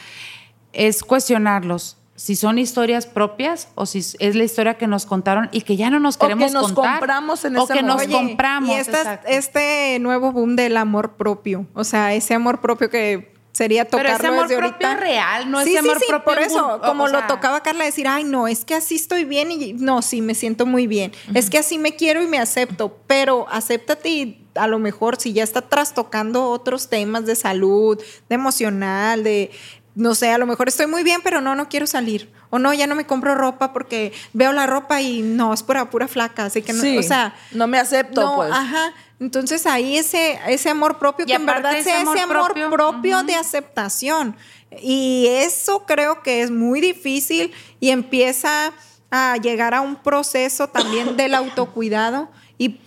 es 0.71 1.01
cuestionarlos 1.01 1.97
si 2.15 2.35
son 2.35 2.59
historias 2.59 3.07
propias 3.07 3.69
o 3.73 3.87
si 3.87 4.05
es 4.19 4.35
la 4.35 4.43
historia 4.43 4.77
que 4.77 4.85
nos 4.85 5.07
contaron 5.07 5.49
y 5.51 5.61
que 5.61 5.77
ya 5.77 5.89
no 5.89 5.99
nos 5.99 6.17
queremos 6.17 6.43
o 6.43 6.47
que 6.47 6.53
nos 6.53 6.73
compramos 6.73 7.43
en 7.43 7.57
o 7.57 7.65
que 7.65 7.81
nos 7.81 8.03
compramos. 8.03 8.69
Y 8.69 8.83
este 9.25 9.97
nuevo 9.99 10.31
boom 10.31 10.55
del 10.55 10.77
amor 10.77 11.13
propio, 11.13 11.65
o 11.73 11.83
sea, 11.83 12.13
ese 12.13 12.35
amor 12.35 12.61
propio 12.61 12.91
que 12.91 13.33
sería 13.55 13.85
tocarlo 13.85 14.17
Pero 14.17 14.17
ese 14.17 14.27
amor 14.27 14.47
desde 14.49 14.61
propio 14.61 14.87
ahorita. 14.87 15.01
real, 15.01 15.49
no 15.49 15.61
es 15.61 15.77
amor 15.77 15.97
propio. 16.05 16.23
Por 16.25 16.39
eso, 16.39 16.81
como 16.83 17.07
lo 17.07 17.25
tocaba 17.25 17.63
Carla 17.63 17.85
decir, 17.85 18.05
ay, 18.05 18.25
no, 18.25 18.49
es 18.49 18.65
que 18.65 18.75
así 18.75 18.95
estoy 18.95 19.23
bien 19.23 19.49
y 19.49 19.71
no, 19.71 20.01
sí, 20.01 20.21
me 20.21 20.35
siento 20.35 20.65
muy 20.65 20.87
bien. 20.87 21.13
Es 21.33 21.49
que 21.49 21.57
así 21.57 21.77
me 21.77 21.95
quiero 21.95 22.21
y 22.21 22.27
me 22.27 22.37
acepto, 22.37 22.97
pero 23.07 23.47
acéptate 23.49 24.09
y 24.09 24.47
a 24.55 24.67
lo 24.67 24.77
mejor 24.77 25.15
si 25.21 25.31
ya 25.31 25.43
está 25.43 25.61
trastocando 25.61 26.49
otros 26.49 26.89
temas 26.89 27.25
de 27.25 27.37
salud, 27.37 27.97
de 28.27 28.35
emocional, 28.35 29.23
de 29.23 29.51
no 29.95 30.13
sé, 30.13 30.31
a 30.31 30.37
lo 30.37 30.45
mejor 30.45 30.67
estoy 30.67 30.87
muy 30.87 31.03
bien, 31.03 31.21
pero 31.23 31.39
no, 31.39 31.55
no 31.55 31.69
quiero 31.69 31.87
salir. 31.87 32.29
O 32.49 32.59
no, 32.59 32.73
ya 32.73 32.87
no 32.87 32.95
me 32.95 33.05
compro 33.05 33.35
ropa 33.35 33.71
porque 33.71 34.11
veo 34.33 34.51
la 34.51 34.67
ropa 34.67 35.01
y 35.01 35.21
no, 35.21 35.53
es 35.53 35.63
pura, 35.63 35.89
pura 35.89 36.09
flaca. 36.09 36.45
Así 36.45 36.61
que 36.61 36.73
no, 36.73 36.99
o 36.99 37.03
sea. 37.03 37.33
No 37.51 37.67
me 37.67 37.79
acepto, 37.79 38.35
pues. 38.35 38.51
Ajá. 38.51 38.93
Entonces 39.19 39.65
ahí 39.65 39.97
ese, 39.97 40.39
ese 40.47 40.69
amor 40.69 40.97
propio, 40.99 41.25
que 41.25 41.33
en 41.33 41.45
verdad 41.45 41.71
sea 41.81 42.01
ese 42.01 42.19
amor 42.19 42.53
propio, 42.69 43.23
de 43.23 43.35
aceptación. 43.35 44.35
Y 44.81 45.27
eso 45.29 45.85
creo 45.85 46.21
que 46.21 46.41
es 46.41 46.51
muy 46.51 46.81
difícil 46.81 47.53
y 47.79 47.91
empieza 47.91 48.73
a 49.11 49.37
llegar 49.37 49.73
a 49.73 49.81
un 49.81 49.95
proceso 49.95 50.67
también 50.67 51.15
del 51.15 51.33
autocuidado 51.35 52.29
y 52.57 52.81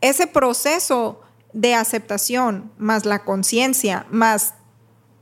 ese 0.00 0.26
proceso 0.26 1.20
de 1.52 1.74
aceptación, 1.74 2.72
más 2.78 3.04
la 3.04 3.24
conciencia, 3.24 4.06
más 4.10 4.54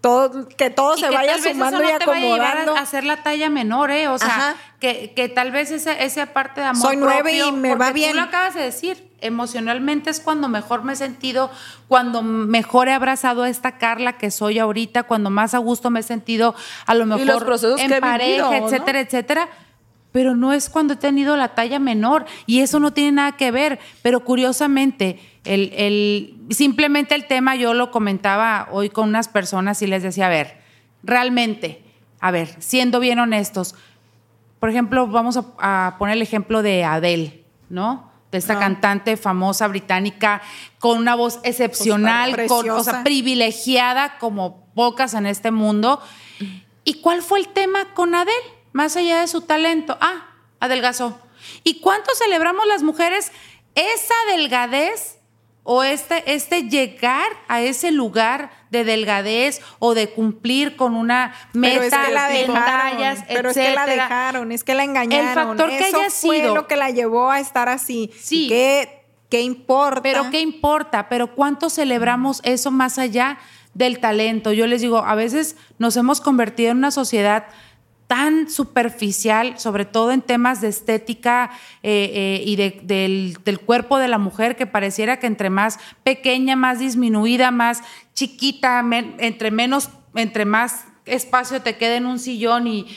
todo, 0.00 0.48
que 0.48 0.70
todo 0.70 0.96
se 0.96 1.10
vaya 1.10 1.38
sumando 1.38 1.82
y 1.82 1.90
acomodando. 1.90 2.76
a 2.76 2.80
hacer 2.80 3.04
la 3.04 3.22
talla 3.22 3.50
menor, 3.50 3.90
¿eh? 3.90 4.08
O 4.08 4.18
sea, 4.18 4.56
que, 4.80 5.12
que 5.14 5.28
tal 5.28 5.50
vez 5.52 5.70
esa, 5.70 5.92
esa 5.92 6.26
parte 6.32 6.60
de 6.62 6.68
amor 6.68 6.82
Soy 6.82 6.96
nueve 6.96 7.20
propio, 7.22 7.48
y 7.48 7.52
me 7.52 7.68
porque 7.68 7.84
va 7.84 7.92
bien. 7.92 8.10
Tú 8.12 8.16
lo 8.16 8.22
acabas 8.22 8.54
de 8.54 8.62
decir. 8.62 9.08
Emocionalmente 9.22 10.08
es 10.08 10.18
cuando 10.18 10.48
mejor 10.48 10.82
me 10.82 10.94
he 10.94 10.96
sentido, 10.96 11.50
cuando 11.88 12.22
mejor 12.22 12.88
he 12.88 12.92
abrazado 12.94 13.42
a 13.42 13.50
esta 13.50 13.76
Carla 13.76 14.14
que 14.16 14.30
soy 14.30 14.58
ahorita, 14.58 15.02
cuando 15.02 15.28
más 15.28 15.52
a 15.52 15.58
gusto 15.58 15.90
me 15.90 16.00
he 16.00 16.02
sentido 16.02 16.54
a 16.86 16.94
lo 16.94 17.04
mejor 17.04 17.26
los 17.26 17.44
procesos 17.44 17.80
en 17.80 17.90
que 17.90 18.00
pareja, 18.00 18.48
vivido, 18.48 18.50
¿no? 18.50 18.66
etcétera, 18.66 19.00
etcétera. 19.00 19.48
Pero 20.12 20.34
no 20.34 20.52
es 20.54 20.70
cuando 20.70 20.94
he 20.94 20.96
tenido 20.96 21.36
la 21.36 21.48
talla 21.54 21.78
menor 21.78 22.24
y 22.46 22.60
eso 22.60 22.80
no 22.80 22.92
tiene 22.92 23.12
nada 23.12 23.32
que 23.36 23.50
ver. 23.50 23.78
Pero 24.02 24.20
curiosamente, 24.24 25.20
el, 25.44 25.70
el- 25.76 26.36
simplemente 26.50 27.14
el 27.14 27.26
tema 27.26 27.54
yo 27.56 27.74
lo 27.74 27.90
comentaba 27.90 28.68
hoy 28.72 28.88
con 28.88 29.10
unas 29.10 29.28
personas 29.28 29.82
y 29.82 29.86
les 29.86 30.02
decía, 30.02 30.26
a 30.26 30.30
ver, 30.30 30.60
realmente, 31.02 31.84
a 32.20 32.30
ver, 32.30 32.48
siendo 32.58 33.00
bien 33.00 33.18
honestos, 33.18 33.74
por 34.60 34.68
ejemplo, 34.68 35.06
vamos 35.06 35.38
a, 35.38 35.86
a 35.86 35.98
poner 35.98 36.16
el 36.16 36.22
ejemplo 36.22 36.62
de 36.62 36.84
Adele, 36.84 37.44
¿no? 37.70 38.10
De 38.30 38.38
esta 38.38 38.60
cantante 38.60 39.16
famosa 39.16 39.66
británica 39.66 40.40
con 40.78 40.98
una 40.98 41.16
voz 41.16 41.40
excepcional, 41.42 42.32
Pues, 42.36 42.48
con, 42.48 42.70
o 42.70 42.84
sea, 42.84 43.02
privilegiada 43.02 44.18
como 44.18 44.66
pocas 44.74 45.14
en 45.14 45.26
este 45.26 45.50
mundo. 45.50 46.00
¿Y 46.84 47.00
cuál 47.00 47.22
fue 47.22 47.40
el 47.40 47.48
tema 47.48 47.92
con 47.94 48.14
Adele? 48.14 48.36
Más 48.72 48.96
allá 48.96 49.20
de 49.20 49.26
su 49.26 49.40
talento. 49.40 49.98
Ah, 50.00 50.28
adelgazó. 50.60 51.18
¿Y 51.64 51.80
cuánto 51.80 52.14
celebramos 52.14 52.66
las 52.66 52.84
mujeres 52.84 53.32
esa 53.74 54.14
delgadez 54.28 55.19
o 55.72 55.84
este, 55.84 56.34
este 56.34 56.64
llegar 56.64 57.28
a 57.46 57.60
ese 57.60 57.92
lugar 57.92 58.50
de 58.70 58.82
delgadez 58.82 59.60
o 59.78 59.94
de 59.94 60.10
cumplir 60.10 60.74
con 60.74 60.96
una 60.96 61.32
meta 61.52 61.78
Pero 61.78 61.84
es 61.84 61.94
que 62.08 62.12
la 62.12 62.28
dejaron, 62.28 63.24
pero 63.28 63.50
es 63.50 63.56
que 63.56 63.70
la 63.70 63.86
dejaron, 63.86 64.50
es 64.50 64.64
que 64.64 64.74
la 64.74 64.82
engañaron. 64.82 65.56
factor 65.56 65.68
que 65.68 65.78
Eso 65.78 66.00
haya 66.00 66.10
fue 66.10 66.40
sido. 66.40 66.56
lo 66.56 66.66
que 66.66 66.74
la 66.74 66.90
llevó 66.90 67.30
a 67.30 67.38
estar 67.38 67.68
así. 67.68 68.10
Sí. 68.20 68.48
¿Qué, 68.48 69.04
qué 69.28 69.42
importa? 69.42 70.02
Pero 70.02 70.28
¿qué 70.32 70.40
importa? 70.40 71.08
Pero 71.08 71.36
¿cuánto 71.36 71.70
celebramos 71.70 72.40
eso 72.42 72.72
más 72.72 72.98
allá 72.98 73.38
del 73.72 74.00
talento? 74.00 74.50
Yo 74.50 74.66
les 74.66 74.80
digo, 74.80 74.98
a 74.98 75.14
veces 75.14 75.54
nos 75.78 75.96
hemos 75.96 76.20
convertido 76.20 76.72
en 76.72 76.78
una 76.78 76.90
sociedad 76.90 77.46
tan 78.10 78.50
superficial, 78.50 79.56
sobre 79.56 79.84
todo 79.84 80.10
en 80.10 80.20
temas 80.20 80.60
de 80.60 80.66
estética 80.66 81.52
eh, 81.84 82.10
eh, 82.12 82.42
y 82.44 82.56
de- 82.56 82.80
del, 82.82 83.60
cuerpo 83.60 83.98
de 83.98 84.08
la 84.08 84.18
mujer, 84.18 84.56
que 84.56 84.66
pareciera 84.66 85.20
que 85.20 85.28
entre 85.28 85.48
más 85.48 85.78
pequeña, 86.02 86.56
más 86.56 86.80
disminuida, 86.80 87.52
más 87.52 87.84
chiquita, 88.12 88.84
entre 89.18 89.52
menos, 89.52 89.90
entre 90.16 90.44
más 90.44 90.86
espacio 91.04 91.62
te 91.62 91.76
quede 91.76 91.98
en 91.98 92.06
un 92.06 92.18
sillón 92.18 92.66
y, 92.66 92.88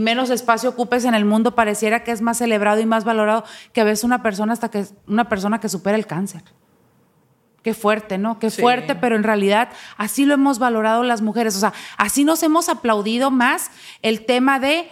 menos 0.00 0.30
espacio 0.30 0.70
ocupes 0.70 1.04
en 1.06 1.14
el 1.14 1.24
mundo, 1.24 1.56
pareciera 1.56 2.04
que 2.04 2.12
es 2.12 2.22
más 2.22 2.38
celebrado 2.38 2.80
y 2.80 2.86
más 2.86 3.02
valorado 3.02 3.42
que 3.72 3.82
ves 3.82 4.04
una 4.04 4.22
persona 4.22 4.52
hasta 4.52 4.70
que 4.70 4.84
una 5.08 5.28
persona 5.28 5.58
que 5.58 5.68
supera 5.68 5.96
el 5.96 6.06
cáncer. 6.06 6.44
Qué 7.62 7.74
fuerte, 7.74 8.18
¿no? 8.18 8.38
Qué 8.38 8.50
Sí. 8.50 8.60
fuerte, 8.60 8.94
pero 8.96 9.14
en 9.16 9.22
realidad 9.22 9.68
así 9.96 10.24
lo 10.24 10.34
hemos 10.34 10.58
valorado 10.58 11.02
las 11.04 11.22
mujeres. 11.22 11.56
O 11.56 11.60
sea, 11.60 11.72
así 11.96 12.24
nos 12.24 12.42
hemos 12.42 12.68
aplaudido 12.68 13.30
más 13.30 13.70
el 14.02 14.24
tema 14.26 14.58
de. 14.58 14.90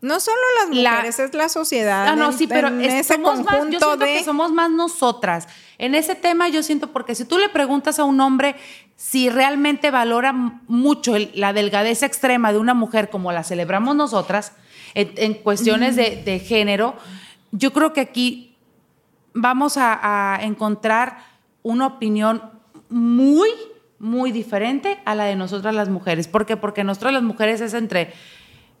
No 0.00 0.20
solo 0.20 0.36
las 0.60 0.76
La- 0.76 0.90
mujeres, 0.92 1.18
es 1.18 1.34
la 1.34 1.48
sociedad. 1.48 2.06
Ah, 2.08 2.14
no, 2.16 2.26
en- 2.30 2.38
sí, 2.38 2.46
pero 2.46 2.68
en 2.68 2.80
es- 2.80 2.94
ese 2.94 3.14
somos 3.14 3.38
más, 3.38 3.46
yo 3.46 3.50
conjunto 3.50 3.78
siento 3.86 3.96
de. 4.04 4.14
que 4.18 4.24
somos 4.24 4.52
más 4.52 4.70
nosotras. 4.70 5.48
En 5.76 5.94
ese 5.96 6.14
tema 6.14 6.48
yo 6.48 6.62
siento, 6.62 6.92
porque 6.92 7.14
si 7.16 7.24
tú 7.24 7.36
le 7.38 7.48
preguntas 7.48 7.98
a 7.98 8.04
un 8.04 8.20
hombre 8.20 8.54
si 8.96 9.28
realmente 9.30 9.90
valora 9.92 10.32
mucho 10.32 11.14
el- 11.14 11.30
la 11.34 11.52
delgadez 11.52 12.02
extrema 12.02 12.52
de 12.52 12.58
una 12.58 12.74
mujer 12.74 13.10
como 13.10 13.30
la 13.32 13.44
celebramos 13.44 13.94
nosotras, 13.96 14.52
en, 14.94 15.12
en 15.16 15.34
cuestiones 15.34 15.94
de, 15.94 16.20
de 16.24 16.40
género, 16.40 16.96
yo 17.52 17.72
creo 17.72 17.92
que 17.92 18.00
aquí 18.00 18.56
vamos 19.34 19.76
a, 19.76 20.34
a 20.34 20.42
encontrar 20.44 21.27
una 21.68 21.86
opinión 21.86 22.42
muy, 22.88 23.50
muy 23.98 24.32
diferente 24.32 24.98
a 25.04 25.14
la 25.14 25.24
de 25.24 25.36
nosotras 25.36 25.74
las 25.74 25.90
mujeres. 25.90 26.26
¿Por 26.26 26.46
qué? 26.46 26.56
Porque 26.56 26.82
nosotras 26.82 27.12
las 27.12 27.22
mujeres 27.22 27.60
es 27.60 27.74
entre 27.74 28.14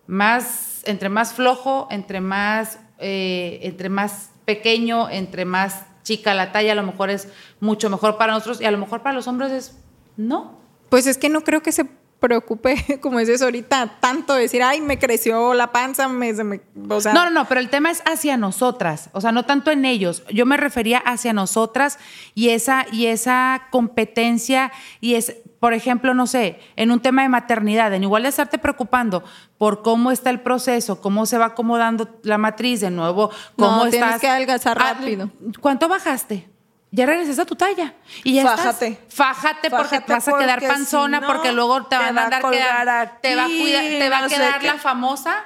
más, 0.06 0.82
entre 0.86 1.10
más 1.10 1.34
flojo, 1.34 1.86
entre 1.90 2.22
más, 2.22 2.78
eh, 2.98 3.60
entre 3.62 3.90
más 3.90 4.30
pequeño, 4.46 5.10
entre 5.10 5.44
más 5.44 5.84
chica 6.02 6.32
la 6.32 6.50
talla, 6.50 6.72
a 6.72 6.76
lo 6.76 6.82
mejor 6.82 7.10
es 7.10 7.28
mucho 7.60 7.90
mejor 7.90 8.16
para 8.16 8.32
nosotros 8.32 8.62
y 8.62 8.64
a 8.64 8.70
lo 8.70 8.78
mejor 8.78 9.02
para 9.02 9.14
los 9.14 9.28
hombres 9.28 9.52
es 9.52 9.78
no. 10.16 10.58
Pues 10.88 11.06
es 11.06 11.18
que 11.18 11.28
no 11.28 11.42
creo 11.42 11.62
que 11.62 11.72
se 11.72 11.84
preocupe, 12.20 12.98
como 13.02 13.18
dices 13.18 13.42
ahorita, 13.42 13.96
tanto 14.00 14.34
decir, 14.34 14.62
ay, 14.62 14.80
me 14.80 14.98
creció 14.98 15.54
la 15.54 15.72
panza, 15.72 16.08
me, 16.08 16.34
se 16.34 16.44
me-", 16.44 16.60
o 16.88 17.00
sea, 17.00 17.12
No, 17.12 17.24
no, 17.24 17.30
no, 17.30 17.44
pero 17.48 17.60
el 17.60 17.70
tema 17.70 17.90
es 17.90 18.02
hacia 18.06 18.36
nosotras, 18.36 19.10
o 19.12 19.20
sea, 19.20 19.32
no 19.32 19.44
tanto 19.44 19.70
en 19.70 19.84
ellos. 19.84 20.22
Yo 20.32 20.44
me 20.46 20.56
refería 20.56 20.98
hacia 20.98 21.32
nosotras 21.32 21.98
y 22.34 22.50
esa, 22.50 22.86
y 22.92 23.06
esa 23.06 23.68
competencia 23.70 24.72
y 25.00 25.14
es, 25.14 25.36
por 25.60 25.72
ejemplo, 25.74 26.14
no 26.14 26.26
sé, 26.26 26.60
en 26.76 26.90
un 26.92 27.00
tema 27.00 27.22
de 27.22 27.28
maternidad, 27.28 27.92
en 27.92 28.02
igual 28.04 28.22
de 28.24 28.28
estarte 28.28 28.58
preocupando 28.58 29.24
por 29.56 29.82
cómo 29.82 30.10
está 30.12 30.30
el 30.30 30.40
proceso, 30.40 31.00
cómo 31.00 31.26
se 31.26 31.36
va 31.38 31.46
acomodando 31.46 32.08
la 32.22 32.38
matriz 32.38 32.80
de 32.80 32.90
nuevo, 32.90 33.30
cómo 33.56 33.70
No, 33.78 33.84
estás. 33.86 33.90
tienes 33.90 34.20
que 34.20 34.28
adelgazar 34.28 34.78
Ah, 34.80 34.94
rápido. 34.94 35.30
¿Cuánto 35.60 35.88
bajaste? 35.88 36.48
Ya 36.90 37.04
regresaste 37.04 37.42
a 37.42 37.44
tu 37.44 37.54
talla. 37.54 37.94
Y 38.24 38.34
ya 38.34 38.44
Fájate. 38.44 38.86
estás. 38.86 39.14
Fájate 39.14 39.70
porque 39.70 40.00
te 40.00 40.12
vas 40.12 40.26
a 40.28 40.38
quedar 40.38 40.60
panzona 40.60 41.18
si 41.18 41.22
no, 41.22 41.26
porque 41.26 41.52
luego 41.52 41.82
te 41.82 41.90
te 41.90 41.96
van 41.96 42.16
va 42.16 42.20
a 42.20 42.22
a 42.22 42.24
andar 42.24 42.40
colgar 42.42 42.80
quedar, 42.80 43.20
te 43.20 43.36
va 43.36 43.42
a 43.42 43.44
aquí, 43.44 43.60
cuidar, 43.60 43.82
te 43.82 44.08
va 44.08 44.18
a 44.18 44.22
no 44.22 44.28
quedar 44.28 44.62
la 44.64 44.74
famosa 44.78 45.44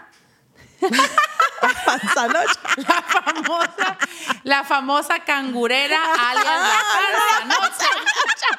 Panzanocha. 1.87 2.61
la 2.77 3.03
famosa, 3.03 3.99
la 4.43 4.65
famosa 4.65 5.19
cangurera 5.21 6.01
alias 6.03 6.45
la 6.45 6.81
panza, 6.93 8.59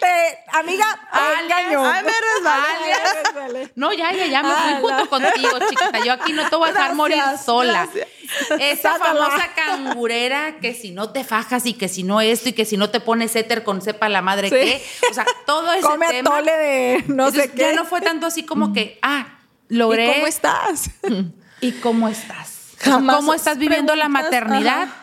Te- 0.00 0.38
amiga, 0.58 0.84
te 1.12 1.18
Alias- 1.18 1.42
engañó. 1.42 1.86
Ay, 1.86 2.02
me 2.04 2.12
resbalé. 2.12 3.72
No, 3.76 3.92
ya, 3.92 4.12
ya, 4.12 4.26
ya, 4.26 4.42
me 4.42 4.54
fui 4.54 4.72
junto 4.80 5.08
contigo, 5.08 5.58
chiquita. 5.68 6.04
Yo 6.04 6.12
aquí 6.14 6.32
no 6.32 6.48
te 6.48 6.56
voy 6.56 6.70
a 6.70 6.72
dejar 6.72 6.94
morir 6.94 7.22
sola. 7.44 7.86
gracias. 7.92 8.08
Esa 8.60 8.98
famosa 8.98 9.48
cangurera 9.54 10.56
que 10.60 10.74
si 10.74 10.90
no 10.90 11.10
te 11.12 11.24
fajas 11.24 11.66
y 11.66 11.74
que 11.74 11.88
si 11.88 12.02
no 12.02 12.20
esto 12.20 12.48
y 12.48 12.52
que 12.54 12.64
si 12.64 12.76
no 12.76 12.90
te 12.90 13.00
pones 13.00 13.36
éter 13.36 13.62
con 13.64 13.80
sepa 13.82 14.08
la 14.08 14.22
madre 14.22 14.48
Sí. 14.48 14.54
qué. 14.54 14.86
O 15.10 15.14
sea, 15.14 15.26
todo 15.46 15.72
ese 15.72 15.82
Come 15.82 16.08
tema. 16.08 16.30
atole 16.30 16.52
de 16.52 17.04
no 17.08 17.30
sé 17.30 17.50
qué. 17.52 17.58
Ya 17.58 17.72
no 17.72 17.84
fue 17.84 18.00
tanto 18.00 18.26
así 18.26 18.44
como 18.44 18.72
que, 18.72 18.98
ah, 19.02 19.26
logré. 19.68 20.08
¿Y 20.10 20.14
cómo 20.14 20.26
estás? 20.26 20.90
¿Y 21.60 21.72
cómo 21.72 22.08
estás? 22.08 22.52
Jamás 22.78 23.16
¿Cómo 23.16 23.32
estás 23.34 23.56
viviendo 23.58 23.94
la 23.96 24.08
maternidad? 24.08 24.82
ajá. 24.84 24.94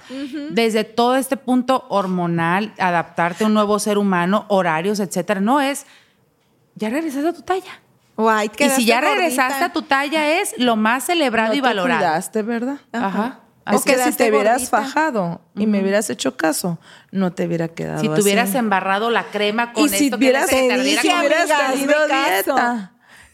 Desde 0.51 0.83
todo 0.83 1.15
este 1.15 1.37
punto 1.37 1.85
hormonal, 1.89 2.71
adaptarte 2.77 3.43
a 3.43 3.47
un 3.47 3.53
nuevo 3.55 3.79
ser 3.79 3.97
humano, 3.97 4.45
horarios, 4.49 4.99
etcétera. 4.99 5.41
No 5.41 5.59
es, 5.59 5.85
ya 6.75 6.89
regresaste 6.89 7.29
a 7.29 7.33
tu 7.33 7.41
talla. 7.41 7.79
O, 8.15 8.29
ay, 8.29 8.51
Y 8.59 8.69
si 8.69 8.85
ya 8.85 9.01
gordita. 9.01 9.15
regresaste 9.15 9.63
a 9.63 9.73
tu 9.73 9.81
talla 9.81 10.39
es 10.39 10.53
lo 10.59 10.75
más 10.75 11.05
celebrado 11.05 11.49
No 11.49 11.53
y 11.55 11.57
te 11.57 11.61
valorado. 11.67 11.99
cuidaste, 11.99 12.43
¿verdad? 12.43 12.77
Ajá. 12.91 13.39
Es 13.65 13.75
Así 13.75 13.89
que 13.89 13.97
si 14.03 14.11
te 14.11 14.29
hubieras 14.29 14.69
gordita. 14.69 14.77
fajado 14.83 15.41
y 15.55 15.65
me 15.65 15.81
hubieras 15.81 16.09
hecho 16.11 16.37
caso, 16.37 16.77
no 17.11 17.31
te 17.33 17.47
hubiera 17.47 17.69
quedado 17.69 18.01
Si 18.01 18.09
te 18.09 18.21
hubieras 18.21 18.53
embarrado 18.55 19.09
la 19.09 19.23
crema 19.31 19.73
con 19.73 19.85
y 19.85 19.89
si 19.89 20.05
esto 20.05 20.19
que 20.19 20.25
hubieras, 20.25 20.47
que 20.49 20.55
te 20.67 20.79
hubieras 20.79 21.71
tenido 21.71 22.07
dieta 22.07 22.91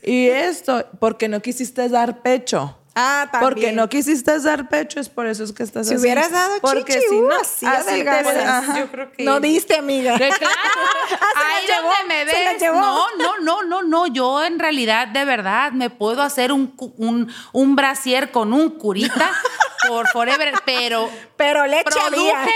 y 0.09 0.27
esto, 0.29 0.85
porque 0.99 1.27
no 1.27 1.41
quisiste 1.41 1.87
dar 1.89 2.21
pecho. 2.21 2.75
Ah, 2.95 3.29
también. 3.31 3.49
Porque 3.53 3.71
no 3.71 3.87
quisiste 3.87 4.39
dar 4.41 4.67
pecho, 4.67 4.99
es 4.99 5.07
por 5.07 5.25
eso 5.27 5.43
es 5.43 5.53
que 5.53 5.63
estás 5.63 5.87
Si 5.87 5.93
así. 5.93 6.01
hubieras 6.01 6.31
dado 6.31 6.59
Porque 6.59 6.93
chichi, 6.95 7.05
si 7.07 7.15
uh, 7.15 7.27
no, 7.29 7.35
así, 7.39 7.65
así 7.65 7.85
te 7.85 7.91
adelgazas. 7.91 8.35
ves, 8.35 8.45
ajá. 8.45 8.79
Yo 8.79 8.87
creo 8.91 9.11
que- 9.13 9.23
No 9.23 9.39
diste, 9.39 9.75
amiga. 9.77 10.17
Que 10.17 10.27
claro, 10.29 10.53
ahí 11.35 11.65
llevó, 11.67 11.87
donde 11.99 12.15
me 12.15 12.25
ves. 12.25 12.59
llevó. 12.61 12.79
No, 12.81 13.05
no, 13.17 13.37
no, 13.41 13.63
no, 13.63 13.83
no. 13.83 14.07
Yo 14.07 14.43
en 14.43 14.59
realidad, 14.59 15.07
de 15.07 15.23
verdad, 15.23 15.71
me 15.71 15.89
puedo 15.89 16.21
hacer 16.23 16.51
un, 16.51 16.73
un, 16.97 17.31
un 17.53 17.75
brasier 17.77 18.31
con 18.31 18.51
un 18.51 18.71
curita 18.71 19.31
por 19.87 20.07
forever, 20.09 20.53
pero 20.65 21.09
Pero 21.37 21.65
leche 21.67 21.83
había. 22.05 22.09
produje 22.09 22.53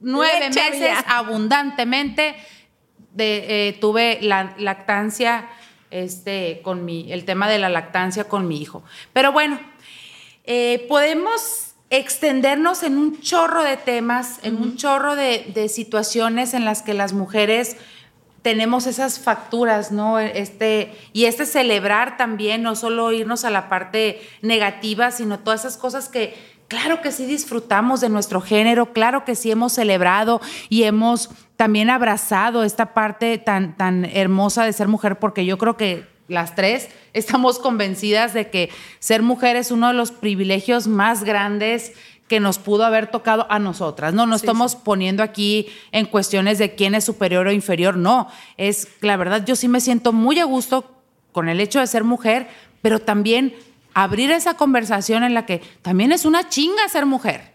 nueve 0.00 0.48
Leche 0.48 0.70
meses 0.70 0.98
había. 0.98 1.16
abundantemente. 1.18 2.36
De, 3.14 3.68
eh, 3.68 3.72
tuve 3.74 4.20
la 4.22 4.54
lactancia, 4.56 5.46
este, 5.92 6.60
con 6.62 6.84
mi, 6.84 7.12
el 7.12 7.24
tema 7.24 7.48
de 7.48 7.58
la 7.58 7.68
lactancia 7.68 8.24
con 8.24 8.48
mi 8.48 8.60
hijo. 8.60 8.82
Pero 9.12 9.30
bueno, 9.32 9.60
eh, 10.44 10.84
podemos 10.88 11.74
extendernos 11.90 12.82
en 12.82 12.96
un 12.96 13.20
chorro 13.20 13.62
de 13.62 13.76
temas, 13.76 14.40
en 14.42 14.56
un 14.56 14.76
chorro 14.76 15.14
de, 15.14 15.50
de 15.54 15.68
situaciones 15.68 16.54
en 16.54 16.64
las 16.64 16.82
que 16.82 16.94
las 16.94 17.12
mujeres 17.12 17.76
tenemos 18.42 18.86
esas 18.86 19.20
facturas, 19.20 19.92
¿no? 19.92 20.18
Este, 20.18 20.92
y 21.12 21.26
este 21.26 21.46
celebrar 21.46 22.16
también, 22.16 22.62
no 22.62 22.74
solo 22.74 23.12
irnos 23.12 23.44
a 23.44 23.50
la 23.50 23.68
parte 23.68 24.20
negativa, 24.42 25.12
sino 25.12 25.38
todas 25.38 25.60
esas 25.60 25.76
cosas 25.76 26.08
que, 26.08 26.34
claro 26.66 27.00
que 27.00 27.12
sí 27.12 27.24
disfrutamos 27.24 28.00
de 28.00 28.08
nuestro 28.08 28.40
género, 28.40 28.92
claro 28.92 29.24
que 29.24 29.36
sí 29.36 29.50
hemos 29.50 29.72
celebrado 29.72 30.40
y 30.68 30.82
hemos 30.82 31.30
también 31.62 31.90
abrazado 31.90 32.64
esta 32.64 32.92
parte 32.92 33.38
tan, 33.38 33.76
tan 33.76 34.04
hermosa 34.04 34.64
de 34.64 34.72
ser 34.72 34.88
mujer, 34.88 35.20
porque 35.20 35.46
yo 35.46 35.58
creo 35.58 35.76
que 35.76 36.08
las 36.26 36.56
tres 36.56 36.88
estamos 37.12 37.60
convencidas 37.60 38.34
de 38.34 38.50
que 38.50 38.68
ser 38.98 39.22
mujer 39.22 39.54
es 39.54 39.70
uno 39.70 39.86
de 39.86 39.94
los 39.94 40.10
privilegios 40.10 40.88
más 40.88 41.22
grandes 41.22 41.92
que 42.26 42.40
nos 42.40 42.58
pudo 42.58 42.84
haber 42.84 43.12
tocado 43.12 43.46
a 43.48 43.60
nosotras. 43.60 44.12
No, 44.12 44.26
no 44.26 44.34
estamos 44.34 44.74
poniendo 44.74 45.22
aquí 45.22 45.68
en 45.92 46.06
cuestiones 46.06 46.58
de 46.58 46.74
quién 46.74 46.96
es 46.96 47.04
superior 47.04 47.46
o 47.46 47.52
inferior, 47.52 47.96
no. 47.96 48.26
Es, 48.56 48.88
la 49.00 49.16
verdad, 49.16 49.44
yo 49.46 49.54
sí 49.54 49.68
me 49.68 49.80
siento 49.80 50.12
muy 50.12 50.40
a 50.40 50.44
gusto 50.44 50.90
con 51.30 51.48
el 51.48 51.60
hecho 51.60 51.78
de 51.78 51.86
ser 51.86 52.02
mujer, 52.02 52.48
pero 52.80 52.98
también 52.98 53.54
abrir 53.94 54.32
esa 54.32 54.54
conversación 54.54 55.22
en 55.22 55.32
la 55.32 55.46
que 55.46 55.62
también 55.80 56.10
es 56.10 56.24
una 56.24 56.48
chinga 56.48 56.88
ser 56.88 57.06
mujer. 57.06 57.52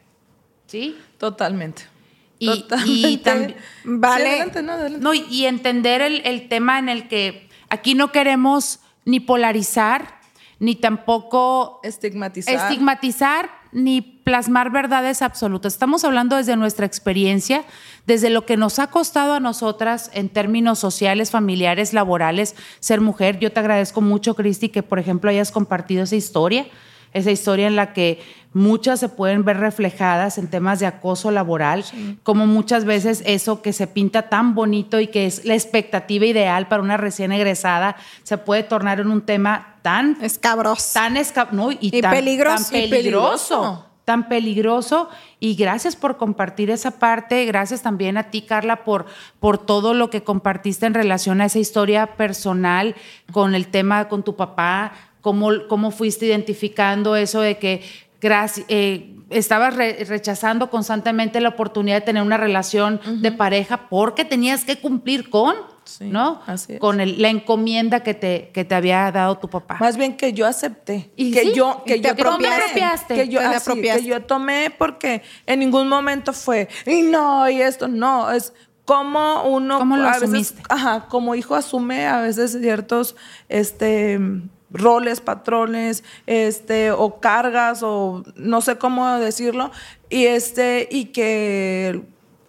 ¿Sí? 0.66 0.98
Totalmente. 1.18 1.97
Y, 2.40 2.66
y 2.86 3.18
también, 3.18 3.56
Vale. 3.84 4.30
adelante, 4.30 4.62
no, 4.64 4.72
adelante. 4.74 5.04
no, 5.04 5.14
y- 5.14 5.26
y 5.30 5.46
entender 5.46 6.02
el, 6.02 6.22
el 6.26 6.48
tema 6.50 6.78
en 6.80 6.90
el 6.90 7.08
que 7.08 7.50
aquí 7.70 7.96
no 7.96 8.12
queremos 8.12 8.80
ni 9.06 9.20
polarizar, 9.20 10.18
ni 10.60 10.76
tampoco 10.76 11.80
Estigmatizar. 11.84 12.54
estigmatizar, 12.56 13.50
ni 13.72 14.02
plasmar 14.02 14.72
verdades 14.72 15.22
absolutas. 15.22 15.74
Estamos 15.74 16.04
hablando 16.04 16.36
desde 16.36 16.56
nuestra 16.56 16.86
experiencia, 16.86 17.64
desde 18.06 18.30
lo 18.30 18.46
que 18.46 18.58
nos 18.58 18.80
ha 18.80 18.88
costado 18.88 19.34
a 19.34 19.40
nosotras 19.40 20.10
en 20.14 20.30
términos 20.30 20.80
sociales, 20.80 21.32
familiares, 21.32 21.94
laborales, 21.94 22.56
ser 22.80 23.02
mujer. 23.02 23.40
Yo 23.40 23.52
te 23.52 23.60
agradezco 23.60 24.02
mucho, 24.02 24.36
Cristi, 24.36 24.70
que 24.70 24.84
por 24.84 25.00
ejemplo 25.00 25.30
hayas 25.30 25.52
compartido 25.52 26.04
esa 26.04 26.16
historia, 26.16 26.66
esa 27.14 27.32
historia 27.32 27.68
en 27.68 27.76
la 27.76 27.94
que 27.94 28.20
muchas 28.58 29.00
se 29.00 29.08
pueden 29.10 29.46
ver 29.46 29.58
reflejadas 29.60 30.38
en 30.38 30.48
temas 30.50 30.80
de 30.80 30.86
acoso 30.88 31.32
laboral, 31.32 31.86
como 32.24 32.48
muchas 32.48 32.86
veces 32.86 33.22
eso 33.26 33.62
que 33.62 33.72
se 33.72 33.88
pinta 33.88 34.24
tan 34.30 34.56
bonito 34.56 35.00
y 35.00 35.08
que 35.08 35.26
es 35.26 35.46
la 35.46 35.54
expectativa 35.54 36.26
ideal 36.26 36.68
para 36.68 36.82
una 36.82 36.98
recién 36.98 37.32
egresada, 37.32 37.96
se 38.24 38.38
puede 38.38 38.64
tornar 38.64 39.00
en 39.00 39.08
un 39.12 39.22
tema 39.22 39.76
tan 39.82 40.18
Escabroso. 40.22 40.90
tan 40.94 41.16
esca- 41.16 41.50
no, 41.52 41.72
y, 41.72 41.78
Y 41.82 42.02
tan, 42.02 42.12
peligroso. 42.12 42.72
tan 42.72 42.82
Y 42.84 42.88
peligroso, 42.90 43.56
peligroso. 43.62 43.86
tan 44.06 44.28
peligroso 44.30 45.10
y 45.40 45.56
gracias 45.56 45.96
por 45.96 46.18
compartir 46.18 46.72
esa 46.72 46.92
parte, 46.92 47.46
gracias 47.46 47.82
también 47.84 48.18
a 48.18 48.32
ti 48.32 48.42
Carla 48.42 48.84
por 48.84 49.06
por 49.40 49.58
todo 49.58 49.94
lo 49.94 50.10
que 50.10 50.24
compartiste 50.24 50.86
en 50.86 50.94
relación 50.94 51.42
a 51.42 51.46
esa 51.46 51.60
historia 51.60 52.16
personal 52.18 52.96
con 53.32 53.54
el 53.54 53.68
tema 53.68 54.08
con 54.08 54.24
tu 54.24 54.36
papá, 54.36 54.94
cómo 55.22 55.50
cómo 55.68 55.92
fuiste 55.92 56.26
identificando 56.26 57.16
eso 57.16 57.42
de 57.42 57.58
que 57.58 57.84
graci- 58.22 58.66
eh, 58.70 59.14
estabas 59.30 59.76
re- 59.76 60.04
rechazando 60.06 60.70
constantemente 60.70 61.42
la 61.42 61.50
oportunidad 61.50 61.98
de 61.98 62.02
tener 62.02 62.24
una 62.24 62.38
relación 62.38 63.00
de 63.22 63.32
pareja 63.32 63.90
porque 63.90 64.24
tenías 64.26 64.64
que 64.64 64.78
cumplir 64.80 65.30
con, 65.30 65.56
Sí, 65.84 66.06
¿no? 66.06 66.42
así. 66.48 66.78
Con 66.80 67.00
el- 67.02 67.22
la 67.22 67.30
encomienda 67.30 68.02
que 68.04 68.14
te, 68.14 68.50
que 68.54 68.64
te 68.66 68.76
había 68.76 69.12
dado 69.12 69.38
tu 69.38 69.50
papá. 69.50 69.78
Más 69.80 69.96
bien 69.98 70.16
que 70.18 70.34
yo 70.34 70.46
acepté. 70.48 71.12
Y 71.16 71.32
que 71.32 71.42
sí, 71.42 71.54
yo, 71.54 71.84
que 71.86 72.00
yo 72.02 72.16
tomé. 72.16 72.48
apropiaste. 72.48 73.16
Que 73.16 73.28
yo, 73.30 73.40
Te 73.40 73.46
así, 73.46 73.56
apropiaste. 73.58 74.02
que 74.04 74.08
yo 74.10 74.22
tomé 74.24 74.70
porque 74.78 75.22
en 75.46 75.60
ningún 75.60 75.88
momento 75.90 76.32
fue, 76.34 76.68
y 76.86 77.02
no, 77.04 77.50
y 77.50 77.62
esto, 77.62 77.88
no, 77.88 78.32
es 78.32 78.54
como 78.86 79.44
uno 79.44 79.80
¿Cómo 79.80 79.98
lo 79.98 80.08
a 80.08 80.12
veces, 80.14 80.24
asumiste? 80.24 80.62
ajá, 80.70 81.08
como 81.10 81.36
hijo 81.36 81.56
asume 81.56 82.06
a 82.08 82.22
veces 82.22 82.58
ciertos 82.62 83.16
este 83.50 84.20
roles, 84.78 85.22
patrones, 85.22 86.04
este, 86.26 86.92
o 86.92 87.20
cargas, 87.20 87.82
o 87.84 88.24
no 88.36 88.62
sé 88.62 88.78
cómo 88.78 89.18
decirlo, 89.20 89.72
y 90.10 90.26
este, 90.26 90.88
y 90.92 91.06
que 91.06 92.04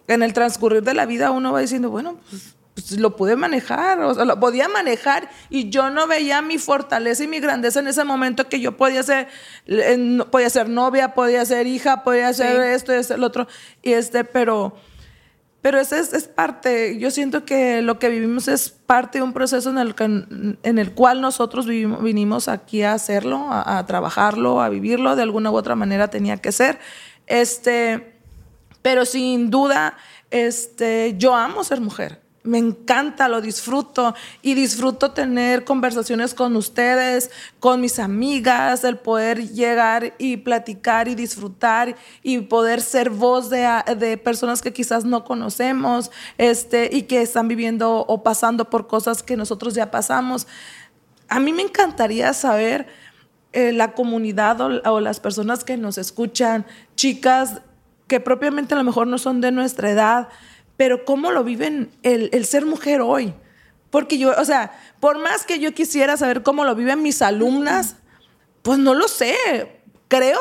en 0.07 0.23
el 0.23 0.33
transcurrir 0.33 0.83
de 0.83 0.93
la 0.93 1.05
vida 1.05 1.31
uno 1.31 1.51
va 1.51 1.59
diciendo, 1.59 1.89
bueno, 1.89 2.17
pues, 2.29 2.55
pues, 2.73 2.99
lo 2.99 3.15
pude 3.15 3.35
manejar, 3.35 3.99
o 3.99 4.13
sea, 4.13 4.25
lo 4.25 4.39
podía 4.39 4.67
manejar 4.67 5.29
y 5.49 5.69
yo 5.69 5.89
no 5.89 6.07
veía 6.07 6.41
mi 6.41 6.57
fortaleza 6.57 7.23
y 7.23 7.27
mi 7.27 7.39
grandeza 7.39 7.79
en 7.79 7.87
ese 7.87 8.03
momento 8.03 8.47
que 8.47 8.59
yo 8.59 8.77
podía 8.77 9.03
ser, 9.03 9.27
eh, 9.67 10.19
podía 10.31 10.49
ser 10.49 10.69
novia, 10.69 11.13
podía 11.13 11.45
ser 11.45 11.67
hija, 11.67 12.03
podía 12.03 12.33
ser 12.33 12.61
esto, 12.61 12.93
esto, 12.93 13.15
el 13.15 13.23
otro, 13.23 13.47
y 13.81 13.93
este, 13.93 14.23
pero, 14.23 14.75
pero 15.61 15.79
eso 15.79 15.95
es, 15.95 16.13
es 16.13 16.27
parte, 16.27 16.97
yo 16.99 17.11
siento 17.11 17.43
que 17.45 17.81
lo 17.81 17.99
que 17.99 18.09
vivimos 18.09 18.47
es 18.47 18.69
parte 18.69 19.17
de 19.19 19.23
un 19.23 19.33
proceso 19.33 19.69
en 19.69 19.77
el, 19.77 19.93
que- 19.95 20.03
en 20.05 20.77
el 20.79 20.93
cual 20.93 21.19
nosotros 21.21 21.65
vinimos 21.67 22.47
aquí 22.47 22.83
a 22.83 22.93
hacerlo, 22.93 23.47
a, 23.51 23.77
a 23.77 23.85
trabajarlo, 23.85 24.61
a 24.61 24.69
vivirlo, 24.69 25.15
de 25.15 25.23
alguna 25.23 25.51
u 25.51 25.55
otra 25.55 25.75
manera 25.75 26.07
tenía 26.09 26.37
que 26.37 26.51
ser. 26.51 26.79
Este, 27.27 28.13
pero 28.81 29.05
sin 29.05 29.49
duda, 29.49 29.97
este, 30.31 31.15
yo 31.17 31.35
amo 31.35 31.63
ser 31.63 31.81
mujer. 31.81 32.21
Me 32.43 32.57
encanta, 32.57 33.27
lo 33.27 33.41
disfruto 33.41 34.15
y 34.41 34.53
disfruto 34.53 35.11
tener 35.11 35.65
conversaciones 35.65 36.33
con 36.33 36.55
ustedes, 36.55 37.31
con 37.59 37.81
mis 37.81 37.99
amigas, 37.99 38.85
el 38.85 38.97
poder 38.97 39.49
llegar 39.49 40.13
y 40.17 40.37
platicar 40.37 41.09
y 41.09 41.15
disfrutar 41.15 41.97
y 42.23 42.39
poder 42.39 42.79
ser 42.79 43.09
voz 43.09 43.49
de, 43.49 44.17
personas 44.23 44.61
que 44.61 44.71
quizás 44.71 45.03
no 45.03 45.25
conocemos 45.25 46.11
este, 46.37 46.89
y 46.91 47.03
que 47.03 47.21
están 47.21 47.49
viviendo 47.49 48.05
o 48.07 48.23
pasando 48.23 48.69
por 48.69 48.87
cosas 48.87 49.21
que 49.21 49.35
nosotros 49.35 49.73
ya 49.73 49.91
pasamos. 49.91 50.47
A 51.27 51.41
mí 51.41 51.51
me 51.51 51.63
encantaría 51.63 52.33
saber 52.33 52.87
eh, 53.51 53.73
la 53.73 53.91
comunidad 53.93 54.61
o 54.61 54.99
las 55.01 55.19
personas 55.19 55.65
que 55.65 55.75
nos 55.75 55.97
escuchan, 55.97 56.65
chicas 56.95 57.61
que 58.09 58.19
propiamente 58.19 58.73
a 58.73 58.77
lo 58.77 58.83
mejor 58.83 59.07
no 59.07 59.17
son 59.19 59.39
de 59.39 59.51
nuestra 59.51 59.91
edad, 59.91 60.29
pero 60.79 61.03
cómo 61.03 61.31
lo 61.31 61.43
viven 61.43 61.91
el, 62.03 62.29
el 62.31 62.45
ser 62.45 62.65
mujer 62.65 63.01
hoy. 63.01 63.33
Porque 63.89 64.17
yo, 64.17 64.31
o 64.37 64.45
sea, 64.45 64.71
por 65.01 65.17
más 65.19 65.45
que 65.45 65.59
yo 65.59 65.73
quisiera 65.73 66.15
saber 66.15 66.41
cómo 66.41 66.63
lo 66.63 66.73
viven 66.73 67.03
mis 67.03 67.21
alumnas, 67.21 67.97
pues 68.61 68.79
no 68.79 68.93
lo 68.93 69.09
sé. 69.09 69.35
Creo 70.07 70.39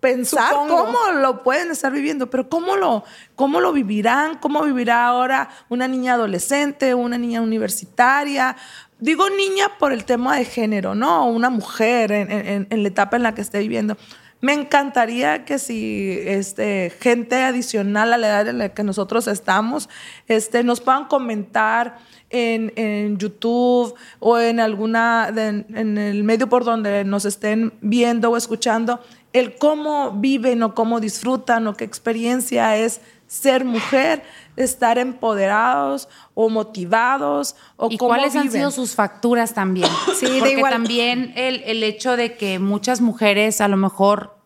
pensar 0.00 0.50
Supongo. 0.54 0.86
cómo 0.86 0.98
lo 1.20 1.44
pueden 1.44 1.70
estar 1.70 1.92
viviendo, 1.92 2.28
pero 2.28 2.48
cómo 2.48 2.74
lo, 2.74 3.04
cómo 3.36 3.60
lo 3.60 3.72
vivirán, 3.72 4.38
cómo 4.38 4.64
vivirá 4.64 5.06
ahora 5.06 5.50
una 5.68 5.86
niña 5.86 6.14
adolescente, 6.14 6.92
una 6.96 7.16
niña 7.16 7.40
universitaria. 7.40 8.56
Digo 8.98 9.30
niña 9.30 9.78
por 9.78 9.92
el 9.92 10.04
tema 10.04 10.36
de 10.36 10.46
género, 10.46 10.96
¿no? 10.96 11.28
Una 11.28 11.48
mujer 11.48 12.10
en, 12.10 12.32
en- 12.32 12.66
en 12.70 12.82
la 12.82 12.88
etapa 12.88 13.16
en 13.16 13.22
la 13.22 13.34
que 13.36 13.42
esté 13.42 13.60
viviendo. 13.60 13.96
Me 14.40 14.52
encantaría 14.52 15.44
que 15.46 15.58
si 15.58 16.10
este, 16.24 16.92
gente 17.00 17.42
adicional 17.42 18.12
a 18.12 18.18
la 18.18 18.26
edad 18.28 18.48
en 18.48 18.58
la 18.58 18.68
que 18.68 18.82
nosotros 18.82 19.26
estamos, 19.28 19.88
este, 20.28 20.62
nos 20.62 20.80
puedan 20.80 21.06
comentar 21.06 21.96
en, 22.28 22.72
en 22.76 23.16
YouTube 23.16 23.94
o 24.18 24.38
en 24.38 24.60
alguna, 24.60 25.32
de- 25.32 25.64
en 25.74 25.96
el 25.98 26.22
medio 26.22 26.48
por 26.48 26.64
donde 26.64 27.04
nos 27.04 27.24
estén 27.24 27.72
viendo 27.80 28.30
o 28.30 28.36
escuchando, 28.36 29.00
el 29.32 29.56
cómo 29.56 30.12
viven 30.12 30.62
o 30.62 30.74
cómo 30.74 31.00
disfrutan 31.00 31.66
o 31.66 31.74
qué 31.74 31.84
experiencia 31.84 32.76
es 32.76 33.00
ser 33.26 33.64
mujer, 33.64 34.22
estar 34.56 34.98
empoderados 34.98 36.08
o 36.34 36.48
motivados 36.48 37.56
o 37.76 37.88
y 37.90 37.98
cómo 37.98 38.08
cuáles 38.10 38.34
han 38.36 38.50
sido 38.50 38.70
sus 38.70 38.94
facturas 38.94 39.54
también. 39.54 39.88
Sí, 40.18 40.26
de 40.26 40.38
Porque 40.40 40.52
igual- 40.54 40.72
también 40.72 41.32
el, 41.36 41.62
el 41.66 41.82
hecho 41.82 42.16
de 42.16 42.36
que 42.36 42.58
muchas 42.58 43.00
mujeres 43.00 43.60
a 43.60 43.68
lo 43.68 43.76
mejor, 43.76 44.36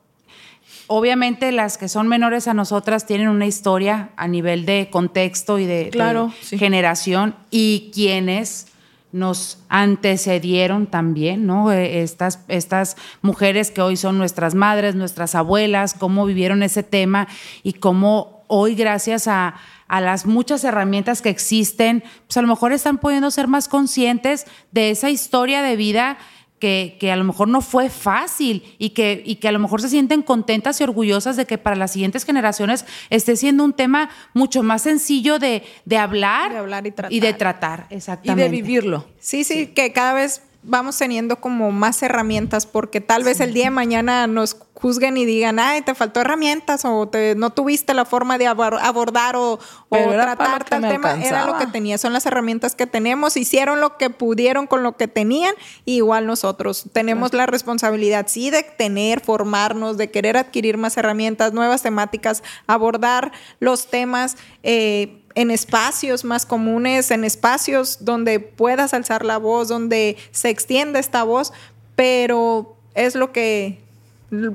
obviamente 0.87 1.53
las 1.53 1.78
que 1.78 1.89
son 1.89 2.09
menores 2.09 2.49
a 2.49 2.55
nosotras 2.55 3.07
tienen 3.07 3.28
una 3.28 3.47
historia 3.47 4.11
a 4.16 4.27
nivel 4.27 4.66
de 4.66 4.89
contexto 4.91 5.59
y 5.59 5.66
de, 5.66 5.85
de 5.85 5.91
Claro, 5.91 6.32
sí. 6.43 6.59
generación 6.59 7.37
y 7.51 7.91
quienes 7.95 8.66
nos 9.12 9.59
antecedieron 9.69 10.87
también, 10.87 11.45
¿no? 11.47 11.73
Eh, 11.73 12.03
Estas, 12.03 12.41
estas 12.49 12.97
mujeres 13.23 13.70
que 13.73 13.82
hoy 13.82 13.97
son 13.97 14.19
nuestras 14.19 14.55
madres, 14.55 14.95
nuestras 14.95 15.35
abuelas, 15.35 15.95
cómo 15.95 16.27
vivieron 16.27 16.62
ese 16.62 16.82
tema 16.85 17.27
y 17.65 17.73
cómo 17.74 18.45
hoy, 18.47 18.74
gracias 18.77 19.27
a, 19.28 19.55
a 19.91 20.01
las 20.01 20.25
muchas 20.25 20.62
herramientas 20.62 21.21
que 21.21 21.31
existen, 21.31 22.05
pues 22.29 22.37
a 22.37 22.43
lo 22.43 22.49
mejor 22.49 22.73
están 22.73 22.99
pudiendo 22.99 23.29
ser 23.33 23.49
más 23.49 23.67
conscientes 23.67 24.47
de 24.71 24.91
esa 24.91 25.11
historia 25.11 25.62
de 25.62 25.75
vida 25.75 26.17
que, 26.61 26.97
que 27.01 27.11
a 27.11 27.17
lo 27.17 27.25
mejor 27.25 27.49
no 27.49 27.61
fue 27.61 27.91
fácil 27.91 28.77
y 28.79 28.91
que, 28.91 29.21
y 29.27 29.37
que 29.37 29.49
a 29.49 29.53
lo 29.53 29.59
mejor 29.59 29.83
se 29.83 29.89
sienten 29.89 30.23
contentas 30.23 30.81
y 30.81 30.85
orgullosas 30.85 31.37
de 31.37 31.45
que 31.45 31.59
para 31.59 31.75
las 31.75 31.91
siguientes 31.91 32.25
generaciones 32.25 32.85
esté 33.09 33.35
siendo 33.35 33.65
un 33.65 33.73
tema 33.73 34.11
mucho 34.33 34.62
más 34.62 34.83
sencillo 34.83 35.41
de, 35.41 35.65
de 35.87 35.97
hablar, 35.97 36.53
De 36.53 36.59
hablar 36.59 36.87
y 36.87 36.93
tratar. 36.93 37.12
y 37.12 37.19
de 37.19 37.33
tratar, 37.35 37.87
y 37.91 37.95
exactamente. 37.97 38.45
de 38.45 38.49
vivirlo. 38.49 39.09
Sí, 39.19 39.43
sí, 39.43 39.69
que 39.69 39.93
cada 39.93 40.12
vez 40.12 40.43
vamos 40.62 40.99
teniendo 40.99 41.37
como 41.37 41.70
más 41.73 42.03
herramientas 42.03 42.66
porque 42.66 43.01
tal 43.01 43.24
vez 43.24 43.41
el 43.41 43.55
día 43.55 43.65
de 43.65 43.70
mañana 43.70 44.27
nos 44.27 44.57
juzguen 44.74 45.16
y 45.19 45.24
digan, 45.27 45.59
ay, 45.59 45.82
te 45.82 45.95
faltó 45.95 46.20
herramientas 46.20 46.85
o 46.87 47.07
te, 47.09 47.35
no 47.35 47.51
tuviste 47.51 47.93
la 47.93 48.05
forma 48.07 48.39
de 48.39 48.47
abor- 48.47 48.78
abordar 48.81 49.37
o, 49.37 49.59
tratar 49.91 50.65
tal 50.65 50.81
tema. 50.89 51.23
Era 51.23 51.47
lo 51.47 51.59
que 51.59 51.66
tenía, 51.66 51.99
son 51.99 52.12
las 52.15 52.24
herramientas 52.24 52.74
que 52.74 52.87
tenemos, 52.87 53.37
hicieron 53.37 53.81
lo 53.81 53.99
que 53.99 54.09
pudieron 54.11 54.66
con 54.66 54.82
lo 54.82 54.97
que 54.97 55.07
tenían, 55.09 55.55
y 55.85 55.97
igual 55.97 56.27
nosotros 56.27 56.85
tenemos 56.93 57.35
la 57.35 57.47
responsabilidad, 57.47 58.27
sí, 58.28 58.51
de 58.51 58.62
tener, 58.62 59.20
formarnos, 59.20 59.99
de 59.99 60.11
querer 60.11 60.37
adquirir 60.39 60.78
más 60.78 60.97
herramientas, 60.97 61.53
nuevas 61.53 61.82
temáticas, 61.82 62.43
abordar 62.66 63.32
los 63.59 63.89
temas. 63.89 64.37
eh, 64.62 65.19
en 65.35 65.51
espacios 65.51 66.24
más 66.24 66.47
comunes, 66.47 67.11
en 67.11 67.24
espacios 67.24 68.05
donde 68.05 68.40
puedas 68.40 68.94
alzar 68.94 69.24
la 69.24 69.39
voz, 69.39 69.69
donde 69.69 70.16
se 70.32 70.48
extienda 70.48 70.98
esta 70.98 71.23
voz, 71.23 71.52
pero 71.97 72.77
es 72.94 73.15
lo 73.15 73.32
que 73.32 73.81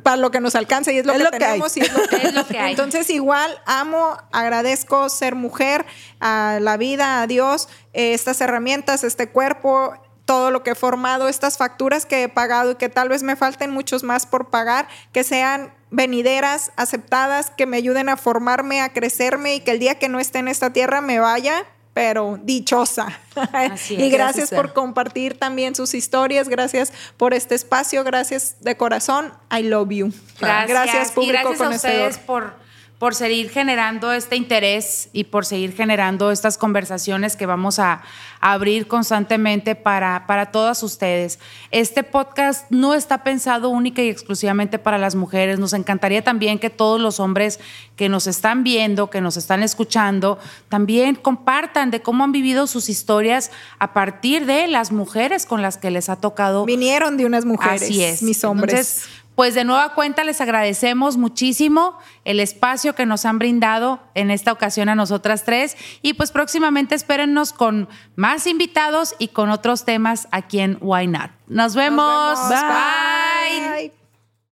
para 0.04 0.16
lo 0.16 0.32
que 0.32 0.40
nos 0.40 0.56
alcanza 0.56 0.94
y 0.94 1.00
es 1.00 1.06
lo 1.06 1.14
que 1.14 1.26
tenemos 1.38 1.76
y 1.76 1.80
es 1.82 1.94
lo 2.34 2.48
que, 2.48 2.58
hay. 2.58 2.72
Entonces 2.72 3.10
igual 3.10 3.52
amo, 3.66 4.18
agradezco 4.32 5.10
ser 5.10 5.36
mujer, 5.36 5.86
a 6.22 6.60
la 6.62 6.78
vida, 6.78 7.22
a 7.22 7.28
Dios, 7.28 7.68
eh, 7.94 8.14
estas 8.14 8.40
herramientas, 8.40 9.04
este 9.04 9.28
cuerpo, 9.30 9.94
todo 10.24 10.50
lo 10.50 10.64
que 10.64 10.72
he 10.72 10.76
formado, 10.76 11.28
estas 11.28 11.58
facturas 11.58 12.06
que 12.06 12.24
he 12.24 12.30
pagado 12.30 12.72
y 12.72 12.76
que 12.76 12.90
tal 12.90 13.10
vez 13.10 13.22
me 13.22 13.36
falten 13.36 13.72
muchos 13.72 14.04
más 14.04 14.26
por 14.26 14.50
pagar, 14.50 14.88
que 15.12 15.24
sean 15.24 15.74
venideras, 15.92 16.72
aceptadas, 16.76 17.50
que 17.50 17.66
me 17.66 17.78
ayuden 17.78 18.10
a 18.10 18.18
formarme, 18.18 18.82
a 18.82 18.90
crecerme 18.90 19.56
y 19.56 19.60
que 19.62 19.72
el 19.72 19.80
día 19.80 20.00
que 20.00 20.10
no 20.10 20.20
esté 20.20 20.40
en 20.40 20.48
esta 20.48 20.72
tierra 20.74 21.02
me 21.02 21.20
vaya 21.20 21.66
pero 21.96 22.38
dichosa. 22.44 23.08
y 23.90 24.10
gracias, 24.10 24.50
por 24.50 24.74
compartir 24.74 25.40
también 25.40 25.76
sus 25.76 25.94
historias, 25.94 26.50
gracias 26.50 26.92
por 27.16 27.34
este 27.34 27.56
espacio, 27.56 28.04
gracias 28.04 28.58
de 28.60 28.76
corazón. 28.76 29.34
I 29.50 29.64
love 29.64 29.92
you. 29.92 30.12
Gracias, 30.38 30.68
gracias 30.68 31.12
público 31.14 31.54
y 31.54 31.58
gracias 31.58 31.62
a 31.62 31.70
ustedes 31.70 32.18
por 32.18 32.65
por 33.00 33.14
seguir 33.14 33.50
generando 33.50 34.14
este 34.14 34.36
interés 34.36 35.10
y 35.12 35.26
por 35.26 35.46
seguir 35.46 35.74
generando 35.74 36.32
estas 36.32 36.58
conversaciones 36.58 37.36
que 37.36 37.46
vamos 37.46 37.80
a, 37.80 38.04
abrir 38.46 38.88
constantemente 38.88 39.74
para, 39.74 40.28
para 40.28 40.52
todas 40.52 40.84
ustedes. 40.84 41.40
Este 41.72 42.04
podcast 42.04 42.70
no 42.70 42.94
está 42.94 43.24
pensado 43.24 43.70
única 43.70 44.04
y 44.04 44.10
exclusivamente 44.10 44.78
para 44.78 45.00
las 45.00 45.16
mujeres. 45.16 45.58
Nos 45.58 45.74
encantaría 45.74 46.24
también 46.24 46.60
que 46.60 46.70
todos 46.70 47.02
los 47.02 47.20
hombres 47.20 47.60
que 47.96 48.08
nos 48.08 48.28
están 48.28 48.64
viendo, 48.64 49.10
que 49.10 49.20
nos 49.20 49.36
están 49.36 49.64
escuchando, 49.64 50.38
también 50.70 51.16
compartan 51.16 51.90
de 51.90 52.04
cómo 52.04 52.24
han 52.24 52.32
vivido 52.32 52.68
sus 52.68 52.88
historias 52.88 53.50
a 53.80 53.94
partir 53.94 54.46
de 54.46 54.68
las 54.68 54.92
mujeres 54.92 55.48
con 55.48 55.64
las 55.64 55.78
que 55.78 55.90
les 55.90 56.08
ha 56.10 56.18
tocado. 56.18 56.66
Vinieron 56.66 57.18
de 57.18 57.26
unas 57.26 57.46
mujeres, 57.46 57.82
Así 57.82 58.04
es. 58.04 58.22
mis 58.22 58.44
hombres. 58.44 59.08
Pues 59.36 59.54
de 59.54 59.66
nueva 59.66 59.94
cuenta 59.94 60.24
les 60.24 60.40
agradecemos 60.42 61.18
muchísimo 61.18 61.98
el 62.24 62.40
espacio 62.40 62.96
que 62.96 63.06
nos 63.06 63.26
han 63.26 63.38
brindado 63.38 64.00
en 64.14 64.32
esta 64.32 64.52
ocasión 64.52 64.90
a 64.90 64.96
nosotras 64.96 65.44
tres 65.44 65.76
y 66.02 66.14
pues 66.14 66.32
próximamente 66.32 66.96
espérennos 66.96 67.52
con 67.52 67.90
más 68.16 68.48
invitados 68.48 69.16
y 69.20 69.30
con 69.30 69.50
otros 69.50 69.84
temas 69.84 70.28
aquí 70.32 70.60
en 70.60 70.78
Why 70.82 71.08
Not. 71.08 71.32
Nos 71.48 71.76
vemos. 71.76 72.40
Bye. 72.50 74.05